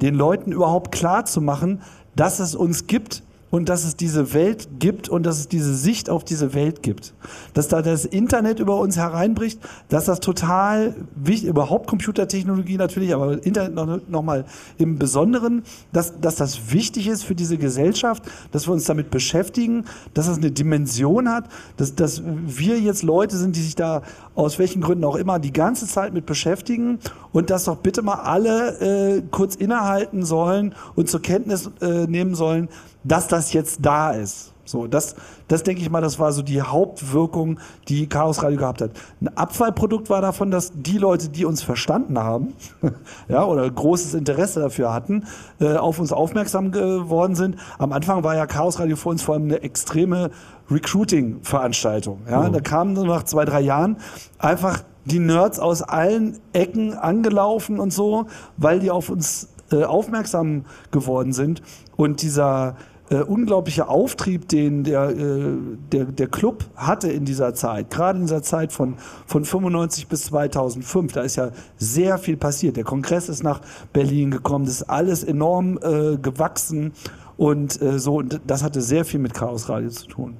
den 0.00 0.14
Leuten 0.14 0.52
überhaupt 0.52 0.90
klar 0.90 1.26
zu 1.26 1.42
machen, 1.42 1.82
dass 2.16 2.40
es 2.40 2.54
uns 2.54 2.86
gibt 2.86 3.22
und 3.50 3.68
dass 3.68 3.84
es 3.84 3.96
diese 3.96 4.32
Welt 4.32 4.68
gibt 4.78 5.08
und 5.08 5.24
dass 5.24 5.38
es 5.38 5.48
diese 5.48 5.74
Sicht 5.74 6.08
auf 6.08 6.24
diese 6.24 6.54
Welt 6.54 6.82
gibt. 6.82 7.14
Dass 7.52 7.68
da 7.68 7.82
das 7.82 8.04
Internet 8.04 8.60
über 8.60 8.76
uns 8.78 8.96
hereinbricht, 8.96 9.60
dass 9.88 10.04
das 10.04 10.20
total 10.20 10.94
wichtig, 11.14 11.48
überhaupt 11.48 11.88
Computertechnologie 11.88 12.76
natürlich, 12.76 13.12
aber 13.12 13.44
Internet 13.44 13.74
noch, 13.74 14.00
noch 14.08 14.22
mal 14.22 14.44
im 14.78 14.98
Besonderen, 14.98 15.64
dass, 15.92 16.20
dass 16.20 16.36
das 16.36 16.72
wichtig 16.72 17.08
ist 17.08 17.24
für 17.24 17.34
diese 17.34 17.58
Gesellschaft, 17.58 18.22
dass 18.52 18.68
wir 18.68 18.72
uns 18.72 18.84
damit 18.84 19.10
beschäftigen, 19.10 19.84
dass 20.14 20.26
das 20.26 20.38
eine 20.38 20.52
Dimension 20.52 21.28
hat, 21.28 21.48
dass, 21.76 21.94
dass 21.94 22.22
wir 22.24 22.78
jetzt 22.78 23.02
Leute 23.02 23.36
sind, 23.36 23.56
die 23.56 23.62
sich 23.62 23.74
da 23.74 24.02
aus 24.34 24.58
welchen 24.58 24.80
Gründen 24.80 25.04
auch 25.04 25.16
immer 25.16 25.38
die 25.38 25.52
ganze 25.52 25.86
Zeit 25.86 26.14
mit 26.14 26.24
beschäftigen 26.24 26.98
und 27.32 27.50
dass 27.50 27.64
doch 27.64 27.76
bitte 27.76 28.02
mal 28.02 28.14
alle 28.14 29.16
äh, 29.18 29.22
kurz 29.30 29.56
innehalten 29.56 30.24
sollen 30.24 30.74
und 30.94 31.08
zur 31.08 31.20
Kenntnis 31.20 31.70
äh, 31.80 32.06
nehmen 32.06 32.34
sollen, 32.34 32.68
dass 33.04 33.28
das 33.28 33.52
jetzt 33.52 33.78
da 33.84 34.12
ist. 34.12 34.52
So, 34.66 34.86
das, 34.86 35.16
das 35.48 35.64
denke 35.64 35.82
ich 35.82 35.90
mal, 35.90 36.00
das 36.00 36.20
war 36.20 36.30
so 36.30 36.42
die 36.42 36.62
Hauptwirkung, 36.62 37.58
die 37.88 38.08
Chaos 38.08 38.40
Radio 38.44 38.56
gehabt 38.58 38.80
hat. 38.82 38.92
Ein 39.20 39.36
Abfallprodukt 39.36 40.08
war 40.10 40.20
davon, 40.22 40.52
dass 40.52 40.70
die 40.72 40.96
Leute, 40.96 41.28
die 41.28 41.44
uns 41.44 41.60
verstanden 41.60 42.20
haben, 42.20 42.54
ja, 43.28 43.44
oder 43.44 43.68
großes 43.68 44.14
Interesse 44.14 44.60
dafür 44.60 44.92
hatten, 44.92 45.24
äh, 45.60 45.74
auf 45.74 45.98
uns 45.98 46.12
aufmerksam 46.12 46.70
geworden 46.70 47.34
sind. 47.34 47.56
Am 47.78 47.92
Anfang 47.92 48.22
war 48.22 48.36
ja 48.36 48.46
Chaos 48.46 48.78
Radio 48.78 48.94
für 48.94 49.08
uns 49.08 49.22
vor 49.22 49.34
allem 49.34 49.44
eine 49.44 49.60
extreme 49.62 50.30
Recruiting-Veranstaltung. 50.70 52.20
Ja, 52.30 52.48
Mhm. 52.48 52.52
da 52.52 52.60
kamen 52.60 52.92
nach 52.92 53.24
zwei, 53.24 53.44
drei 53.44 53.60
Jahren 53.60 53.96
einfach 54.38 54.82
die 55.04 55.18
Nerds 55.18 55.58
aus 55.58 55.82
allen 55.82 56.38
Ecken 56.52 56.94
angelaufen 56.94 57.80
und 57.80 57.92
so, 57.92 58.26
weil 58.56 58.78
die 58.80 58.90
auf 58.90 59.10
uns 59.10 59.48
äh, 59.72 59.84
aufmerksam 59.84 60.64
geworden 60.90 61.32
sind. 61.32 61.62
Und 61.96 62.22
dieser 62.22 62.76
äh, 63.10 63.16
unglaubliche 63.16 63.88
Auftrieb, 63.88 64.48
den 64.48 64.84
der, 64.84 65.10
äh, 65.10 65.56
der, 65.92 66.04
der 66.04 66.26
Club 66.28 66.64
hatte 66.76 67.10
in 67.10 67.24
dieser 67.24 67.54
Zeit, 67.54 67.90
gerade 67.90 68.18
in 68.18 68.26
dieser 68.26 68.42
Zeit 68.42 68.72
von, 68.72 68.94
von 69.26 69.44
95 69.44 70.06
bis 70.06 70.26
2005, 70.26 71.12
da 71.12 71.22
ist 71.22 71.36
ja 71.36 71.50
sehr 71.76 72.18
viel 72.18 72.36
passiert. 72.36 72.76
Der 72.76 72.84
Kongress 72.84 73.28
ist 73.28 73.42
nach 73.42 73.60
Berlin 73.92 74.30
gekommen, 74.30 74.64
das 74.64 74.74
ist 74.74 74.90
alles 74.90 75.24
enorm 75.24 75.78
äh, 75.82 76.16
gewachsen 76.18 76.92
und 77.36 77.82
äh, 77.82 77.98
so, 77.98 78.18
und 78.18 78.40
das 78.46 78.62
hatte 78.62 78.80
sehr 78.80 79.04
viel 79.04 79.18
mit 79.18 79.34
Chaos 79.34 79.68
Radio 79.68 79.90
zu 79.90 80.06
tun. 80.06 80.36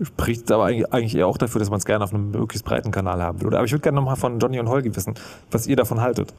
Spricht 0.00 0.52
aber 0.52 0.66
eigentlich 0.66 1.16
eher 1.16 1.26
auch 1.26 1.38
dafür, 1.38 1.58
dass 1.58 1.70
man 1.70 1.78
es 1.78 1.84
gerne 1.84 2.04
auf 2.04 2.14
einem 2.14 2.30
möglichst 2.30 2.64
breiten 2.64 2.92
Kanal 2.92 3.20
haben 3.20 3.40
will. 3.40 3.48
Oder? 3.48 3.58
Aber 3.58 3.66
ich 3.66 3.72
würde 3.72 3.82
gerne 3.82 3.96
nochmal 3.96 4.14
von 4.14 4.38
Johnny 4.38 4.60
und 4.60 4.68
Holgi 4.68 4.94
wissen, 4.94 5.14
was 5.50 5.66
ihr 5.66 5.74
davon 5.74 6.00
haltet. 6.00 6.32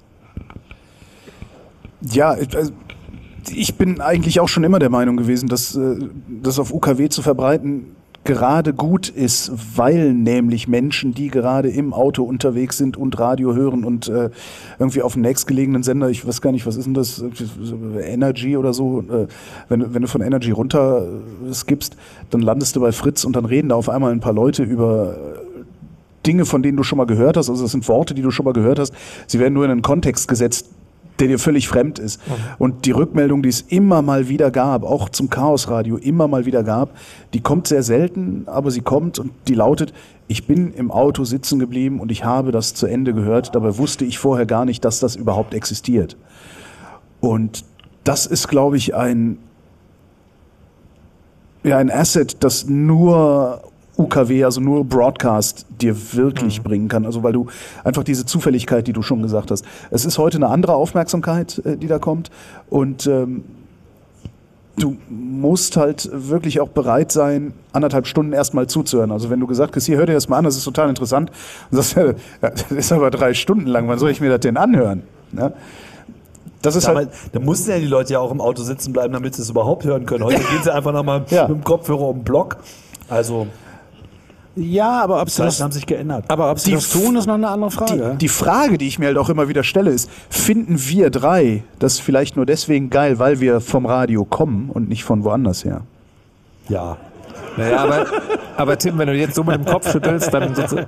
Ja, 2.01 2.29
also 2.29 2.71
ich 3.55 3.75
bin 3.75 4.01
eigentlich 4.01 4.39
auch 4.39 4.47
schon 4.47 4.63
immer 4.63 4.79
der 4.79 4.89
Meinung 4.89 5.17
gewesen, 5.17 5.47
dass 5.49 5.75
äh, 5.75 5.95
das 6.41 6.59
auf 6.59 6.73
UKW 6.73 7.09
zu 7.09 7.21
verbreiten 7.21 7.95
gerade 8.25 8.73
gut 8.73 9.07
ist, 9.07 9.51
weil 9.77 10.13
nämlich 10.13 10.67
Menschen, 10.67 11.13
die 11.13 11.29
gerade 11.29 11.69
im 11.69 11.93
Auto 11.93 12.23
unterwegs 12.23 12.77
sind 12.77 12.97
und 12.97 13.17
Radio 13.17 13.55
hören 13.55 13.85
und 13.85 14.09
äh, 14.09 14.29
irgendwie 14.77 15.01
auf 15.01 15.13
dem 15.13 15.21
nächstgelegenen 15.21 15.83
Sender, 15.83 16.09
ich 16.09 16.27
weiß 16.27 16.41
gar 16.41 16.51
nicht, 16.51 16.65
was 16.67 16.75
ist 16.75 16.85
denn 16.85 16.93
das, 16.93 17.23
Energy 18.03 18.57
oder 18.57 18.73
so, 18.73 18.99
äh, 19.09 19.27
wenn, 19.69 19.79
du- 19.79 19.93
wenn 19.93 20.01
du 20.01 20.07
von 20.09 20.21
Energy 20.21 20.51
runter 20.51 21.07
äh, 21.49 21.53
skippst, 21.53 21.95
dann 22.29 22.41
landest 22.41 22.75
du 22.75 22.81
bei 22.81 22.91
Fritz 22.91 23.23
und 23.23 23.35
dann 23.37 23.45
reden 23.45 23.69
da 23.69 23.75
auf 23.75 23.87
einmal 23.89 24.11
ein 24.11 24.19
paar 24.19 24.33
Leute 24.33 24.63
über 24.63 25.13
äh, 25.13 25.39
Dinge, 26.27 26.43
von 26.45 26.61
denen 26.61 26.75
du 26.75 26.83
schon 26.83 26.97
mal 26.97 27.05
gehört 27.07 27.37
hast, 27.37 27.49
also 27.49 27.63
das 27.63 27.71
sind 27.71 27.87
Worte, 27.87 28.13
die 28.13 28.21
du 28.21 28.31
schon 28.31 28.43
mal 28.43 28.53
gehört 28.53 28.79
hast, 28.79 28.93
sie 29.27 29.39
werden 29.39 29.53
nur 29.53 29.63
in 29.63 29.71
einen 29.71 29.81
Kontext 29.81 30.27
gesetzt, 30.27 30.69
der 31.19 31.27
dir 31.27 31.39
völlig 31.39 31.67
fremd 31.67 31.99
ist. 31.99 32.21
Und 32.57 32.85
die 32.85 32.91
Rückmeldung, 32.91 33.43
die 33.43 33.49
es 33.49 33.61
immer 33.61 34.01
mal 34.01 34.29
wieder 34.29 34.51
gab, 34.51 34.83
auch 34.83 35.09
zum 35.09 35.29
Chaosradio 35.29 35.97
immer 35.97 36.27
mal 36.27 36.45
wieder 36.45 36.63
gab, 36.63 36.95
die 37.33 37.41
kommt 37.41 37.67
sehr 37.67 37.83
selten, 37.83 38.43
aber 38.47 38.71
sie 38.71 38.81
kommt 38.81 39.19
und 39.19 39.31
die 39.47 39.55
lautet, 39.55 39.93
ich 40.27 40.47
bin 40.47 40.73
im 40.73 40.91
Auto 40.91 41.23
sitzen 41.23 41.59
geblieben 41.59 41.99
und 41.99 42.11
ich 42.11 42.23
habe 42.23 42.51
das 42.51 42.73
zu 42.73 42.85
Ende 42.85 43.13
gehört, 43.13 43.55
dabei 43.55 43.77
wusste 43.77 44.05
ich 44.05 44.19
vorher 44.19 44.45
gar 44.45 44.65
nicht, 44.65 44.85
dass 44.85 44.99
das 44.99 45.15
überhaupt 45.15 45.53
existiert. 45.53 46.17
Und 47.19 47.65
das 48.03 48.25
ist, 48.25 48.47
glaube 48.47 48.77
ich, 48.77 48.95
ein, 48.95 49.37
ja, 51.63 51.77
ein 51.77 51.91
Asset, 51.91 52.43
das 52.43 52.67
nur 52.67 53.61
UKW, 53.99 54.45
also 54.45 54.61
nur 54.61 54.85
Broadcast 54.85 55.65
dir 55.81 55.95
wirklich 56.13 56.63
bringen 56.63 56.87
kann. 56.87 57.05
Also 57.05 57.21
weil 57.21 57.33
du 57.33 57.47
einfach 57.83 58.03
diese 58.03 58.25
Zufälligkeit, 58.25 58.87
die 58.87 58.93
du 58.93 59.01
schon 59.01 59.21
gesagt 59.21 59.51
hast. 59.51 59.65
Es 59.91 60.05
ist 60.05 60.17
heute 60.17 60.37
eine 60.37 60.47
andere 60.47 60.73
Aufmerksamkeit, 60.73 61.61
äh, 61.65 61.77
die 61.77 61.87
da 61.87 61.99
kommt. 61.99 62.31
Und 62.69 63.05
ähm, 63.07 63.43
du 64.77 64.97
musst 65.09 65.77
halt 65.77 66.09
wirklich 66.11 66.59
auch 66.61 66.69
bereit 66.69 67.11
sein, 67.11 67.53
anderthalb 67.73 68.07
Stunden 68.07 68.33
erstmal 68.33 68.67
zuzuhören. 68.67 69.11
Also 69.11 69.29
wenn 69.29 69.39
du 69.39 69.47
gesagt 69.47 69.75
hast, 69.75 69.85
hier 69.85 69.97
hör 69.97 70.05
dir 70.05 70.13
das 70.13 70.29
mal 70.29 70.37
an, 70.37 70.45
das 70.45 70.55
ist 70.55 70.63
total 70.63 70.89
interessant. 70.89 71.31
Und 71.69 71.83
sagst, 71.83 71.95
ja, 71.95 72.13
das 72.49 72.71
ist 72.71 72.91
aber 72.91 73.11
drei 73.11 73.33
Stunden 73.33 73.67
lang, 73.67 73.87
wann 73.87 73.99
soll 73.99 74.11
ich 74.11 74.21
mir 74.21 74.29
das 74.29 74.39
denn 74.39 74.57
anhören? 74.57 75.03
Ne? 75.31 75.53
Das 76.61 76.75
ist 76.75 76.87
Damals, 76.87 77.07
halt, 77.07 77.35
da 77.35 77.39
mussten 77.39 77.69
ja 77.69 77.79
die 77.79 77.85
Leute 77.85 78.13
ja 78.13 78.19
auch 78.19 78.31
im 78.31 78.41
Auto 78.41 78.63
sitzen 78.63 78.91
bleiben, 78.91 79.13
damit 79.13 79.35
sie 79.35 79.41
es 79.41 79.49
überhaupt 79.49 79.85
hören 79.85 80.05
können. 80.05 80.23
Heute 80.23 80.37
gehen 80.51 80.63
sie 80.63 80.73
einfach 80.73 80.91
nochmal 80.91 81.21
mit 81.21 81.31
dem 81.31 81.63
Kopfhörer 81.63 82.01
um 82.01 82.17
den 82.19 82.23
Block. 82.23 82.57
Also, 83.07 83.47
Ja, 84.55 85.01
aber 85.03 85.21
ob 85.21 85.29
sie 85.29 85.37
Zeiten 85.37 85.47
das, 85.47 85.61
haben 85.61 85.71
sich 85.71 85.85
geändert. 85.85 86.25
aber 86.27 86.51
ob 86.51 86.59
sie 86.59 86.71
Die 86.71 86.75
das 86.75 86.89
tun, 86.89 87.15
ist 87.15 87.27
noch 87.27 87.35
eine 87.35 87.47
andere 87.47 87.71
Frage. 87.71 88.11
Die, 88.13 88.17
die 88.17 88.27
Frage, 88.27 88.77
die 88.77 88.87
ich 88.87 88.99
mir 88.99 89.05
halt 89.07 89.17
auch 89.17 89.29
immer 89.29 89.47
wieder 89.47 89.63
stelle, 89.63 89.91
ist, 89.91 90.09
finden 90.29 90.75
wir 90.87 91.09
drei 91.11 91.63
das 91.79 91.99
vielleicht 91.99 92.35
nur 92.35 92.45
deswegen 92.45 92.89
geil, 92.89 93.19
weil 93.19 93.39
wir 93.39 93.61
vom 93.61 93.85
Radio 93.85 94.25
kommen 94.25 94.69
und 94.69 94.89
nicht 94.89 95.03
von 95.03 95.23
woanders 95.23 95.63
her? 95.63 95.81
Ja. 96.67 96.97
Naja, 97.57 97.77
aber, 97.83 98.05
aber 98.57 98.77
Tim, 98.77 98.97
wenn 98.97 99.07
du 99.07 99.15
jetzt 99.15 99.35
so 99.35 99.43
mit 99.43 99.55
dem 99.55 99.65
Kopf 99.65 99.91
schüttelst, 99.91 100.33
dann 100.33 100.53
sozusagen, 100.55 100.87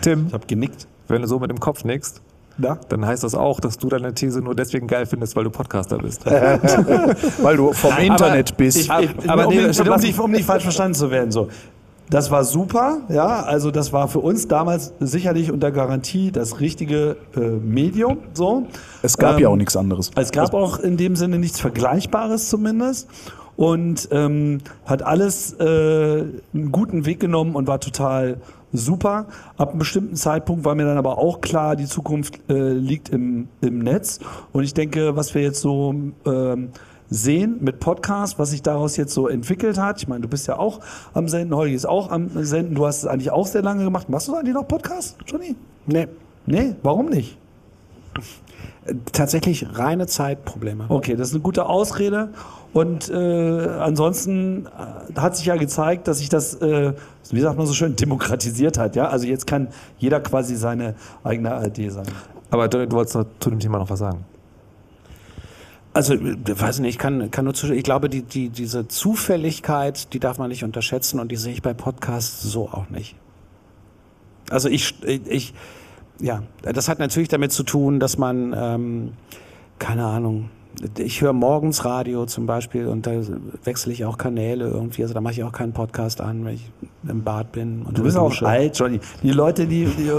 Tim, 0.00 0.26
Ich 0.28 0.32
habe 0.34 0.46
genickt. 0.46 0.86
wenn 1.08 1.22
du 1.22 1.28
so 1.28 1.38
mit 1.38 1.50
dem 1.50 1.60
Kopf 1.60 1.84
nickst, 1.84 2.20
Na? 2.58 2.78
dann 2.88 3.06
heißt 3.06 3.24
das 3.24 3.34
auch, 3.34 3.60
dass 3.60 3.78
du 3.78 3.88
deine 3.88 4.12
These 4.14 4.40
nur 4.40 4.54
deswegen 4.54 4.86
geil 4.86 5.06
findest, 5.06 5.36
weil 5.36 5.44
du 5.44 5.50
Podcaster 5.50 5.98
bist. 5.98 6.24
Weil 7.42 7.56
du 7.56 7.72
vom 7.72 7.90
Nein, 7.90 8.12
Internet 8.12 8.50
aber 8.50 8.56
bist. 8.58 8.78
Ich, 8.78 8.90
Aber- 8.90 9.02
ich, 9.02 9.10
aber 9.30 9.46
um, 9.46 9.54
nee, 9.54 9.60
um, 9.64 10.00
nicht, 10.00 10.18
um 10.18 10.30
nicht 10.30 10.44
falsch 10.44 10.62
verstanden 10.64 10.94
zu 10.94 11.10
werden, 11.10 11.30
so. 11.30 11.48
Das 12.12 12.30
war 12.30 12.44
super, 12.44 12.98
ja, 13.08 13.42
also 13.42 13.70
das 13.70 13.94
war 13.94 14.06
für 14.06 14.18
uns 14.18 14.46
damals 14.46 14.92
sicherlich 15.00 15.50
unter 15.50 15.70
Garantie 15.70 16.30
das 16.30 16.60
richtige 16.60 17.16
äh, 17.34 17.40
Medium, 17.40 18.18
so. 18.34 18.66
es 19.00 19.16
gab 19.16 19.40
ja 19.40 19.48
auch 19.48 19.56
nichts 19.56 19.78
anderes. 19.78 20.10
Es 20.14 20.30
gab 20.30 20.52
auch 20.52 20.78
in 20.78 20.98
dem 20.98 21.16
Sinne 21.16 21.38
nichts 21.38 21.58
Vergleichbares 21.58 22.50
zumindest 22.50 23.08
und 23.56 24.10
ähm, 24.12 24.58
hat 24.84 25.02
alles 25.02 25.54
äh, 25.54 25.64
einen 25.64 26.70
guten 26.70 27.06
Weg 27.06 27.18
genommen 27.18 27.54
und 27.54 27.66
war 27.66 27.80
total 27.80 28.36
super. 28.74 29.24
Ab 29.56 29.70
einem 29.70 29.78
bestimmten 29.78 30.16
Zeitpunkt 30.16 30.66
war 30.66 30.74
mir 30.74 30.84
dann 30.84 30.98
aber 30.98 31.16
auch 31.16 31.40
klar, 31.40 31.76
die 31.76 31.86
Zukunft 31.86 32.40
äh, 32.50 32.74
liegt 32.74 33.08
im, 33.08 33.48
im 33.62 33.78
Netz. 33.78 34.20
Und 34.52 34.64
ich 34.64 34.74
denke, 34.74 35.16
was 35.16 35.34
wir 35.34 35.40
jetzt 35.40 35.62
so 35.62 35.94
ähm, 36.26 36.72
sehen 37.12 37.58
mit 37.60 37.80
Podcast, 37.80 38.38
was 38.38 38.50
sich 38.50 38.62
daraus 38.62 38.96
jetzt 38.96 39.14
so 39.14 39.28
entwickelt 39.28 39.78
hat. 39.78 39.98
Ich 40.00 40.08
meine, 40.08 40.22
du 40.22 40.28
bist 40.28 40.46
ja 40.48 40.58
auch 40.58 40.80
am 41.14 41.28
Senden, 41.28 41.54
Holgi 41.54 41.74
ist 41.74 41.86
auch 41.86 42.10
am 42.10 42.30
Senden. 42.44 42.74
Du 42.74 42.86
hast 42.86 42.98
es 42.98 43.06
eigentlich 43.06 43.30
auch 43.30 43.46
sehr 43.46 43.62
lange 43.62 43.84
gemacht. 43.84 44.08
Machst 44.08 44.28
du 44.28 44.34
eigentlich 44.34 44.54
noch 44.54 44.66
Podcast, 44.66 45.16
Johnny? 45.26 45.56
nee, 45.86 46.08
Nee, 46.46 46.74
warum 46.82 47.06
nicht? 47.06 47.38
tatsächlich 49.12 49.66
reine 49.78 50.06
Zeitprobleme. 50.06 50.86
Okay, 50.88 51.14
das 51.14 51.28
ist 51.28 51.34
eine 51.34 51.42
gute 51.42 51.66
Ausrede. 51.66 52.30
Und 52.72 53.10
äh, 53.10 53.68
ansonsten 53.78 54.66
äh, 54.66 55.18
hat 55.20 55.36
sich 55.36 55.46
ja 55.46 55.56
gezeigt, 55.56 56.08
dass 56.08 56.18
sich 56.18 56.28
das, 56.28 56.54
äh, 56.54 56.92
wie 57.30 57.40
sagt 57.40 57.58
man 57.58 57.66
so 57.66 57.74
schön, 57.74 57.96
demokratisiert 57.96 58.78
hat. 58.78 58.96
Ja, 58.96 59.08
also 59.08 59.26
jetzt 59.26 59.46
kann 59.46 59.68
jeder 59.98 60.20
quasi 60.20 60.56
seine 60.56 60.94
eigene 61.22 61.52
ARD 61.52 61.92
sein. 61.92 62.06
Aber 62.50 62.68
Donny, 62.68 62.88
du 62.88 62.96
wolltest 62.96 63.14
noch 63.16 63.26
zu 63.40 63.50
dem 63.50 63.60
Thema 63.60 63.78
noch 63.78 63.88
was 63.88 63.98
sagen. 63.98 64.24
Also, 65.94 66.14
äh, 66.14 66.36
weiß 66.46 66.78
nicht, 66.80 66.90
ich 66.94 66.98
kann, 66.98 67.30
kann 67.30 67.44
nur 67.44 67.54
zustimmen. 67.54 67.78
Ich 67.78 67.84
glaube, 67.84 68.08
die, 68.08 68.22
die, 68.22 68.48
diese 68.48 68.88
Zufälligkeit, 68.88 70.12
die 70.14 70.20
darf 70.20 70.38
man 70.38 70.48
nicht 70.48 70.64
unterschätzen 70.64 71.20
und 71.20 71.30
die 71.30 71.36
sehe 71.36 71.52
ich 71.52 71.62
bei 71.62 71.74
Podcasts 71.74 72.42
so 72.42 72.68
auch 72.70 72.88
nicht. 72.90 73.16
Also 74.50 74.68
ich, 74.68 74.94
ich, 75.04 75.54
ja, 76.20 76.42
das 76.62 76.88
hat 76.88 76.98
natürlich 76.98 77.28
damit 77.28 77.52
zu 77.52 77.62
tun, 77.62 78.00
dass 78.00 78.18
man, 78.18 78.54
ähm, 78.56 79.12
keine 79.78 80.04
Ahnung, 80.04 80.50
ich 80.98 81.20
höre 81.20 81.32
morgens 81.34 81.84
Radio 81.84 82.24
zum 82.26 82.46
Beispiel 82.46 82.86
und 82.86 83.06
da 83.06 83.12
wechsle 83.64 83.92
ich 83.92 84.04
auch 84.06 84.16
Kanäle 84.16 84.68
irgendwie. 84.68 85.02
Also 85.02 85.12
da 85.14 85.20
mache 85.20 85.34
ich 85.34 85.44
auch 85.44 85.52
keinen 85.52 85.72
Podcast 85.74 86.20
an, 86.20 86.44
wenn 86.44 86.54
ich 86.54 86.70
im 87.06 87.22
Bad 87.22 87.52
bin. 87.52 87.82
Und 87.82 87.98
Du 87.98 88.02
bist 88.02 88.16
auch 88.16 88.42
alt, 88.42 88.78
Johnny. 88.78 88.98
Die 89.22 89.30
Leute, 89.32 89.66
die, 89.66 89.84
die 89.84 90.10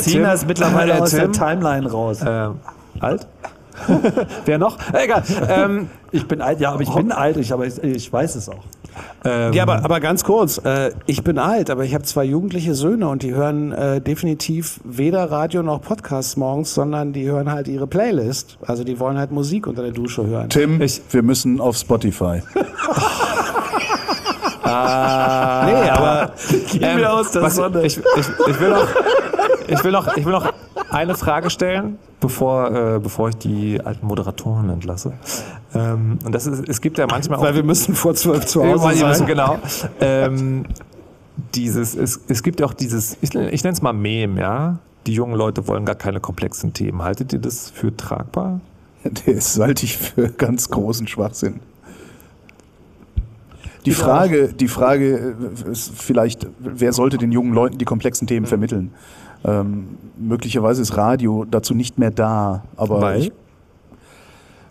ziehen 0.00 0.12
Tim? 0.14 0.22
das 0.22 0.46
mittlerweile 0.46 0.94
Äh, 0.94 1.00
aus 1.00 1.10
der 1.10 1.30
Tim? 1.30 1.32
Timeline 1.32 1.90
raus. 1.90 2.20
Ähm, 2.26 2.54
alt? 2.98 3.26
Wer 4.44 4.58
noch? 4.58 4.78
Egal. 4.92 5.22
Ähm, 5.48 5.88
ich 6.12 6.26
bin 6.26 6.40
alt, 6.40 6.60
ja, 6.60 6.72
aber 6.72 6.82
ich 6.82 6.90
bin 6.94 7.12
alt, 7.12 7.36
ich, 7.36 7.52
aber 7.52 7.66
ich, 7.66 7.82
ich 7.82 8.12
weiß 8.12 8.34
es 8.36 8.48
auch. 8.48 8.64
ähm, 9.24 9.52
Ja, 9.52 9.62
aber, 9.62 9.84
aber 9.84 10.00
ganz 10.00 10.24
kurz, 10.24 10.58
äh, 10.64 10.92
ich 11.06 11.22
bin 11.22 11.38
alt, 11.38 11.70
aber 11.70 11.84
ich 11.84 11.94
habe 11.94 12.04
zwei 12.04 12.24
jugendliche 12.24 12.74
Söhne 12.74 13.08
und 13.08 13.22
die 13.22 13.34
hören 13.34 13.72
äh, 13.72 14.00
definitiv 14.00 14.80
weder 14.84 15.30
Radio 15.30 15.62
noch 15.62 15.80
Podcasts 15.82 16.36
morgens, 16.36 16.74
sondern 16.74 17.12
die 17.12 17.30
hören 17.30 17.50
halt 17.52 17.68
ihre 17.68 17.86
Playlist. 17.86 18.58
Also 18.66 18.84
die 18.84 18.98
wollen 18.98 19.18
halt 19.18 19.30
Musik 19.30 19.66
unter 19.66 19.82
der 19.82 19.92
Dusche 19.92 20.26
hören. 20.26 20.48
Tim, 20.48 20.80
wir 20.80 21.22
müssen 21.22 21.60
auf 21.60 21.76
Spotify. 21.76 22.42
Ah, 24.62 25.64
Nee, 25.66 25.90
aber 25.90 26.32
Geh 26.72 26.94
mir 26.94 27.12
aus 27.12 27.32
der 27.32 27.42
was, 27.42 27.56
Sonne. 27.56 27.82
Ich, 27.82 27.98
ich, 27.98 28.26
ich, 28.46 28.60
will 28.60 28.70
noch, 28.70 28.86
ich, 29.66 29.84
will 29.84 29.90
noch, 29.92 30.16
ich 30.16 30.24
will 30.24 30.32
noch 30.32 30.52
eine 30.90 31.14
Frage 31.14 31.50
stellen, 31.50 31.98
bevor, 32.20 32.70
äh, 32.70 32.98
bevor 32.98 33.30
ich 33.30 33.36
die 33.36 33.80
alten 33.80 34.06
Moderatoren 34.06 34.68
entlasse. 34.70 35.12
Ähm, 35.74 36.18
und 36.24 36.34
das 36.34 36.46
ist, 36.46 36.68
es 36.68 36.80
gibt 36.80 36.98
ja 36.98 37.06
manchmal 37.06 37.38
auch. 37.38 37.42
Weil 37.42 37.54
wir 37.54 37.62
müssen 37.62 37.94
vor 37.94 38.14
zwölf 38.14 38.46
zu 38.46 38.62
Hause 38.64 38.88
die 38.98 39.04
müssen, 39.04 39.18
sein. 39.18 39.26
genau. 39.26 39.58
Ähm, 40.00 40.64
dieses, 41.54 41.94
es, 41.94 42.20
es 42.28 42.42
gibt 42.42 42.60
ja 42.60 42.66
auch 42.66 42.74
dieses, 42.74 43.16
ich, 43.20 43.34
ich 43.34 43.64
nenne 43.64 43.74
es 43.74 43.82
mal 43.82 43.92
Mem, 43.92 44.36
ja. 44.36 44.78
Die 45.06 45.14
jungen 45.14 45.34
Leute 45.34 45.66
wollen 45.66 45.86
gar 45.86 45.94
keine 45.94 46.20
komplexen 46.20 46.74
Themen. 46.74 47.02
Haltet 47.02 47.32
ihr 47.32 47.38
das 47.38 47.70
für 47.70 47.96
tragbar? 47.96 48.60
Das 49.24 49.58
halte 49.58 49.86
ich 49.86 49.96
für 49.96 50.28
ganz 50.28 50.68
großen 50.68 51.08
Schwachsinn. 51.08 51.60
Die 53.86 53.92
Frage, 53.92 54.52
die 54.52 54.68
Frage 54.68 55.34
äh, 55.66 55.70
ist 55.70 55.92
vielleicht, 55.96 56.46
wer 56.58 56.92
sollte 56.92 57.16
den 57.16 57.32
jungen 57.32 57.54
Leuten 57.54 57.78
die 57.78 57.86
komplexen 57.86 58.26
Themen 58.26 58.44
vermitteln? 58.44 58.92
Ähm, 59.44 59.96
möglicherweise 60.18 60.82
ist 60.82 60.96
Radio 60.96 61.46
dazu 61.50 61.74
nicht 61.74 61.98
mehr 61.98 62.10
da, 62.10 62.64
aber 62.76 63.00
Weil? 63.00 63.20
ich, 63.20 63.32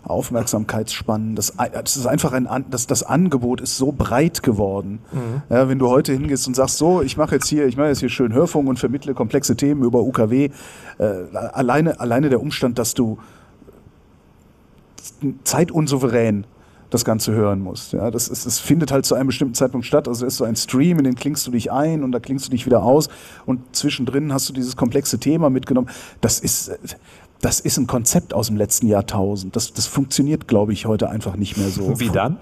Aufmerksamkeitsspannen, 0.04 1.36
das, 1.36 1.54
das 1.72 1.96
ist 1.96 2.06
einfach 2.06 2.32
ein, 2.32 2.48
das, 2.70 2.86
das 2.86 3.02
Angebot 3.02 3.60
ist 3.60 3.76
so 3.76 3.92
breit 3.92 4.42
geworden. 4.42 5.00
Mhm. 5.12 5.42
Ja, 5.54 5.68
wenn 5.68 5.78
du 5.78 5.88
heute 5.88 6.12
hingehst 6.12 6.46
und 6.46 6.54
sagst, 6.54 6.78
so, 6.78 7.02
ich 7.02 7.16
mache 7.16 7.34
jetzt 7.34 7.48
hier, 7.48 7.66
ich 7.66 7.76
mache 7.76 7.88
jetzt 7.88 8.00
hier 8.00 8.08
schön 8.08 8.32
Hörfunk 8.32 8.68
und 8.68 8.78
vermittle 8.78 9.14
komplexe 9.14 9.56
Themen 9.56 9.84
über 9.84 10.00
UKW, 10.00 10.50
äh, 10.98 11.04
alleine, 11.34 12.00
alleine 12.00 12.28
der 12.28 12.40
Umstand, 12.40 12.78
dass 12.78 12.94
du 12.94 13.18
zeitunsouverän 15.44 16.44
das 16.90 17.04
Ganze 17.04 17.32
hören 17.32 17.60
musst. 17.60 17.92
Ja, 17.92 18.10
das, 18.10 18.28
ist, 18.28 18.46
das 18.46 18.58
findet 18.58 18.90
halt 18.92 19.06
zu 19.06 19.14
einem 19.14 19.28
bestimmten 19.28 19.54
Zeitpunkt 19.54 19.86
statt. 19.86 20.08
Also 20.08 20.26
es 20.26 20.34
ist 20.34 20.38
so 20.38 20.44
ein 20.44 20.56
Stream, 20.56 20.98
in 20.98 21.04
den 21.04 21.14
klingst 21.14 21.46
du 21.46 21.50
dich 21.52 21.70
ein 21.72 22.02
und 22.02 22.12
da 22.12 22.18
klingst 22.20 22.46
du 22.46 22.50
dich 22.50 22.66
wieder 22.66 22.82
aus 22.82 23.08
und 23.46 23.60
zwischendrin 23.74 24.32
hast 24.32 24.48
du 24.48 24.52
dieses 24.52 24.76
komplexe 24.76 25.18
Thema 25.18 25.50
mitgenommen. 25.50 25.88
Das 26.20 26.40
ist, 26.40 26.72
das 27.40 27.60
ist 27.60 27.78
ein 27.78 27.86
Konzept 27.86 28.34
aus 28.34 28.48
dem 28.48 28.56
letzten 28.56 28.88
Jahrtausend. 28.88 29.54
Das, 29.56 29.72
das 29.72 29.86
funktioniert, 29.86 30.48
glaube 30.48 30.72
ich, 30.72 30.86
heute 30.86 31.08
einfach 31.08 31.36
nicht 31.36 31.56
mehr 31.56 31.68
so. 31.68 31.98
Wie 32.00 32.10
dann? 32.10 32.36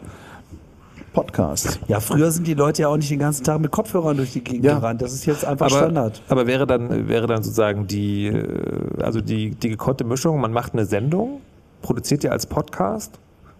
Podcasts. 1.12 1.79
Ja, 1.89 2.01
früher 2.01 2.31
sind 2.31 2.47
die 2.47 2.55
Leute 2.55 2.83
ja 2.83 2.89
auch 2.89 2.97
nicht 2.97 3.11
den 3.11 3.19
ganzen 3.19 3.43
Tag 3.45 3.61
mit 3.61 3.70
Kopfhörern 3.70 4.16
durch 4.16 4.33
die 4.33 4.43
Gegend 4.45 4.65
Ja. 4.65 4.75
gerannt. 4.79 5.03
Das 5.03 5.12
ist 5.12 5.27
jetzt 5.27 5.45
einfach 5.45 5.66
Aber, 5.66 5.77
Standard. 5.79 6.23
aber 6.29 6.47
wäre 6.47 6.66
dann, 6.66 7.09
wäre 7.09 7.27
dann 7.27 7.43
sozusagen 7.43 7.87
die, 7.87 8.27
äh, 8.29 9.03
also 9.03 9.20
die, 9.20 9.51
die 9.51 9.70
gekonnte 9.70 10.05
Mischung, 10.05 10.41
man 10.41 10.53
macht 10.53 10.75
eine 10.75 10.85
Sendung, 10.85 11.41
produziert 11.83 12.23
die 12.23 12.29
als 12.29 12.47
Podcast 12.47 13.19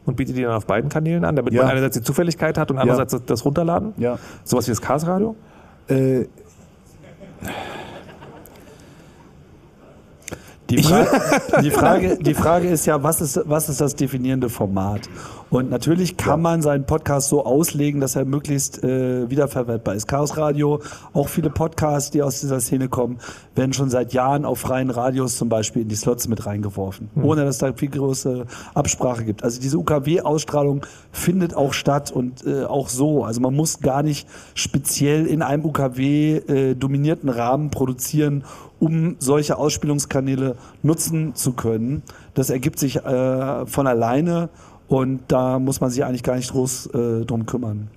und 0.09 0.17
bietet 0.17 0.37
die 0.37 0.43
dann 0.43 0.53
auf 0.53 0.67
beiden 0.67 0.91
Kanälen 0.91 1.25
an, 1.25 1.37
damit 1.37 1.53
Ja. 1.55 1.63
man 1.63 1.71
einerseits 1.73 1.97
die 1.97 2.03
Zufälligkeit 2.03 2.59
hat 2.59 2.71
und 2.71 2.77
Ja. 2.77 2.83
andererseits 2.83 3.13
das- 3.13 3.25
das 3.27 3.45
Runterladen? 3.45 3.93
Ja. 3.99 4.19
Sowas 4.45 4.67
wie 4.67 4.73
das 4.73 4.81
Chaos 4.83 5.07
Radio? 5.07 5.37
Äh, 5.89 6.25
Die, 10.71 10.83
Fra 10.83 11.07
die, 11.63 11.71
Frage, 11.71 12.19
die 12.21 12.35
Frage 12.35 12.69
ist 12.69 12.85
ja, 12.85 13.03
was 13.03 13.23
ist, 13.23 13.41
was 13.47 13.69
ist 13.71 13.81
das 13.81 13.97
definierende 13.97 14.51
Format? 14.51 15.09
Und 15.51 15.71
natürlich 15.71 16.19
kann 16.19 16.43
man 16.43 16.61
seinen 16.61 16.85
Podcast 16.85 17.31
so 17.31 17.47
auslegen, 17.47 18.03
dass 18.03 18.17
er 18.17 18.27
möglichst 18.27 18.85
äh, 18.85 19.31
wiederverwertbar 19.31 19.95
ist. 19.95 20.07
Chaos 20.07 20.37
Radio, 20.37 20.81
auch 21.15 21.29
viele 21.29 21.49
Podcasts, 21.49 22.11
die 22.11 22.21
aus 22.23 22.41
dieser 22.41 22.61
Szene 22.61 22.89
kommen, 22.89 23.17
werden 23.55 23.73
schon 23.73 23.89
seit 23.89 24.13
Jahren 24.13 24.45
auf 24.45 24.59
freien 24.59 24.91
Radios 24.91 25.39
zum 25.39 25.49
Beispiel 25.49 25.83
in 25.83 25.89
die 25.89 25.97
Slots 25.97 26.29
mit 26.29 26.45
reingeworfen, 26.45 27.09
Mhm. 27.15 27.25
ohne 27.25 27.45
dass 27.47 27.57
da 27.57 27.73
viel 27.73 27.89
große 27.89 28.45
Absprache 28.75 29.25
gibt. 29.25 29.43
Also 29.43 29.63
diese 29.63 29.79
UKW-Ausstrahlung 29.79 30.85
findet 31.13 31.55
auch 31.55 31.73
statt 31.73 32.11
und 32.11 32.47
äh, 32.47 32.65
auch 32.65 32.91
so. 32.91 33.25
Also 33.25 33.41
man 33.41 33.55
muss 33.55 33.81
gar 33.81 34.03
nicht 34.03 34.29
speziell 34.55 35.27
in 35.27 35.41
einem 35.41 35.65
UKW 35.65 36.37
äh, 36.37 36.75
dominierten 36.75 37.31
Rahmen 37.31 37.71
produzieren, 37.71 38.45
um 38.81 39.17
solche 39.19 39.59
Ausspielungskanäle 39.59 40.57
nutzen 40.83 41.35
zu 41.35 41.53
können. 41.53 42.03
Das 42.35 42.51
ergibt 42.51 42.79
sich 42.79 42.97
äh, 42.97 43.67
von 43.67 43.87
alleine 43.87 44.49
und 44.89 45.21
da 45.29 45.59
muss 45.59 45.81
man 45.81 45.91
sich 45.91 46.05
eigentlich 46.05 46.23
gar 46.23 46.37
nicht 46.37 46.51
groß 46.53 46.87
äh, 46.95 47.25
drum 47.25 47.47
kümmern. 47.47 47.89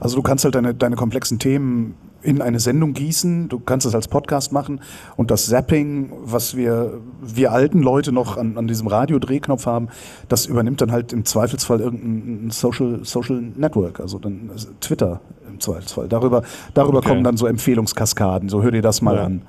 Also 0.00 0.16
du 0.16 0.22
kannst 0.22 0.44
halt 0.44 0.54
deine, 0.54 0.74
deine 0.74 0.96
komplexen 0.96 1.38
Themen 1.38 1.94
in 2.22 2.40
eine 2.40 2.58
Sendung 2.58 2.94
gießen, 2.94 3.50
du 3.50 3.58
kannst 3.60 3.84
es 3.86 3.94
als 3.94 4.08
Podcast 4.08 4.50
machen 4.50 4.80
und 5.16 5.30
das 5.30 5.44
Zapping, 5.46 6.10
was 6.24 6.56
wir, 6.56 6.94
wir 7.20 7.52
alten 7.52 7.82
Leute 7.82 8.12
noch 8.12 8.38
an, 8.38 8.56
an 8.56 8.66
diesem 8.66 8.86
Radiodrehknopf 8.86 9.66
haben, 9.66 9.88
das 10.30 10.46
übernimmt 10.46 10.80
dann 10.80 10.90
halt 10.90 11.12
im 11.12 11.26
Zweifelsfall 11.26 11.80
irgendein 11.80 12.50
Social, 12.50 13.00
Social 13.02 13.42
Network, 13.56 14.00
also 14.00 14.18
dann 14.18 14.48
also 14.50 14.68
Twitter 14.80 15.20
im 15.50 15.60
Zweifelsfall. 15.60 16.08
Darüber, 16.08 16.42
darüber 16.72 16.98
Okay. 16.98 17.08
kommen 17.10 17.24
dann 17.24 17.36
so 17.36 17.46
Empfehlungskaskaden, 17.46 18.48
so 18.48 18.62
hör 18.62 18.70
dir 18.70 18.80
das 18.82 19.02
mal 19.02 19.16
Ja. 19.16 19.24
an. 19.24 19.42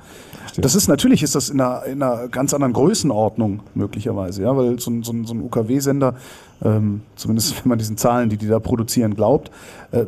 Das 0.64 0.76
ist 0.76 0.88
natürlich 0.88 1.24
ist 1.24 1.36
das 1.36 1.50
in 1.50 1.60
einer, 1.60 1.84
in 1.86 2.02
einer 2.02 2.28
ganz 2.28 2.54
anderen 2.54 2.74
Größenordnung 2.74 3.62
möglicherweise, 3.74 4.44
ja, 4.44 4.56
weil 4.56 4.80
so 4.80 4.92
ein, 4.92 5.04
so 5.04 5.12
ein, 5.12 5.26
so 5.26 5.34
ein 5.34 5.42
UKW-Sender, 5.42 6.16
ähm, 6.64 7.02
zumindest 7.16 7.64
wenn 7.64 7.70
man 7.70 7.78
diesen 7.78 7.98
Zahlen, 7.98 8.30
die 8.30 8.38
die 8.38 8.48
da 8.48 8.60
produzieren, 8.60 9.16
glaubt, 9.16 9.52
äh, 9.92 10.06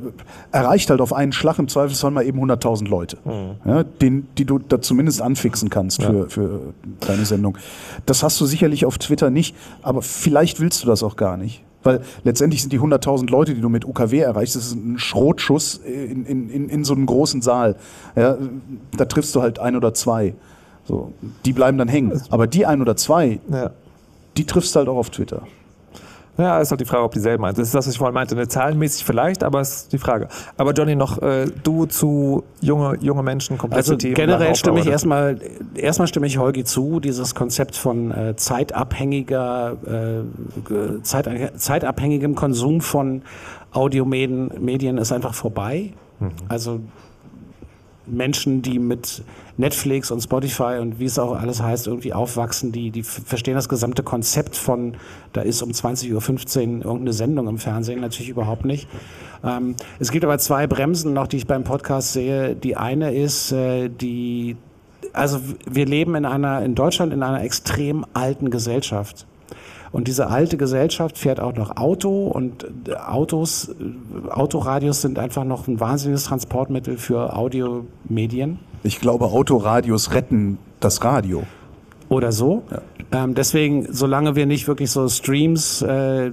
erreicht 0.51 0.89
halt 0.89 1.01
auf 1.01 1.13
einen 1.13 1.31
Schlag 1.31 1.59
im 1.59 1.67
Zweifelsfall 1.67 2.11
mal 2.11 2.25
eben 2.25 2.39
100.000 2.39 2.87
Leute, 2.87 3.17
ja, 3.65 3.83
den, 3.83 4.27
die 4.37 4.45
du 4.45 4.59
da 4.59 4.81
zumindest 4.81 5.21
anfixen 5.21 5.69
kannst 5.69 6.01
für, 6.01 6.29
für 6.29 6.73
deine 7.01 7.25
Sendung. 7.25 7.57
Das 8.05 8.23
hast 8.23 8.39
du 8.39 8.45
sicherlich 8.45 8.85
auf 8.85 8.97
Twitter 8.97 9.29
nicht, 9.29 9.55
aber 9.81 10.01
vielleicht 10.01 10.59
willst 10.59 10.83
du 10.83 10.87
das 10.87 11.03
auch 11.03 11.15
gar 11.15 11.37
nicht. 11.37 11.63
Weil 11.87 12.01
letztendlich 12.25 12.61
sind 12.61 12.73
die 12.73 12.79
100.000 12.81 13.29
Leute, 13.31 13.55
die 13.55 13.61
du 13.61 13.69
mit 13.69 13.85
UKW 13.85 14.19
erreichst, 14.19 14.57
das 14.57 14.65
ist 14.67 14.75
ein 14.75 14.99
Schrotschuss 14.99 15.75
in, 15.77 16.25
in, 16.25 16.49
in, 16.49 16.67
in 16.69 16.83
so 16.83 16.93
einem 16.93 17.05
großen 17.05 17.41
Saal. 17.41 17.77
Ja, 18.17 18.37
da 18.97 19.05
triffst 19.05 19.33
du 19.35 19.41
halt 19.41 19.59
ein 19.59 19.75
oder 19.77 19.93
zwei. 19.93 20.33
So, 20.85 21.13
die 21.45 21.53
bleiben 21.53 21.77
dann 21.77 21.87
hängen. 21.87 22.21
Aber 22.29 22.45
die 22.45 22.65
ein 22.65 22.81
oder 22.81 22.97
zwei, 22.97 23.39
Ja. 23.49 23.71
die 24.35 24.45
triffst 24.45 24.75
du 24.75 24.79
halt 24.79 24.89
auch 24.89 24.97
auf 24.97 25.09
Twitter. 25.11 25.43
Ja, 26.37 26.59
ist 26.59 26.69
halt 26.69 26.79
die 26.81 26.85
Frage, 26.85 27.03
ob 27.03 27.13
die 27.13 27.19
selber 27.19 27.41
meint. 27.41 27.57
Das 27.57 27.67
ist 27.67 27.73
das, 27.73 27.87
was 27.87 27.93
ich 27.93 27.97
vorhin 27.97 28.13
meinte. 28.13 28.35
Eine 28.35 28.47
zahlenmäßig 28.47 29.03
vielleicht, 29.05 29.43
aber 29.43 29.59
es 29.61 29.69
ist 29.83 29.93
die 29.93 29.97
Frage. 29.97 30.27
Aber 30.55 30.71
Johnny, 30.73 30.95
noch 30.95 31.21
äh, 31.21 31.47
du 31.63 31.85
zu 31.87 32.43
junge, 32.61 32.95
junge 33.01 33.23
Menschen, 33.23 33.57
komplexe 33.57 33.93
Also 33.93 33.97
Themen. 33.97 34.13
generell 34.13 34.55
stimme 34.55 34.79
ich 34.79 34.85
erstmal, 34.87 35.39
erstmal 35.75 36.07
stimme 36.07 36.27
ich 36.27 36.37
Holgi 36.37 36.63
zu, 36.63 36.99
dieses 36.99 37.33
Konzept 37.33 37.75
von 37.75 38.11
äh, 38.11 38.35
zeitabhängiger, 38.35 39.77
äh, 39.85 40.67
ge- 40.69 41.01
zeit, 41.01 41.27
zeitabhängigem 41.59 42.35
Konsum 42.35 42.81
von 42.81 43.23
Audiomedien 43.71 44.51
Medien 44.59 44.97
ist 44.97 45.11
einfach 45.11 45.33
vorbei. 45.33 45.93
Also 46.49 46.79
Menschen, 48.09 48.61
die 48.61 48.79
mit 48.79 49.23
Netflix 49.57 50.11
und 50.11 50.21
Spotify 50.21 50.77
und 50.79 50.99
wie 50.99 51.05
es 51.05 51.17
auch 51.17 51.39
alles 51.39 51.61
heißt, 51.61 51.87
irgendwie 51.87 52.13
aufwachsen, 52.13 52.71
die, 52.71 52.91
die 52.91 53.03
verstehen 53.03 53.55
das 53.55 53.69
gesamte 53.69 54.03
Konzept 54.03 54.55
von, 54.55 54.95
da 55.33 55.41
ist 55.41 55.61
um 55.61 55.71
20.15 55.71 56.09
Uhr 56.11 56.85
irgendeine 56.85 57.13
Sendung 57.13 57.47
im 57.47 57.57
Fernsehen 57.57 58.01
natürlich 58.01 58.29
überhaupt 58.29 58.65
nicht. 58.65 58.87
Ähm, 59.43 59.75
es 59.99 60.11
gibt 60.11 60.23
aber 60.23 60.37
zwei 60.37 60.67
Bremsen 60.67 61.13
noch, 61.13 61.27
die 61.27 61.37
ich 61.37 61.47
beim 61.47 61.63
Podcast 61.63 62.13
sehe. 62.13 62.55
Die 62.55 62.75
eine 62.77 63.13
ist, 63.13 63.51
äh, 63.51 63.89
die, 63.89 64.57
also 65.13 65.39
wir 65.69 65.85
leben 65.85 66.15
in 66.15 66.25
einer, 66.25 66.63
in 66.63 66.75
Deutschland 66.75 67.13
in 67.13 67.23
einer 67.23 67.43
extrem 67.43 68.05
alten 68.13 68.49
Gesellschaft. 68.49 69.25
Und 69.91 70.07
diese 70.07 70.27
alte 70.27 70.57
Gesellschaft 70.57 71.17
fährt 71.17 71.39
auch 71.39 71.55
noch 71.55 71.77
Auto 71.77 72.27
und 72.27 72.65
äh, 72.87 72.93
Autos, 72.95 73.69
äh, 73.69 74.29
Autoradios 74.29 75.01
sind 75.01 75.19
einfach 75.19 75.43
noch 75.43 75.67
ein 75.67 75.79
wahnsinniges 75.79 76.25
Transportmittel 76.25 76.97
für 76.97 77.35
Audiomedien. 77.35 78.59
Ich 78.83 78.99
glaube, 78.99 79.25
Autoradios 79.25 80.13
retten 80.13 80.57
das 80.79 81.03
Radio. 81.03 81.43
Oder 82.09 82.31
so. 82.31 82.63
Ähm, 83.09 83.35
deswegen, 83.35 83.87
solange 83.89 84.35
wir 84.35 84.45
nicht 84.45 84.67
wirklich 84.67 84.91
so 84.91 85.07
Streams, 85.07 85.81
äh, 85.81 86.31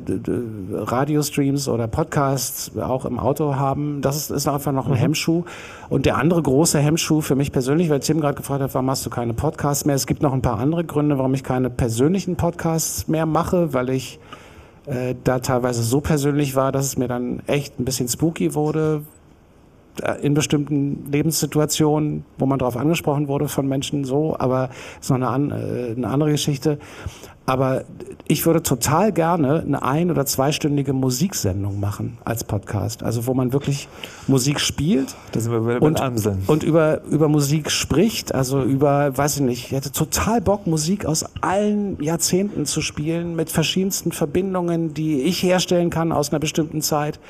Radiostreams 0.73 1.69
oder 1.69 1.87
Podcasts 1.87 2.77
auch 2.77 3.05
im 3.05 3.21
Auto 3.21 3.55
haben, 3.55 4.01
das 4.01 4.17
ist, 4.17 4.31
ist 4.31 4.49
einfach 4.49 4.73
noch 4.73 4.89
ein 4.89 4.95
Hemmschuh. 4.95 5.45
Und 5.89 6.05
der 6.05 6.17
andere 6.17 6.43
große 6.43 6.81
Hemmschuh 6.81 7.21
für 7.21 7.37
mich 7.37 7.53
persönlich, 7.53 7.91
weil 7.91 8.01
Tim 8.01 8.21
gerade 8.21 8.35
gefragt 8.35 8.61
hat, 8.61 8.75
warum 8.75 8.87
machst 8.87 9.07
du 9.07 9.11
keine 9.11 9.35
Podcasts 9.35 9.85
mehr? 9.85 9.95
Es 9.95 10.07
gibt 10.07 10.23
noch 10.23 10.33
ein 10.33 10.43
paar 10.43 10.59
andere 10.59 10.85
Gründe, 10.85 11.17
warum 11.17 11.35
ich 11.35 11.45
keine 11.45 11.71
persönlichen 11.71 12.35
Podcasts 12.35 13.07
mehr 13.07 13.27
mache, 13.27 13.73
weil 13.73 13.91
ich 13.91 14.19
äh, 14.87 15.15
da 15.23 15.39
teilweise 15.39 15.85
so 15.85 16.01
persönlich 16.01 16.57
war, 16.57 16.73
dass 16.73 16.87
es 16.87 16.99
mir 16.99 17.07
dann 17.07 17.41
echt 17.47 17.79
ein 17.79 17.85
bisschen 17.85 18.09
spooky 18.09 18.55
wurde, 18.55 19.03
in 20.23 20.35
bestimmten 20.35 21.11
Lebenssituationen, 21.11 22.25
wo 22.39 22.47
man 22.47 22.59
darauf 22.59 22.77
angesprochen 22.77 23.29
wurde 23.29 23.49
von 23.49 23.69
Menschen 23.69 24.05
so, 24.05 24.37
aber 24.39 24.71
ist 25.01 25.11
noch 25.11 25.21
eine, 25.21 25.55
äh, 25.55 25.93
eine 25.97 26.09
andere 26.09 26.31
Geschichte. 26.33 26.79
Aber 27.47 27.85
ich 28.27 28.47
würde 28.47 28.63
total 28.63 29.13
gerne 29.13 29.61
eine 29.61 29.83
ein- 29.83 30.11
oder 30.11 30.25
zweistündige 30.25 30.95
Musiksendung 30.95 31.79
machen 31.79 32.17
als 32.25 32.43
Podcast. 32.43 33.03
Also 33.03 33.27
wo 33.27 33.35
man 33.35 33.53
wirklich 33.53 33.87
Musik 34.27 34.61
spielt 34.61 35.15
Da 35.33 35.41
sind 35.41 35.53
wir 35.53 35.83
und, 35.83 36.01
Amseln. 36.01 36.43
und 36.47 36.63
über, 36.63 37.03
über 37.05 37.29
Musik 37.29 37.71
spricht. 37.71 38.35
Also 38.35 38.63
über, 38.63 39.17
weiß 39.17 39.37
ich 39.37 39.43
nicht, 39.43 39.67
ich 39.67 39.73
hätte 39.73 39.93
total 39.93 40.41
Bock, 40.41 40.67
Musik 40.67 41.05
aus 41.05 41.27
allen 41.43 42.03
Jahrzehnten 42.03 42.65
zu 42.65 42.81
spielen, 42.81 43.37
mit 43.37 43.51
verschiedensten 43.51 44.13
Verbindungen, 44.13 44.95
die 44.95 45.21
ich 45.21 45.43
herstellen 45.43 45.91
kann 45.91 46.13
aus 46.13 46.31
einer 46.33 46.41
bestimmten 46.41 46.81
Zeit. 46.81 47.21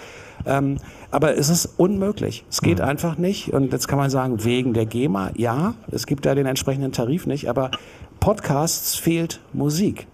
Ähm, 0.47 0.77
aber 1.15 1.39
es 1.39 1.49
ist 1.49 1.67
unmöglich. 1.77 2.45
Es 2.51 2.61
geht 2.61 2.81
einfach 2.81 3.17
nicht. 3.19 3.53
Und 3.53 3.73
jetzt 3.73 3.87
kann 3.87 3.99
man 3.99 4.11
sagen, 4.11 4.43
wegen 4.45 4.75
der 4.75 4.85
GEMA, 4.85 5.31
ja, 5.37 5.75
es 5.93 6.07
gibt 6.07 6.27
da 6.27 6.35
den 6.35 6.47
entsprechenden 6.47 6.91
Tarif 6.91 7.27
nicht, 7.27 7.49
aber 7.49 7.71
Podcasts 8.19 8.97
fehlt 8.97 9.41
Musik. 9.53 10.09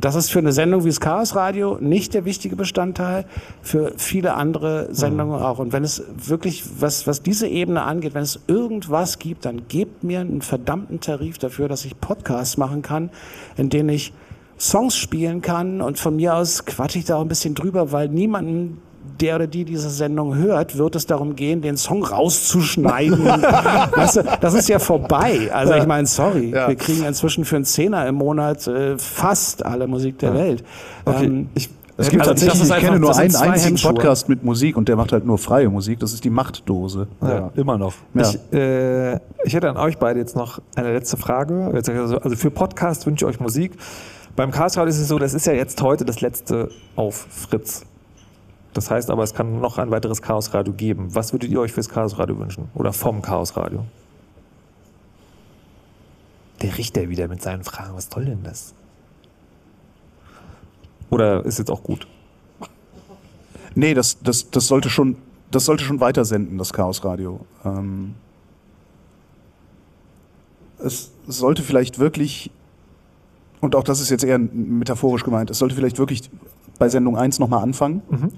Das 0.00 0.14
ist 0.14 0.30
für 0.30 0.38
eine 0.38 0.52
Sendung 0.52 0.84
wie 0.84 0.88
das 0.88 1.00
Chaos 1.00 1.34
Radio 1.34 1.78
nicht 1.80 2.12
der 2.12 2.26
wichtige 2.26 2.56
Bestandteil, 2.56 3.24
für 3.62 3.94
viele 3.96 4.34
andere 4.34 4.88
Sendungen 4.92 5.40
auch. 5.40 5.58
Und 5.58 5.72
wenn 5.72 5.82
es 5.82 6.04
wirklich, 6.14 6.62
was, 6.78 7.06
was 7.06 7.22
diese 7.22 7.48
Ebene 7.48 7.82
angeht, 7.82 8.12
wenn 8.12 8.22
es 8.22 8.38
irgendwas 8.46 9.18
gibt, 9.18 9.46
dann 9.46 9.66
gebt 9.66 10.04
mir 10.04 10.20
einen 10.20 10.42
verdammten 10.42 11.00
Tarif 11.00 11.38
dafür, 11.38 11.68
dass 11.68 11.86
ich 11.86 11.98
Podcasts 12.00 12.58
machen 12.58 12.82
kann, 12.82 13.08
in 13.56 13.70
denen 13.70 13.88
ich 13.88 14.12
Songs 14.58 14.94
spielen 14.94 15.40
kann 15.40 15.80
und 15.80 15.98
von 15.98 16.16
mir 16.16 16.34
aus 16.34 16.66
quatsche 16.66 16.98
ich 16.98 17.06
da 17.06 17.16
auch 17.16 17.22
ein 17.22 17.28
bisschen 17.28 17.54
drüber, 17.54 17.92
weil 17.92 18.08
niemanden 18.08 18.82
der 19.20 19.36
oder 19.36 19.46
die 19.46 19.64
diese 19.64 19.90
Sendung 19.90 20.36
hört, 20.36 20.78
wird 20.78 20.96
es 20.96 21.06
darum 21.06 21.36
gehen, 21.36 21.60
den 21.62 21.76
Song 21.76 22.04
rauszuschneiden. 22.04 23.24
weißt 23.26 24.16
du, 24.16 24.22
das 24.40 24.54
ist 24.54 24.68
ja 24.68 24.78
vorbei. 24.78 25.50
Also 25.52 25.74
ich 25.74 25.86
meine, 25.86 26.06
sorry, 26.06 26.52
wir 26.52 26.76
kriegen 26.76 27.04
inzwischen 27.04 27.44
für 27.44 27.56
einen 27.56 27.64
Zehner 27.64 28.06
im 28.06 28.14
Monat 28.16 28.66
äh, 28.66 28.96
fast 28.98 29.64
alle 29.64 29.86
Musik 29.86 30.18
der 30.18 30.34
Welt. 30.34 30.64
Ähm, 31.06 31.48
Es 32.00 32.10
gibt 32.10 32.20
also 32.22 32.30
tatsächlich, 32.30 32.62
ich 32.62 32.72
einfach- 32.72 32.86
kenne 32.86 33.00
nur 33.00 33.16
einen 33.16 33.34
einzigen 33.34 33.54
Hemmschuhe. 33.70 33.92
Podcast 33.94 34.28
mit 34.28 34.44
Musik 34.44 34.76
und 34.76 34.88
der 34.88 34.94
macht 34.94 35.10
halt 35.10 35.26
nur 35.26 35.36
freie 35.36 35.68
Musik. 35.68 35.98
Das 35.98 36.12
ist 36.12 36.22
die 36.22 36.30
Machtdose. 36.30 37.08
Ja, 37.20 37.50
immer 37.56 37.76
noch. 37.76 37.94
Ja. 38.14 38.22
Ich, 38.30 38.52
äh, 38.56 39.14
ich 39.42 39.52
hätte 39.52 39.68
an 39.68 39.76
euch 39.76 39.98
beide 39.98 40.20
jetzt 40.20 40.36
noch 40.36 40.60
eine 40.76 40.92
letzte 40.92 41.16
Frage. 41.16 41.72
Also 41.74 42.18
also 42.18 42.36
für 42.36 42.52
Podcast 42.52 43.04
wünsche 43.06 43.24
ich 43.24 43.28
euch 43.34 43.40
Musik. 43.40 43.72
Beim 44.36 44.52
Chaos 44.52 44.76
Radio 44.76 44.90
ist 44.90 45.00
es 45.00 45.08
so, 45.08 45.18
das 45.18 45.34
ist 45.34 45.46
ja 45.46 45.52
jetzt 45.54 45.82
heute 45.82 46.04
das 46.04 46.20
letzte 46.20 46.68
auf 46.94 47.26
Fritz. 47.30 47.82
Das 48.74 48.90
heißt 48.90 49.10
aber, 49.10 49.22
es 49.22 49.34
kann 49.34 49.60
noch 49.60 49.78
ein 49.78 49.90
weiteres 49.90 50.22
Chaos 50.22 50.54
Radio 50.54 50.72
geben. 50.72 51.14
Was 51.14 51.32
würdet 51.32 51.50
ihr 51.50 51.60
euch 51.60 51.72
fürs 51.72 51.88
Chaos 51.88 52.18
Radio 52.18 52.38
wünschen? 52.38 52.68
Oder 52.74 52.92
vom 52.92 53.22
Chaos 53.22 53.56
Radio? 53.56 53.84
Der 56.62 56.76
Richter 56.76 57.08
wieder 57.08 57.28
mit 57.28 57.42
seinen 57.42 57.64
Fragen. 57.64 57.94
Was 57.94 58.08
soll 58.12 58.24
denn 58.26 58.42
das? 58.42 58.74
Oder 61.10 61.44
ist 61.44 61.58
jetzt 61.58 61.70
auch 61.70 61.82
gut? 61.82 62.06
Nee, 63.74 63.94
das, 63.94 64.18
das, 64.20 64.50
das 64.50 64.66
sollte 64.66 64.90
schon, 64.90 65.16
das 65.50 65.64
sollte 65.64 65.84
schon 65.84 66.00
weiter 66.00 66.24
senden, 66.24 66.58
das 66.58 66.72
Chaos 66.72 67.04
Radio. 67.04 67.40
Ähm, 67.64 68.14
es 70.78 71.12
sollte 71.26 71.62
vielleicht 71.62 71.98
wirklich 71.98 72.50
und 73.60 73.74
auch 73.74 73.82
das 73.82 74.00
ist 74.00 74.10
jetzt 74.10 74.24
eher 74.24 74.38
metaphorisch 74.38 75.24
gemeint, 75.24 75.50
es 75.50 75.58
sollte 75.58 75.74
vielleicht 75.74 75.98
wirklich 75.98 76.30
bei 76.78 76.88
Sendung 76.88 77.16
1 77.16 77.38
nochmal 77.38 77.62
anfangen 77.62 78.02
Mhm. 78.08 78.32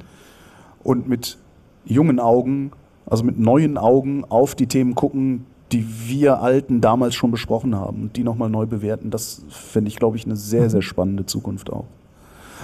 Und 0.83 1.09
mit 1.09 1.39
jungen 1.85 2.21
Augen, 2.21 2.73
also 3.07 3.25
mit 3.25 3.39
neuen 3.39 3.79
Augen 3.79 4.25
auf 4.29 4.55
die 4.55 4.67
Themen 4.67 4.95
gucken, 4.95 5.47
die 5.73 5.87
wir 6.09 6.41
Alten 6.41 6.81
damals 6.81 7.15
schon 7.15 7.31
besprochen 7.31 7.77
haben 7.77 8.03
und 8.03 8.17
die 8.17 8.25
nochmal 8.25 8.51
neu 8.51 8.67
bewerten. 8.67 9.11
Das 9.11 9.45
fände 9.49 9.89
ich, 9.89 9.97
glaube 9.97 10.17
ich, 10.17 10.25
eine 10.25 10.37
sehr, 10.37 10.69
sehr 10.69 10.83
spannende 10.83 11.27
Zukunft 11.27 11.71
auch. 11.71 11.87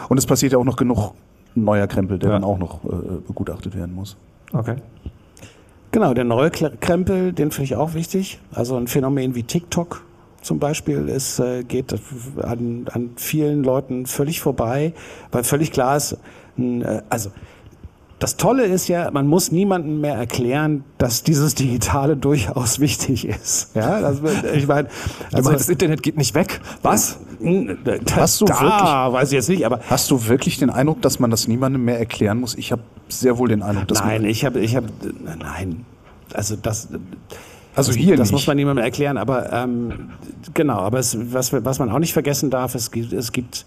Und 0.09 0.18
es 0.18 0.26
passiert 0.26 0.52
ja 0.52 0.59
auch 0.59 0.64
noch 0.64 0.76
genug 0.76 1.12
neuer 1.55 1.86
Krempel, 1.86 2.18
der 2.18 2.30
dann 2.30 2.44
auch 2.44 2.59
noch 2.59 2.84
äh, 2.84 3.20
begutachtet 3.26 3.74
werden 3.76 3.94
muss. 3.94 4.16
Okay. 4.52 4.76
Genau, 5.93 6.12
der 6.12 6.24
neue 6.24 6.51
Krempel, 6.51 7.32
den 7.32 7.51
finde 7.51 7.64
ich 7.64 7.76
auch 7.76 7.94
wichtig. 7.94 8.38
Also 8.52 8.76
ein 8.76 8.86
Phänomen 8.86 9.34
wie 9.34 9.44
TikTok 9.44 10.05
zum 10.43 10.59
Beispiel 10.59 11.09
ist, 11.09 11.38
äh, 11.38 11.64
geht 11.64 11.94
an, 12.43 12.86
an 12.93 13.10
vielen 13.16 13.64
Leuten 13.64 14.06
völlig 14.06 14.40
vorbei, 14.40 14.93
weil 15.32 15.43
völlig 15.43 15.72
klar 15.72 15.97
ist, 15.97 16.18
äh, 16.59 17.01
also 17.09 17.30
das 18.18 18.36
Tolle 18.36 18.64
ist 18.64 18.88
ja, 18.88 19.10
man 19.10 19.26
muss 19.26 19.52
niemandem 19.52 20.01
mehr 20.01 20.14
erklären, 20.14 20.84
dass 20.98 21.22
dieses 21.22 21.55
Digitale 21.55 22.16
durchaus 22.16 22.80
wichtig 22.80 23.26
ist. 23.26 23.74
Ja, 23.74 24.01
das, 24.01 24.20
ich 24.55 24.66
meine, 24.66 24.88
Also 25.32 25.52
das 25.52 25.68
Internet 25.68 26.02
geht 26.02 26.16
nicht 26.16 26.34
weg. 26.34 26.60
Was? 26.82 27.18
Hast 28.12 28.40
du 28.40 28.47
da, 28.47 28.60
wirklich, 28.60 29.12
weiß 29.20 29.28
ich 29.28 29.34
jetzt 29.34 29.48
nicht, 29.51 29.66
aber 29.66 29.80
hast 29.90 30.10
du 30.10 30.26
wirklich 30.28 30.59
den 30.59 30.70
Eindruck, 30.70 31.02
dass 31.02 31.18
man 31.18 31.30
das 31.30 31.47
niemandem 31.47 31.84
mehr 31.84 31.98
erklären 31.98 32.40
muss? 32.40 32.55
Ich 32.55 32.72
habe 32.72 32.82
sehr 33.09 33.36
wohl 33.36 33.48
den 33.48 33.62
Eindruck, 33.62 33.88
dass 33.88 34.01
Nein, 34.01 34.22
man, 34.22 34.30
ich 34.30 34.44
habe, 34.44 34.60
ich 34.60 34.74
habe, 34.76 34.86
nein, 35.38 35.84
also 36.32 36.56
das. 36.56 36.88
Also 37.74 37.93
das, 37.93 38.01
hier 38.01 38.16
Das 38.16 38.28
nicht. 38.28 38.32
muss 38.32 38.47
man 38.47 38.56
niemandem 38.56 38.82
erklären, 38.82 39.18
aber 39.18 39.52
ähm, 39.52 40.10
genau. 40.55 40.78
Aber 40.78 40.98
es, 40.98 41.16
was, 41.32 41.52
was 41.52 41.78
man 41.78 41.90
auch 41.90 41.98
nicht 41.98 42.14
vergessen 42.14 42.48
darf, 42.48 42.74
es 42.74 42.90
gibt, 42.90 43.12
es 43.12 43.32
gibt, 43.32 43.66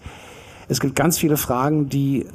es 0.68 0.80
gibt 0.80 0.96
ganz 0.96 1.16
viele 1.18 1.36
Fragen, 1.36 1.88
die 1.88 2.26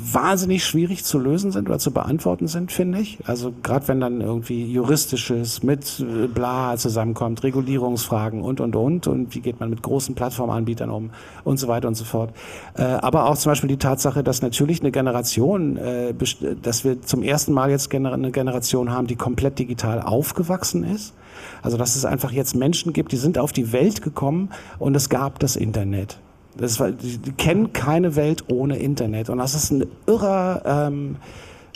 wahnsinnig 0.00 0.64
schwierig 0.64 1.04
zu 1.04 1.18
lösen 1.18 1.50
sind 1.50 1.68
oder 1.68 1.78
zu 1.78 1.90
beantworten 1.90 2.46
sind, 2.46 2.70
finde 2.70 3.00
ich. 3.00 3.18
Also 3.24 3.52
gerade 3.62 3.88
wenn 3.88 4.00
dann 4.00 4.20
irgendwie 4.20 4.64
juristisches 4.64 5.62
mit 5.62 6.00
äh, 6.00 6.28
bla 6.28 6.76
zusammenkommt, 6.76 7.42
Regulierungsfragen 7.42 8.40
und 8.42 8.60
und 8.60 8.76
und 8.76 9.06
und 9.06 9.34
wie 9.34 9.40
geht 9.40 9.58
man 9.60 9.70
mit 9.70 9.82
großen 9.82 10.14
Plattformanbietern 10.14 10.90
um 10.90 11.10
und 11.44 11.58
so 11.58 11.68
weiter 11.68 11.88
und 11.88 11.96
so 11.96 12.04
fort. 12.04 12.32
Äh, 12.76 12.82
aber 12.82 13.26
auch 13.26 13.36
zum 13.36 13.50
Beispiel 13.50 13.68
die 13.68 13.76
Tatsache, 13.76 14.22
dass 14.22 14.40
natürlich 14.40 14.80
eine 14.80 14.92
Generation, 14.92 15.76
äh, 15.76 16.14
dass 16.62 16.84
wir 16.84 17.02
zum 17.02 17.22
ersten 17.22 17.52
Mal 17.52 17.70
jetzt 17.70 17.92
eine 17.92 18.30
Generation 18.30 18.92
haben, 18.92 19.06
die 19.06 19.16
komplett 19.16 19.58
digital 19.58 20.00
aufgewachsen 20.00 20.84
ist. 20.84 21.14
Also 21.62 21.76
dass 21.76 21.96
es 21.96 22.04
einfach 22.04 22.32
jetzt 22.32 22.54
Menschen 22.54 22.92
gibt, 22.92 23.12
die 23.12 23.16
sind 23.16 23.38
auf 23.38 23.52
die 23.52 23.72
Welt 23.72 24.02
gekommen 24.02 24.50
und 24.78 24.94
es 24.94 25.08
gab 25.08 25.38
das 25.38 25.56
Internet. 25.56 26.18
Das 26.58 26.80
war, 26.80 26.90
die, 26.90 27.18
die 27.18 27.32
kennen 27.32 27.72
keine 27.72 28.16
Welt 28.16 28.44
ohne 28.48 28.78
Internet. 28.78 29.30
Und 29.30 29.38
das 29.38 29.54
ist 29.54 29.70
ein 29.70 29.86
irrer 30.06 30.62
ähm, 30.66 31.16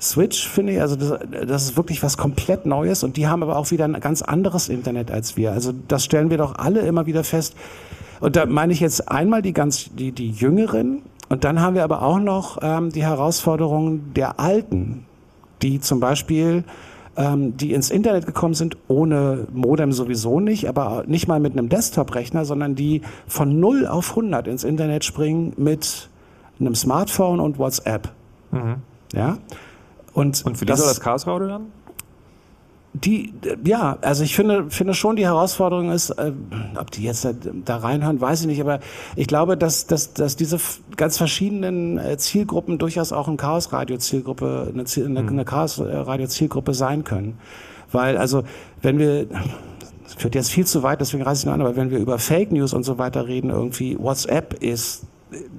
Switch, 0.01 0.49
finde 0.49 0.75
ich. 0.75 0.81
Also 0.81 0.97
das, 0.97 1.19
das 1.47 1.63
ist 1.65 1.77
wirklich 1.77 2.03
was 2.03 2.19
komplett 2.19 2.67
Neues. 2.67 3.05
Und 3.05 3.17
die 3.17 3.29
haben 3.29 3.43
aber 3.43 3.57
auch 3.57 3.71
wieder 3.71 3.85
ein 3.85 3.99
ganz 4.01 4.23
anderes 4.23 4.69
Internet 4.69 5.11
als 5.11 5.37
wir. 5.37 5.53
Also 5.53 5.73
das 5.89 6.05
stellen 6.05 6.31
wir 6.31 6.39
doch 6.39 6.57
alle 6.57 6.81
immer 6.81 7.07
wieder 7.07 7.23
fest. 7.23 7.55
Und 8.21 8.37
da 8.37 8.45
meine 8.47 8.73
ich 8.73 8.81
jetzt 8.81 9.09
einmal 9.09 9.41
die 9.41 9.53
ganz 9.53 9.91
die, 9.95 10.11
die 10.11 10.31
Jüngeren. 10.31 11.03
Und 11.29 11.45
dann 11.45 11.61
haben 11.61 11.77
wir 11.77 11.85
aber 11.85 12.03
auch 12.03 12.19
noch 12.19 12.59
ähm, 12.61 12.91
die 12.91 13.05
Herausforderungen 13.05 14.13
der 14.15 14.41
Alten, 14.41 15.07
die 15.63 15.81
zum 15.81 16.01
Beispiel 16.01 16.65
ähm, 17.17 17.57
die 17.57 17.73
ins 17.73 17.91
Internet 17.91 18.27
gekommen 18.27 18.55
sind, 18.55 18.77
ohne 18.89 19.47
Modem 19.53 19.93
sowieso 19.93 20.41
nicht, 20.41 20.69
aber 20.69 21.05
nicht 21.07 21.29
mal 21.29 21.41
mit 21.41 21.53
einem 21.53 21.69
Desktop-Rechner, 21.69 22.45
sondern 22.45 22.75
die 22.75 23.03
von 23.27 23.61
0 23.61 23.87
auf 23.87 24.11
100 24.11 24.49
ins 24.49 24.65
Internet 24.65 25.05
springen 25.05 25.53
mit 25.57 26.09
einem 26.59 26.75
Smartphone 26.75 27.41
und 27.41 27.59
WhatsApp. 27.59 28.11
Mhm. 28.51 28.77
Ja? 29.13 29.39
Und, 30.15 30.45
Und 30.45 30.57
für 30.57 30.65
die 30.65 30.75
soll 30.75 30.87
das 30.87 31.01
Chaos 31.01 31.27
Radio 31.27 31.49
dann? 31.49 31.67
Die, 32.95 33.33
ja, 33.65 33.97
also 34.03 34.23
ich 34.23 34.37
finde, 34.37 34.67
finde 34.69 34.93
schon, 34.93 35.17
die 35.17 35.25
Herausforderung 35.25 35.91
ist, 35.91 36.11
äh, 36.11 36.33
ob 36.79 36.91
die 36.91 37.03
jetzt 37.05 37.25
da, 37.25 37.33
da 37.65 37.77
reinhören, 37.79 38.21
weiß 38.21 38.43
ich 38.43 38.47
nicht, 38.47 38.61
aber 38.61 38.81
ich 39.17 39.27
glaube, 39.27 39.57
dass, 39.57 39.87
dass, 39.87 40.13
dass 40.13 40.37
diese 40.37 40.59
ganz 40.97 41.17
verschiedenen 41.17 41.97
äh, 41.99 42.19
Zielgruppen 42.19 42.79
durchaus 42.79 43.13
auch 43.13 43.29
ein 43.29 43.39
Chaos-Radio-Zielgruppe, 43.39 44.71
eine, 44.73 44.85
Ziel- 44.85 45.07
eine, 45.07 45.21
eine 45.21 45.45
Chaos-Radio-Zielgruppe 45.45 46.75
sein 46.75 47.03
können. 47.05 47.39
Weil, 47.91 48.19
also, 48.19 48.45
wenn 48.83 48.99
wir, 48.99 49.27
das 50.05 50.15
führt 50.17 50.35
jetzt 50.35 50.51
viel 50.51 50.67
zu 50.67 50.83
weit, 50.83 51.01
deswegen 51.01 51.23
reiße 51.23 51.41
ich 51.41 51.47
noch 51.47 51.55
an, 51.55 51.63
aber 51.63 51.77
wenn 51.77 51.91
wir 51.91 51.99
über 51.99 52.19
Fake 52.19 52.53
News 52.53 52.75
und 52.75 52.85
so 52.85 52.99
weiter 52.99 53.27
reden, 53.27 53.49
irgendwie 53.51 53.99
WhatsApp 53.99 54.63
ist 54.63 55.05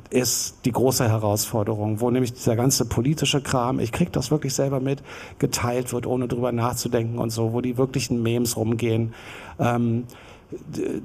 ist 0.09 0.57
die 0.65 0.71
große 0.71 1.07
Herausforderung, 1.07 1.99
wo 1.99 2.11
nämlich 2.11 2.33
dieser 2.33 2.55
ganze 2.55 2.85
politische 2.85 3.41
Kram, 3.41 3.79
ich 3.79 3.91
krieg 3.91 4.11
das 4.11 4.31
wirklich 4.31 4.53
selber 4.53 4.79
mit, 4.79 5.01
geteilt 5.39 5.93
wird, 5.93 6.05
ohne 6.05 6.27
drüber 6.27 6.51
nachzudenken 6.51 7.17
und 7.17 7.31
so, 7.31 7.53
wo 7.53 7.61
die 7.61 7.77
wirklichen 7.77 8.21
Memes 8.21 8.57
rumgehen. 8.57 9.13
Ähm, 9.59 10.05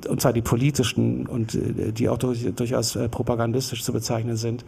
und 0.08 0.20
zwar 0.20 0.32
die 0.32 0.42
politischen 0.42 1.26
und 1.26 1.54
äh, 1.54 1.92
die 1.92 2.08
auch 2.08 2.18
durch, 2.18 2.46
durchaus 2.54 2.96
äh, 2.96 3.08
propagandistisch 3.08 3.82
zu 3.82 3.92
bezeichnen 3.92 4.36
sind. 4.36 4.64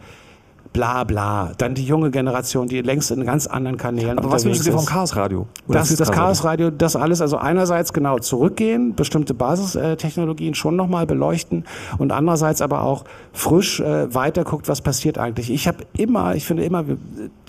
Bla 0.73 1.03
bla. 1.03 1.51
Dann 1.57 1.75
die 1.75 1.85
junge 1.85 2.11
Generation, 2.11 2.67
die 2.67 2.81
längst 2.81 3.11
in 3.11 3.25
ganz 3.25 3.45
anderen 3.45 3.75
Kanälen 3.75 4.17
Aber 4.17 4.31
was 4.31 4.45
wünschen 4.45 4.63
Sie 4.63 4.71
vom. 4.71 4.85
Chaos 4.85 5.17
Radio? 5.17 5.47
Das, 5.67 5.89
fürs 5.89 5.99
das 5.99 6.11
Chaos 6.11 6.17
Radio? 6.17 6.25
Chaos 6.25 6.43
Radio, 6.45 6.71
das 6.71 6.95
alles, 6.95 7.21
also 7.21 7.37
einerseits 7.37 7.91
genau 7.91 8.19
zurückgehen, 8.19 8.95
bestimmte 8.95 9.33
Basistechnologien 9.33 10.53
schon 10.53 10.77
nochmal 10.77 11.05
beleuchten 11.05 11.65
und 11.97 12.13
andererseits 12.13 12.61
aber 12.61 12.83
auch 12.83 13.03
frisch 13.33 13.81
äh, 13.81 14.13
weiter 14.15 14.45
guckt, 14.45 14.69
was 14.69 14.81
passiert 14.81 15.17
eigentlich. 15.17 15.51
Ich 15.51 15.67
habe 15.67 15.79
immer, 15.97 16.35
ich 16.35 16.45
finde 16.45 16.63
immer 16.63 16.85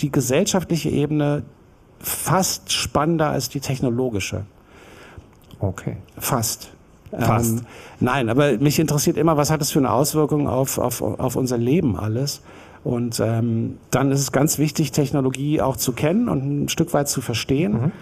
die 0.01 0.11
gesellschaftliche 0.11 0.89
Ebene 0.89 1.45
fast 2.01 2.73
spannender 2.73 3.29
als 3.31 3.49
die 3.49 3.61
technologische. 3.61 4.45
Okay. 5.61 5.97
Fast. 6.19 6.71
Fast. 7.17 7.59
Ähm, 7.59 7.67
nein, 8.01 8.29
aber 8.29 8.59
mich 8.59 8.79
interessiert 8.79 9.17
immer, 9.17 9.37
was 9.37 9.51
hat 9.51 9.61
das 9.61 9.71
für 9.71 9.79
eine 9.79 9.93
Auswirkung 9.93 10.49
auf, 10.49 10.79
auf, 10.79 11.03
auf 11.03 11.37
unser 11.37 11.59
Leben 11.59 11.97
alles. 11.97 12.41
Und 12.85 13.21
ähm, 13.21 13.79
dann 13.91 14.11
ist 14.11 14.21
es 14.21 14.33
ganz 14.33 14.59
wichtig, 14.59 14.91
Technologie 14.93 15.61
auch 15.61 15.77
zu 15.77 15.93
kennen 15.93 16.29
und 16.29 16.65
ein 16.65 16.69
Stück 16.69 16.93
weit 16.95 17.09
zu 17.09 17.21
verstehen. 17.21 17.93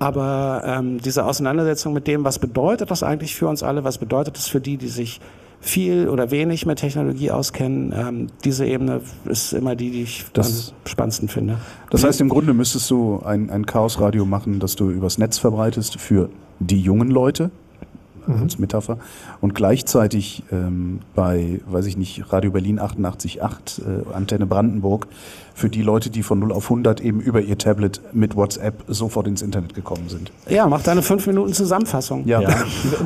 Aber 0.00 0.62
ähm, 0.66 0.98
diese 1.00 1.24
Auseinandersetzung 1.24 1.92
mit 1.92 2.06
dem, 2.08 2.24
was 2.24 2.38
bedeutet 2.38 2.90
das 2.90 3.02
eigentlich 3.02 3.36
für 3.36 3.46
uns 3.48 3.62
alle, 3.62 3.84
was 3.84 3.98
bedeutet 3.98 4.36
das 4.36 4.48
für 4.48 4.60
die, 4.60 4.76
die 4.76 4.88
sich 4.88 5.20
viel 5.60 6.08
oder 6.10 6.30
wenig 6.30 6.66
mit 6.66 6.78
Technologie 6.80 7.30
auskennen, 7.30 7.94
ähm, 7.96 8.26
diese 8.44 8.66
Ebene 8.66 9.00
ist 9.24 9.52
immer 9.54 9.74
die, 9.76 9.90
die 9.90 10.02
ich 10.02 10.26
Das- 10.34 10.74
am 10.84 10.90
spannendsten 10.90 11.28
finde. 11.28 11.56
Das 11.90 12.04
heißt, 12.04 12.20
im 12.20 12.28
Grunde 12.28 12.52
müsstest 12.52 12.90
du 12.90 13.20
ein, 13.24 13.48
ein 13.48 13.64
Chaosradio 13.64 14.26
machen, 14.26 14.58
das 14.60 14.76
du 14.76 14.90
übers 14.90 15.16
Netz 15.16 15.38
verbreitest 15.38 15.98
für 15.98 16.28
die 16.58 16.80
jungen 16.80 17.08
Leute, 17.10 17.50
als 18.26 18.58
Metapher, 18.58 18.98
und 19.40 19.54
gleichzeitig 19.54 20.42
ähm, 20.50 21.00
bei, 21.14 21.60
weiß 21.66 21.86
ich 21.86 21.96
nicht, 21.96 22.32
Radio 22.32 22.50
Berlin 22.50 22.80
88.8, 22.80 23.40
äh, 24.10 24.14
Antenne 24.14 24.46
Brandenburg, 24.46 25.06
für 25.56 25.68
die 25.70 25.82
Leute, 25.82 26.10
die 26.10 26.22
von 26.24 26.40
0 26.40 26.52
auf 26.52 26.64
100 26.64 27.00
eben 27.00 27.20
über 27.20 27.40
ihr 27.40 27.56
Tablet 27.56 28.00
mit 28.12 28.34
WhatsApp 28.34 28.82
sofort 28.88 29.26
ins 29.28 29.40
Internet 29.40 29.74
gekommen 29.74 30.08
sind. 30.08 30.32
Ja, 30.48 30.66
mach 30.66 30.82
deine 30.82 31.00
fünf 31.02 31.26
Minuten 31.28 31.52
Zusammenfassung. 31.52 32.26
Ja. 32.26 32.40
Ja. 32.40 32.48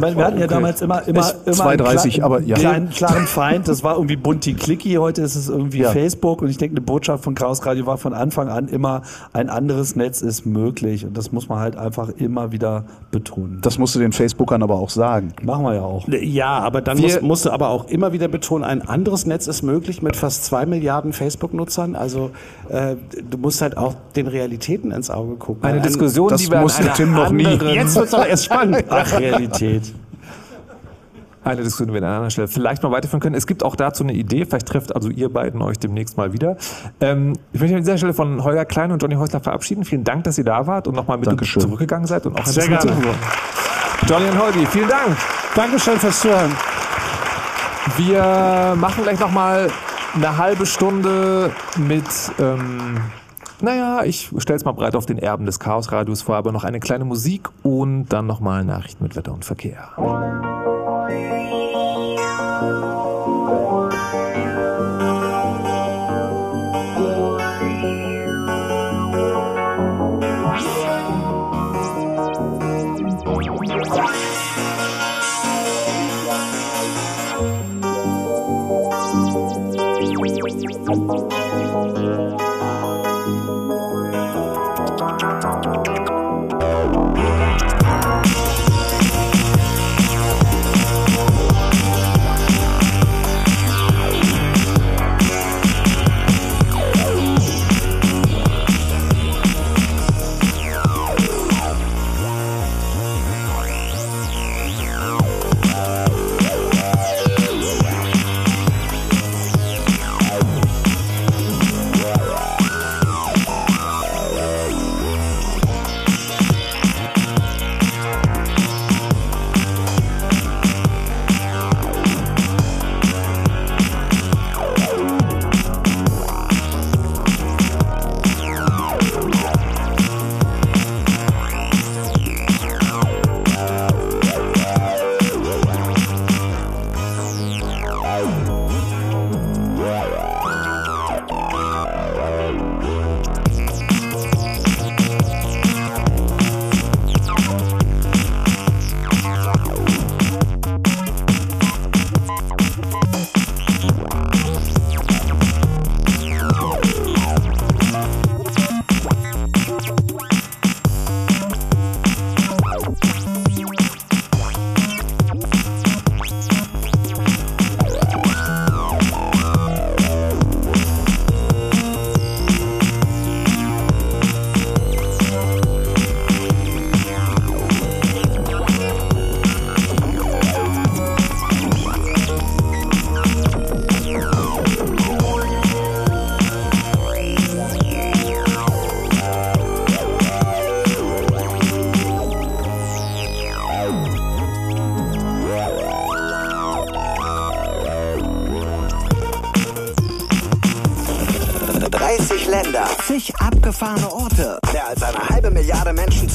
Meine, 0.00 0.16
Wir 0.16 0.24
hatten 0.24 0.38
ja 0.38 0.44
Okay. 0.46 0.54
damals 0.54 0.80
immer, 0.80 1.06
immer, 1.06 1.30
immer 1.44 1.52
2,30, 1.54 2.14
einen, 2.14 2.22
aber 2.22 2.40
ja. 2.40 2.56
kleinen, 2.56 2.88
klaren 2.90 3.26
Feind. 3.26 3.68
Das 3.68 3.84
war 3.84 3.96
irgendwie 3.96 4.16
bunti 4.16 4.54
clicky. 4.54 4.94
Heute 4.94 5.20
ist 5.22 5.36
es 5.36 5.48
irgendwie 5.48 5.80
Ja. 5.80 5.90
Facebook. 5.90 6.40
Und 6.42 6.48
ich 6.48 6.56
denke, 6.56 6.72
eine 6.76 6.80
Botschaft 6.80 7.22
von 7.22 7.34
Chaos 7.34 7.64
Radio 7.66 7.84
war 7.86 7.98
von 7.98 8.14
Anfang 8.14 8.48
an 8.48 8.68
immer, 8.68 9.02
ein 9.34 9.50
anderes 9.50 9.94
Netz 9.94 10.22
ist 10.22 10.46
möglich. 10.46 11.04
Und 11.04 11.16
das 11.18 11.32
muss 11.32 11.48
man 11.50 11.58
halt 11.60 11.76
einfach 11.76 12.08
immer 12.08 12.50
wieder 12.50 12.84
betonen. 13.10 13.58
Das 13.60 13.78
musst 13.78 13.94
du 13.94 13.98
den 13.98 14.12
Facebookern 14.12 14.62
aber 14.62 14.76
auch 14.76 14.90
sagen. 14.90 15.34
Machen 15.42 15.64
wir 15.64 15.74
ja 15.74 15.82
auch. 15.82 16.08
Ja, 16.08 16.58
aber 16.60 16.80
dann 16.80 16.96
Wir- 16.96 17.04
musst, 17.04 17.22
musst 17.22 17.44
du 17.44 17.50
aber 17.50 17.68
auch 17.68 17.88
immer 17.88 18.12
wieder 18.12 18.28
betonen, 18.28 18.64
ein 18.64 18.80
anderes 18.88 19.26
Netz 19.26 19.46
ist 19.46 19.62
möglich 19.62 20.00
mit 20.02 20.16
fast 20.16 20.44
zwei 20.46 20.64
Milliarden 20.64 21.12
Facebook-Nutzern. 21.12 21.94
Also 21.94 22.30
äh, 22.68 22.96
du 23.30 23.38
musst 23.38 23.62
halt 23.62 23.76
auch 23.76 23.94
den 24.16 24.26
Realitäten 24.26 24.90
ins 24.90 25.10
Auge 25.10 25.36
gucken. 25.36 25.64
Eine 25.64 25.78
Ein- 25.78 25.82
Diskussion, 25.82 26.28
das 26.28 26.40
die 26.42 26.50
wir 26.50 26.56
an 26.58 26.62
musste 26.62 26.90
Tim 26.94 27.12
noch 27.12 27.30
nie. 27.30 27.44
Jetzt 27.44 27.96
wird's 27.96 28.14
aber 28.14 28.26
erst 28.28 28.44
spannend. 28.46 28.84
Ach, 28.90 29.12
Realität. 29.18 29.94
Eine 31.44 31.62
Diskussion, 31.62 31.88
die 31.88 31.94
wir 31.94 31.98
an 31.98 32.04
einer 32.04 32.14
anderen 32.16 32.30
Stelle 32.30 32.48
vielleicht 32.48 32.82
mal 32.82 32.90
weiterführen 32.90 33.20
können. 33.20 33.34
Es 33.34 33.46
gibt 33.46 33.62
auch 33.62 33.74
dazu 33.74 34.02
eine 34.02 34.12
Idee, 34.12 34.44
vielleicht 34.44 34.66
trefft 34.66 34.94
also 34.94 35.08
ihr 35.08 35.32
beiden 35.32 35.62
euch 35.62 35.78
demnächst 35.78 36.18
mal 36.18 36.34
wieder. 36.34 36.56
Ähm, 37.00 37.32
ich 37.52 37.60
möchte 37.60 37.74
mich 37.74 37.76
an 37.76 37.84
dieser 37.84 37.96
Stelle 37.96 38.12
von 38.12 38.44
Holger 38.44 38.66
Klein 38.66 38.92
und 38.92 39.00
Johnny 39.00 39.14
Häusler 39.14 39.40
verabschieden. 39.40 39.84
Vielen 39.84 40.04
Dank, 40.04 40.24
dass 40.24 40.36
ihr 40.36 40.44
da 40.44 40.66
wart 40.66 40.88
und 40.88 40.94
nochmal 40.94 41.16
mit 41.16 41.26
Dankeschön. 41.26 41.62
zurückgegangen 41.62 42.06
seid 42.06 42.26
und 42.26 42.38
auch 42.38 42.44
Sehr 42.44 42.68
gerne. 42.68 42.92
Johnny 44.06 44.26
und 44.30 44.38
Holgi, 44.38 44.66
vielen 44.66 44.88
Dank. 44.88 45.16
Dankeschön 45.54 45.98
fürs 45.98 46.20
Zuhören. 46.20 46.52
Wir 47.96 48.74
machen 48.76 49.02
gleich 49.04 49.18
nochmal 49.18 49.68
eine 50.14 50.38
halbe 50.38 50.66
Stunde 50.66 51.52
mit, 51.76 52.04
ähm, 52.38 53.00
naja, 53.60 54.02
ich 54.04 54.30
stell's 54.38 54.64
mal 54.64 54.72
breit 54.72 54.96
auf 54.96 55.06
den 55.06 55.18
Erben 55.18 55.46
des 55.46 55.58
Chaosradios 55.58 56.22
vor, 56.22 56.36
aber 56.36 56.52
noch 56.52 56.64
eine 56.64 56.80
kleine 56.80 57.04
Musik 57.04 57.48
und 57.62 58.06
dann 58.06 58.26
nochmal 58.26 58.64
Nachrichten 58.64 59.04
mit 59.04 59.16
Wetter 59.16 59.32
und 59.32 59.44
Verkehr. 59.44 59.88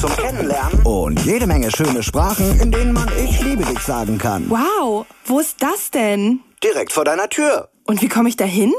Zum 0.04 0.16
Kennenlernen 0.16 0.82
und 0.82 1.18
jede 1.24 1.46
Menge 1.46 1.70
schöne 1.70 2.02
Sprachen, 2.02 2.60
in 2.60 2.70
denen 2.70 2.92
man 2.92 3.08
Ich 3.16 3.40
liebe 3.40 3.64
dich 3.64 3.78
sagen 3.78 4.18
kann. 4.18 4.44
Wow, 4.50 5.06
wo 5.24 5.40
ist 5.40 5.56
das 5.60 5.90
denn? 5.90 6.40
Direkt 6.62 6.92
vor 6.92 7.06
deiner 7.06 7.30
Tür. 7.30 7.68
Und 7.86 8.02
wie 8.02 8.08
komme 8.08 8.28
ich 8.28 8.36
da 8.36 8.44
hin? 8.44 8.74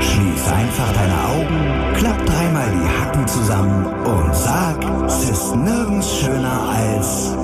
Schließ 0.00 0.48
einfach 0.48 0.92
deine 0.94 1.24
Augen, 1.28 1.94
klapp 1.98 2.24
dreimal 2.24 2.70
die 2.70 2.88
Hacken 2.88 3.28
zusammen 3.28 3.84
und 3.86 4.34
sag, 4.34 4.82
es 5.06 5.28
ist 5.28 5.54
nirgends 5.54 6.18
schöner 6.18 6.74
als... 6.74 7.36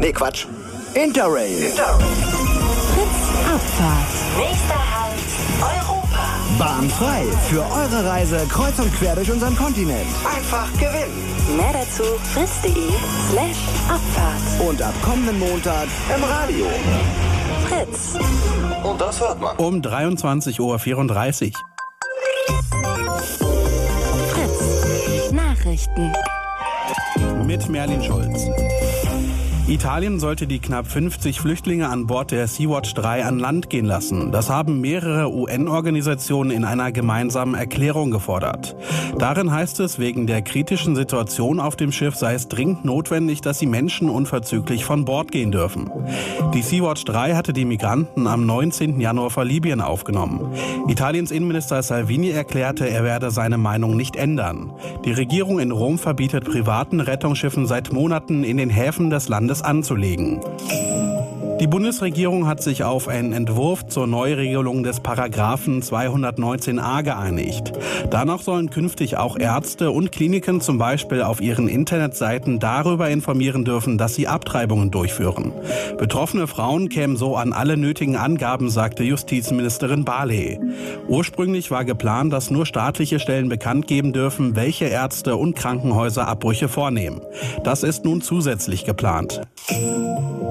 Nee, 0.00 0.12
Quatsch. 0.12 0.46
Interrail. 0.94 1.70
Fritz 1.70 1.86
Abfahrt. 3.46 4.12
Nächster 4.38 4.82
Halt, 4.92 5.22
Europa. 5.62 6.24
Bahnfrei 6.58 7.26
für 7.48 7.60
eure 7.60 8.08
Reise 8.08 8.44
kreuz 8.48 8.76
und 8.80 8.92
quer 8.98 9.14
durch 9.14 9.30
unseren 9.30 9.54
Kontinent. 9.56 10.08
Einfach 10.24 10.72
gewinnen. 10.72 11.35
Mehr 11.54 11.72
dazu 11.72 12.02
fritz.de 12.34 12.90
slash 13.30 13.56
Abfahrt. 13.88 14.68
Und 14.68 14.82
ab 14.82 14.94
kommenden 15.02 15.38
Montag 15.38 15.86
im 16.14 16.24
Radio. 16.24 16.66
Fritz. 17.68 18.18
Und 18.82 19.00
das 19.00 19.20
hört 19.20 19.40
man. 19.40 19.56
Um 19.56 19.80
23.34 19.80 20.60
Uhr. 20.60 20.78
Fritz. 24.28 25.30
Nachrichten. 25.30 26.12
Mit 27.46 27.68
Merlin 27.68 28.02
Scholz. 28.02 28.46
Italien 29.68 30.20
sollte 30.20 30.46
die 30.46 30.60
knapp 30.60 30.86
50 30.86 31.40
Flüchtlinge 31.40 31.88
an 31.88 32.06
Bord 32.06 32.30
der 32.30 32.46
Sea-Watch 32.46 32.94
3 32.94 33.24
an 33.24 33.40
Land 33.40 33.68
gehen 33.68 33.84
lassen. 33.84 34.30
Das 34.30 34.48
haben 34.48 34.80
mehrere 34.80 35.28
UN-Organisationen 35.32 36.52
in 36.52 36.64
einer 36.64 36.92
gemeinsamen 36.92 37.56
Erklärung 37.56 38.12
gefordert. 38.12 38.76
Darin 39.18 39.50
heißt 39.50 39.80
es, 39.80 39.98
wegen 39.98 40.28
der 40.28 40.42
kritischen 40.42 40.94
Situation 40.94 41.58
auf 41.58 41.74
dem 41.74 41.90
Schiff 41.90 42.14
sei 42.14 42.34
es 42.34 42.46
dringend 42.46 42.84
notwendig, 42.84 43.40
dass 43.40 43.58
die 43.58 43.66
Menschen 43.66 44.08
unverzüglich 44.08 44.84
von 44.84 45.04
Bord 45.04 45.32
gehen 45.32 45.50
dürfen. 45.50 45.90
Die 46.54 46.62
Sea-Watch 46.62 47.04
3 47.04 47.34
hatte 47.34 47.52
die 47.52 47.64
Migranten 47.64 48.28
am 48.28 48.46
19. 48.46 49.00
Januar 49.00 49.30
vor 49.30 49.44
Libyen 49.44 49.80
aufgenommen. 49.80 50.54
Italiens 50.86 51.32
Innenminister 51.32 51.82
Salvini 51.82 52.30
erklärte, 52.30 52.88
er 52.88 53.02
werde 53.02 53.32
seine 53.32 53.58
Meinung 53.58 53.96
nicht 53.96 54.14
ändern. 54.14 54.72
Die 55.04 55.12
Regierung 55.12 55.58
in 55.58 55.72
Rom 55.72 55.98
verbietet 55.98 56.44
privaten 56.44 57.00
Rettungsschiffen 57.00 57.66
seit 57.66 57.92
Monaten 57.92 58.44
in 58.44 58.58
den 58.58 58.70
Häfen 58.70 59.10
des 59.10 59.28
Landes 59.28 59.55
anzulegen. 59.62 60.40
Die 61.58 61.66
Bundesregierung 61.66 62.46
hat 62.46 62.62
sich 62.62 62.84
auf 62.84 63.08
einen 63.08 63.32
Entwurf 63.32 63.86
zur 63.86 64.06
Neuregelung 64.06 64.82
des 64.82 65.00
Paragraphen 65.00 65.80
219a 65.80 67.02
geeinigt. 67.02 67.72
Danach 68.10 68.42
sollen 68.42 68.68
künftig 68.68 69.16
auch 69.16 69.38
Ärzte 69.38 69.90
und 69.90 70.12
Kliniken 70.12 70.60
zum 70.60 70.76
Beispiel 70.76 71.22
auf 71.22 71.40
ihren 71.40 71.68
Internetseiten 71.68 72.58
darüber 72.58 73.08
informieren 73.08 73.64
dürfen, 73.64 73.96
dass 73.96 74.14
sie 74.14 74.28
Abtreibungen 74.28 74.90
durchführen. 74.90 75.50
Betroffene 75.96 76.46
Frauen 76.46 76.90
kämen 76.90 77.16
so 77.16 77.36
an 77.36 77.54
alle 77.54 77.78
nötigen 77.78 78.16
Angaben, 78.16 78.68
sagte 78.68 79.02
Justizministerin 79.02 80.04
Barley. 80.04 80.60
Ursprünglich 81.08 81.70
war 81.70 81.86
geplant, 81.86 82.34
dass 82.34 82.50
nur 82.50 82.66
staatliche 82.66 83.18
Stellen 83.18 83.48
bekannt 83.48 83.86
geben 83.86 84.12
dürfen, 84.12 84.56
welche 84.56 84.84
Ärzte 84.84 85.36
und 85.36 85.56
Krankenhäuser 85.56 86.28
Abbrüche 86.28 86.68
vornehmen. 86.68 87.22
Das 87.64 87.82
ist 87.82 88.04
nun 88.04 88.20
zusätzlich 88.20 88.84
geplant. 88.84 89.40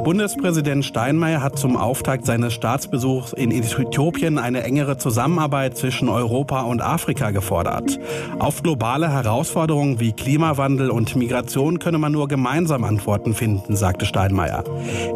Bundespräsident 0.05 0.85
Steinmeier 0.95 1.43
hat 1.43 1.59
zum 1.59 1.75
Auftakt 1.75 2.25
seines 2.25 2.53
Staatsbesuchs 2.53 3.33
in 3.33 3.51
Äthiopien 3.51 4.37
eine 4.37 4.63
engere 4.63 4.97
Zusammenarbeit 4.97 5.75
zwischen 5.75 6.07
Europa 6.07 6.61
und 6.61 6.81
Afrika 6.81 7.31
gefordert. 7.31 7.99
Auf 8.39 8.63
globale 8.63 9.11
Herausforderungen 9.11 9.99
wie 9.99 10.13
Klimawandel 10.13 10.89
und 10.89 11.17
Migration 11.17 11.79
könne 11.79 11.97
man 11.97 12.13
nur 12.13 12.29
gemeinsam 12.29 12.85
Antworten 12.85 13.33
finden, 13.33 13.75
sagte 13.75 14.05
Steinmeier. 14.05 14.63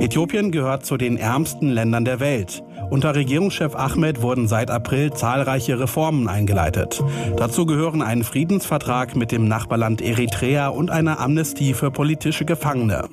Äthiopien 0.02 0.52
gehört 0.52 0.86
zu 0.86 0.98
den 0.98 1.16
ärmsten 1.16 1.70
Ländern 1.70 2.04
der 2.04 2.20
Welt. 2.20 2.62
Unter 2.90 3.16
Regierungschef 3.16 3.74
Ahmed 3.74 4.22
wurden 4.22 4.50
seit 4.50 4.72
April 4.72 5.14
zahlreiche 5.14 5.80
Reformen 5.80 6.28
eingeleitet. 6.28 7.02
Dazu 7.38 7.66
gehören 7.66 8.02
ein 8.02 8.26
Friedensvertrag 8.26 9.16
mit 9.16 9.32
dem 9.32 9.48
Nachbarland 9.48 10.02
Eritrea 10.02 10.68
und 10.68 10.92
eine 10.92 11.20
Amnestie 11.20 11.74
für 11.74 11.90
politische 11.90 12.44
Gefangene. 12.44 13.08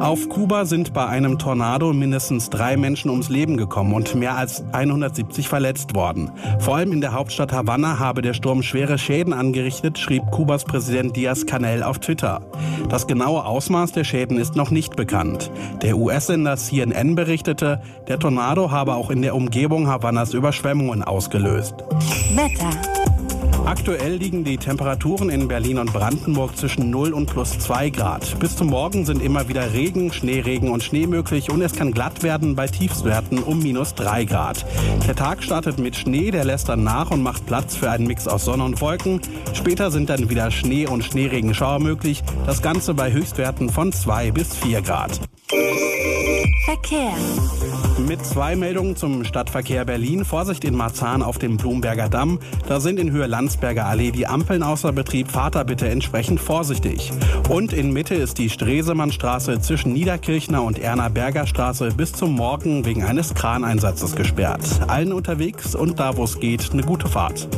Auf 0.00 0.30
Kuba 0.30 0.64
sind 0.64 0.94
bei 0.94 1.06
einem 1.06 1.38
Tornado 1.38 1.92
mindestens 1.92 2.48
drei 2.48 2.78
Menschen 2.78 3.10
ums 3.10 3.28
Leben 3.28 3.58
gekommen 3.58 3.92
und 3.92 4.14
mehr 4.14 4.34
als 4.34 4.64
170 4.72 5.46
verletzt 5.46 5.94
worden. 5.94 6.30
Vor 6.58 6.76
allem 6.76 6.92
in 6.92 7.02
der 7.02 7.12
Hauptstadt 7.12 7.52
Havanna 7.52 7.98
habe 7.98 8.22
der 8.22 8.32
Sturm 8.32 8.62
schwere 8.62 8.96
Schäden 8.96 9.34
angerichtet, 9.34 9.98
schrieb 9.98 10.22
Kubas 10.30 10.64
Präsident 10.64 11.16
Diaz-Canel 11.16 11.82
auf 11.82 11.98
Twitter. 11.98 12.40
Das 12.88 13.06
genaue 13.06 13.44
Ausmaß 13.44 13.92
der 13.92 14.04
Schäden 14.04 14.38
ist 14.38 14.56
noch 14.56 14.70
nicht 14.70 14.96
bekannt. 14.96 15.50
Der 15.82 15.98
US-Sender 15.98 16.56
CNN 16.56 17.14
berichtete, 17.14 17.82
der 18.08 18.18
Tornado 18.18 18.70
habe 18.70 18.94
auch 18.94 19.10
in 19.10 19.20
der 19.20 19.34
Umgebung 19.34 19.86
Havannas 19.86 20.32
Überschwemmungen 20.32 21.04
ausgelöst. 21.04 21.74
Wetter. 22.34 23.09
Aktuell 23.66 24.16
liegen 24.16 24.44
die 24.44 24.56
Temperaturen 24.56 25.30
in 25.30 25.48
Berlin 25.48 25.78
und 25.78 25.92
Brandenburg 25.92 26.56
zwischen 26.56 26.90
0 26.90 27.12
und 27.12 27.26
plus 27.26 27.58
2 27.58 27.90
Grad. 27.90 28.38
Bis 28.40 28.56
zum 28.56 28.68
Morgen 28.68 29.04
sind 29.04 29.22
immer 29.22 29.48
wieder 29.48 29.72
Regen, 29.72 30.12
Schneeregen 30.12 30.70
und 30.70 30.82
Schnee 30.82 31.06
möglich 31.06 31.50
und 31.50 31.62
es 31.62 31.72
kann 31.72 31.92
glatt 31.92 32.22
werden 32.22 32.56
bei 32.56 32.66
Tiefstwerten 32.66 33.42
um 33.42 33.60
minus 33.62 33.94
3 33.94 34.24
Grad. 34.24 34.64
Der 35.06 35.14
Tag 35.14 35.42
startet 35.42 35.78
mit 35.78 35.96
Schnee, 35.96 36.30
der 36.30 36.44
lässt 36.44 36.68
dann 36.68 36.84
nach 36.84 37.10
und 37.10 37.22
macht 37.22 37.46
Platz 37.46 37.76
für 37.76 37.90
einen 37.90 38.06
Mix 38.06 38.26
aus 38.26 38.44
Sonne 38.44 38.64
und 38.64 38.80
Wolken. 38.80 39.20
Später 39.52 39.90
sind 39.90 40.10
dann 40.10 40.30
wieder 40.30 40.50
Schnee 40.50 40.86
und 40.86 41.04
Schneeregenschauer 41.04 41.78
möglich. 41.78 42.22
Das 42.46 42.62
Ganze 42.62 42.94
bei 42.94 43.12
Höchstwerten 43.12 43.68
von 43.68 43.92
2 43.92 44.32
bis 44.32 44.56
4 44.56 44.82
Grad. 44.82 45.20
Verkehr. 46.64 47.12
Mit 48.06 48.24
zwei 48.24 48.54
Meldungen 48.54 48.94
zum 48.94 49.24
Stadtverkehr 49.24 49.84
Berlin. 49.84 50.24
Vorsicht 50.24 50.64
in 50.64 50.76
Marzahn 50.76 51.22
auf 51.22 51.38
dem 51.38 51.56
Blumberger 51.56 52.08
Damm. 52.08 52.38
Da 52.68 52.78
sind 52.78 53.00
in 53.00 53.10
Höhe 53.10 53.26
Landsberger 53.26 53.86
Allee 53.86 54.12
die 54.12 54.28
Ampeln 54.28 54.62
außer 54.62 54.92
Betrieb. 54.92 55.28
Fahrt 55.28 55.56
da 55.56 55.64
bitte 55.64 55.88
entsprechend 55.88 56.38
vorsichtig. 56.38 57.10
Und 57.48 57.72
in 57.72 57.92
Mitte 57.92 58.14
ist 58.14 58.38
die 58.38 58.48
Stresemannstraße 58.48 59.60
zwischen 59.60 59.92
Niederkirchner 59.92 60.62
und 60.62 60.78
Erna 60.78 61.08
Berger 61.08 61.48
Straße 61.48 61.88
bis 61.96 62.12
zum 62.12 62.36
Morgen 62.36 62.84
wegen 62.84 63.02
eines 63.02 63.34
Kraneinsatzes 63.34 64.14
gesperrt. 64.14 64.62
Allen 64.86 65.12
unterwegs 65.12 65.74
und 65.74 65.98
da 65.98 66.16
wo 66.16 66.24
es 66.24 66.38
geht, 66.38 66.70
eine 66.72 66.82
gute 66.82 67.08
Fahrt. 67.08 67.48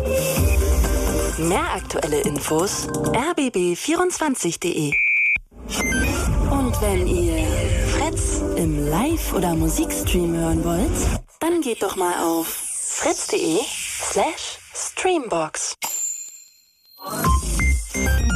Mehr 1.39 1.75
aktuelle 1.77 2.21
Infos 2.21 2.89
rbb24.de. 2.89 4.93
Und 6.51 6.83
wenn 6.83 7.07
ihr 7.07 7.82
Fritz 8.13 8.43
im 8.57 8.91
Live- 8.91 9.33
oder 9.33 9.55
Musikstream 9.55 10.37
hören 10.37 10.63
wollt, 10.65 10.91
dann 11.41 11.63
geht 11.63 11.83
doch 11.83 11.97
mal 11.97 12.13
auf 12.23 12.47
fritz.de 12.47 13.61
slash 13.65 14.59
streambox. 14.75 15.75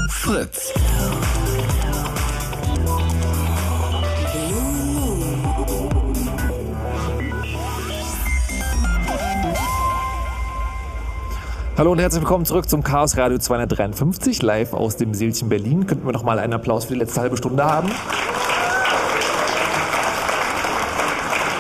Fritz. 0.09 0.73
Hallo 11.77 11.93
und 11.93 11.99
herzlich 11.99 12.23
willkommen 12.23 12.47
zurück 12.47 12.71
zum 12.71 12.83
Chaos 12.83 13.19
Radio 13.19 13.37
253, 13.37 14.41
live 14.41 14.73
aus 14.73 14.97
dem 14.97 15.13
Seelchen 15.13 15.51
Berlin. 15.51 15.87
Könnten 15.87 16.07
wir 16.07 16.13
noch 16.13 16.23
mal 16.23 16.39
einen 16.39 16.55
Applaus 16.55 16.87
für 16.87 16.95
die 16.95 17.01
letzte 17.01 17.21
halbe 17.21 17.37
Stunde 17.37 17.63
haben? 17.63 17.91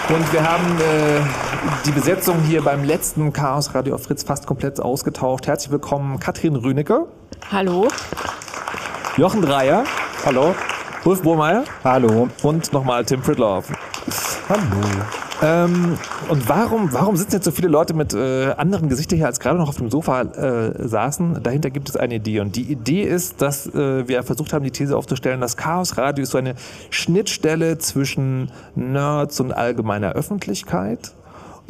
Und 0.08 0.32
wir 0.32 0.48
haben 0.48 0.64
äh, 0.78 1.20
die 1.84 1.90
Besetzung 1.90 2.40
hier 2.42 2.62
beim 2.62 2.84
letzten 2.84 3.32
Chaos 3.32 3.74
Radio 3.74 3.96
auf 3.96 4.04
Fritz 4.04 4.22
fast 4.22 4.46
komplett 4.46 4.78
ausgetauscht. 4.78 5.48
Herzlich 5.48 5.72
willkommen 5.72 6.20
Katrin 6.20 6.54
Rünecke. 6.54 7.06
Hallo. 7.50 7.88
Jochen 9.16 9.42
Dreier. 9.42 9.82
Hallo. 10.24 10.54
Ulf 11.04 11.22
Burmeier. 11.22 11.64
Hallo. 11.82 12.28
Und 12.44 12.72
nochmal 12.72 13.04
Tim 13.04 13.20
Pritloff. 13.20 13.72
Hallo. 14.48 15.25
Ähm, 15.42 15.98
und 16.30 16.48
warum, 16.48 16.92
warum 16.92 17.16
sitzen 17.16 17.34
jetzt 17.34 17.44
so 17.44 17.50
viele 17.50 17.68
Leute 17.68 17.92
mit 17.92 18.14
äh, 18.14 18.52
anderen 18.56 18.88
Gesichtern 18.88 19.18
hier, 19.18 19.26
als 19.26 19.38
gerade 19.38 19.58
noch 19.58 19.68
auf 19.68 19.76
dem 19.76 19.90
Sofa 19.90 20.22
äh, 20.22 20.88
saßen? 20.88 21.42
Dahinter 21.42 21.70
gibt 21.70 21.90
es 21.90 21.96
eine 21.96 22.14
Idee. 22.16 22.40
Und 22.40 22.56
die 22.56 22.62
Idee 22.62 23.02
ist, 23.02 23.42
dass 23.42 23.66
äh, 23.66 24.08
wir 24.08 24.22
versucht 24.22 24.52
haben, 24.52 24.64
die 24.64 24.70
These 24.70 24.96
aufzustellen, 24.96 25.40
das 25.40 25.56
Chaos 25.56 25.98
Radio 25.98 26.22
ist 26.22 26.30
so 26.30 26.38
eine 26.38 26.54
Schnittstelle 26.90 27.78
zwischen 27.78 28.50
Nerds 28.74 29.40
und 29.40 29.52
allgemeiner 29.52 30.12
Öffentlichkeit. 30.12 31.12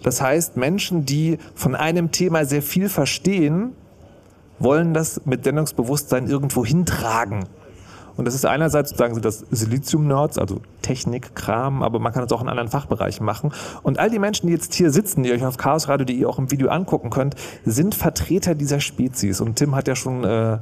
Das 0.03 0.21
heißt, 0.21 0.57
Menschen, 0.57 1.05
die 1.05 1.39
von 1.55 1.75
einem 1.75 2.13
Thema 2.13 2.45
sehr 2.45 2.63
viel 2.63 2.89
verstehen, 2.89 3.73
wollen 4.59 4.95
das 4.95 5.23
mit 5.25 5.45
Sendungsbewusstsein 5.45 6.29
irgendwo 6.29 6.65
hintragen. 6.65 7.47
Und 8.17 8.25
das 8.25 8.35
ist 8.35 8.47
einerseits 8.47 8.91
sozusagen 8.91 9.15
so 9.15 9.21
das 9.21 9.45
Silizium-Nerds, 9.51 10.39
also 10.39 10.61
Technik-Kram, 10.83 11.83
aber 11.83 11.99
man 11.99 12.13
kann 12.13 12.25
es 12.25 12.33
auch 12.33 12.43
in 12.43 12.49
anderen 12.49 12.69
Fachbereichen 12.69 13.25
machen. 13.25 13.53
Und 13.83 13.99
all 13.99 14.11
die 14.11 14.19
Menschen, 14.19 14.47
die 14.47 14.53
jetzt 14.53 14.75
hier 14.75 14.91
sitzen, 14.91 15.23
die 15.23 15.33
euch 15.33 15.45
auf 15.45 15.57
chaosradio.de 15.57 16.25
auch 16.25 16.39
im 16.39 16.51
Video 16.51 16.69
angucken 16.69 17.11
könnt, 17.11 17.35
sind 17.65 17.95
Vertreter 17.95 18.55
dieser 18.55 18.81
Spezies. 18.81 19.41
Und 19.41 19.57
Tim 19.57 19.75
hat 19.75 19.89
ja 19.89 19.97
schon 19.97 20.25
äh, 20.25 20.59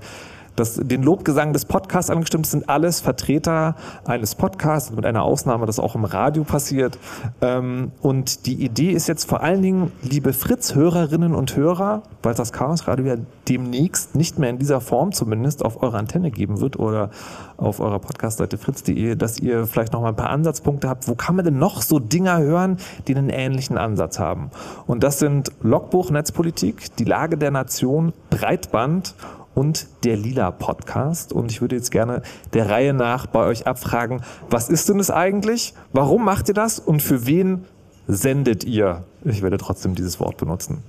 das, 0.56 0.74
den 0.74 1.02
Lobgesang 1.02 1.52
des 1.52 1.64
Podcasts 1.64 2.10
angestimmt. 2.10 2.46
Sind 2.46 2.68
alles 2.68 3.00
Vertreter 3.00 3.76
eines 4.04 4.34
Podcasts, 4.34 4.90
mit 4.92 5.06
einer 5.06 5.22
Ausnahme, 5.22 5.66
das 5.66 5.78
auch 5.78 5.94
im 5.94 6.04
Radio 6.04 6.44
passiert. 6.44 6.98
Ähm, 7.40 7.92
und 8.00 8.46
die 8.46 8.64
Idee 8.64 8.90
ist 8.90 9.08
jetzt 9.08 9.28
vor 9.28 9.42
allen 9.42 9.62
Dingen, 9.62 9.92
liebe 10.02 10.32
Fritz-Hörerinnen 10.32 11.34
und 11.34 11.56
Hörer, 11.56 12.02
weil 12.22 12.34
das 12.34 12.52
Chaos 12.52 12.86
Radio 12.86 13.04
ja 13.06 13.16
demnächst 13.48 14.14
nicht 14.14 14.38
mehr 14.38 14.50
in 14.50 14.58
dieser 14.58 14.80
Form 14.80 15.12
zumindest 15.12 15.64
auf 15.64 15.82
eurer 15.82 15.98
Antenne 15.98 16.30
geben 16.30 16.60
wird 16.60 16.78
oder 16.78 17.10
auf 17.56 17.80
eurer 17.80 17.98
Podcastseite 17.98 18.58
fritz.de, 18.58 19.16
dass 19.16 19.38
ihr 19.38 19.66
vielleicht 19.66 19.92
noch 19.92 20.00
mal 20.00 20.08
ein 20.08 20.16
paar 20.16 20.30
Ansatzpunkte 20.30 20.88
habt. 20.88 21.08
Wo 21.08 21.14
kann 21.14 21.36
man 21.36 21.44
denn 21.44 21.58
noch 21.58 21.82
so 21.82 21.98
Dinger 21.98 22.38
hören, 22.38 22.78
die 23.06 23.14
einen 23.14 23.28
ähnlichen 23.28 23.78
Ansatz 23.78 24.18
haben? 24.18 24.50
Und 24.86 25.02
das 25.02 25.18
sind 25.18 25.52
Logbuch 25.62 26.10
Netzpolitik, 26.10 26.96
die 26.96 27.04
Lage 27.04 27.36
der 27.36 27.50
Nation, 27.50 28.12
Breitband 28.30 29.14
und 29.54 29.86
der 30.04 30.16
Lila 30.16 30.50
Podcast. 30.50 31.32
Und 31.32 31.50
ich 31.50 31.60
würde 31.60 31.76
jetzt 31.76 31.90
gerne 31.90 32.22
der 32.52 32.68
Reihe 32.68 32.94
nach 32.94 33.26
bei 33.26 33.44
euch 33.44 33.66
abfragen, 33.66 34.22
was 34.50 34.68
ist 34.68 34.88
denn 34.88 34.98
das 34.98 35.10
eigentlich? 35.10 35.74
Warum 35.92 36.24
macht 36.24 36.48
ihr 36.48 36.54
das? 36.54 36.78
Und 36.78 37.02
für 37.02 37.26
wen 37.26 37.64
sendet 38.06 38.64
ihr? 38.64 39.04
Ich 39.24 39.42
werde 39.42 39.58
trotzdem 39.58 39.94
dieses 39.94 40.20
Wort 40.20 40.36
benutzen. 40.36 40.82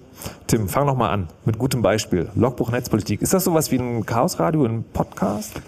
Tim, 0.48 0.68
fang 0.68 0.86
noch 0.86 0.96
mal 0.96 1.10
an 1.10 1.28
mit 1.46 1.58
gutem 1.58 1.82
Beispiel. 1.82 2.30
Logbuch 2.36 2.72
Netzpolitik. 2.72 3.22
Ist 3.22 3.34
das 3.34 3.44
sowas 3.44 3.72
wie 3.72 3.78
ein 3.78 4.06
Chaosradio, 4.06 4.66
ein 4.66 4.84
Podcast? 4.94 5.62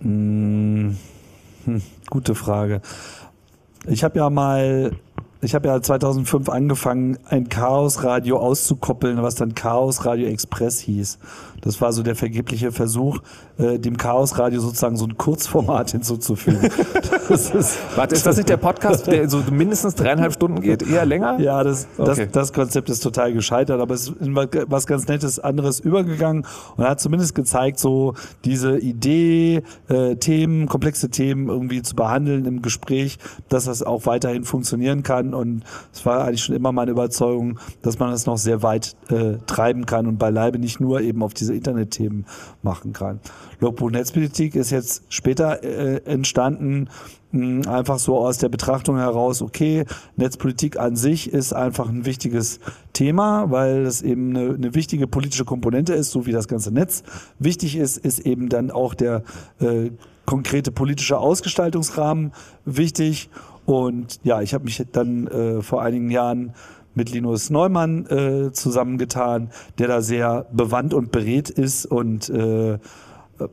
Hm, 0.00 0.96
hm, 1.64 1.82
gute 2.10 2.34
Frage. 2.34 2.80
Ich 3.86 4.04
habe 4.04 4.18
ja 4.18 4.30
mal, 4.30 4.92
ich 5.42 5.54
habe 5.56 5.68
ja 5.68 5.82
2005 5.82 6.48
angefangen, 6.48 7.18
ein 7.28 7.48
Chaosradio 7.48 8.38
auszukoppeln, 8.38 9.22
was 9.22 9.34
dann 9.34 9.54
Chaos 9.54 10.04
Radio 10.06 10.28
Express 10.28 10.78
hieß. 10.78 11.18
Das 11.62 11.80
war 11.80 11.92
so 11.92 12.02
der 12.02 12.16
vergebliche 12.16 12.72
Versuch, 12.72 13.18
äh, 13.56 13.78
dem 13.78 13.96
Chaosradio 13.96 14.60
sozusagen 14.60 14.96
so 14.96 15.04
ein 15.04 15.16
Kurzformat 15.16 15.90
hinzuzufügen. 15.92 16.68
Das 17.28 17.50
ist, 17.50 17.78
Warte, 17.96 18.14
ist 18.14 18.26
das 18.26 18.36
nicht 18.36 18.48
der 18.48 18.56
Podcast, 18.56 19.06
der 19.06 19.28
so 19.28 19.42
mindestens 19.50 19.94
dreieinhalb 19.94 20.32
Stunden 20.32 20.60
geht? 20.60 20.82
Eher 20.82 21.06
länger? 21.06 21.38
Ja, 21.40 21.62
das, 21.62 21.86
das, 21.96 22.18
Okay. 22.18 22.28
das 22.30 22.52
Konzept 22.52 22.90
ist 22.90 23.00
total 23.00 23.32
gescheitert, 23.32 23.80
aber 23.80 23.94
es 23.94 24.08
ist 24.08 24.20
in 24.20 24.34
was 24.34 24.86
ganz 24.86 25.06
Nettes 25.06 25.38
anderes 25.38 25.78
übergegangen 25.80 26.46
und 26.76 26.84
hat 26.84 27.00
zumindest 27.00 27.34
gezeigt, 27.34 27.78
so 27.78 28.14
diese 28.44 28.78
Idee, 28.78 29.62
äh, 29.88 30.16
Themen, 30.16 30.66
komplexe 30.66 31.10
Themen 31.10 31.48
irgendwie 31.48 31.82
zu 31.82 31.94
behandeln 31.94 32.44
im 32.44 32.60
Gespräch, 32.62 33.18
dass 33.48 33.66
das 33.66 33.82
auch 33.82 34.06
weiterhin 34.06 34.44
funktionieren 34.44 35.02
kann 35.04 35.31
und 35.34 35.64
es 35.92 36.04
war 36.06 36.24
eigentlich 36.24 36.42
schon 36.44 36.54
immer 36.54 36.72
meine 36.72 36.90
Überzeugung, 36.90 37.58
dass 37.82 37.98
man 37.98 38.10
das 38.10 38.26
noch 38.26 38.38
sehr 38.38 38.62
weit 38.62 38.96
äh, 39.08 39.38
treiben 39.46 39.86
kann 39.86 40.06
und 40.06 40.18
beileibe 40.18 40.58
nicht 40.58 40.80
nur 40.80 41.00
eben 41.00 41.22
auf 41.22 41.34
diese 41.34 41.54
Internetthemen 41.54 42.26
machen 42.62 42.92
kann. 42.92 43.20
Logbuch 43.60 43.90
Netzpolitik 43.90 44.54
ist 44.54 44.70
jetzt 44.70 45.04
später 45.08 45.62
äh, 45.62 46.02
entstanden, 46.04 46.88
mh, 47.32 47.70
einfach 47.70 47.98
so 47.98 48.18
aus 48.18 48.38
der 48.38 48.48
Betrachtung 48.48 48.96
heraus, 48.96 49.42
okay, 49.42 49.84
Netzpolitik 50.16 50.78
an 50.78 50.96
sich 50.96 51.32
ist 51.32 51.52
einfach 51.52 51.88
ein 51.88 52.04
wichtiges 52.04 52.60
Thema, 52.92 53.50
weil 53.50 53.86
es 53.86 54.02
eben 54.02 54.36
eine, 54.36 54.54
eine 54.54 54.74
wichtige 54.74 55.06
politische 55.06 55.44
Komponente 55.44 55.94
ist, 55.94 56.10
so 56.10 56.26
wie 56.26 56.32
das 56.32 56.48
ganze 56.48 56.72
Netz 56.72 57.02
wichtig 57.38 57.76
ist, 57.76 57.98
ist 57.98 58.20
eben 58.20 58.48
dann 58.48 58.70
auch 58.70 58.94
der 58.94 59.22
äh, 59.60 59.90
konkrete 60.26 60.70
politische 60.70 61.18
Ausgestaltungsrahmen 61.18 62.32
wichtig. 62.64 63.28
Und 63.66 64.20
ja, 64.24 64.40
ich 64.40 64.54
habe 64.54 64.64
mich 64.64 64.84
dann 64.92 65.26
äh, 65.28 65.62
vor 65.62 65.82
einigen 65.82 66.10
Jahren 66.10 66.54
mit 66.94 67.10
Linus 67.10 67.50
Neumann 67.50 68.06
äh, 68.06 68.52
zusammengetan, 68.52 69.50
der 69.78 69.88
da 69.88 70.02
sehr 70.02 70.46
bewandt 70.52 70.94
und 70.94 71.10
berät 71.10 71.48
ist 71.48 71.86
und 71.86 72.28
äh, 72.28 72.78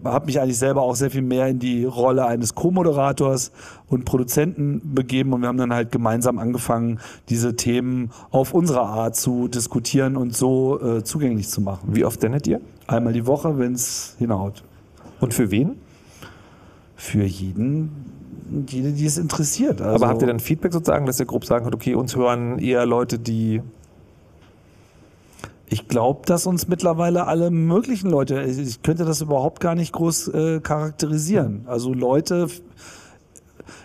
habe 0.04 0.26
mich 0.26 0.40
eigentlich 0.40 0.58
selber 0.58 0.82
auch 0.82 0.96
sehr 0.96 1.10
viel 1.10 1.22
mehr 1.22 1.48
in 1.48 1.60
die 1.60 1.86
Rolle 1.86 2.26
eines 2.26 2.54
Co-Moderators 2.54 3.52
und 3.88 4.06
Produzenten 4.06 4.94
begeben 4.94 5.34
und 5.34 5.42
wir 5.42 5.48
haben 5.48 5.58
dann 5.58 5.74
halt 5.74 5.92
gemeinsam 5.92 6.38
angefangen, 6.38 7.00
diese 7.30 7.56
Themen 7.56 8.12
auf 8.30 8.54
unsere 8.54 8.82
Art 8.82 9.16
zu 9.16 9.48
diskutieren 9.48 10.16
und 10.16 10.36
so 10.36 10.80
äh, 10.82 11.04
zugänglich 11.04 11.48
zu 11.50 11.62
machen. 11.62 11.90
Wie 11.94 12.06
oft 12.06 12.22
sendet 12.22 12.46
ihr? 12.48 12.62
Einmal 12.88 13.14
die 13.14 13.26
Woche, 13.26 13.58
wenn 13.58 13.74
es 13.74 14.16
hinhaut. 14.20 14.64
Und 15.20 15.34
für 15.34 15.50
wen? 15.52 15.78
Für 16.96 17.24
jeden, 17.24 18.09
jede, 18.68 18.92
die 18.92 19.06
es 19.06 19.18
interessiert. 19.18 19.82
Also, 19.82 19.96
Aber 19.96 20.08
habt 20.08 20.22
ihr 20.22 20.28
dann 20.28 20.40
Feedback 20.40 20.74
sozusagen, 20.74 21.06
dass 21.06 21.20
ihr 21.20 21.26
grob 21.26 21.46
sagen 21.46 21.64
könnt, 21.66 21.76
okay, 21.76 21.96
uns 21.96 22.16
hören 22.16 22.60
eher 22.60 22.86
Leute, 22.86 23.20
die 23.20 23.62
Ich 25.68 25.88
glaube, 25.88 26.22
dass 26.26 26.46
uns 26.48 26.68
mittlerweile 26.68 27.28
alle 27.28 27.52
möglichen 27.52 28.10
Leute, 28.10 28.42
ich 28.42 28.82
könnte 28.82 29.06
das 29.06 29.22
überhaupt 29.22 29.60
gar 29.60 29.76
nicht 29.76 29.94
groß 29.94 30.28
äh, 30.30 30.60
charakterisieren. 30.62 31.64
Also 31.68 31.94
Leute, 31.94 32.48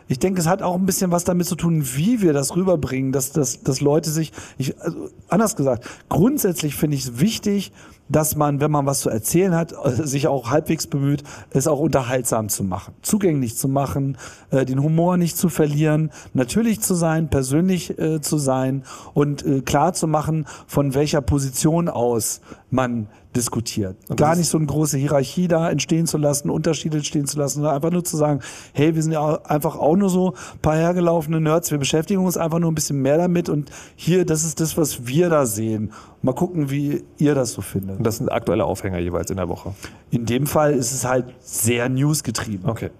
ich 0.06 0.18
denke, 0.18 0.40
es 0.40 0.46
hat 0.46 0.62
auch 0.62 0.74
ein 0.74 0.86
bisschen 0.86 1.10
was 1.10 1.24
damit 1.24 1.46
zu 1.46 1.56
tun, 1.56 1.82
wie 1.96 2.20
wir 2.20 2.32
das 2.32 2.56
rüberbringen, 2.56 3.12
dass, 3.12 3.32
dass, 3.32 3.62
dass 3.62 3.80
Leute 3.80 4.10
sich, 4.10 4.32
ich, 4.58 4.80
also 4.80 5.08
anders 5.28 5.56
gesagt, 5.56 5.88
grundsätzlich 6.08 6.74
finde 6.74 6.96
ich 6.96 7.04
es 7.04 7.20
wichtig, 7.20 7.72
dass 8.08 8.36
man, 8.36 8.60
wenn 8.60 8.70
man 8.70 8.84
was 8.84 9.00
zu 9.00 9.08
erzählen 9.08 9.54
hat, 9.54 9.72
äh, 9.72 10.06
sich 10.06 10.26
auch 10.28 10.50
halbwegs 10.50 10.86
bemüht, 10.86 11.22
es 11.50 11.66
auch 11.66 11.80
unterhaltsam 11.80 12.48
zu 12.48 12.62
machen, 12.62 12.94
zugänglich 13.00 13.56
zu 13.56 13.66
machen, 13.66 14.18
äh, 14.50 14.66
den 14.66 14.82
Humor 14.82 15.16
nicht 15.16 15.38
zu 15.38 15.48
verlieren, 15.48 16.10
natürlich 16.34 16.80
zu 16.80 16.94
sein, 16.94 17.30
persönlich 17.30 17.98
äh, 17.98 18.20
zu 18.20 18.36
sein 18.36 18.84
und 19.14 19.44
äh, 19.44 19.62
klar 19.62 19.94
zu 19.94 20.06
machen, 20.06 20.46
von 20.66 20.94
welcher 20.94 21.22
Position 21.22 21.88
aus 21.88 22.42
man 22.70 23.08
diskutiert. 23.34 23.96
Gar 24.16 24.36
nicht 24.36 24.48
so 24.48 24.58
eine 24.58 24.66
große 24.66 24.96
Hierarchie 24.98 25.48
da 25.48 25.70
entstehen 25.70 26.06
zu 26.06 26.18
lassen, 26.18 26.50
Unterschiede 26.50 26.98
entstehen 26.98 27.26
zu 27.26 27.38
lassen, 27.38 27.56
sondern 27.56 27.74
einfach 27.74 27.90
nur 27.90 28.04
zu 28.04 28.16
sagen, 28.16 28.40
hey, 28.72 28.94
wir 28.94 29.02
sind 29.02 29.12
ja 29.12 29.40
einfach 29.44 29.76
auch 29.76 29.96
nur 29.96 30.08
so 30.08 30.34
ein 30.52 30.58
paar 30.60 30.76
hergelaufene 30.76 31.40
Nerds, 31.40 31.70
wir 31.70 31.78
beschäftigen 31.78 32.24
uns 32.24 32.36
einfach 32.36 32.58
nur 32.58 32.70
ein 32.70 32.74
bisschen 32.74 33.02
mehr 33.02 33.18
damit 33.18 33.48
und 33.48 33.70
hier, 33.96 34.24
das 34.24 34.44
ist 34.44 34.60
das, 34.60 34.76
was 34.76 35.06
wir 35.06 35.28
da 35.28 35.46
sehen. 35.46 35.92
Mal 36.22 36.34
gucken, 36.34 36.70
wie 36.70 37.04
ihr 37.18 37.34
das 37.34 37.52
so 37.52 37.60
findet. 37.60 37.98
Und 37.98 38.04
das 38.04 38.16
sind 38.16 38.30
aktuelle 38.30 38.64
Aufhänger 38.64 38.98
jeweils 38.98 39.30
in 39.30 39.36
der 39.36 39.48
Woche. 39.48 39.74
In 40.10 40.26
dem 40.26 40.46
Fall 40.46 40.72
ist 40.72 40.92
es 40.92 41.04
halt 41.04 41.26
sehr 41.40 41.88
newsgetrieben. 41.88 42.68
Okay. 42.68 42.90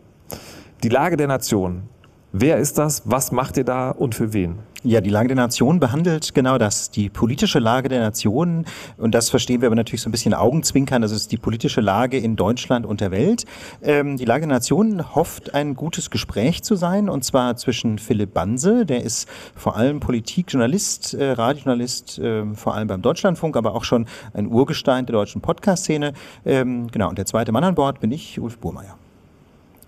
Die 0.83 0.89
Lage 0.89 1.17
der 1.17 1.29
Nation. 1.29 1.85
Wer 2.37 2.59
ist 2.59 2.79
das? 2.79 3.03
Was 3.05 3.31
macht 3.31 3.57
ihr 3.59 3.63
da 3.63 3.91
und 3.91 4.17
für 4.17 4.33
wen? 4.33 4.59
Ja, 4.83 5.01
die 5.01 5.09
Lage 5.09 5.29
der 5.29 5.37
Nation 5.37 5.79
behandelt 5.79 6.35
genau 6.35 6.59
das, 6.59 6.91
die 6.91 7.09
politische 7.09 7.61
Lage 7.61 7.89
der 7.89 8.01
Nation. 8.01 8.65
Und 8.97 9.15
das 9.15 9.31
verstehen 9.31 9.61
wir 9.61 9.69
aber 9.69 9.77
natürlich 9.77 10.03
so 10.03 10.09
ein 10.09 10.11
bisschen 10.11 10.35
Augenzwinkern. 10.35 11.01
Das 11.01 11.13
ist 11.13 11.31
die 11.31 11.37
politische 11.37 11.81
Lage 11.81 12.19
in 12.19 12.35
Deutschland 12.35 12.87
und 12.87 13.01
der 13.01 13.13
Welt. 13.13 13.45
Ähm, 13.85 14.17
die 14.17 14.25
Lage 14.25 14.49
der 14.49 14.57
Nation 14.57 15.15
hofft, 15.15 15.55
ein 15.55 15.77
gutes 15.77 16.11
Gespräch 16.11 16.65
zu 16.65 16.75
sein. 16.75 17.09
Und 17.09 17.23
zwar 17.23 17.55
zwischen 17.57 18.01
Philipp 18.01 18.35
Banse, 18.35 18.85
der 18.85 19.05
ist 19.05 19.29
vor 19.55 19.77
allem 19.77 20.01
Politikjournalist, 20.01 21.15
äh, 21.15 21.31
Radiojournalist, 21.31 22.19
äh, 22.19 22.53
vor 22.57 22.75
allem 22.75 22.89
beim 22.89 23.01
Deutschlandfunk, 23.01 23.57
aber 23.57 23.77
auch 23.77 23.85
schon 23.85 24.07
ein 24.33 24.49
Urgestein 24.49 25.07
der 25.07 25.13
deutschen 25.13 25.41
Podcast-Szene. 25.41 26.15
Ähm, 26.45 26.89
genau. 26.91 27.11
Und 27.11 27.17
der 27.17 27.27
zweite 27.27 27.53
Mann 27.53 27.63
an 27.63 27.77
Bord 27.77 28.01
bin 28.01 28.11
ich, 28.11 28.41
Ulf 28.41 28.59
Burmeier. 28.59 28.99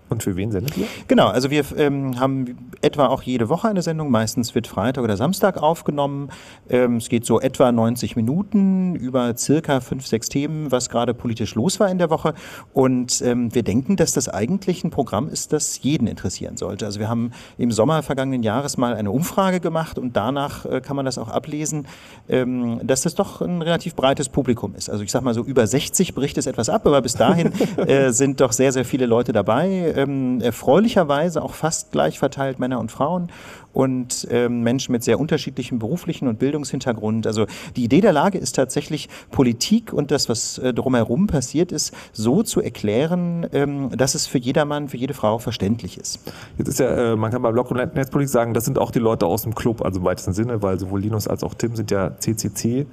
Und 0.09 0.23
für 0.23 0.35
wen 0.35 0.51
sendet 0.51 0.77
ihr? 0.77 0.87
Genau, 1.07 1.27
also 1.27 1.49
wir 1.49 1.65
ähm, 1.77 2.19
haben 2.19 2.57
etwa 2.81 3.07
auch 3.07 3.23
jede 3.23 3.49
Woche 3.49 3.67
eine 3.67 3.81
Sendung. 3.81 4.09
Meistens 4.09 4.55
wird 4.55 4.67
Freitag 4.67 5.03
oder 5.03 5.17
Samstag 5.17 5.61
aufgenommen. 5.61 6.29
Ähm, 6.69 6.97
es 6.97 7.09
geht 7.09 7.25
so 7.25 7.41
etwa 7.41 7.71
90 7.71 8.15
Minuten 8.15 8.95
über 8.95 9.35
circa 9.35 9.81
fünf, 9.81 10.07
sechs 10.07 10.29
Themen, 10.29 10.71
was 10.71 10.89
gerade 10.89 11.13
politisch 11.13 11.55
los 11.55 11.79
war 11.79 11.89
in 11.89 11.97
der 11.97 12.09
Woche. 12.09 12.33
Und 12.73 13.21
ähm, 13.21 13.53
wir 13.53 13.63
denken, 13.63 13.95
dass 13.97 14.13
das 14.13 14.29
eigentlich 14.29 14.83
ein 14.83 14.91
Programm 14.91 15.27
ist, 15.27 15.51
das 15.53 15.81
jeden 15.83 16.07
interessieren 16.07 16.57
sollte. 16.57 16.85
Also 16.85 16.99
wir 16.99 17.09
haben 17.09 17.31
im 17.57 17.71
Sommer 17.71 18.03
vergangenen 18.03 18.43
Jahres 18.43 18.77
mal 18.77 18.95
eine 18.95 19.11
Umfrage 19.11 19.59
gemacht 19.59 19.99
und 19.99 20.15
danach 20.15 20.65
äh, 20.65 20.81
kann 20.81 20.95
man 20.95 21.05
das 21.05 21.17
auch 21.17 21.29
ablesen, 21.29 21.87
ähm, 22.29 22.79
dass 22.83 23.01
das 23.01 23.15
doch 23.15 23.41
ein 23.41 23.61
relativ 23.61 23.95
breites 23.95 24.29
Publikum 24.29 24.75
ist. 24.75 24.89
Also 24.89 25.03
ich 25.03 25.11
sag 25.11 25.21
mal 25.21 25.33
so 25.33 25.43
über 25.43 25.67
60 25.67 26.15
bricht 26.15 26.37
es 26.37 26.45
etwas 26.47 26.69
ab, 26.69 26.85
aber 26.85 27.01
bis 27.01 27.15
dahin 27.15 27.51
äh, 27.77 28.11
sind 28.11 28.39
doch 28.39 28.51
sehr, 28.51 28.71
sehr 28.71 28.85
viele 28.85 29.05
Leute 29.05 29.33
dabei. 29.33 29.93
Ähm, 29.97 30.39
erfreulicherweise 30.41 31.41
auch 31.41 31.55
fast 31.55 31.91
gleich 31.91 32.19
verteilt 32.19 32.59
Männer 32.59 32.79
und 32.79 32.91
Frauen 32.91 33.31
und 33.77 34.27
ähm, 34.31 34.61
Menschen 34.61 34.91
mit 34.91 35.03
sehr 35.03 35.19
unterschiedlichem 35.19 35.77
beruflichen 35.77 36.27
und 36.27 36.39
Bildungshintergrund. 36.39 37.27
Also 37.27 37.45
die 37.75 37.83
Idee 37.83 38.01
der 38.01 38.11
Lage 38.11 38.39
ist 38.39 38.55
tatsächlich 38.55 39.07
Politik 39.29 39.93
und 39.93 40.09
das, 40.09 40.29
was 40.29 40.57
äh, 40.57 40.73
drumherum 40.73 41.27
passiert 41.27 41.71
ist, 41.71 41.93
so 42.11 42.41
zu 42.41 42.59
erklären, 42.59 43.45
ähm, 43.53 43.91
dass 43.95 44.15
es 44.15 44.25
für 44.25 44.39
jedermann, 44.39 44.89
für 44.89 44.97
jede 44.97 45.13
Frau 45.13 45.37
verständlich 45.37 45.99
ist. 45.99 46.19
Jetzt 46.57 46.69
ist 46.69 46.79
ja, 46.79 47.13
äh, 47.13 47.15
man 47.15 47.29
kann 47.29 47.43
bei 47.43 47.51
Blog 47.51 47.69
und 47.69 47.77
Netzpolitik 47.77 48.31
sagen, 48.33 48.55
das 48.55 48.65
sind 48.65 48.79
auch 48.79 48.89
die 48.89 48.97
Leute 48.97 49.27
aus 49.27 49.43
dem 49.43 49.53
Club, 49.53 49.85
also 49.85 49.99
im 49.99 50.05
weitesten 50.05 50.33
Sinne, 50.33 50.63
weil 50.63 50.79
sowohl 50.79 51.01
Linus 51.01 51.27
als 51.27 51.43
auch 51.43 51.53
Tim 51.53 51.75
sind 51.75 51.91
ja 51.91 52.17
CCC-Leute. 52.17 52.87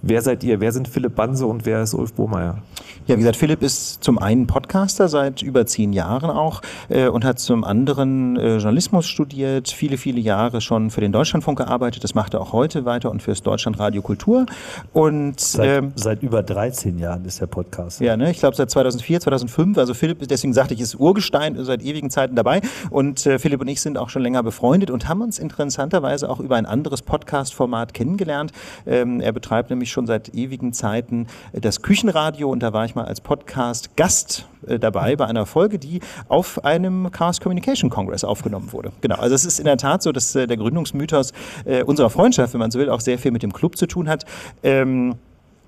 wer 0.00 0.22
seid 0.22 0.42
ihr? 0.44 0.60
Wer 0.60 0.72
sind 0.72 0.88
Philipp 0.88 1.14
Banse 1.14 1.44
und 1.44 1.66
wer 1.66 1.82
ist 1.82 1.92
Ulf 1.92 2.14
Bohmeier? 2.14 2.62
Ja, 3.06 3.16
wie 3.16 3.18
gesagt, 3.18 3.36
Philipp 3.36 3.62
ist 3.62 4.02
zum 4.02 4.18
einen 4.18 4.46
Podcaster 4.46 5.10
seit 5.10 5.42
über 5.42 5.66
zehn 5.66 5.92
Jahren 5.92 6.30
auch 6.30 6.62
äh, 6.88 7.06
und 7.08 7.22
hat 7.22 7.38
zum 7.38 7.62
anderen 7.62 8.38
äh, 8.38 8.56
Journalismus 8.56 8.93
studiert, 9.02 9.68
viele, 9.68 9.98
viele 9.98 10.20
Jahre 10.20 10.60
schon 10.60 10.90
für 10.90 11.00
den 11.00 11.12
Deutschlandfunk 11.12 11.58
gearbeitet. 11.58 12.04
Das 12.04 12.14
macht 12.14 12.34
er 12.34 12.40
auch 12.40 12.52
heute 12.52 12.84
weiter 12.84 13.10
und 13.10 13.22
fürs 13.22 13.42
Deutschlandradio 13.42 14.02
Kultur. 14.02 14.46
Und 14.92 15.40
Seit, 15.40 15.82
ähm, 15.82 15.92
seit 15.96 16.22
über 16.22 16.42
13 16.42 16.98
Jahren 16.98 17.24
ist 17.24 17.40
der 17.40 17.46
Podcast. 17.46 18.00
ja, 18.00 18.16
ne, 18.16 18.30
ich 18.30 18.38
glaube 18.38 18.56
seit 18.56 18.70
2004, 18.70 19.20
2005. 19.20 19.78
Also 19.78 19.94
Philipp, 19.94 20.26
deswegen 20.28 20.52
sagte 20.52 20.74
ich, 20.74 20.80
ist 20.80 20.94
Urgestein 20.94 21.56
seit 21.64 21.82
ewigen 21.82 22.10
Zeiten 22.10 22.36
dabei. 22.36 22.60
Und 22.90 23.26
äh, 23.26 23.38
Philipp 23.38 23.60
und 23.60 23.68
ich 23.68 23.80
sind 23.80 23.98
auch 23.98 24.08
schon 24.08 24.22
länger 24.22 24.42
befreundet 24.42 24.90
und 24.90 25.08
haben 25.08 25.22
uns 25.22 25.38
interessanterweise 25.38 26.28
auch 26.30 26.40
über 26.40 26.56
ein 26.56 26.66
anderes 26.66 27.02
Podcast-Format 27.02 27.94
kennengelernt. 27.94 28.52
Ähm, 28.86 29.20
er 29.20 29.32
betreibt 29.32 29.70
nämlich 29.70 29.90
schon 29.90 30.06
seit 30.06 30.34
ewigen 30.34 30.72
Zeiten 30.72 31.26
das 31.52 31.82
Küchenradio 31.82 32.50
und 32.50 32.62
da 32.62 32.72
war 32.72 32.84
ich 32.84 32.94
mal 32.94 33.04
als 33.04 33.20
Podcast-Gast 33.20 34.46
äh, 34.68 34.78
dabei 34.78 35.16
bei 35.16 35.26
einer 35.26 35.46
Folge, 35.46 35.78
die 35.78 36.00
auf 36.28 36.64
einem 36.64 37.10
Chaos 37.10 37.40
Communication 37.40 37.90
Congress 37.90 38.24
aufgenommen 38.24 38.72
wurde. 38.72 38.92
Genau, 39.00 39.16
also 39.16 39.34
es 39.34 39.44
ist 39.44 39.58
in 39.58 39.64
der 39.64 39.76
Tat 39.76 40.02
so, 40.02 40.12
dass 40.12 40.34
äh, 40.34 40.46
der 40.46 40.56
Gründungsmythos 40.56 41.32
äh, 41.64 41.82
unserer 41.82 42.10
Freundschaft, 42.10 42.52
wenn 42.54 42.60
man 42.60 42.70
so 42.70 42.78
will, 42.78 42.90
auch 42.90 43.00
sehr 43.00 43.18
viel 43.18 43.30
mit 43.30 43.42
dem 43.42 43.52
Club 43.52 43.76
zu 43.76 43.86
tun 43.86 44.08
hat. 44.08 44.24
Ähm, 44.62 45.16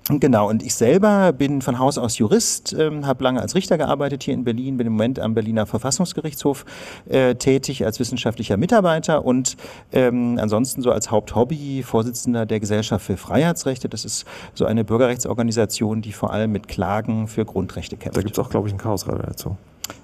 Genau, 0.09 0.47
und 0.49 0.63
ich 0.63 0.73
selber 0.73 1.33
bin 1.33 1.61
von 1.61 1.79
Haus 1.79 1.97
aus 1.97 2.17
Jurist, 2.17 2.73
ähm, 2.73 3.05
habe 3.05 3.23
lange 3.25 3.41
als 3.41 3.55
Richter 3.55 3.77
gearbeitet 3.77 4.23
hier 4.23 4.33
in 4.33 4.45
Berlin, 4.45 4.77
bin 4.77 4.87
im 4.87 4.93
Moment 4.93 5.19
am 5.19 5.33
Berliner 5.33 5.65
Verfassungsgerichtshof 5.65 6.63
äh, 7.09 7.35
tätig 7.35 7.85
als 7.85 7.99
wissenschaftlicher 7.99 8.55
Mitarbeiter 8.55 9.25
und 9.25 9.57
ähm, 9.91 10.39
ansonsten 10.41 10.81
so 10.81 10.91
als 10.91 11.11
Haupthobby 11.11 11.83
Vorsitzender 11.83 12.45
der 12.45 12.61
Gesellschaft 12.61 13.05
für 13.05 13.17
Freiheitsrechte. 13.17 13.89
Das 13.89 14.05
ist 14.05 14.25
so 14.53 14.65
eine 14.65 14.85
Bürgerrechtsorganisation, 14.85 16.01
die 16.01 16.13
vor 16.13 16.31
allem 16.31 16.53
mit 16.53 16.69
Klagen 16.69 17.27
für 17.27 17.43
Grundrechte 17.43 17.97
kämpft. 17.97 18.15
Da 18.17 18.21
gibt 18.21 18.37
es 18.37 18.39
auch, 18.39 18.49
glaube 18.49 18.69
ich, 18.69 18.73
ein 18.73 18.77
Chaosradio 18.77 19.23
dazu. 19.23 19.57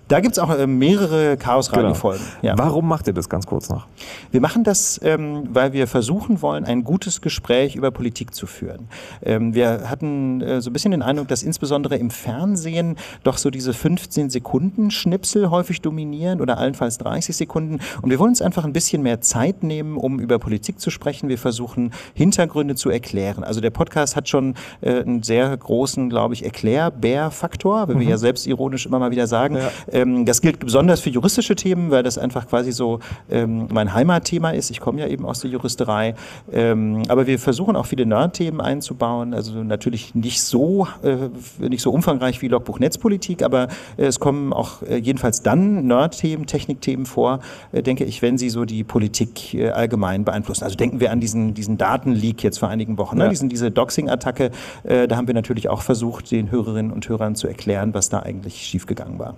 Da 0.09 0.19
gibt 0.19 0.33
es 0.33 0.39
auch 0.39 0.49
äh, 0.49 0.67
mehrere 0.67 1.37
Chaos-Radio-Folgen. 1.37 2.23
Ja. 2.41 2.57
Warum 2.57 2.87
macht 2.87 3.07
ihr 3.07 3.13
das 3.13 3.29
ganz 3.29 3.47
kurz 3.47 3.69
noch? 3.69 3.87
Wir 4.31 4.41
machen 4.41 4.63
das, 4.63 4.99
ähm, 5.03 5.47
weil 5.53 5.71
wir 5.73 5.87
versuchen 5.87 6.41
wollen, 6.41 6.65
ein 6.65 6.83
gutes 6.83 7.21
Gespräch 7.21 7.75
über 7.75 7.89
Politik 7.89 8.35
zu 8.35 8.45
führen. 8.45 8.89
Ähm, 9.23 9.55
wir 9.55 9.89
hatten 9.89 10.41
äh, 10.41 10.61
so 10.61 10.69
ein 10.69 10.73
bisschen 10.73 10.91
den 10.91 11.01
Eindruck, 11.01 11.29
dass 11.29 11.41
insbesondere 11.41 11.95
im 11.95 12.09
Fernsehen 12.09 12.97
doch 13.23 13.37
so 13.37 13.49
diese 13.49 13.73
15 13.73 14.29
Sekunden 14.29 14.91
Schnipsel 14.91 15.49
häufig 15.49 15.81
dominieren 15.81 16.41
oder 16.41 16.57
allenfalls 16.57 16.97
30 16.97 17.35
Sekunden. 17.35 17.79
Und 18.01 18.09
wir 18.09 18.19
wollen 18.19 18.31
uns 18.31 18.41
einfach 18.41 18.65
ein 18.65 18.73
bisschen 18.73 19.03
mehr 19.03 19.21
Zeit 19.21 19.63
nehmen, 19.63 19.97
um 19.97 20.19
über 20.19 20.37
Politik 20.37 20.79
zu 20.79 20.89
sprechen. 20.89 21.29
Wir 21.29 21.37
versuchen 21.37 21.91
Hintergründe 22.13 22.75
zu 22.75 22.89
erklären. 22.89 23.43
Also 23.43 23.61
der 23.61 23.69
Podcast 23.71 24.15
hat 24.15 24.27
schon 24.27 24.55
äh, 24.81 25.01
einen 25.01 25.23
sehr 25.23 25.55
großen, 25.55 26.09
glaube 26.09 26.33
ich, 26.33 26.43
Erklärbär-Faktor, 26.43 27.87
wir 27.87 27.95
Mhm. 27.95 28.01
ja 28.01 28.17
selbst 28.17 28.47
ironisch 28.47 28.85
immer 28.85 28.99
mal 28.99 29.11
wieder 29.11 29.27
sagen. 29.27 29.57
Ähm, 29.93 30.25
das 30.25 30.41
gilt 30.41 30.59
besonders 30.59 30.99
für 30.99 31.09
juristische 31.09 31.55
Themen, 31.55 31.91
weil 31.91 32.03
das 32.03 32.17
einfach 32.17 32.47
quasi 32.47 32.71
so 32.71 32.99
ähm, 33.29 33.67
mein 33.71 33.93
Heimatthema 33.93 34.49
ist. 34.49 34.71
Ich 34.71 34.79
komme 34.79 34.99
ja 34.99 35.07
eben 35.07 35.25
aus 35.25 35.39
der 35.39 35.51
Juristerei. 35.51 36.15
Ähm, 36.51 37.03
aber 37.07 37.27
wir 37.27 37.39
versuchen 37.39 37.75
auch 37.75 37.85
viele 37.85 38.05
Nerd-Themen 38.05 38.59
einzubauen. 38.59 39.33
Also 39.33 39.63
natürlich 39.63 40.15
nicht 40.15 40.41
so, 40.41 40.87
äh, 41.03 41.29
nicht 41.59 41.81
so 41.81 41.91
umfangreich 41.91 42.41
wie 42.41 42.47
Logbuch 42.47 42.79
Netzpolitik, 42.79 43.43
aber 43.43 43.67
äh, 43.97 44.05
es 44.05 44.19
kommen 44.19 44.51
auch 44.51 44.81
äh, 44.81 44.97
jedenfalls 44.97 45.43
dann 45.43 45.85
Nerd-Themen, 45.87 46.47
Technikthemen 46.47 47.05
vor, 47.05 47.39
äh, 47.71 47.83
denke 47.83 48.03
ich, 48.03 48.21
wenn 48.21 48.37
sie 48.37 48.49
so 48.49 48.65
die 48.65 48.83
Politik 48.83 49.53
äh, 49.53 49.69
allgemein 49.69 50.25
beeinflussen. 50.25 50.63
Also 50.63 50.75
denken 50.75 50.99
wir 50.99 51.11
an 51.11 51.19
diesen, 51.19 51.53
diesen 51.53 51.77
Datenleak 51.77 52.43
jetzt 52.43 52.57
vor 52.57 52.69
einigen 52.69 52.97
Wochen, 52.97 53.17
ne? 53.17 53.25
Ja. 53.25 53.29
diesen, 53.29 53.49
diese 53.49 53.71
Doxing-Attacke. 53.71 54.51
Äh, 54.83 55.07
da 55.07 55.15
haben 55.15 55.27
wir 55.27 55.33
natürlich 55.33 55.69
auch 55.69 55.81
versucht, 55.81 56.31
den 56.31 56.51
Hörerinnen 56.51 56.91
und 56.91 57.07
Hörern 57.07 57.35
zu 57.35 57.47
erklären, 57.47 57.93
was 57.93 58.09
da 58.09 58.19
eigentlich 58.19 58.65
schiefgegangen 58.65 59.19
war. 59.19 59.35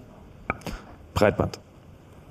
Breitband. 1.15 1.59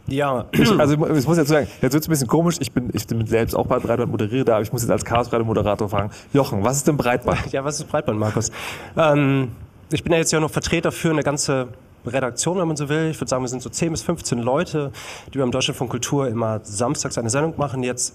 Ja. 0.07 0.45
Ich, 0.53 0.71
also 0.71 0.93
ich 0.93 1.27
muss 1.27 1.39
jetzt 1.39 1.49
sagen, 1.49 1.67
jetzt 1.81 1.93
wird 1.93 2.03
es 2.03 2.09
ein 2.09 2.11
bisschen 2.11 2.29
komisch. 2.29 2.57
Ich 2.61 2.71
bin, 2.71 2.91
ich 2.93 3.07
bin 3.07 3.27
selbst 3.27 3.55
auch 3.55 3.67
bei 3.67 3.79
Breitband 3.79 4.11
moderiere 4.11 4.45
da, 4.45 4.55
aber 4.55 4.63
ich 4.63 4.73
muss 4.73 4.83
jetzt 4.83 4.91
als 4.91 5.05
Chaosradio-Moderator 5.05 5.89
fragen. 5.89 6.11
Jochen, 6.33 6.63
was 6.63 6.77
ist 6.77 6.87
denn 6.87 6.97
Breitband? 6.97 7.51
Ja, 7.53 7.65
was 7.65 7.81
ist 7.81 7.89
Breitband, 7.89 8.19
Markus? 8.19 8.53
Ähm, 8.97 9.51
ich 9.91 10.05
bin 10.05 10.13
ja 10.13 10.19
jetzt 10.19 10.33
ja 10.33 10.39
noch 10.39 10.51
Vertreter 10.51 10.93
für 10.93 11.11
eine 11.11 11.23
ganze 11.23 11.69
Redaktion, 12.07 12.59
wenn 12.59 12.69
man 12.69 12.77
so 12.77 12.89
will. 12.89 13.11
Ich 13.11 13.21
würde 13.21 13.31
sagen, 13.31 13.43
wir 13.43 13.49
sind 13.49 13.63
so 13.63 13.71
10 13.71 13.93
bis 13.93 14.03
15 14.03 14.39
Leute, 14.39 14.93
die 15.33 15.39
beim 15.39 15.51
Deutschlandfunk 15.51 15.91
Kultur 15.91 16.29
immer 16.29 16.61
samstags 16.63 17.17
eine 17.19 17.31
Sendung 17.31 17.55
machen. 17.57 17.83
Jetzt 17.83 18.15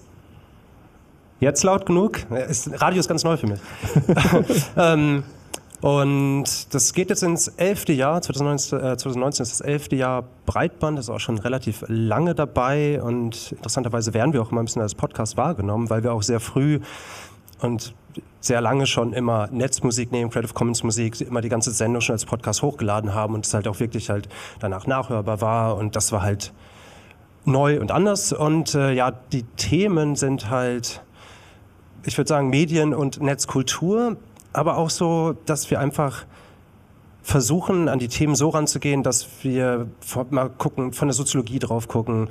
Jetzt 1.39 1.63
laut 1.63 1.85
genug? 1.85 2.19
Ist, 2.49 2.69
Radio 2.81 2.99
ist 2.99 3.07
ganz 3.07 3.23
neu 3.23 3.37
für 3.37 3.47
mich. 3.47 3.59
ähm, 4.77 5.23
und 5.81 6.73
das 6.73 6.93
geht 6.93 7.09
jetzt 7.09 7.23
ins 7.23 7.47
elfte 7.47 7.93
Jahr, 7.93 8.21
2019, 8.21 8.79
äh, 8.79 8.97
2019 8.97 9.43
ist 9.43 9.51
das 9.53 9.61
elfte 9.61 9.95
Jahr 9.95 10.25
Breitband, 10.45 10.97
das 10.97 11.05
ist 11.05 11.09
auch 11.09 11.19
schon 11.19 11.37
relativ 11.39 11.85
lange 11.87 12.35
dabei. 12.35 13.01
Und 13.01 13.53
interessanterweise 13.53 14.13
werden 14.13 14.33
wir 14.33 14.41
auch 14.41 14.51
immer 14.51 14.61
ein 14.61 14.65
bisschen 14.65 14.81
als 14.81 14.93
Podcast 14.93 15.37
wahrgenommen, 15.37 15.89
weil 15.89 16.03
wir 16.03 16.13
auch 16.13 16.23
sehr 16.23 16.41
früh 16.41 16.81
und 17.61 17.93
sehr 18.41 18.59
lange 18.59 18.87
schon 18.87 19.13
immer 19.13 19.47
Netzmusik 19.51 20.11
nehmen, 20.11 20.31
Creative 20.31 20.53
Commons 20.53 20.83
Musik, 20.83 21.19
immer 21.21 21.41
die 21.41 21.49
ganze 21.49 21.71
Sendung 21.71 22.01
schon 22.01 22.13
als 22.13 22.25
Podcast 22.25 22.61
hochgeladen 22.61 23.13
haben 23.13 23.33
und 23.33 23.45
es 23.45 23.53
halt 23.53 23.67
auch 23.67 23.79
wirklich 23.79 24.09
halt 24.09 24.27
danach 24.59 24.85
nachhörbar 24.85 25.39
war. 25.39 25.77
Und 25.77 25.95
das 25.95 26.11
war 26.11 26.21
halt 26.21 26.51
neu 27.45 27.79
und 27.79 27.91
anders. 27.91 28.33
Und 28.33 28.75
äh, 28.75 28.91
ja, 28.91 29.11
die 29.11 29.43
Themen 29.43 30.15
sind 30.15 30.49
halt, 30.49 31.01
ich 32.05 32.17
würde 32.17 32.27
sagen, 32.27 32.49
Medien 32.49 32.93
und 32.93 33.21
Netzkultur, 33.21 34.17
aber 34.53 34.77
auch 34.77 34.89
so, 34.89 35.35
dass 35.45 35.69
wir 35.69 35.79
einfach 35.79 36.25
versuchen, 37.21 37.89
an 37.89 37.99
die 37.99 38.07
Themen 38.07 38.35
so 38.35 38.49
ranzugehen, 38.49 39.03
dass 39.03 39.27
wir 39.43 39.87
mal 40.31 40.49
gucken, 40.49 40.93
von 40.93 41.07
der 41.07 41.13
Soziologie 41.13 41.59
drauf 41.59 41.87
gucken, 41.87 42.29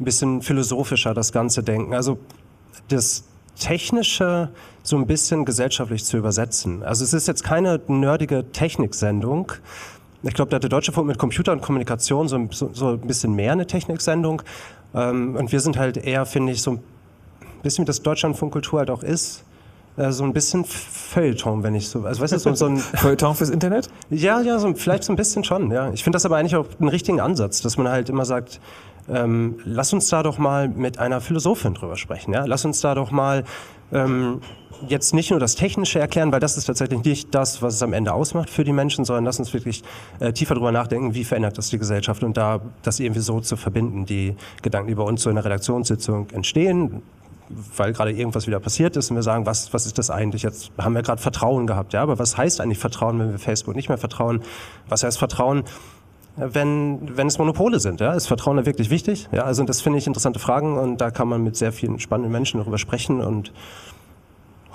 ein 0.00 0.04
bisschen 0.04 0.42
philosophischer 0.42 1.14
das 1.14 1.32
Ganze 1.32 1.62
denken. 1.62 1.94
Also 1.94 2.18
das 2.88 3.24
Technische 3.58 4.50
so 4.82 4.96
ein 4.96 5.06
bisschen 5.06 5.44
gesellschaftlich 5.44 6.04
zu 6.04 6.16
übersetzen. 6.16 6.82
Also 6.82 7.04
es 7.04 7.12
ist 7.12 7.28
jetzt 7.28 7.44
keine 7.44 7.80
nerdige 7.86 8.50
Techniksendung. 8.50 9.52
Ich 10.22 10.34
glaube, 10.34 10.50
da 10.50 10.56
hat 10.56 10.62
der 10.62 10.70
Deutsche 10.70 10.92
Funk 10.92 11.06
mit 11.06 11.18
Computer 11.18 11.52
und 11.52 11.62
Kommunikation 11.62 12.28
so, 12.28 12.48
so, 12.50 12.70
so 12.72 12.88
ein 12.88 13.00
bisschen 13.00 13.34
mehr 13.34 13.52
eine 13.52 13.66
Techniksendung. 13.66 14.42
Ähm, 14.94 15.36
und 15.36 15.52
wir 15.52 15.60
sind 15.60 15.78
halt 15.78 15.96
eher, 15.98 16.26
finde 16.26 16.52
ich, 16.52 16.62
so 16.62 16.72
ein 16.72 16.80
bisschen 17.62 17.82
wie 17.82 17.86
das 17.86 18.02
Deutschlandfunkkultur 18.02 18.80
halt 18.80 18.90
auch 18.90 19.02
ist, 19.02 19.44
so 19.96 20.24
ein 20.24 20.32
bisschen 20.32 20.64
Feuilleton, 20.64 21.62
wenn 21.62 21.74
ich 21.74 21.88
so, 21.88 22.04
also 22.04 22.22
weißt 22.22 22.32
du, 22.32 22.38
so, 22.38 22.54
so 22.54 22.66
ein 22.66 22.78
Feuilleton 22.94 23.34
fürs 23.34 23.50
Internet? 23.50 23.88
Ja, 24.08 24.40
ja, 24.40 24.58
so, 24.58 24.72
vielleicht 24.74 25.04
so 25.04 25.12
ein 25.12 25.16
bisschen 25.16 25.44
schon, 25.44 25.70
ja. 25.70 25.90
Ich 25.92 26.04
finde 26.04 26.16
das 26.16 26.24
aber 26.24 26.36
eigentlich 26.36 26.56
auch 26.56 26.66
einen 26.78 26.88
richtigen 26.88 27.20
Ansatz, 27.20 27.60
dass 27.60 27.76
man 27.76 27.88
halt 27.88 28.08
immer 28.08 28.24
sagt, 28.24 28.60
ähm, 29.08 29.58
lass 29.64 29.92
uns 29.92 30.08
da 30.08 30.22
doch 30.22 30.38
mal 30.38 30.68
mit 30.68 30.98
einer 30.98 31.20
Philosophin 31.20 31.74
drüber 31.74 31.96
sprechen, 31.96 32.32
ja. 32.32 32.44
Lass 32.46 32.64
uns 32.64 32.80
da 32.80 32.94
doch 32.94 33.10
mal 33.10 33.44
ähm, 33.92 34.40
jetzt 34.88 35.12
nicht 35.14 35.30
nur 35.30 35.40
das 35.40 35.56
Technische 35.56 35.98
erklären, 35.98 36.32
weil 36.32 36.40
das 36.40 36.56
ist 36.56 36.64
tatsächlich 36.64 37.04
nicht 37.04 37.34
das, 37.34 37.60
was 37.60 37.74
es 37.74 37.82
am 37.82 37.92
Ende 37.92 38.12
ausmacht 38.12 38.48
für 38.48 38.64
die 38.64 38.72
Menschen, 38.72 39.04
sondern 39.04 39.24
lass 39.24 39.38
uns 39.38 39.52
wirklich 39.52 39.82
äh, 40.20 40.32
tiefer 40.32 40.54
drüber 40.54 40.72
nachdenken, 40.72 41.14
wie 41.14 41.24
verändert 41.24 41.58
das 41.58 41.68
die 41.68 41.78
Gesellschaft 41.78 42.22
und 42.22 42.36
da 42.36 42.60
das 42.82 43.00
irgendwie 43.00 43.20
so 43.20 43.40
zu 43.40 43.56
verbinden, 43.56 44.06
die 44.06 44.36
Gedanken, 44.62 44.88
die 44.88 44.94
bei 44.94 45.02
uns 45.02 45.22
so 45.22 45.30
in 45.30 45.36
der 45.36 45.44
Redaktionssitzung 45.44 46.30
entstehen, 46.30 47.02
weil 47.76 47.92
gerade 47.92 48.12
irgendwas 48.12 48.46
wieder 48.46 48.60
passiert 48.60 48.96
ist 48.96 49.10
und 49.10 49.16
wir 49.16 49.22
sagen, 49.22 49.46
was, 49.46 49.72
was 49.74 49.86
ist 49.86 49.98
das 49.98 50.10
eigentlich? 50.10 50.42
Jetzt 50.42 50.70
haben 50.78 50.94
wir 50.94 51.02
gerade 51.02 51.20
Vertrauen 51.20 51.66
gehabt, 51.66 51.92
ja, 51.92 52.02
aber 52.02 52.18
was 52.18 52.36
heißt 52.36 52.60
eigentlich 52.60 52.78
Vertrauen, 52.78 53.18
wenn 53.18 53.32
wir 53.32 53.38
Facebook 53.38 53.74
nicht 53.74 53.88
mehr 53.88 53.98
vertrauen? 53.98 54.42
Was 54.88 55.02
heißt 55.02 55.18
Vertrauen, 55.18 55.64
wenn, 56.36 57.16
wenn 57.16 57.26
es 57.26 57.38
Monopole 57.38 57.80
sind? 57.80 58.00
Ja? 58.00 58.12
Ist 58.12 58.28
Vertrauen 58.28 58.56
da 58.56 58.66
wirklich 58.66 58.90
wichtig? 58.90 59.28
Ja, 59.32 59.42
also 59.42 59.64
das 59.64 59.80
finde 59.80 59.98
ich 59.98 60.06
interessante 60.06 60.38
Fragen 60.38 60.78
und 60.78 61.00
da 61.00 61.10
kann 61.10 61.28
man 61.28 61.42
mit 61.42 61.56
sehr 61.56 61.72
vielen 61.72 61.98
spannenden 61.98 62.32
Menschen 62.32 62.60
darüber 62.60 62.78
sprechen 62.78 63.20
und 63.20 63.52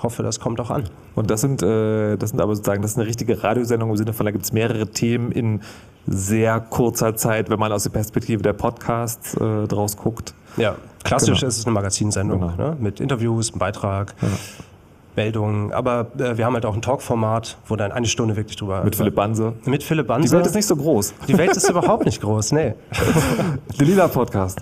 hoffe, 0.02 0.22
das 0.22 0.40
kommt 0.40 0.60
auch 0.60 0.70
an. 0.70 0.84
Und 1.14 1.30
das 1.30 1.40
sind, 1.40 1.62
äh, 1.62 2.16
das 2.16 2.30
sind 2.30 2.40
aber 2.40 2.54
sozusagen, 2.54 2.82
das 2.82 2.92
ist 2.92 2.98
eine 2.98 3.06
richtige 3.06 3.42
Radiosendung 3.42 3.90
im 3.90 3.96
Sinne 3.96 4.12
von, 4.12 4.26
da 4.26 4.32
gibt 4.32 4.44
es 4.44 4.52
mehrere 4.52 4.86
Themen 4.88 5.32
in 5.32 5.62
sehr 6.06 6.60
kurzer 6.60 7.16
Zeit, 7.16 7.50
wenn 7.50 7.58
man 7.58 7.72
aus 7.72 7.84
der 7.84 7.90
Perspektive 7.90 8.42
der 8.42 8.52
Podcasts 8.52 9.34
äh, 9.34 9.66
draus 9.66 9.96
guckt. 9.96 10.34
Ja, 10.56 10.76
klassisch 11.06 11.38
Genau. 11.40 11.48
ist 11.48 11.58
es 11.58 11.66
eine 11.66 11.74
Magazinsendung 11.74 12.40
ne? 12.56 12.76
mit 12.78 13.00
Interviews, 13.00 13.50
einem 13.50 13.58
Beitrag, 13.58 14.14
Meldungen. 15.16 15.72
Aber 15.72 16.06
äh, 16.18 16.36
wir 16.36 16.44
haben 16.44 16.54
halt 16.54 16.66
auch 16.66 16.74
ein 16.74 16.82
Talkformat, 16.82 17.56
wo 17.66 17.76
dann 17.76 17.90
eine 17.92 18.06
Stunde 18.06 18.36
wirklich 18.36 18.56
drüber. 18.56 18.84
Mit 18.84 18.96
Philipp 18.96 19.14
Banse. 19.14 19.54
Mit 19.64 19.82
Philipp 19.82 20.06
Banse. 20.06 20.28
Die 20.28 20.32
Welt 20.34 20.46
ist 20.46 20.54
nicht 20.54 20.66
so 20.66 20.76
groß. 20.76 21.14
Die 21.26 21.38
Welt 21.38 21.56
ist 21.56 21.68
überhaupt 21.70 22.04
nicht 22.04 22.20
groß, 22.20 22.52
nee. 22.52 22.74
Der 23.78 23.86
Lila 23.86 24.08
Podcast. 24.08 24.60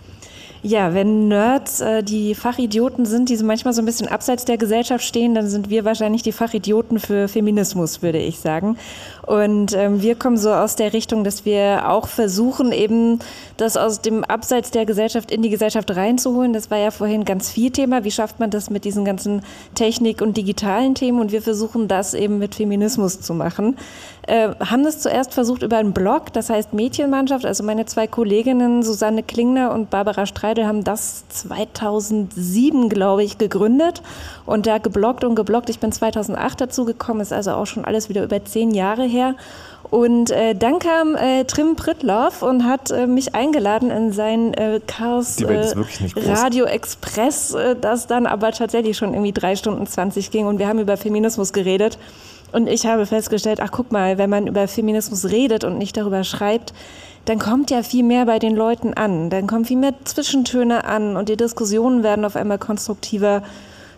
Ja, 0.66 0.95
wenn 0.95 1.28
Nerds 1.28 1.82
äh, 1.82 2.03
die 2.03 2.35
Fachidioten 2.35 3.05
sind, 3.05 3.28
die 3.28 3.36
so 3.36 3.45
manchmal 3.45 3.74
so 3.74 3.82
ein 3.82 3.85
bisschen 3.85 4.09
abseits 4.09 4.47
der 4.47 4.57
Gesellschaft 4.57 5.05
stehen, 5.05 5.35
dann 5.35 5.47
sind 5.47 5.69
wir 5.69 5.85
wahrscheinlich 5.85 6.23
die 6.23 6.32
Fachidioten 6.32 6.99
für 6.99 7.28
Feminismus, 7.28 8.01
würde 8.01 8.16
ich 8.16 8.39
sagen. 8.39 8.78
Und 9.27 9.74
ähm, 9.74 10.01
wir 10.01 10.15
kommen 10.15 10.39
so 10.39 10.51
aus 10.51 10.74
der 10.74 10.95
Richtung, 10.95 11.23
dass 11.23 11.45
wir 11.45 11.91
auch 11.91 12.09
versuchen, 12.09 12.73
eben 12.73 13.19
das 13.59 13.77
aus 13.77 14.01
dem 14.01 14.24
Abseits 14.24 14.70
der 14.70 14.86
Gesellschaft 14.86 15.31
in 15.31 15.43
die 15.43 15.51
Gesellschaft 15.51 15.95
reinzuholen. 15.95 16.55
Das 16.55 16.70
war 16.70 16.78
ja 16.78 16.91
vorhin 16.91 17.27
ganz 17.27 17.51
viel 17.51 17.70
Thema. 17.70 18.05
Wie 18.05 18.11
schafft 18.11 18.41
man 18.41 18.49
das 18.49 18.70
mit 18.70 18.86
diesen 18.86 19.05
ganzen 19.05 19.43
Technik- 19.74 20.23
und 20.23 20.39
digitalen 20.39 20.95
Themen? 20.95 21.20
Und 21.20 21.31
wir 21.31 21.43
versuchen 21.43 21.89
das 21.89 22.15
eben 22.15 22.39
mit 22.39 22.55
Feminismus 22.55 23.20
zu 23.20 23.35
machen. 23.35 23.77
Äh, 24.26 24.51
haben 24.59 24.84
das 24.84 25.01
zuerst 25.01 25.34
versucht 25.34 25.62
über 25.62 25.76
einen 25.76 25.92
Blog, 25.92 26.32
das 26.32 26.48
heißt 26.48 26.72
Mädchenmannschaft. 26.72 27.44
Also 27.44 27.62
meine 27.62 27.84
zwei 27.84 28.06
Kolleginnen 28.06 28.82
Susanne 28.82 29.22
Klingner 29.22 29.72
und 29.72 29.90
Barbara 29.90 30.24
Streidel 30.24 30.66
haben 30.66 30.82
das 30.82 31.28
2007, 31.28 32.88
glaube 32.88 33.22
ich, 33.22 33.36
gegründet 33.36 34.02
und 34.46 34.66
da 34.66 34.78
gebloggt 34.78 35.24
und 35.24 35.34
gebloggt. 35.34 35.68
Ich 35.68 35.78
bin 35.78 35.92
2008 35.92 36.62
dazu 36.62 36.84
gekommen, 36.84 37.20
ist 37.20 37.32
also 37.32 37.52
auch 37.52 37.66
schon 37.66 37.84
alles 37.84 38.09
wieder 38.09 38.24
über 38.24 38.42
zehn 38.44 38.70
Jahre 38.70 39.05
her. 39.05 39.34
Und 39.90 40.30
äh, 40.30 40.55
dann 40.55 40.78
kam 40.78 41.14
äh, 41.14 41.44
Trim 41.44 41.76
Prittloff 41.76 42.42
und 42.42 42.64
hat 42.64 42.90
äh, 42.90 43.06
mich 43.06 43.34
eingeladen 43.34 43.90
in 43.90 44.12
sein 44.12 44.55
äh, 44.55 44.80
Chaos 44.86 45.40
äh. 45.40 45.74
Radio 46.16 46.64
Express, 46.64 47.55
äh, 47.55 47.76
das 47.78 48.06
dann 48.06 48.26
aber 48.26 48.52
tatsächlich 48.52 48.96
schon 48.96 49.12
irgendwie 49.12 49.32
drei 49.32 49.55
Stunden 49.55 49.86
20 49.86 50.30
ging 50.30 50.46
und 50.46 50.59
wir 50.59 50.66
haben 50.66 50.78
über 50.78 50.96
Feminismus 50.96 51.52
geredet. 51.52 51.98
Und 52.55 52.68
ich 52.68 52.86
habe 52.86 53.05
festgestellt, 53.05 53.59
ach 53.60 53.72
guck 53.72 53.90
mal, 53.90 54.16
wenn 54.16 54.31
man 54.31 54.47
über 54.47 54.68
Feminismus 54.68 55.24
redet 55.24 55.64
und 55.64 55.76
nicht 55.76 55.97
darüber 55.97 56.22
schreibt, 56.22 56.72
dann 57.24 57.40
kommt 57.40 57.72
ja 57.72 57.82
viel 57.82 58.05
mehr 58.05 58.26
bei 58.26 58.39
den 58.39 58.55
Leuten 58.55 58.94
an. 58.94 59.28
Dann 59.28 59.48
kommen 59.48 59.64
viel 59.64 59.76
mehr 59.76 59.93
Zwischentöne 60.05 60.85
an 60.85 61.16
und 61.16 61.28
die 61.28 61.36
Diskussionen 61.36 62.05
werden 62.05 62.24
auf 62.24 62.36
einmal 62.36 62.59
konstruktiver. 62.59 63.43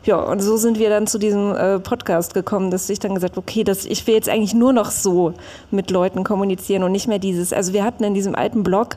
Ja, 0.04 0.20
und 0.20 0.40
so 0.40 0.56
sind 0.56 0.78
wir 0.78 0.88
dann 0.88 1.06
zu 1.06 1.18
diesem 1.18 1.54
äh, 1.54 1.80
Podcast 1.80 2.32
gekommen, 2.32 2.70
dass 2.70 2.88
ich 2.88 2.98
dann 2.98 3.14
gesagt 3.14 3.36
okay, 3.36 3.62
das, 3.62 3.84
ich 3.84 4.06
will 4.06 4.14
jetzt 4.14 4.30
eigentlich 4.30 4.54
nur 4.54 4.72
noch 4.72 4.90
so 4.90 5.34
mit 5.70 5.90
Leuten 5.90 6.24
kommunizieren 6.24 6.82
und 6.82 6.92
nicht 6.92 7.08
mehr 7.08 7.18
dieses. 7.18 7.52
Also 7.52 7.74
wir 7.74 7.84
hatten 7.84 8.04
in 8.04 8.14
diesem 8.14 8.34
alten 8.34 8.62
Blog 8.62 8.96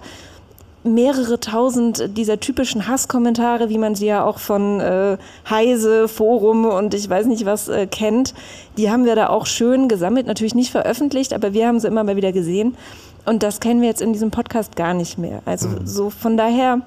mehrere 0.84 1.39
tausend 1.39 2.18
dieser 2.18 2.39
typischen 2.39 2.88
Hasskommentare, 2.88 3.69
wie 3.69 3.77
man 3.77 3.95
sie 3.95 4.06
ja 4.06 4.23
auch 4.23 4.39
von 4.39 4.80
äh, 4.80 5.18
Heise, 5.49 6.07
Forum 6.07 6.65
und 6.65 6.93
ich 6.93 7.10
weiß 7.10 7.26
nicht 7.26 7.45
was 7.45 7.68
äh, 7.68 7.85
kennt. 7.85 8.34
Die 8.77 8.89
haben 8.89 9.06
wir 9.06 9.15
da 9.15 9.27
auch 9.27 9.45
schön 9.45 9.89
gesammelt, 9.89 10.26
natürlich 10.26 10.56
nicht 10.56 10.72
veröffentlicht, 10.72 11.34
aber 11.34 11.53
wir 11.53 11.68
haben 11.68 11.80
sie 11.80 11.88
immer 11.88 12.03
mal 12.03 12.15
wieder 12.15 12.31
gesehen. 12.31 12.76
Und 13.26 13.43
das 13.43 13.60
kennen 13.60 13.81
wir 13.81 13.89
jetzt 13.89 14.01
in 14.01 14.14
diesem 14.14 14.31
Podcast 14.31 14.76
gar 14.76 14.93
nicht 14.93 15.18
mehr. 15.18 15.41
Also 15.45 15.69
so 15.84 16.10
von 16.10 16.38
daher, 16.38 16.81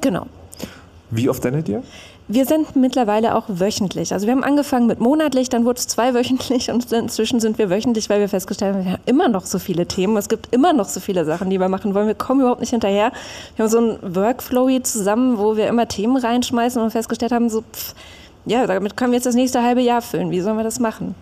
genau. 0.00 0.26
Wie 1.10 1.28
oft 1.28 1.42
sendet 1.42 1.68
ihr? 1.68 1.82
Wir 2.26 2.46
senden 2.46 2.80
mittlerweile 2.80 3.34
auch 3.34 3.44
wöchentlich. 3.48 4.14
Also 4.14 4.26
wir 4.26 4.32
haben 4.32 4.44
angefangen 4.44 4.86
mit 4.86 4.98
monatlich, 4.98 5.50
dann 5.50 5.66
wurde 5.66 5.78
es 5.78 5.88
zweiwöchentlich 5.88 6.70
und 6.70 6.90
inzwischen 6.90 7.38
sind 7.38 7.58
wir 7.58 7.68
wöchentlich, 7.68 8.08
weil 8.08 8.20
wir 8.20 8.30
festgestellt 8.30 8.74
haben, 8.74 8.84
wir 8.84 8.92
haben 8.92 9.02
immer 9.04 9.28
noch 9.28 9.44
so 9.44 9.58
viele 9.58 9.86
Themen. 9.86 10.16
Es 10.16 10.30
gibt 10.30 10.54
immer 10.54 10.72
noch 10.72 10.88
so 10.88 11.00
viele 11.00 11.26
Sachen, 11.26 11.50
die 11.50 11.60
wir 11.60 11.68
machen 11.68 11.94
wollen. 11.94 12.06
Wir 12.06 12.14
kommen 12.14 12.40
überhaupt 12.40 12.60
nicht 12.60 12.70
hinterher. 12.70 13.12
Wir 13.56 13.64
haben 13.64 13.70
so 13.70 13.78
einen 13.78 14.16
Workflow 14.16 14.70
hier 14.70 14.82
zusammen, 14.82 15.36
wo 15.36 15.58
wir 15.58 15.68
immer 15.68 15.86
Themen 15.86 16.16
reinschmeißen 16.16 16.80
und 16.80 16.90
festgestellt 16.92 17.32
haben, 17.32 17.50
so, 17.50 17.60
pff, 17.60 17.94
ja, 18.46 18.66
damit 18.66 18.96
können 18.96 19.12
wir 19.12 19.16
jetzt 19.16 19.26
das 19.26 19.34
nächste 19.34 19.62
halbe 19.62 19.82
Jahr 19.82 20.00
füllen. 20.00 20.30
Wie 20.30 20.40
sollen 20.40 20.56
wir 20.56 20.64
das 20.64 20.80
machen? 20.80 21.14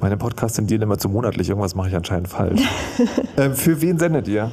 Meine 0.00 0.16
Podcasts 0.16 0.56
tendieren 0.56 0.82
immer 0.82 0.96
zu 0.96 1.10
monatlich. 1.10 1.48
Irgendwas 1.48 1.74
mache 1.74 1.88
ich 1.88 1.96
anscheinend 1.96 2.28
falsch. 2.28 2.62
ähm, 3.36 3.54
für 3.54 3.80
wen 3.82 3.98
sendet 3.98 4.26
ihr? 4.28 4.50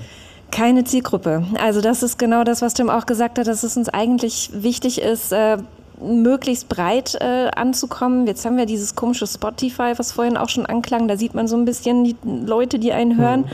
Keine 0.52 0.84
Zielgruppe. 0.84 1.46
Also 1.60 1.82
das 1.82 2.04
ist 2.04 2.20
genau 2.20 2.44
das, 2.44 2.62
was 2.62 2.74
Tim 2.74 2.90
auch 2.90 3.06
gesagt 3.06 3.40
hat, 3.40 3.48
dass 3.48 3.64
es 3.64 3.76
uns 3.76 3.90
eigentlich 3.90 4.52
wichtig 4.54 5.02
ist, 5.02 5.32
äh, 5.32 5.58
möglichst 6.04 6.70
breit 6.70 7.16
äh, 7.20 7.50
anzukommen. 7.56 8.28
Jetzt 8.28 8.46
haben 8.46 8.58
wir 8.58 8.66
dieses 8.66 8.96
komische 8.96 9.28
Spotify, 9.28 9.94
was 9.98 10.12
vorhin 10.12 10.38
auch 10.38 10.50
schon 10.50 10.66
anklang. 10.66 11.08
Da 11.08 11.18
sieht 11.18 11.34
man 11.34 11.48
so 11.48 11.56
ein 11.56 11.66
bisschen 11.66 12.04
die 12.04 12.16
Leute, 12.24 12.80
die 12.80 12.92
einen 12.92 13.18
hören. 13.18 13.46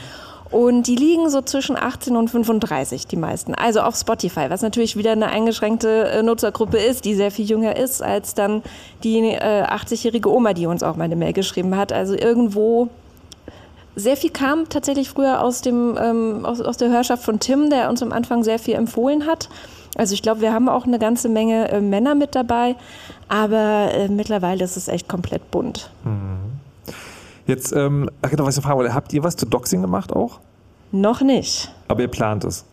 Und 0.51 0.87
die 0.87 0.95
liegen 0.95 1.29
so 1.29 1.41
zwischen 1.41 1.77
18 1.77 2.15
und 2.15 2.29
35, 2.29 3.05
die 3.05 3.17
meisten. 3.17 3.53
Also 3.53 3.81
auf 3.81 3.95
Spotify, 3.95 4.49
was 4.49 4.63
natürlich 4.63 4.97
wieder 4.97 5.11
eine 5.11 5.27
eingeschränkte 5.27 6.09
äh, 6.09 6.23
Nutzergruppe 6.23 6.77
ist, 6.77 7.05
die 7.05 7.13
sehr 7.13 7.29
viel 7.29 7.45
jünger 7.45 7.75
ist 7.75 8.01
als 8.01 8.33
dann 8.33 8.63
die 9.03 9.19
äh, 9.19 9.63
80-jährige 9.63 10.31
Oma, 10.31 10.53
die 10.53 10.65
uns 10.65 10.81
auch 10.81 10.95
mal 10.95 11.03
eine 11.03 11.15
Mail 11.15 11.33
geschrieben 11.33 11.77
hat. 11.77 11.93
Also 11.93 12.15
irgendwo 12.15 12.89
sehr 13.95 14.17
viel 14.17 14.31
kam 14.31 14.69
tatsächlich 14.69 15.09
früher 15.09 15.43
aus, 15.43 15.61
dem, 15.61 15.97
ähm, 16.01 16.45
aus, 16.45 16.61
aus 16.61 16.77
der 16.77 16.89
Hörschaft 16.89 17.23
von 17.23 17.39
Tim, 17.39 17.69
der 17.69 17.89
uns 17.89 18.01
am 18.01 18.11
Anfang 18.11 18.43
sehr 18.43 18.57
viel 18.57 18.73
empfohlen 18.73 19.27
hat. 19.27 19.49
Also 19.99 20.13
ich 20.13 20.21
glaube, 20.21 20.39
wir 20.39 20.53
haben 20.53 20.69
auch 20.69 20.85
eine 20.85 20.97
ganze 20.97 21.27
Menge 21.27 21.69
äh, 21.69 21.81
Männer 21.81 22.15
mit 22.15 22.33
dabei, 22.33 22.77
aber 23.27 23.89
äh, 23.93 24.07
mittlerweile 24.07 24.63
ist 24.63 24.77
es 24.77 24.87
echt 24.87 25.09
komplett 25.09 25.51
bunt. 25.51 25.91
Jetzt, 27.45 27.73
ähm, 27.73 28.09
ach 28.21 28.29
genau, 28.29 28.45
was 28.45 28.55
ich 28.55 28.63
fragen 28.63 28.77
wollte, 28.77 28.93
habt 28.93 29.11
ihr 29.11 29.23
was 29.23 29.35
zu 29.35 29.45
Doxing 29.45 29.81
gemacht 29.81 30.13
auch? 30.13 30.39
Noch 30.93 31.19
nicht. 31.19 31.69
Aber 31.89 32.01
ihr 32.01 32.07
plant 32.07 32.45
es. 32.45 32.63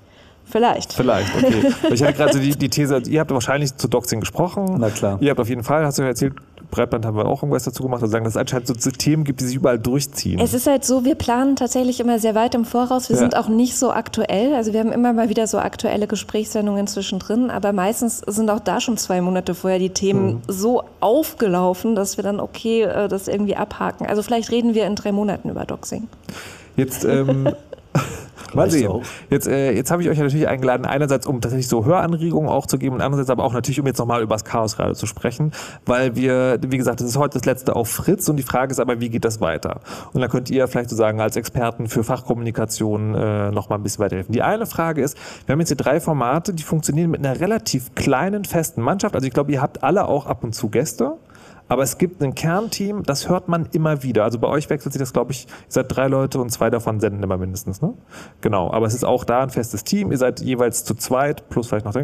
Vielleicht. 0.44 0.92
Vielleicht, 0.92 1.34
okay. 1.34 1.72
Ich 1.92 2.00
hatte 2.04 2.12
gerade 2.12 2.32
so 2.32 2.38
die, 2.38 2.54
die 2.54 2.68
These, 2.68 3.02
ihr 3.08 3.18
habt 3.18 3.32
wahrscheinlich 3.32 3.76
zu 3.76 3.88
Doxing 3.88 4.20
gesprochen. 4.20 4.76
Na 4.78 4.90
klar. 4.90 5.18
Ihr 5.20 5.30
habt 5.30 5.40
auf 5.40 5.48
jeden 5.48 5.64
Fall, 5.64 5.84
hast 5.84 5.98
du 5.98 6.02
ja 6.02 6.08
erzählt, 6.08 6.34
Breitband 6.70 7.06
haben 7.06 7.16
wir 7.16 7.26
auch 7.26 7.42
irgendwas 7.42 7.64
dazu 7.64 7.82
gemacht, 7.82 8.02
also 8.02 8.10
sagen, 8.12 8.24
dass 8.24 8.34
es 8.34 8.36
anscheinend 8.38 8.66
so 8.82 8.90
Themen 8.90 9.24
gibt, 9.24 9.40
die 9.40 9.44
sich 9.44 9.56
überall 9.56 9.78
durchziehen. 9.78 10.40
Es 10.40 10.52
ist 10.54 10.66
halt 10.66 10.84
so, 10.84 11.04
wir 11.04 11.14
planen 11.14 11.56
tatsächlich 11.56 12.00
immer 12.00 12.18
sehr 12.18 12.34
weit 12.34 12.54
im 12.54 12.64
Voraus. 12.64 13.08
Wir 13.08 13.16
Ja. 13.16 13.20
sind 13.20 13.36
auch 13.36 13.48
nicht 13.48 13.76
so 13.76 13.90
aktuell. 13.92 14.54
Also 14.54 14.72
wir 14.72 14.80
haben 14.80 14.92
immer 14.92 15.12
mal 15.12 15.28
wieder 15.28 15.46
so 15.46 15.58
aktuelle 15.58 16.06
Gesprächssendungen 16.06 16.86
zwischendrin, 16.86 17.50
aber 17.50 17.72
meistens 17.72 18.18
sind 18.26 18.50
auch 18.50 18.60
da 18.60 18.80
schon 18.80 18.96
zwei 18.96 19.20
Monate 19.20 19.54
vorher 19.54 19.78
die 19.78 19.90
Themen 19.90 20.26
Mhm. 20.26 20.40
so 20.48 20.82
aufgelaufen, 21.00 21.94
dass 21.94 22.16
wir 22.16 22.24
dann 22.24 22.40
okay 22.40 22.82
äh, 22.82 23.08
das 23.08 23.28
irgendwie 23.28 23.56
abhaken. 23.56 24.06
Also 24.06 24.22
vielleicht 24.22 24.50
reden 24.50 24.74
wir 24.74 24.86
in 24.86 24.94
drei 24.96 25.12
Monaten 25.12 25.48
über 25.50 25.64
Doxing. 25.64 26.08
Jetzt, 26.76 27.04
ähm, 27.04 27.48
Mal 28.56 28.70
sehen. 28.70 28.88
auch. 28.88 29.02
Jetzt, 29.30 29.46
äh, 29.46 29.72
jetzt 29.72 29.90
habe 29.90 30.02
ich 30.02 30.08
euch 30.08 30.18
ja 30.18 30.24
natürlich 30.24 30.48
eingeladen, 30.48 30.84
einerseits 30.84 31.26
um 31.26 31.40
tatsächlich 31.40 31.68
so 31.68 31.84
Höranregungen 31.84 32.48
auch 32.48 32.66
zu 32.66 32.78
geben 32.78 32.96
und 32.96 33.02
andererseits 33.02 33.30
aber 33.30 33.44
auch 33.44 33.52
natürlich, 33.52 33.80
um 33.80 33.86
jetzt 33.86 33.98
nochmal 33.98 34.22
über 34.22 34.34
das 34.34 34.44
Chaos 34.44 34.78
Radio 34.78 34.94
zu 34.94 35.06
sprechen, 35.06 35.52
weil 35.84 36.16
wir, 36.16 36.58
wie 36.66 36.76
gesagt, 36.76 37.00
das 37.00 37.08
ist 37.08 37.16
heute 37.16 37.38
das 37.38 37.44
letzte 37.44 37.76
auf 37.76 37.88
Fritz 37.88 38.28
und 38.28 38.36
die 38.36 38.42
Frage 38.42 38.72
ist 38.72 38.80
aber, 38.80 39.00
wie 39.00 39.08
geht 39.08 39.24
das 39.24 39.40
weiter? 39.40 39.80
Und 40.12 40.20
da 40.20 40.28
könnt 40.28 40.50
ihr 40.50 40.66
vielleicht 40.68 40.90
sozusagen 40.90 41.20
als 41.20 41.36
Experten 41.36 41.88
für 41.88 42.04
Fachkommunikation 42.04 43.14
äh, 43.14 43.50
nochmal 43.50 43.78
ein 43.78 43.82
bisschen 43.82 44.04
weiterhelfen. 44.04 44.32
Die 44.32 44.42
eine 44.42 44.66
Frage 44.66 45.02
ist, 45.02 45.16
wir 45.46 45.52
haben 45.52 45.60
jetzt 45.60 45.68
hier 45.68 45.76
drei 45.76 46.00
Formate, 46.00 46.54
die 46.54 46.62
funktionieren 46.62 47.10
mit 47.10 47.24
einer 47.24 47.40
relativ 47.40 47.94
kleinen, 47.94 48.44
festen 48.44 48.80
Mannschaft. 48.80 49.14
Also 49.14 49.26
ich 49.26 49.32
glaube, 49.32 49.52
ihr 49.52 49.60
habt 49.60 49.82
alle 49.82 50.06
auch 50.06 50.26
ab 50.26 50.44
und 50.44 50.54
zu 50.54 50.68
Gäste. 50.68 51.16
Aber 51.68 51.82
es 51.82 51.98
gibt 51.98 52.22
ein 52.22 52.34
Kernteam, 52.34 53.02
das 53.02 53.28
hört 53.28 53.48
man 53.48 53.68
immer 53.72 54.02
wieder. 54.02 54.24
Also 54.24 54.38
bei 54.38 54.48
euch 54.48 54.70
wechselt 54.70 54.92
sich 54.92 55.00
das, 55.00 55.12
glaube 55.12 55.32
ich, 55.32 55.46
ihr 55.46 55.50
seid 55.68 55.86
drei 55.88 56.06
Leute 56.06 56.40
und 56.40 56.50
zwei 56.50 56.70
davon 56.70 57.00
senden 57.00 57.22
immer 57.22 57.38
mindestens, 57.38 57.82
ne? 57.82 57.94
Genau. 58.40 58.70
Aber 58.72 58.86
es 58.86 58.94
ist 58.94 59.04
auch 59.04 59.24
da 59.24 59.42
ein 59.42 59.50
festes 59.50 59.82
Team. 59.82 60.12
Ihr 60.12 60.18
seid 60.18 60.40
jeweils 60.40 60.84
zu 60.84 60.94
zweit, 60.94 61.48
plus 61.48 61.68
vielleicht 61.68 61.84
noch. 61.84 61.94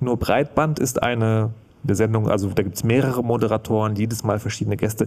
Nur 0.00 0.16
Breitband 0.16 0.78
ist 0.78 1.02
eine, 1.02 1.50
eine 1.84 1.94
Sendung, 1.94 2.28
also 2.28 2.48
da 2.48 2.62
gibt 2.62 2.76
es 2.76 2.84
mehrere 2.84 3.22
Moderatoren, 3.22 3.94
jedes 3.96 4.24
Mal 4.24 4.38
verschiedene 4.38 4.76
Gäste. 4.76 5.06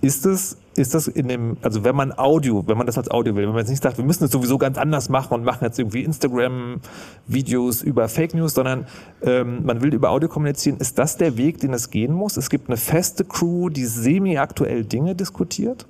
Ist 0.00 0.26
es, 0.26 0.56
ist 0.74 0.94
das 0.94 1.06
in 1.06 1.28
dem, 1.28 1.56
also 1.62 1.84
wenn 1.84 1.94
man 1.94 2.12
Audio, 2.16 2.64
wenn 2.66 2.76
man 2.76 2.86
das 2.86 2.98
als 2.98 3.10
Audio 3.10 3.36
will, 3.36 3.44
wenn 3.44 3.50
man 3.50 3.60
jetzt 3.60 3.70
nicht 3.70 3.82
sagt, 3.82 3.98
wir 3.98 4.04
müssen 4.04 4.24
es 4.24 4.30
sowieso 4.30 4.58
ganz 4.58 4.78
anders 4.78 5.08
machen 5.08 5.34
und 5.34 5.44
machen 5.44 5.64
jetzt 5.64 5.78
irgendwie 5.78 6.02
Instagram-Videos 6.02 7.82
über 7.82 8.08
Fake 8.08 8.34
News, 8.34 8.54
sondern 8.54 8.86
ähm, 9.22 9.64
man 9.64 9.80
will 9.80 9.94
über 9.94 10.10
Audio 10.10 10.28
kommunizieren, 10.28 10.78
ist 10.78 10.98
das 10.98 11.16
der 11.16 11.36
Weg, 11.36 11.58
den 11.58 11.72
es 11.72 11.90
gehen 11.90 12.12
muss? 12.12 12.36
Es 12.36 12.50
gibt 12.50 12.68
eine 12.68 12.76
feste 12.76 13.24
Crew, 13.24 13.68
die 13.68 13.84
semi-aktuell 13.84 14.84
Dinge 14.84 15.14
diskutiert? 15.14 15.86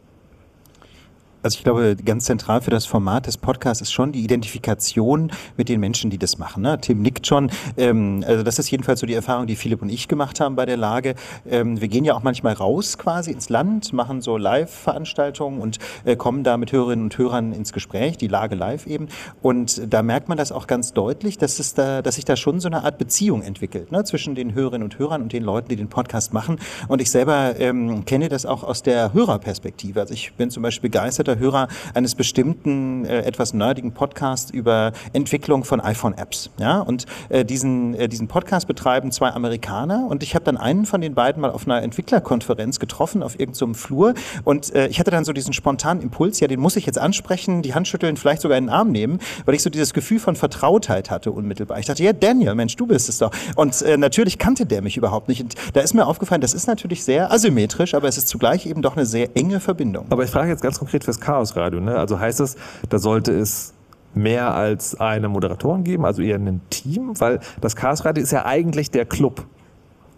Also 1.43 1.57
ich 1.57 1.65
glaube, 1.65 1.97
ganz 1.97 2.27
zentral 2.27 2.61
für 2.61 2.71
das 2.71 2.87
Format 2.87 3.27
des 3.27 3.37
Podcasts 3.37 3.83
ist 3.83 3.93
schon 3.93 4.13
die 4.13 4.23
Identifikation 4.23 5.33
mit 5.57 5.69
den 5.69 5.81
Menschen, 5.81 6.09
die 6.09 6.19
das 6.19 6.39
machen. 6.39 6.63
Ne? 6.63 6.79
Tim 6.81 7.03
nickt 7.03 7.27
schon. 7.27 7.51
Ähm, 7.77 8.25
also 8.27 8.45
das 8.45 8.61
ist 8.61 8.71
jedenfalls 8.71 9.01
so 9.01 9.07
die 9.07 9.15
Erfahrung, 9.15 9.49
die 9.49 9.57
Philipp 9.57 9.83
und 9.83 9.89
ich 9.89 10.07
gemacht 10.07 10.39
haben 10.39 10.55
bei 10.55 10.67
der 10.67 10.77
Lage. 10.77 11.17
Ähm, 11.49 11.81
wir 11.81 11.89
gehen 11.89 12.05
ja 12.05 12.15
auch 12.15 12.23
manchmal 12.23 12.53
raus 12.53 12.97
quasi 12.97 13.33
ins 13.33 13.49
Land, 13.49 13.93
machen 13.93 14.21
so 14.21 14.37
Live-Veranstaltungen 14.37 15.61
und 15.61 15.79
äh, 16.05 16.15
kommen 16.15 16.45
da 16.45 16.57
mit 16.57 16.71
Hörerinnen 16.71 17.07
und 17.07 17.19
Hörern 17.19 17.53
ins 17.53 17.73
Gespräch, 17.73 18.17
die 18.19 18.29
Lage 18.29 18.55
live 18.55 18.87
eben. 18.87 19.09
Und 19.41 19.93
da 19.93 20.03
merkt 20.03 20.29
man 20.29 20.39
das 20.39 20.53
auch 20.53 20.69
ganz 20.69 20.93
deutlich, 20.93 21.39
dass, 21.39 21.59
es 21.59 21.75
da, 21.75 22.03
dass 22.03 22.15
sich 22.15 22.25
da 22.25 22.37
schon 22.37 22.61
so 22.61 22.69
eine 22.69 22.85
Art 22.85 22.99
Beziehung 22.99 23.43
entwickelt 23.43 23.91
ne? 23.91 24.05
zwischen 24.05 24.37
den 24.37 24.55
Hörerinnen 24.55 24.85
und 24.85 24.99
Hörern 24.99 25.23
und 25.23 25.33
den 25.33 25.43
Leuten, 25.43 25.69
die 25.71 25.77
den 25.77 25.89
Podcast 25.89 26.33
machen. 26.33 26.59
Und 26.87 27.03
ich 27.03 27.11
selber 27.11 27.59
ähm, 27.59 28.05
kenne 28.05 28.29
das 28.29 28.47
auch 28.47 28.63
aus 28.63 28.85
der 28.85 29.13
Hörerperspektive. 29.13 29.99
Also 29.99 30.15
ich 30.15 30.35
bin 30.35 30.49
zum 30.49 30.63
Beispiel 30.63 30.89
begeisterter 30.89 31.32
Hörer 31.39 31.69
eines 31.95 32.15
bestimmten, 32.15 33.05
äh, 33.05 33.23
etwas 33.23 33.55
nerdigen 33.55 33.93
Podcasts 33.93 34.51
über 34.51 34.93
Entwicklung 35.13 35.65
von 35.65 35.81
iPhone-Apps. 35.81 36.51
Ja? 36.59 36.81
Und 36.81 37.07
äh, 37.29 37.45
diesen, 37.45 37.95
äh, 37.95 38.09
diesen 38.09 38.29
Podcast 38.29 38.67
betreiben 38.67 39.13
zwei 39.13 39.31
Amerikaner 39.31 40.07
und 40.09 40.23
ich 40.23 40.35
habe 40.35 40.45
dann 40.45 40.57
einen 40.57 40.87
von 40.87 41.01
den 41.01 41.15
beiden 41.15 41.41
mal 41.41 41.51
auf 41.51 41.67
einer 41.67 41.83
Entwicklerkonferenz 41.83 42.79
getroffen, 42.79 43.23
auf 43.23 43.39
irgendeinem 43.39 43.75
Flur 43.75 44.15
und 44.45 44.75
äh, 44.75 44.89
ich 44.89 45.01
hatte 45.01 45.11
dann 45.11 45.25
so 45.25 45.33
diesen 45.33 45.53
spontanen 45.53 46.03
Impuls, 46.03 46.41
ja, 46.41 46.49
den 46.49 46.61
muss 46.61 46.77
ich 46.77 46.87
jetzt 46.87 46.99
ansprechen, 46.99 47.63
die 47.63 47.75
Hand 47.75 47.89
schütteln, 47.89 48.17
vielleicht 48.17 48.43
sogar 48.43 48.59
in 48.59 48.65
den 48.65 48.71
Arm 48.71 48.91
nehmen, 48.91 49.19
weil 49.45 49.55
ich 49.55 49.63
so 49.63 49.71
dieses 49.71 49.93
Gefühl 49.95 50.19
von 50.19 50.37
Vertrautheit 50.37 51.11
hatte 51.11 51.33
unmittelbar. 51.33 51.79
Ich 51.79 51.87
dachte, 51.87 52.03
ja, 52.03 52.13
Daniel, 52.13 52.55
Mensch, 52.55 52.77
du 52.77 52.87
bist 52.87 53.09
es 53.09 53.19
doch. 53.19 53.31
Und 53.57 53.83
äh, 53.83 53.97
natürlich 53.97 54.39
kannte 54.39 54.67
der 54.67 54.83
mich 54.83 54.97
überhaupt 54.97 55.29
nicht. 55.29 55.43
Und 55.43 55.55
da 55.75 55.81
ist 55.81 55.95
mir 55.95 56.07
aufgefallen, 56.07 56.41
das 56.41 56.55
ist 56.55 56.67
natürlich 56.67 57.05
sehr 57.05 57.33
asymmetrisch, 57.33 57.95
aber 57.95 58.09
es 58.09 58.17
ist 58.17 58.29
zugleich 58.29 58.67
eben 58.67 58.83
doch 58.83 58.97
eine 58.97 59.07
sehr 59.07 59.37
enge 59.37 59.61
Verbindung. 59.61 60.07
Aber 60.11 60.25
ich 60.25 60.31
frage 60.31 60.51
jetzt 60.51 60.63
ganz 60.63 60.79
konkret 60.79 61.05
fürs 61.05 61.21
Chaosradio. 61.23 61.81
Ne? 61.81 61.97
Also 61.97 62.19
heißt 62.19 62.41
das, 62.41 62.57
da 62.89 62.99
sollte 62.99 63.33
es 63.33 63.73
mehr 64.15 64.55
als 64.55 65.01
eine 65.01 65.29
Moderatorin 65.29 65.85
geben, 65.85 66.05
also 66.05 66.21
eher 66.21 66.37
ein 66.37 66.61
Team, 66.69 67.19
weil 67.19 67.41
das 67.61 67.77
Chaosradio 67.77 68.23
ist 68.23 68.33
ja 68.33 68.45
eigentlich 68.45 68.91
der 68.91 69.07
Club. 69.07 69.47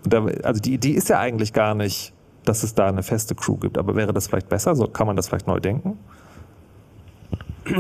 Da, 0.05 0.27
also 0.43 0.61
die 0.61 0.75
Idee 0.75 0.91
ist 0.91 1.09
ja 1.09 1.19
eigentlich 1.19 1.53
gar 1.53 1.75
nicht, 1.75 2.13
dass 2.45 2.63
es 2.63 2.75
da 2.75 2.89
eine 2.89 3.03
feste 3.03 3.35
Crew 3.35 3.57
gibt. 3.57 3.79
Aber 3.79 3.95
wäre 3.95 4.13
das 4.13 4.27
vielleicht 4.27 4.49
besser? 4.49 4.75
So 4.75 4.87
kann 4.87 5.07
man 5.07 5.17
das 5.17 5.29
vielleicht 5.29 5.47
neu 5.47 5.61
denken? 5.61 5.99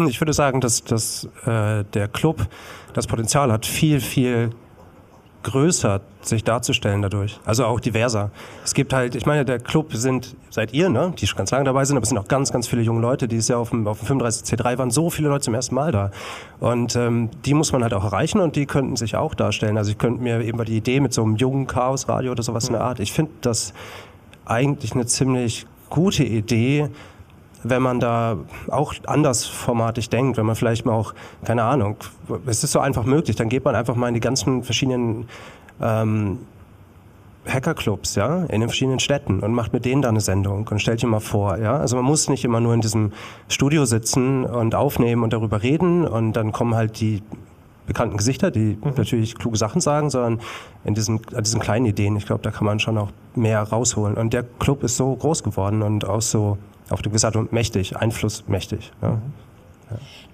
Ich 0.08 0.20
würde 0.20 0.32
sagen, 0.32 0.60
dass, 0.60 0.82
dass 0.84 1.28
äh, 1.44 1.84
der 1.84 2.08
Club 2.08 2.46
das 2.94 3.06
Potenzial 3.06 3.52
hat, 3.52 3.66
viel, 3.66 4.00
viel 4.00 4.50
größer 5.44 6.00
sich 6.22 6.42
darzustellen 6.42 7.02
dadurch. 7.02 7.38
Also 7.44 7.66
auch 7.66 7.78
diverser. 7.78 8.30
Es 8.64 8.74
gibt 8.74 8.92
halt, 8.92 9.14
ich 9.14 9.26
meine, 9.26 9.44
der 9.44 9.60
Club 9.60 9.94
sind, 9.94 10.34
seid 10.50 10.72
ihr, 10.72 10.88
ne, 10.88 11.14
die 11.16 11.26
schon 11.26 11.38
ganz 11.38 11.52
lange 11.52 11.64
dabei 11.64 11.84
sind, 11.84 11.96
aber 11.96 12.02
es 12.02 12.08
sind 12.08 12.18
auch 12.18 12.26
ganz, 12.26 12.50
ganz 12.50 12.66
viele 12.66 12.82
junge 12.82 13.00
Leute, 13.00 13.28
die 13.28 13.36
es 13.36 13.48
ja 13.48 13.56
auf 13.56 13.70
dem, 13.70 13.86
auf 13.86 14.00
dem 14.00 14.18
35C3 14.18 14.78
waren, 14.78 14.90
so 14.90 15.10
viele 15.10 15.28
Leute 15.28 15.44
zum 15.44 15.54
ersten 15.54 15.74
Mal 15.74 15.92
da. 15.92 16.10
Und 16.58 16.96
ähm, 16.96 17.30
die 17.44 17.54
muss 17.54 17.72
man 17.72 17.82
halt 17.82 17.94
auch 17.94 18.04
erreichen 18.04 18.40
und 18.40 18.56
die 18.56 18.66
könnten 18.66 18.96
sich 18.96 19.14
auch 19.14 19.34
darstellen. 19.34 19.78
Also 19.78 19.92
ich 19.92 19.98
könnte 19.98 20.22
mir 20.22 20.40
eben 20.40 20.58
mal 20.58 20.64
die 20.64 20.76
Idee 20.76 20.98
mit 20.98 21.12
so 21.12 21.22
einem 21.22 21.36
jungen 21.36 21.66
Chaosradio 21.66 22.32
oder 22.32 22.42
sowas 22.42 22.66
in 22.66 22.72
der 22.72 22.82
Art, 22.82 22.98
ich 22.98 23.12
finde 23.12 23.32
das 23.42 23.72
eigentlich 24.46 24.92
eine 24.92 25.06
ziemlich 25.06 25.66
gute 25.90 26.24
Idee, 26.24 26.88
wenn 27.64 27.82
man 27.82 27.98
da 27.98 28.36
auch 28.68 28.94
anders 29.06 29.46
formatig 29.46 30.10
denkt, 30.10 30.36
wenn 30.36 30.46
man 30.46 30.54
vielleicht 30.54 30.86
mal 30.86 30.92
auch, 30.92 31.14
keine 31.44 31.64
Ahnung, 31.64 31.96
es 32.46 32.62
ist 32.62 32.72
so 32.72 32.78
einfach 32.78 33.04
möglich, 33.04 33.36
dann 33.36 33.48
geht 33.48 33.64
man 33.64 33.74
einfach 33.74 33.96
mal 33.96 34.08
in 34.08 34.14
die 34.14 34.20
ganzen 34.20 34.62
verschiedenen 34.62 35.28
ähm, 35.80 36.38
Hackerclubs, 37.46 38.14
ja, 38.14 38.44
in 38.44 38.60
den 38.60 38.68
verschiedenen 38.68 39.00
Städten 39.00 39.40
und 39.40 39.52
macht 39.52 39.72
mit 39.72 39.84
denen 39.84 40.02
da 40.02 40.08
eine 40.08 40.20
Sendung 40.20 40.66
und 40.70 40.80
stellt 40.80 41.00
sich 41.00 41.08
mal 41.08 41.20
vor, 41.20 41.58
ja. 41.58 41.76
Also 41.76 41.96
man 41.96 42.04
muss 42.04 42.28
nicht 42.28 42.44
immer 42.44 42.60
nur 42.60 42.74
in 42.74 42.80
diesem 42.80 43.12
Studio 43.48 43.84
sitzen 43.84 44.44
und 44.44 44.74
aufnehmen 44.74 45.22
und 45.22 45.32
darüber 45.32 45.62
reden 45.62 46.06
und 46.06 46.32
dann 46.34 46.52
kommen 46.52 46.74
halt 46.74 47.00
die 47.00 47.22
bekannten 47.86 48.16
Gesichter, 48.16 48.50
die 48.50 48.78
natürlich 48.82 49.34
kluge 49.34 49.56
Sachen 49.56 49.80
sagen, 49.80 50.10
sondern 50.10 50.40
in 50.84 50.94
diesen, 50.94 51.20
an 51.34 51.44
diesen 51.44 51.60
kleinen 51.60 51.86
Ideen, 51.86 52.16
ich 52.16 52.26
glaube, 52.26 52.42
da 52.42 52.50
kann 52.50 52.64
man 52.64 52.80
schon 52.80 52.96
auch 52.98 53.10
mehr 53.34 53.62
rausholen. 53.62 54.16
Und 54.16 54.32
der 54.32 54.42
Club 54.42 54.82
ist 54.82 54.96
so 54.96 55.14
groß 55.14 55.42
geworden 55.42 55.82
und 55.82 56.04
auch 56.06 56.22
so 56.22 56.58
auf 56.90 57.00
eine 57.00 57.08
gewisse 57.08 57.26
Art 57.26 57.36
und 57.36 57.52
mächtig, 57.52 57.96
einflussmächtig. 57.96 58.92
Ja. 59.02 59.18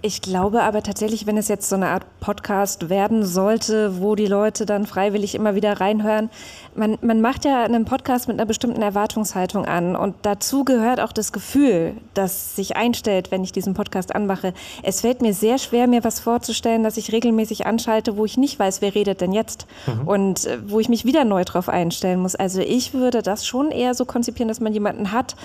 Ich 0.02 0.22
glaube 0.22 0.62
aber 0.62 0.82
tatsächlich, 0.82 1.26
wenn 1.26 1.36
es 1.36 1.48
jetzt 1.48 1.68
so 1.68 1.76
eine 1.76 1.88
Art 1.88 2.04
Podcast 2.20 2.88
werden 2.88 3.22
sollte, 3.26 4.00
wo 4.00 4.14
die 4.14 4.26
Leute 4.26 4.64
dann 4.64 4.86
freiwillig 4.86 5.34
immer 5.34 5.54
wieder 5.54 5.78
reinhören, 5.78 6.30
man, 6.74 6.96
man 7.02 7.20
macht 7.20 7.44
ja 7.44 7.64
einen 7.64 7.84
Podcast 7.84 8.26
mit 8.26 8.38
einer 8.38 8.46
bestimmten 8.46 8.80
Erwartungshaltung 8.80 9.66
an 9.66 9.96
und 9.96 10.14
dazu 10.22 10.64
gehört 10.64 11.00
auch 11.00 11.12
das 11.12 11.32
Gefühl, 11.32 11.92
das 12.14 12.56
sich 12.56 12.76
einstellt, 12.76 13.30
wenn 13.30 13.44
ich 13.44 13.52
diesen 13.52 13.74
Podcast 13.74 14.14
anmache. 14.14 14.54
Es 14.82 15.02
fällt 15.02 15.20
mir 15.20 15.34
sehr 15.34 15.58
schwer, 15.58 15.86
mir 15.86 16.02
was 16.02 16.18
vorzustellen, 16.18 16.82
dass 16.82 16.96
ich 16.96 17.12
regelmäßig 17.12 17.66
anschalte, 17.66 18.16
wo 18.16 18.24
ich 18.24 18.38
nicht 18.38 18.58
weiß, 18.58 18.80
wer 18.80 18.94
redet 18.94 19.20
denn 19.20 19.32
jetzt 19.32 19.66
Mhm. 19.86 20.08
und 20.08 20.46
äh, 20.46 20.58
wo 20.66 20.80
ich 20.80 20.88
mich 20.88 21.04
wieder 21.04 21.24
neu 21.24 21.44
drauf 21.44 21.68
einstellen 21.68 22.20
muss. 22.20 22.34
Also 22.36 22.60
ich 22.62 22.94
würde 22.94 23.20
das 23.20 23.44
schon 23.46 23.70
eher 23.70 23.92
so 23.94 24.06
konzipieren, 24.06 24.48
dass 24.48 24.60
man 24.60 24.72
jemanden 24.72 25.12
hat, 25.12 25.36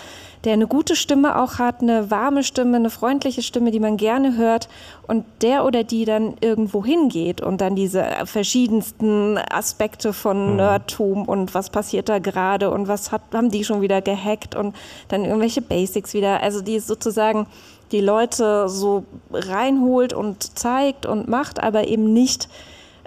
der 0.45 0.53
eine 0.53 0.67
gute 0.67 0.95
Stimme 0.95 1.41
auch 1.41 1.57
hat, 1.57 1.81
eine 1.81 2.11
warme 2.11 2.43
Stimme, 2.43 2.77
eine 2.77 2.91
freundliche 2.91 3.41
Stimme, 3.41 3.71
die 3.71 3.79
man 3.79 3.97
gerne 3.97 4.37
hört 4.37 4.69
und 5.07 5.25
der 5.41 5.65
oder 5.65 5.83
die 5.83 6.05
dann 6.05 6.35
irgendwo 6.39 6.85
hingeht 6.85 7.41
und 7.41 7.61
dann 7.61 7.75
diese 7.75 8.05
verschiedensten 8.25 9.37
Aspekte 9.37 10.13
von 10.13 10.55
Nerdtum 10.55 11.27
und 11.27 11.53
was 11.55 11.71
passiert 11.71 12.09
da 12.09 12.19
gerade 12.19 12.69
und 12.69 12.87
was 12.87 13.11
hat, 13.11 13.21
haben 13.33 13.49
die 13.49 13.65
schon 13.65 13.81
wieder 13.81 14.01
gehackt 14.01 14.55
und 14.55 14.75
dann 15.07 15.25
irgendwelche 15.25 15.61
Basics 15.61 16.13
wieder, 16.13 16.41
also 16.41 16.61
die 16.61 16.79
sozusagen 16.79 17.47
die 17.91 18.01
Leute 18.01 18.69
so 18.69 19.03
reinholt 19.31 20.13
und 20.13 20.57
zeigt 20.57 21.05
und 21.05 21.27
macht, 21.27 21.61
aber 21.61 21.87
eben 21.87 22.13
nicht 22.13 22.49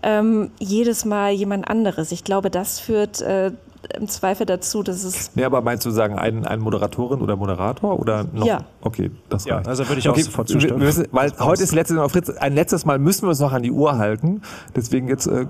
ähm, 0.02 0.50
jedes 0.58 1.04
Mal 1.04 1.32
jemand 1.32 1.68
anderes. 1.68 2.12
Ich 2.12 2.24
glaube, 2.24 2.50
das 2.50 2.78
führt 2.78 3.20
äh, 3.20 3.52
im 3.98 4.08
Zweifel 4.08 4.44
dazu, 4.46 4.82
dass 4.82 5.04
es 5.04 5.30
Nee, 5.34 5.44
aber 5.44 5.60
meinst 5.62 5.84
du 5.86 5.90
sagen, 5.90 6.18
ein, 6.18 6.44
ein 6.46 6.60
Moderatorin 6.60 7.20
oder 7.20 7.36
Moderator 7.36 7.98
oder 7.98 8.24
noch? 8.32 8.46
Ja. 8.46 8.64
Okay, 8.80 9.10
das 9.28 9.44
Ja, 9.44 9.56
reicht. 9.56 9.68
also 9.68 9.86
würde 9.88 10.00
ich 10.00 10.08
auch 10.08 10.12
okay, 10.12 10.22
sofort 10.22 10.48
wir- 10.48 10.54
zustimmen. 10.54 10.80
müssen, 10.80 11.06
weil 11.12 11.32
heute 11.38 11.62
ist 11.62 11.74
letzte 11.74 12.02
auf 12.02 12.12
Fritz. 12.12 12.28
Ein 12.30 12.54
letztes 12.54 12.84
Mal 12.84 12.98
müssen 12.98 13.22
wir 13.22 13.28
uns 13.30 13.40
noch 13.40 13.52
an 13.52 13.62
die 13.62 13.70
Uhr 13.72 13.96
halten. 13.98 14.42
Deswegen 14.74 15.08
jetzt, 15.08 15.26
äh, 15.26 15.46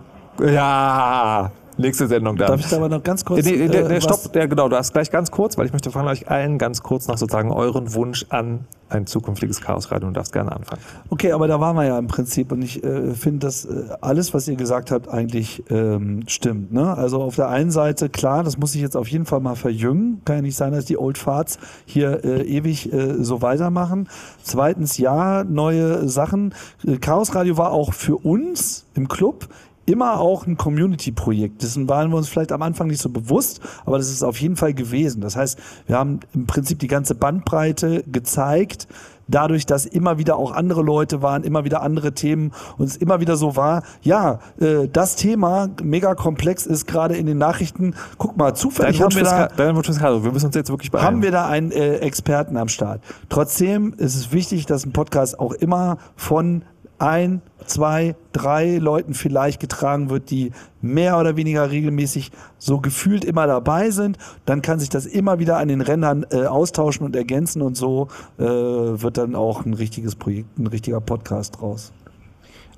ja, 0.52 1.50
nächste 1.78 2.06
Sendung 2.06 2.36
dann. 2.36 2.48
Darf 2.48 2.60
ich 2.60 2.68
da 2.68 2.76
aber 2.76 2.88
noch 2.88 3.02
ganz 3.02 3.24
kurz, 3.24 3.44
Nee, 3.44 3.56
nee, 3.56 3.68
der, 3.68 3.90
äh, 3.90 3.96
was- 3.96 4.04
stopp, 4.04 4.32
der, 4.32 4.48
genau, 4.48 4.68
du 4.68 4.76
hast 4.76 4.92
gleich 4.92 5.10
ganz 5.10 5.30
kurz, 5.30 5.56
weil 5.58 5.66
ich 5.66 5.72
möchte 5.72 5.90
von 5.90 6.06
euch 6.06 6.28
allen 6.30 6.58
ganz 6.58 6.82
kurz 6.82 7.06
nach 7.08 7.18
sozusagen 7.18 7.50
euren 7.52 7.94
Wunsch 7.94 8.26
an 8.30 8.66
ein 8.90 9.06
zukünftiges 9.06 9.60
Chaosradio 9.60 10.08
und 10.08 10.16
darfst 10.16 10.32
gerne 10.32 10.50
anfangen. 10.50 10.80
Okay, 11.10 11.32
aber 11.32 11.46
da 11.46 11.60
waren 11.60 11.76
wir 11.76 11.84
ja 11.84 11.98
im 11.98 12.06
Prinzip 12.06 12.52
und 12.52 12.62
ich 12.62 12.82
äh, 12.82 13.12
finde, 13.12 13.40
dass 13.40 13.66
äh, 13.66 13.84
alles, 14.00 14.32
was 14.32 14.48
ihr 14.48 14.56
gesagt 14.56 14.90
habt, 14.90 15.08
eigentlich 15.08 15.62
ähm, 15.68 16.22
stimmt. 16.26 16.72
Ne? 16.72 16.96
Also 16.96 17.20
auf 17.20 17.36
der 17.36 17.48
einen 17.48 17.70
Seite, 17.70 18.08
klar, 18.08 18.44
das 18.44 18.56
muss 18.56 18.74
ich 18.74 18.80
jetzt 18.80 18.96
auf 18.96 19.08
jeden 19.08 19.26
Fall 19.26 19.40
mal 19.40 19.56
verjüngen. 19.56 20.22
Kann 20.24 20.36
ja 20.36 20.42
nicht 20.42 20.56
sein, 20.56 20.72
dass 20.72 20.86
die 20.86 20.96
Old 20.96 21.18
Farts 21.18 21.58
hier 21.84 22.24
äh, 22.24 22.42
ewig 22.44 22.90
äh, 22.90 23.22
so 23.22 23.42
weitermachen. 23.42 24.08
Zweitens, 24.42 24.96
ja, 24.96 25.44
neue 25.44 26.08
Sachen. 26.08 26.54
Äh, 26.86 26.96
Chaos 26.96 27.34
Radio 27.34 27.58
war 27.58 27.72
auch 27.72 27.92
für 27.92 28.16
uns 28.16 28.86
im 28.94 29.06
Club 29.08 29.48
immer 29.88 30.20
auch 30.20 30.46
ein 30.46 30.56
Community-Projekt. 30.56 31.62
Dessen 31.62 31.88
waren 31.88 32.10
wir 32.10 32.16
uns 32.16 32.28
vielleicht 32.28 32.52
am 32.52 32.62
Anfang 32.62 32.88
nicht 32.88 33.00
so 33.00 33.08
bewusst, 33.08 33.60
aber 33.84 33.98
das 33.98 34.10
ist 34.10 34.22
auf 34.22 34.40
jeden 34.40 34.56
Fall 34.56 34.74
gewesen. 34.74 35.20
Das 35.20 35.36
heißt, 35.36 35.58
wir 35.86 35.96
haben 35.96 36.20
im 36.34 36.46
Prinzip 36.46 36.78
die 36.78 36.88
ganze 36.88 37.14
Bandbreite 37.14 38.04
gezeigt, 38.06 38.86
dadurch, 39.28 39.66
dass 39.66 39.86
immer 39.86 40.18
wieder 40.18 40.36
auch 40.36 40.52
andere 40.52 40.82
Leute 40.82 41.22
waren, 41.22 41.44
immer 41.44 41.64
wieder 41.64 41.82
andere 41.82 42.12
Themen 42.12 42.52
und 42.78 42.86
es 42.86 42.96
immer 42.96 43.20
wieder 43.20 43.36
so 43.36 43.56
war, 43.56 43.82
ja, 44.02 44.40
äh, 44.60 44.88
das 44.90 45.16
Thema 45.16 45.68
mega 45.82 46.14
komplex 46.14 46.66
ist 46.66 46.86
gerade 46.86 47.16
in 47.16 47.26
den 47.26 47.38
Nachrichten. 47.38 47.94
Guck 48.16 48.36
mal, 48.36 48.54
zufällig 48.54 49.00
haben 49.00 49.14
wir 49.14 49.22
da 49.22 49.48
dein 49.48 49.76
Wunsch. 49.76 49.88
Wir 49.88 50.32
müssen 50.32 50.46
uns 50.46 50.54
jetzt 50.54 50.70
wirklich 50.70 50.90
beeilen. 50.90 51.06
haben 51.06 51.22
wir 51.22 51.30
da 51.30 51.46
einen 51.46 51.70
äh, 51.70 51.96
Experten 51.96 52.56
am 52.56 52.68
Start. 52.68 53.00
Trotzdem 53.28 53.94
ist 53.96 54.16
es 54.16 54.32
wichtig, 54.32 54.66
dass 54.66 54.84
ein 54.84 54.92
Podcast 54.92 55.38
auch 55.38 55.52
immer 55.52 55.98
von 56.16 56.62
ein, 56.98 57.42
zwei, 57.66 58.16
drei 58.32 58.78
Leuten 58.78 59.14
vielleicht 59.14 59.60
getragen 59.60 60.10
wird, 60.10 60.30
die 60.30 60.52
mehr 60.80 61.18
oder 61.18 61.36
weniger 61.36 61.70
regelmäßig 61.70 62.30
so 62.58 62.80
gefühlt 62.80 63.24
immer 63.24 63.46
dabei 63.46 63.90
sind. 63.90 64.18
Dann 64.44 64.62
kann 64.62 64.78
sich 64.78 64.88
das 64.88 65.06
immer 65.06 65.38
wieder 65.38 65.58
an 65.58 65.68
den 65.68 65.80
Rändern 65.80 66.26
äh, 66.30 66.46
austauschen 66.46 67.04
und 67.04 67.16
ergänzen 67.16 67.62
und 67.62 67.76
so 67.76 68.08
äh, 68.38 68.44
wird 68.44 69.18
dann 69.18 69.34
auch 69.34 69.64
ein 69.64 69.74
richtiges 69.74 70.16
Projekt, 70.16 70.58
ein 70.58 70.66
richtiger 70.66 71.00
Podcast 71.00 71.60
draus. 71.60 71.92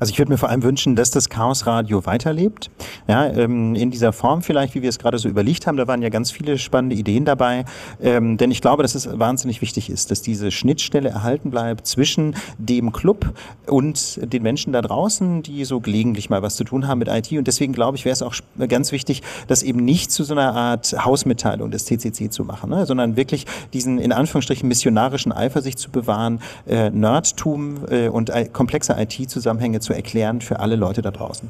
Also 0.01 0.13
ich 0.13 0.19
würde 0.19 0.33
mir 0.33 0.39
vor 0.39 0.49
allem 0.49 0.63
wünschen, 0.63 0.97
dass 0.97 1.11
das 1.11 1.29
Chaos 1.29 1.67
Radio 1.67 2.07
weiterlebt. 2.07 2.71
Ja, 3.07 3.27
ähm, 3.27 3.75
in 3.75 3.91
dieser 3.91 4.15
Form 4.15 4.41
vielleicht, 4.41 4.75
wie 4.75 4.81
wir 4.81 4.89
es 4.89 4.99
gerade 4.99 5.19
so 5.19 5.29
überlegt 5.29 5.67
haben. 5.67 5.77
Da 5.77 5.87
waren 5.87 6.01
ja 6.01 6.09
ganz 6.09 6.31
viele 6.31 6.57
spannende 6.57 6.97
Ideen 6.97 7.27
dabei. 7.27 7.67
Ähm, 8.01 8.39
denn 8.39 8.51
ich 8.51 8.63
glaube, 8.63 8.83
dass 8.83 8.95
es 8.95 9.19
wahnsinnig 9.19 9.61
wichtig 9.61 9.91
ist, 9.91 10.11
dass 10.11 10.23
diese 10.23 10.51
Schnittstelle 10.51 11.11
erhalten 11.11 11.51
bleibt 11.51 11.87
zwischen 11.87 12.35
dem 12.57 12.93
Club 12.93 13.35
und 13.67 14.19
den 14.23 14.43
Menschen 14.43 14.73
da 14.73 14.81
draußen, 14.81 15.43
die 15.43 15.67
so 15.67 15.81
gelegentlich 15.81 16.31
mal 16.31 16.41
was 16.41 16.57
zu 16.57 16.65
tun 16.65 16.89
haben 16.89 16.99
mit 16.99 17.09
IT. 17.09 17.31
Und 17.33 17.47
deswegen 17.47 17.75
glaube 17.75 17.99
ich, 17.99 18.07
wäre 18.07 18.15
es 18.15 18.23
auch 18.23 18.35
ganz 18.69 18.93
wichtig, 18.93 19.23
das 19.49 19.63
eben 19.63 19.85
nicht 19.85 20.11
zu 20.11 20.25
so 20.25 20.33
einer 20.33 20.55
Art 20.55 20.97
Hausmitteilung 21.05 21.71
des 21.71 21.85
CCC 21.85 22.31
zu 22.31 22.45
machen, 22.45 22.71
ne? 22.71 22.87
sondern 22.87 23.17
wirklich 23.17 23.45
diesen 23.75 23.99
in 23.99 24.13
Anführungsstrichen 24.13 24.67
missionarischen 24.67 25.31
Eifer 25.31 25.61
sich 25.61 25.77
zu 25.77 25.91
bewahren, 25.91 26.41
äh, 26.67 26.89
Nerdtum 26.89 27.81
äh, 27.91 28.09
und 28.09 28.31
äh, 28.31 28.47
komplexe 28.51 28.97
IT-Zusammenhänge 28.99 29.81
zu 29.81 29.90
erklären 29.97 30.41
für 30.41 30.61
alle 30.61 30.77
Leute 30.77 31.03
da 31.03 31.11
draußen. 31.11 31.49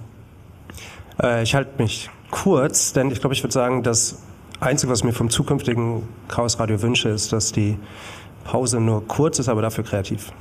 Äh, 1.23 1.43
ich 1.43 1.55
halte 1.55 1.83
mich 1.83 2.11
kurz, 2.31 2.93
denn 2.93 3.11
ich 3.11 3.21
glaube, 3.21 3.35
ich 3.35 3.43
würde 3.43 3.53
sagen, 3.53 3.83
das 3.83 4.23
Einzige, 4.61 4.93
was 4.93 5.05
mir 5.05 5.13
vom 5.13 5.31
zukünftigen 5.31 6.03
Chaos 6.29 6.59
Radio 6.59 6.81
wünsche, 6.83 7.09
ist, 7.09 7.33
dass 7.33 7.53
die 7.53 7.79
Pause 8.45 8.81
nur 8.81 9.07
kurz 9.07 9.39
ist, 9.39 9.49
aber 9.49 9.63
dafür 9.63 9.85
kreativ. 9.85 10.33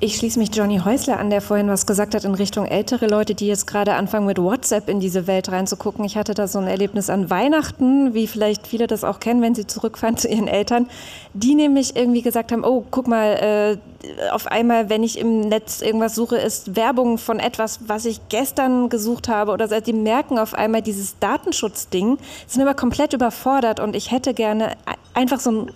Ich 0.00 0.14
schließe 0.14 0.38
mich 0.38 0.54
Johnny 0.54 0.78
Häusler 0.78 1.18
an, 1.18 1.28
der 1.28 1.40
vorhin 1.40 1.66
was 1.66 1.84
gesagt 1.84 2.14
hat 2.14 2.24
in 2.24 2.36
Richtung 2.36 2.66
ältere 2.66 3.08
Leute, 3.08 3.34
die 3.34 3.48
jetzt 3.48 3.66
gerade 3.66 3.94
anfangen 3.94 4.26
mit 4.26 4.38
WhatsApp 4.38 4.88
in 4.88 5.00
diese 5.00 5.26
Welt 5.26 5.50
reinzugucken. 5.50 6.04
Ich 6.04 6.16
hatte 6.16 6.34
da 6.34 6.46
so 6.46 6.60
ein 6.60 6.68
Erlebnis 6.68 7.10
an 7.10 7.30
Weihnachten, 7.30 8.14
wie 8.14 8.28
vielleicht 8.28 8.68
viele 8.68 8.86
das 8.86 9.02
auch 9.02 9.18
kennen, 9.18 9.42
wenn 9.42 9.56
sie 9.56 9.66
zurückfahren 9.66 10.16
zu 10.16 10.28
ihren 10.28 10.46
Eltern, 10.46 10.88
die 11.34 11.56
nämlich 11.56 11.96
irgendwie 11.96 12.22
gesagt 12.22 12.52
haben, 12.52 12.62
oh, 12.62 12.84
guck 12.92 13.08
mal, 13.08 13.78
äh, 14.04 14.30
auf 14.30 14.46
einmal, 14.46 14.88
wenn 14.88 15.02
ich 15.02 15.18
im 15.18 15.40
Netz 15.40 15.82
irgendwas 15.82 16.14
suche, 16.14 16.36
ist 16.36 16.76
Werbung 16.76 17.18
von 17.18 17.40
etwas, 17.40 17.80
was 17.88 18.04
ich 18.04 18.20
gestern 18.28 18.90
gesucht 18.90 19.26
habe 19.26 19.50
oder 19.50 19.66
so. 19.66 19.80
die 19.80 19.92
merken 19.92 20.38
auf 20.38 20.54
einmal 20.54 20.80
dieses 20.80 21.18
Datenschutzding, 21.18 22.18
sind 22.46 22.62
aber 22.62 22.74
komplett 22.74 23.14
überfordert 23.14 23.80
und 23.80 23.96
ich 23.96 24.12
hätte 24.12 24.32
gerne 24.32 24.76
einfach 25.12 25.40
so 25.40 25.50
ein 25.50 25.70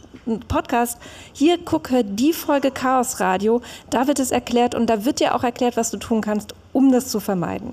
Podcast. 0.48 0.98
Hier 1.32 1.58
gucke 1.58 2.04
die 2.04 2.32
Folge 2.32 2.70
Chaos 2.70 3.20
Radio. 3.20 3.62
Da 3.90 4.06
wird 4.06 4.18
es 4.18 4.30
erklärt 4.30 4.74
und 4.74 4.88
da 4.88 5.04
wird 5.04 5.20
dir 5.20 5.34
auch 5.34 5.44
erklärt, 5.44 5.76
was 5.76 5.90
du 5.90 5.96
tun 5.96 6.20
kannst, 6.20 6.54
um 6.72 6.92
das 6.92 7.08
zu 7.08 7.20
vermeiden. 7.20 7.72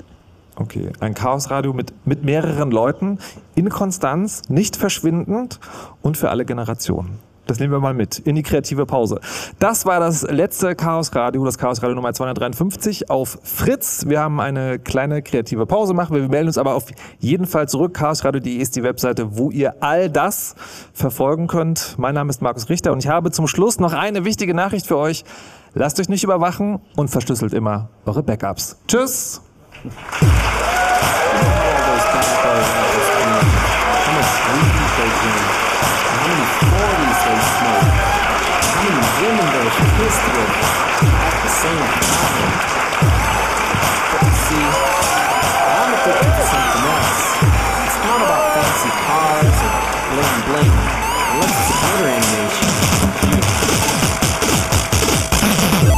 Okay, 0.56 0.92
ein 1.00 1.14
Chaosradio 1.14 1.74
mit, 1.74 1.94
mit 2.06 2.24
mehreren 2.24 2.70
Leuten, 2.70 3.20
in 3.56 3.70
Konstanz, 3.70 4.50
nicht 4.50 4.76
verschwindend 4.76 5.60
und 6.02 6.18
für 6.18 6.30
alle 6.30 6.44
Generationen. 6.44 7.20
Das 7.50 7.60
nehmen 7.60 7.74
wir 7.74 7.80
mal 7.80 7.96
mit 7.96 8.20
in 8.20 8.36
die 8.36 8.44
kreative 8.44 8.86
Pause. 8.86 9.20
Das 9.58 9.88
war 9.88 10.00
das 10.00 10.22
letzte 10.22 10.76
Chaos 10.76 11.16
Radio, 11.16 11.44
das 11.44 11.58
Chaos 11.58 11.82
Radio 11.82 11.96
Nummer 11.96 12.14
253 12.14 13.10
auf 13.10 13.40
Fritz. 13.42 14.06
Wir 14.08 14.20
haben 14.20 14.40
eine 14.40 14.78
kleine 14.78 15.24
kreative 15.24 15.66
Pause 15.66 15.96
machen. 15.96 16.16
Wir 16.16 16.30
melden 16.30 16.48
uns 16.48 16.60
aber 16.60 16.76
auf 16.76 16.86
jeden 17.18 17.48
Fall 17.48 17.68
zurück. 17.68 17.96
Chaosradio.de 17.96 18.56
ist 18.56 18.76
die 18.76 18.84
Webseite, 18.84 19.36
wo 19.36 19.50
ihr 19.50 19.82
all 19.82 20.12
das 20.12 20.56
verfolgen 20.94 21.48
könnt. 21.48 21.96
Mein 21.98 22.14
Name 22.14 22.30
ist 22.30 22.44
Markus 22.44 22.70
Richter 22.70 22.92
und 22.92 23.04
ich 23.04 23.10
habe 23.10 23.32
zum 23.32 23.48
Schluss 23.48 23.80
noch 23.80 23.94
eine 23.94 24.26
wichtige 24.26 24.54
Nachricht 24.54 24.86
für 24.86 24.98
euch. 24.98 25.26
Lasst 25.74 26.00
euch 26.00 26.08
nicht 26.08 26.24
überwachen 26.24 26.80
und 26.96 27.10
verschlüsselt 27.10 27.54
immer 27.54 27.90
eure 28.06 28.22
Backups. 28.22 28.78
Tschüss! 28.88 29.42
they 37.30 37.38
smoke. 37.46 37.94
How 38.74 38.82
many 38.90 39.06
women 39.22 39.48
they 39.54 39.68
pissed 40.02 40.26
with 40.34 40.50
at 40.50 41.38
the 41.46 41.52
same 41.62 41.86
time? 42.10 42.50
But 44.10 44.22
you 44.26 44.34
see, 44.50 44.66
I'm 44.66 45.94
addicted 45.94 46.34
to 46.34 46.44
something 46.50 46.86
else. 46.90 47.22
It's 47.86 48.00
not 48.02 48.20
about 48.26 48.44
fancy 48.58 48.92
cars 49.06 49.58
or 49.62 49.74
bling 50.10 50.38
bling. 50.50 50.74
Unless 51.30 51.54
it's 51.54 51.70
a 51.70 51.78
murder 51.86 52.08
animation. 52.18 52.69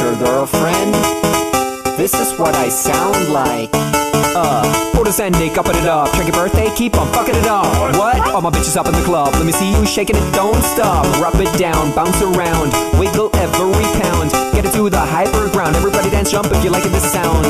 Future 0.00 0.16
girlfriend. 0.16 0.94
This 1.98 2.14
is 2.14 2.38
what 2.38 2.54
I 2.54 2.68
sound 2.68 3.28
like. 3.32 3.99
Uh, 4.34 4.62
photosending, 4.92 5.56
upping 5.56 5.76
it 5.76 5.88
up. 5.88 6.12
Check 6.12 6.26
your 6.26 6.36
birthday, 6.36 6.68
keep 6.74 6.96
on 6.96 7.10
fucking 7.12 7.34
it 7.34 7.46
up. 7.46 7.66
What? 7.96 8.20
All 8.34 8.40
my 8.40 8.50
bitches 8.50 8.76
up 8.76 8.86
in 8.86 8.92
the 8.92 9.02
club. 9.02 9.32
Let 9.34 9.46
me 9.46 9.52
see 9.52 9.70
you 9.72 9.86
shaking 9.86 10.16
it, 10.16 10.32
don't 10.32 10.60
stop. 10.62 11.04
Rub 11.20 11.34
it 11.40 11.52
down, 11.58 11.94
bounce 11.94 12.20
around, 12.22 12.72
wiggle 12.98 13.30
every 13.36 13.86
pound. 14.00 14.30
Get 14.52 14.64
it 14.66 14.72
to 14.74 14.90
the 14.90 15.00
hyper 15.00 15.48
ground. 15.50 15.76
Everybody 15.76 16.10
dance, 16.10 16.30
jump 16.30 16.52
if 16.52 16.62
you 16.62 16.70
like 16.70 16.84
this 16.84 17.10
sound. 17.10 17.46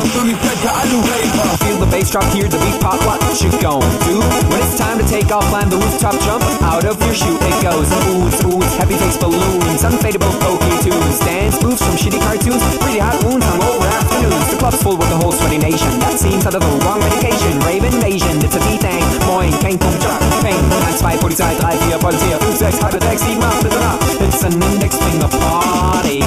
Feel 1.59 1.79
the 1.79 1.89
bass 1.91 2.11
drop, 2.11 2.25
hear 2.33 2.47
the 2.49 2.59
beat 2.59 2.81
pop. 2.81 3.01
What 3.03 3.21
you 3.43 3.51
gon' 3.61 3.83
do? 4.07 4.21
When 4.51 4.61
it's 4.63 4.79
time 4.79 4.99
to 4.99 5.07
take 5.07 5.31
off, 5.33 5.45
climb 5.51 5.69
the 5.71 5.77
rooftop, 5.77 6.15
jump 6.23 6.45
out 6.63 6.85
of 6.85 7.01
your 7.03 7.15
shoe. 7.15 7.37
It 7.41 7.57
goes 7.63 7.89
smooth, 7.89 8.33
smooth, 8.41 8.69
heavy 8.79 8.95
face 8.95 9.17
balloons, 9.17 9.83
unfadable 9.83 10.33
pokey 10.41 10.71
tunes, 10.87 11.19
dance 11.21 11.59
moves 11.63 11.83
from 11.83 11.97
shitty 11.97 12.21
cartoons, 12.23 12.63
pretty 12.79 13.01
hot 13.01 13.19
wounds, 13.25 13.45
hungover 13.47 13.89
afternoons. 13.91 14.47
The 14.51 14.59
club's 14.59 14.83
full 14.83 14.97
with 14.97 15.11
the 15.11 15.19
whole 15.19 15.33
sweaty 15.33 15.59
nation. 15.59 15.99
That 16.01 16.19
seems 16.19 16.47
out 16.47 16.60
of 16.63 16.81
the 16.81 16.87
wrong 16.87 17.01
medication. 17.01 17.59
Rave 17.61 17.85
invasion, 17.85 18.39
it's 18.43 18.57
a 18.57 18.61
V-Thing. 18.61 19.05
Moin, 19.27 19.53
kein 19.61 19.79
Punkt, 19.79 20.03
Jock, 20.03 20.21
Peng. 20.43 20.61
1, 20.71 20.99
2, 20.99 21.19
Polizei, 21.19 21.55
3, 21.57 21.79
4, 21.91 21.99
Polizei, 21.99 22.39
5, 22.39 22.57
6, 22.57 22.79
halbe 22.79 23.01
6, 23.01 23.23
7, 23.23 23.43
8, 23.43 23.63
bitte 23.63 23.79
nach. 23.79 24.01
It's 24.21 24.43
an 24.45 24.63
index 24.63 24.97
finger 24.97 25.29
party. 25.29 26.21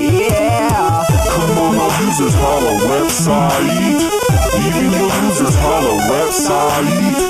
Yeah. 0.00 1.04
Come 1.28 1.58
on, 1.58 1.76
my 1.76 1.86
users, 2.06 2.34
holla 2.34 2.72
website. 2.88 4.18
Even 4.66 4.90
your 4.92 5.10
users, 5.28 5.56
holla 5.56 5.94
website. 6.10 7.27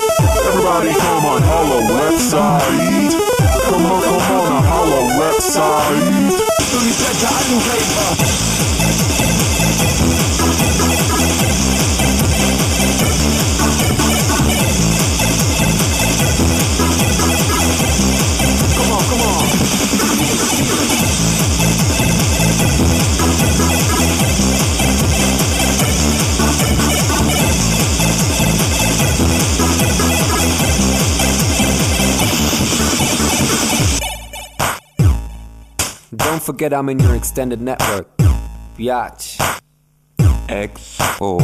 Everybody 0.69 1.01
come 1.01 1.25
on 1.25 1.43
holla 1.43 1.81
website. 1.81 3.11
Come 3.71 3.87
on, 3.87 4.03
come 4.03 4.53
on, 4.53 4.65
holla 4.65 5.01
website. 5.17 6.37
Do 6.71 6.77
you 6.85 6.93
check 6.93 7.17
the 7.17 7.29
item 7.33 7.61
paper? 7.65 8.88
Don't 36.29 36.43
forget 36.43 36.75
I'm 36.75 36.91
in 36.91 36.99
your 36.99 37.15
extended 37.17 37.59
network. 37.59 38.15
Biatch. 38.77 39.39
Expo 40.49 41.41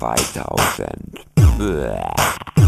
2000. 0.00 1.22
Blah. 1.56 2.65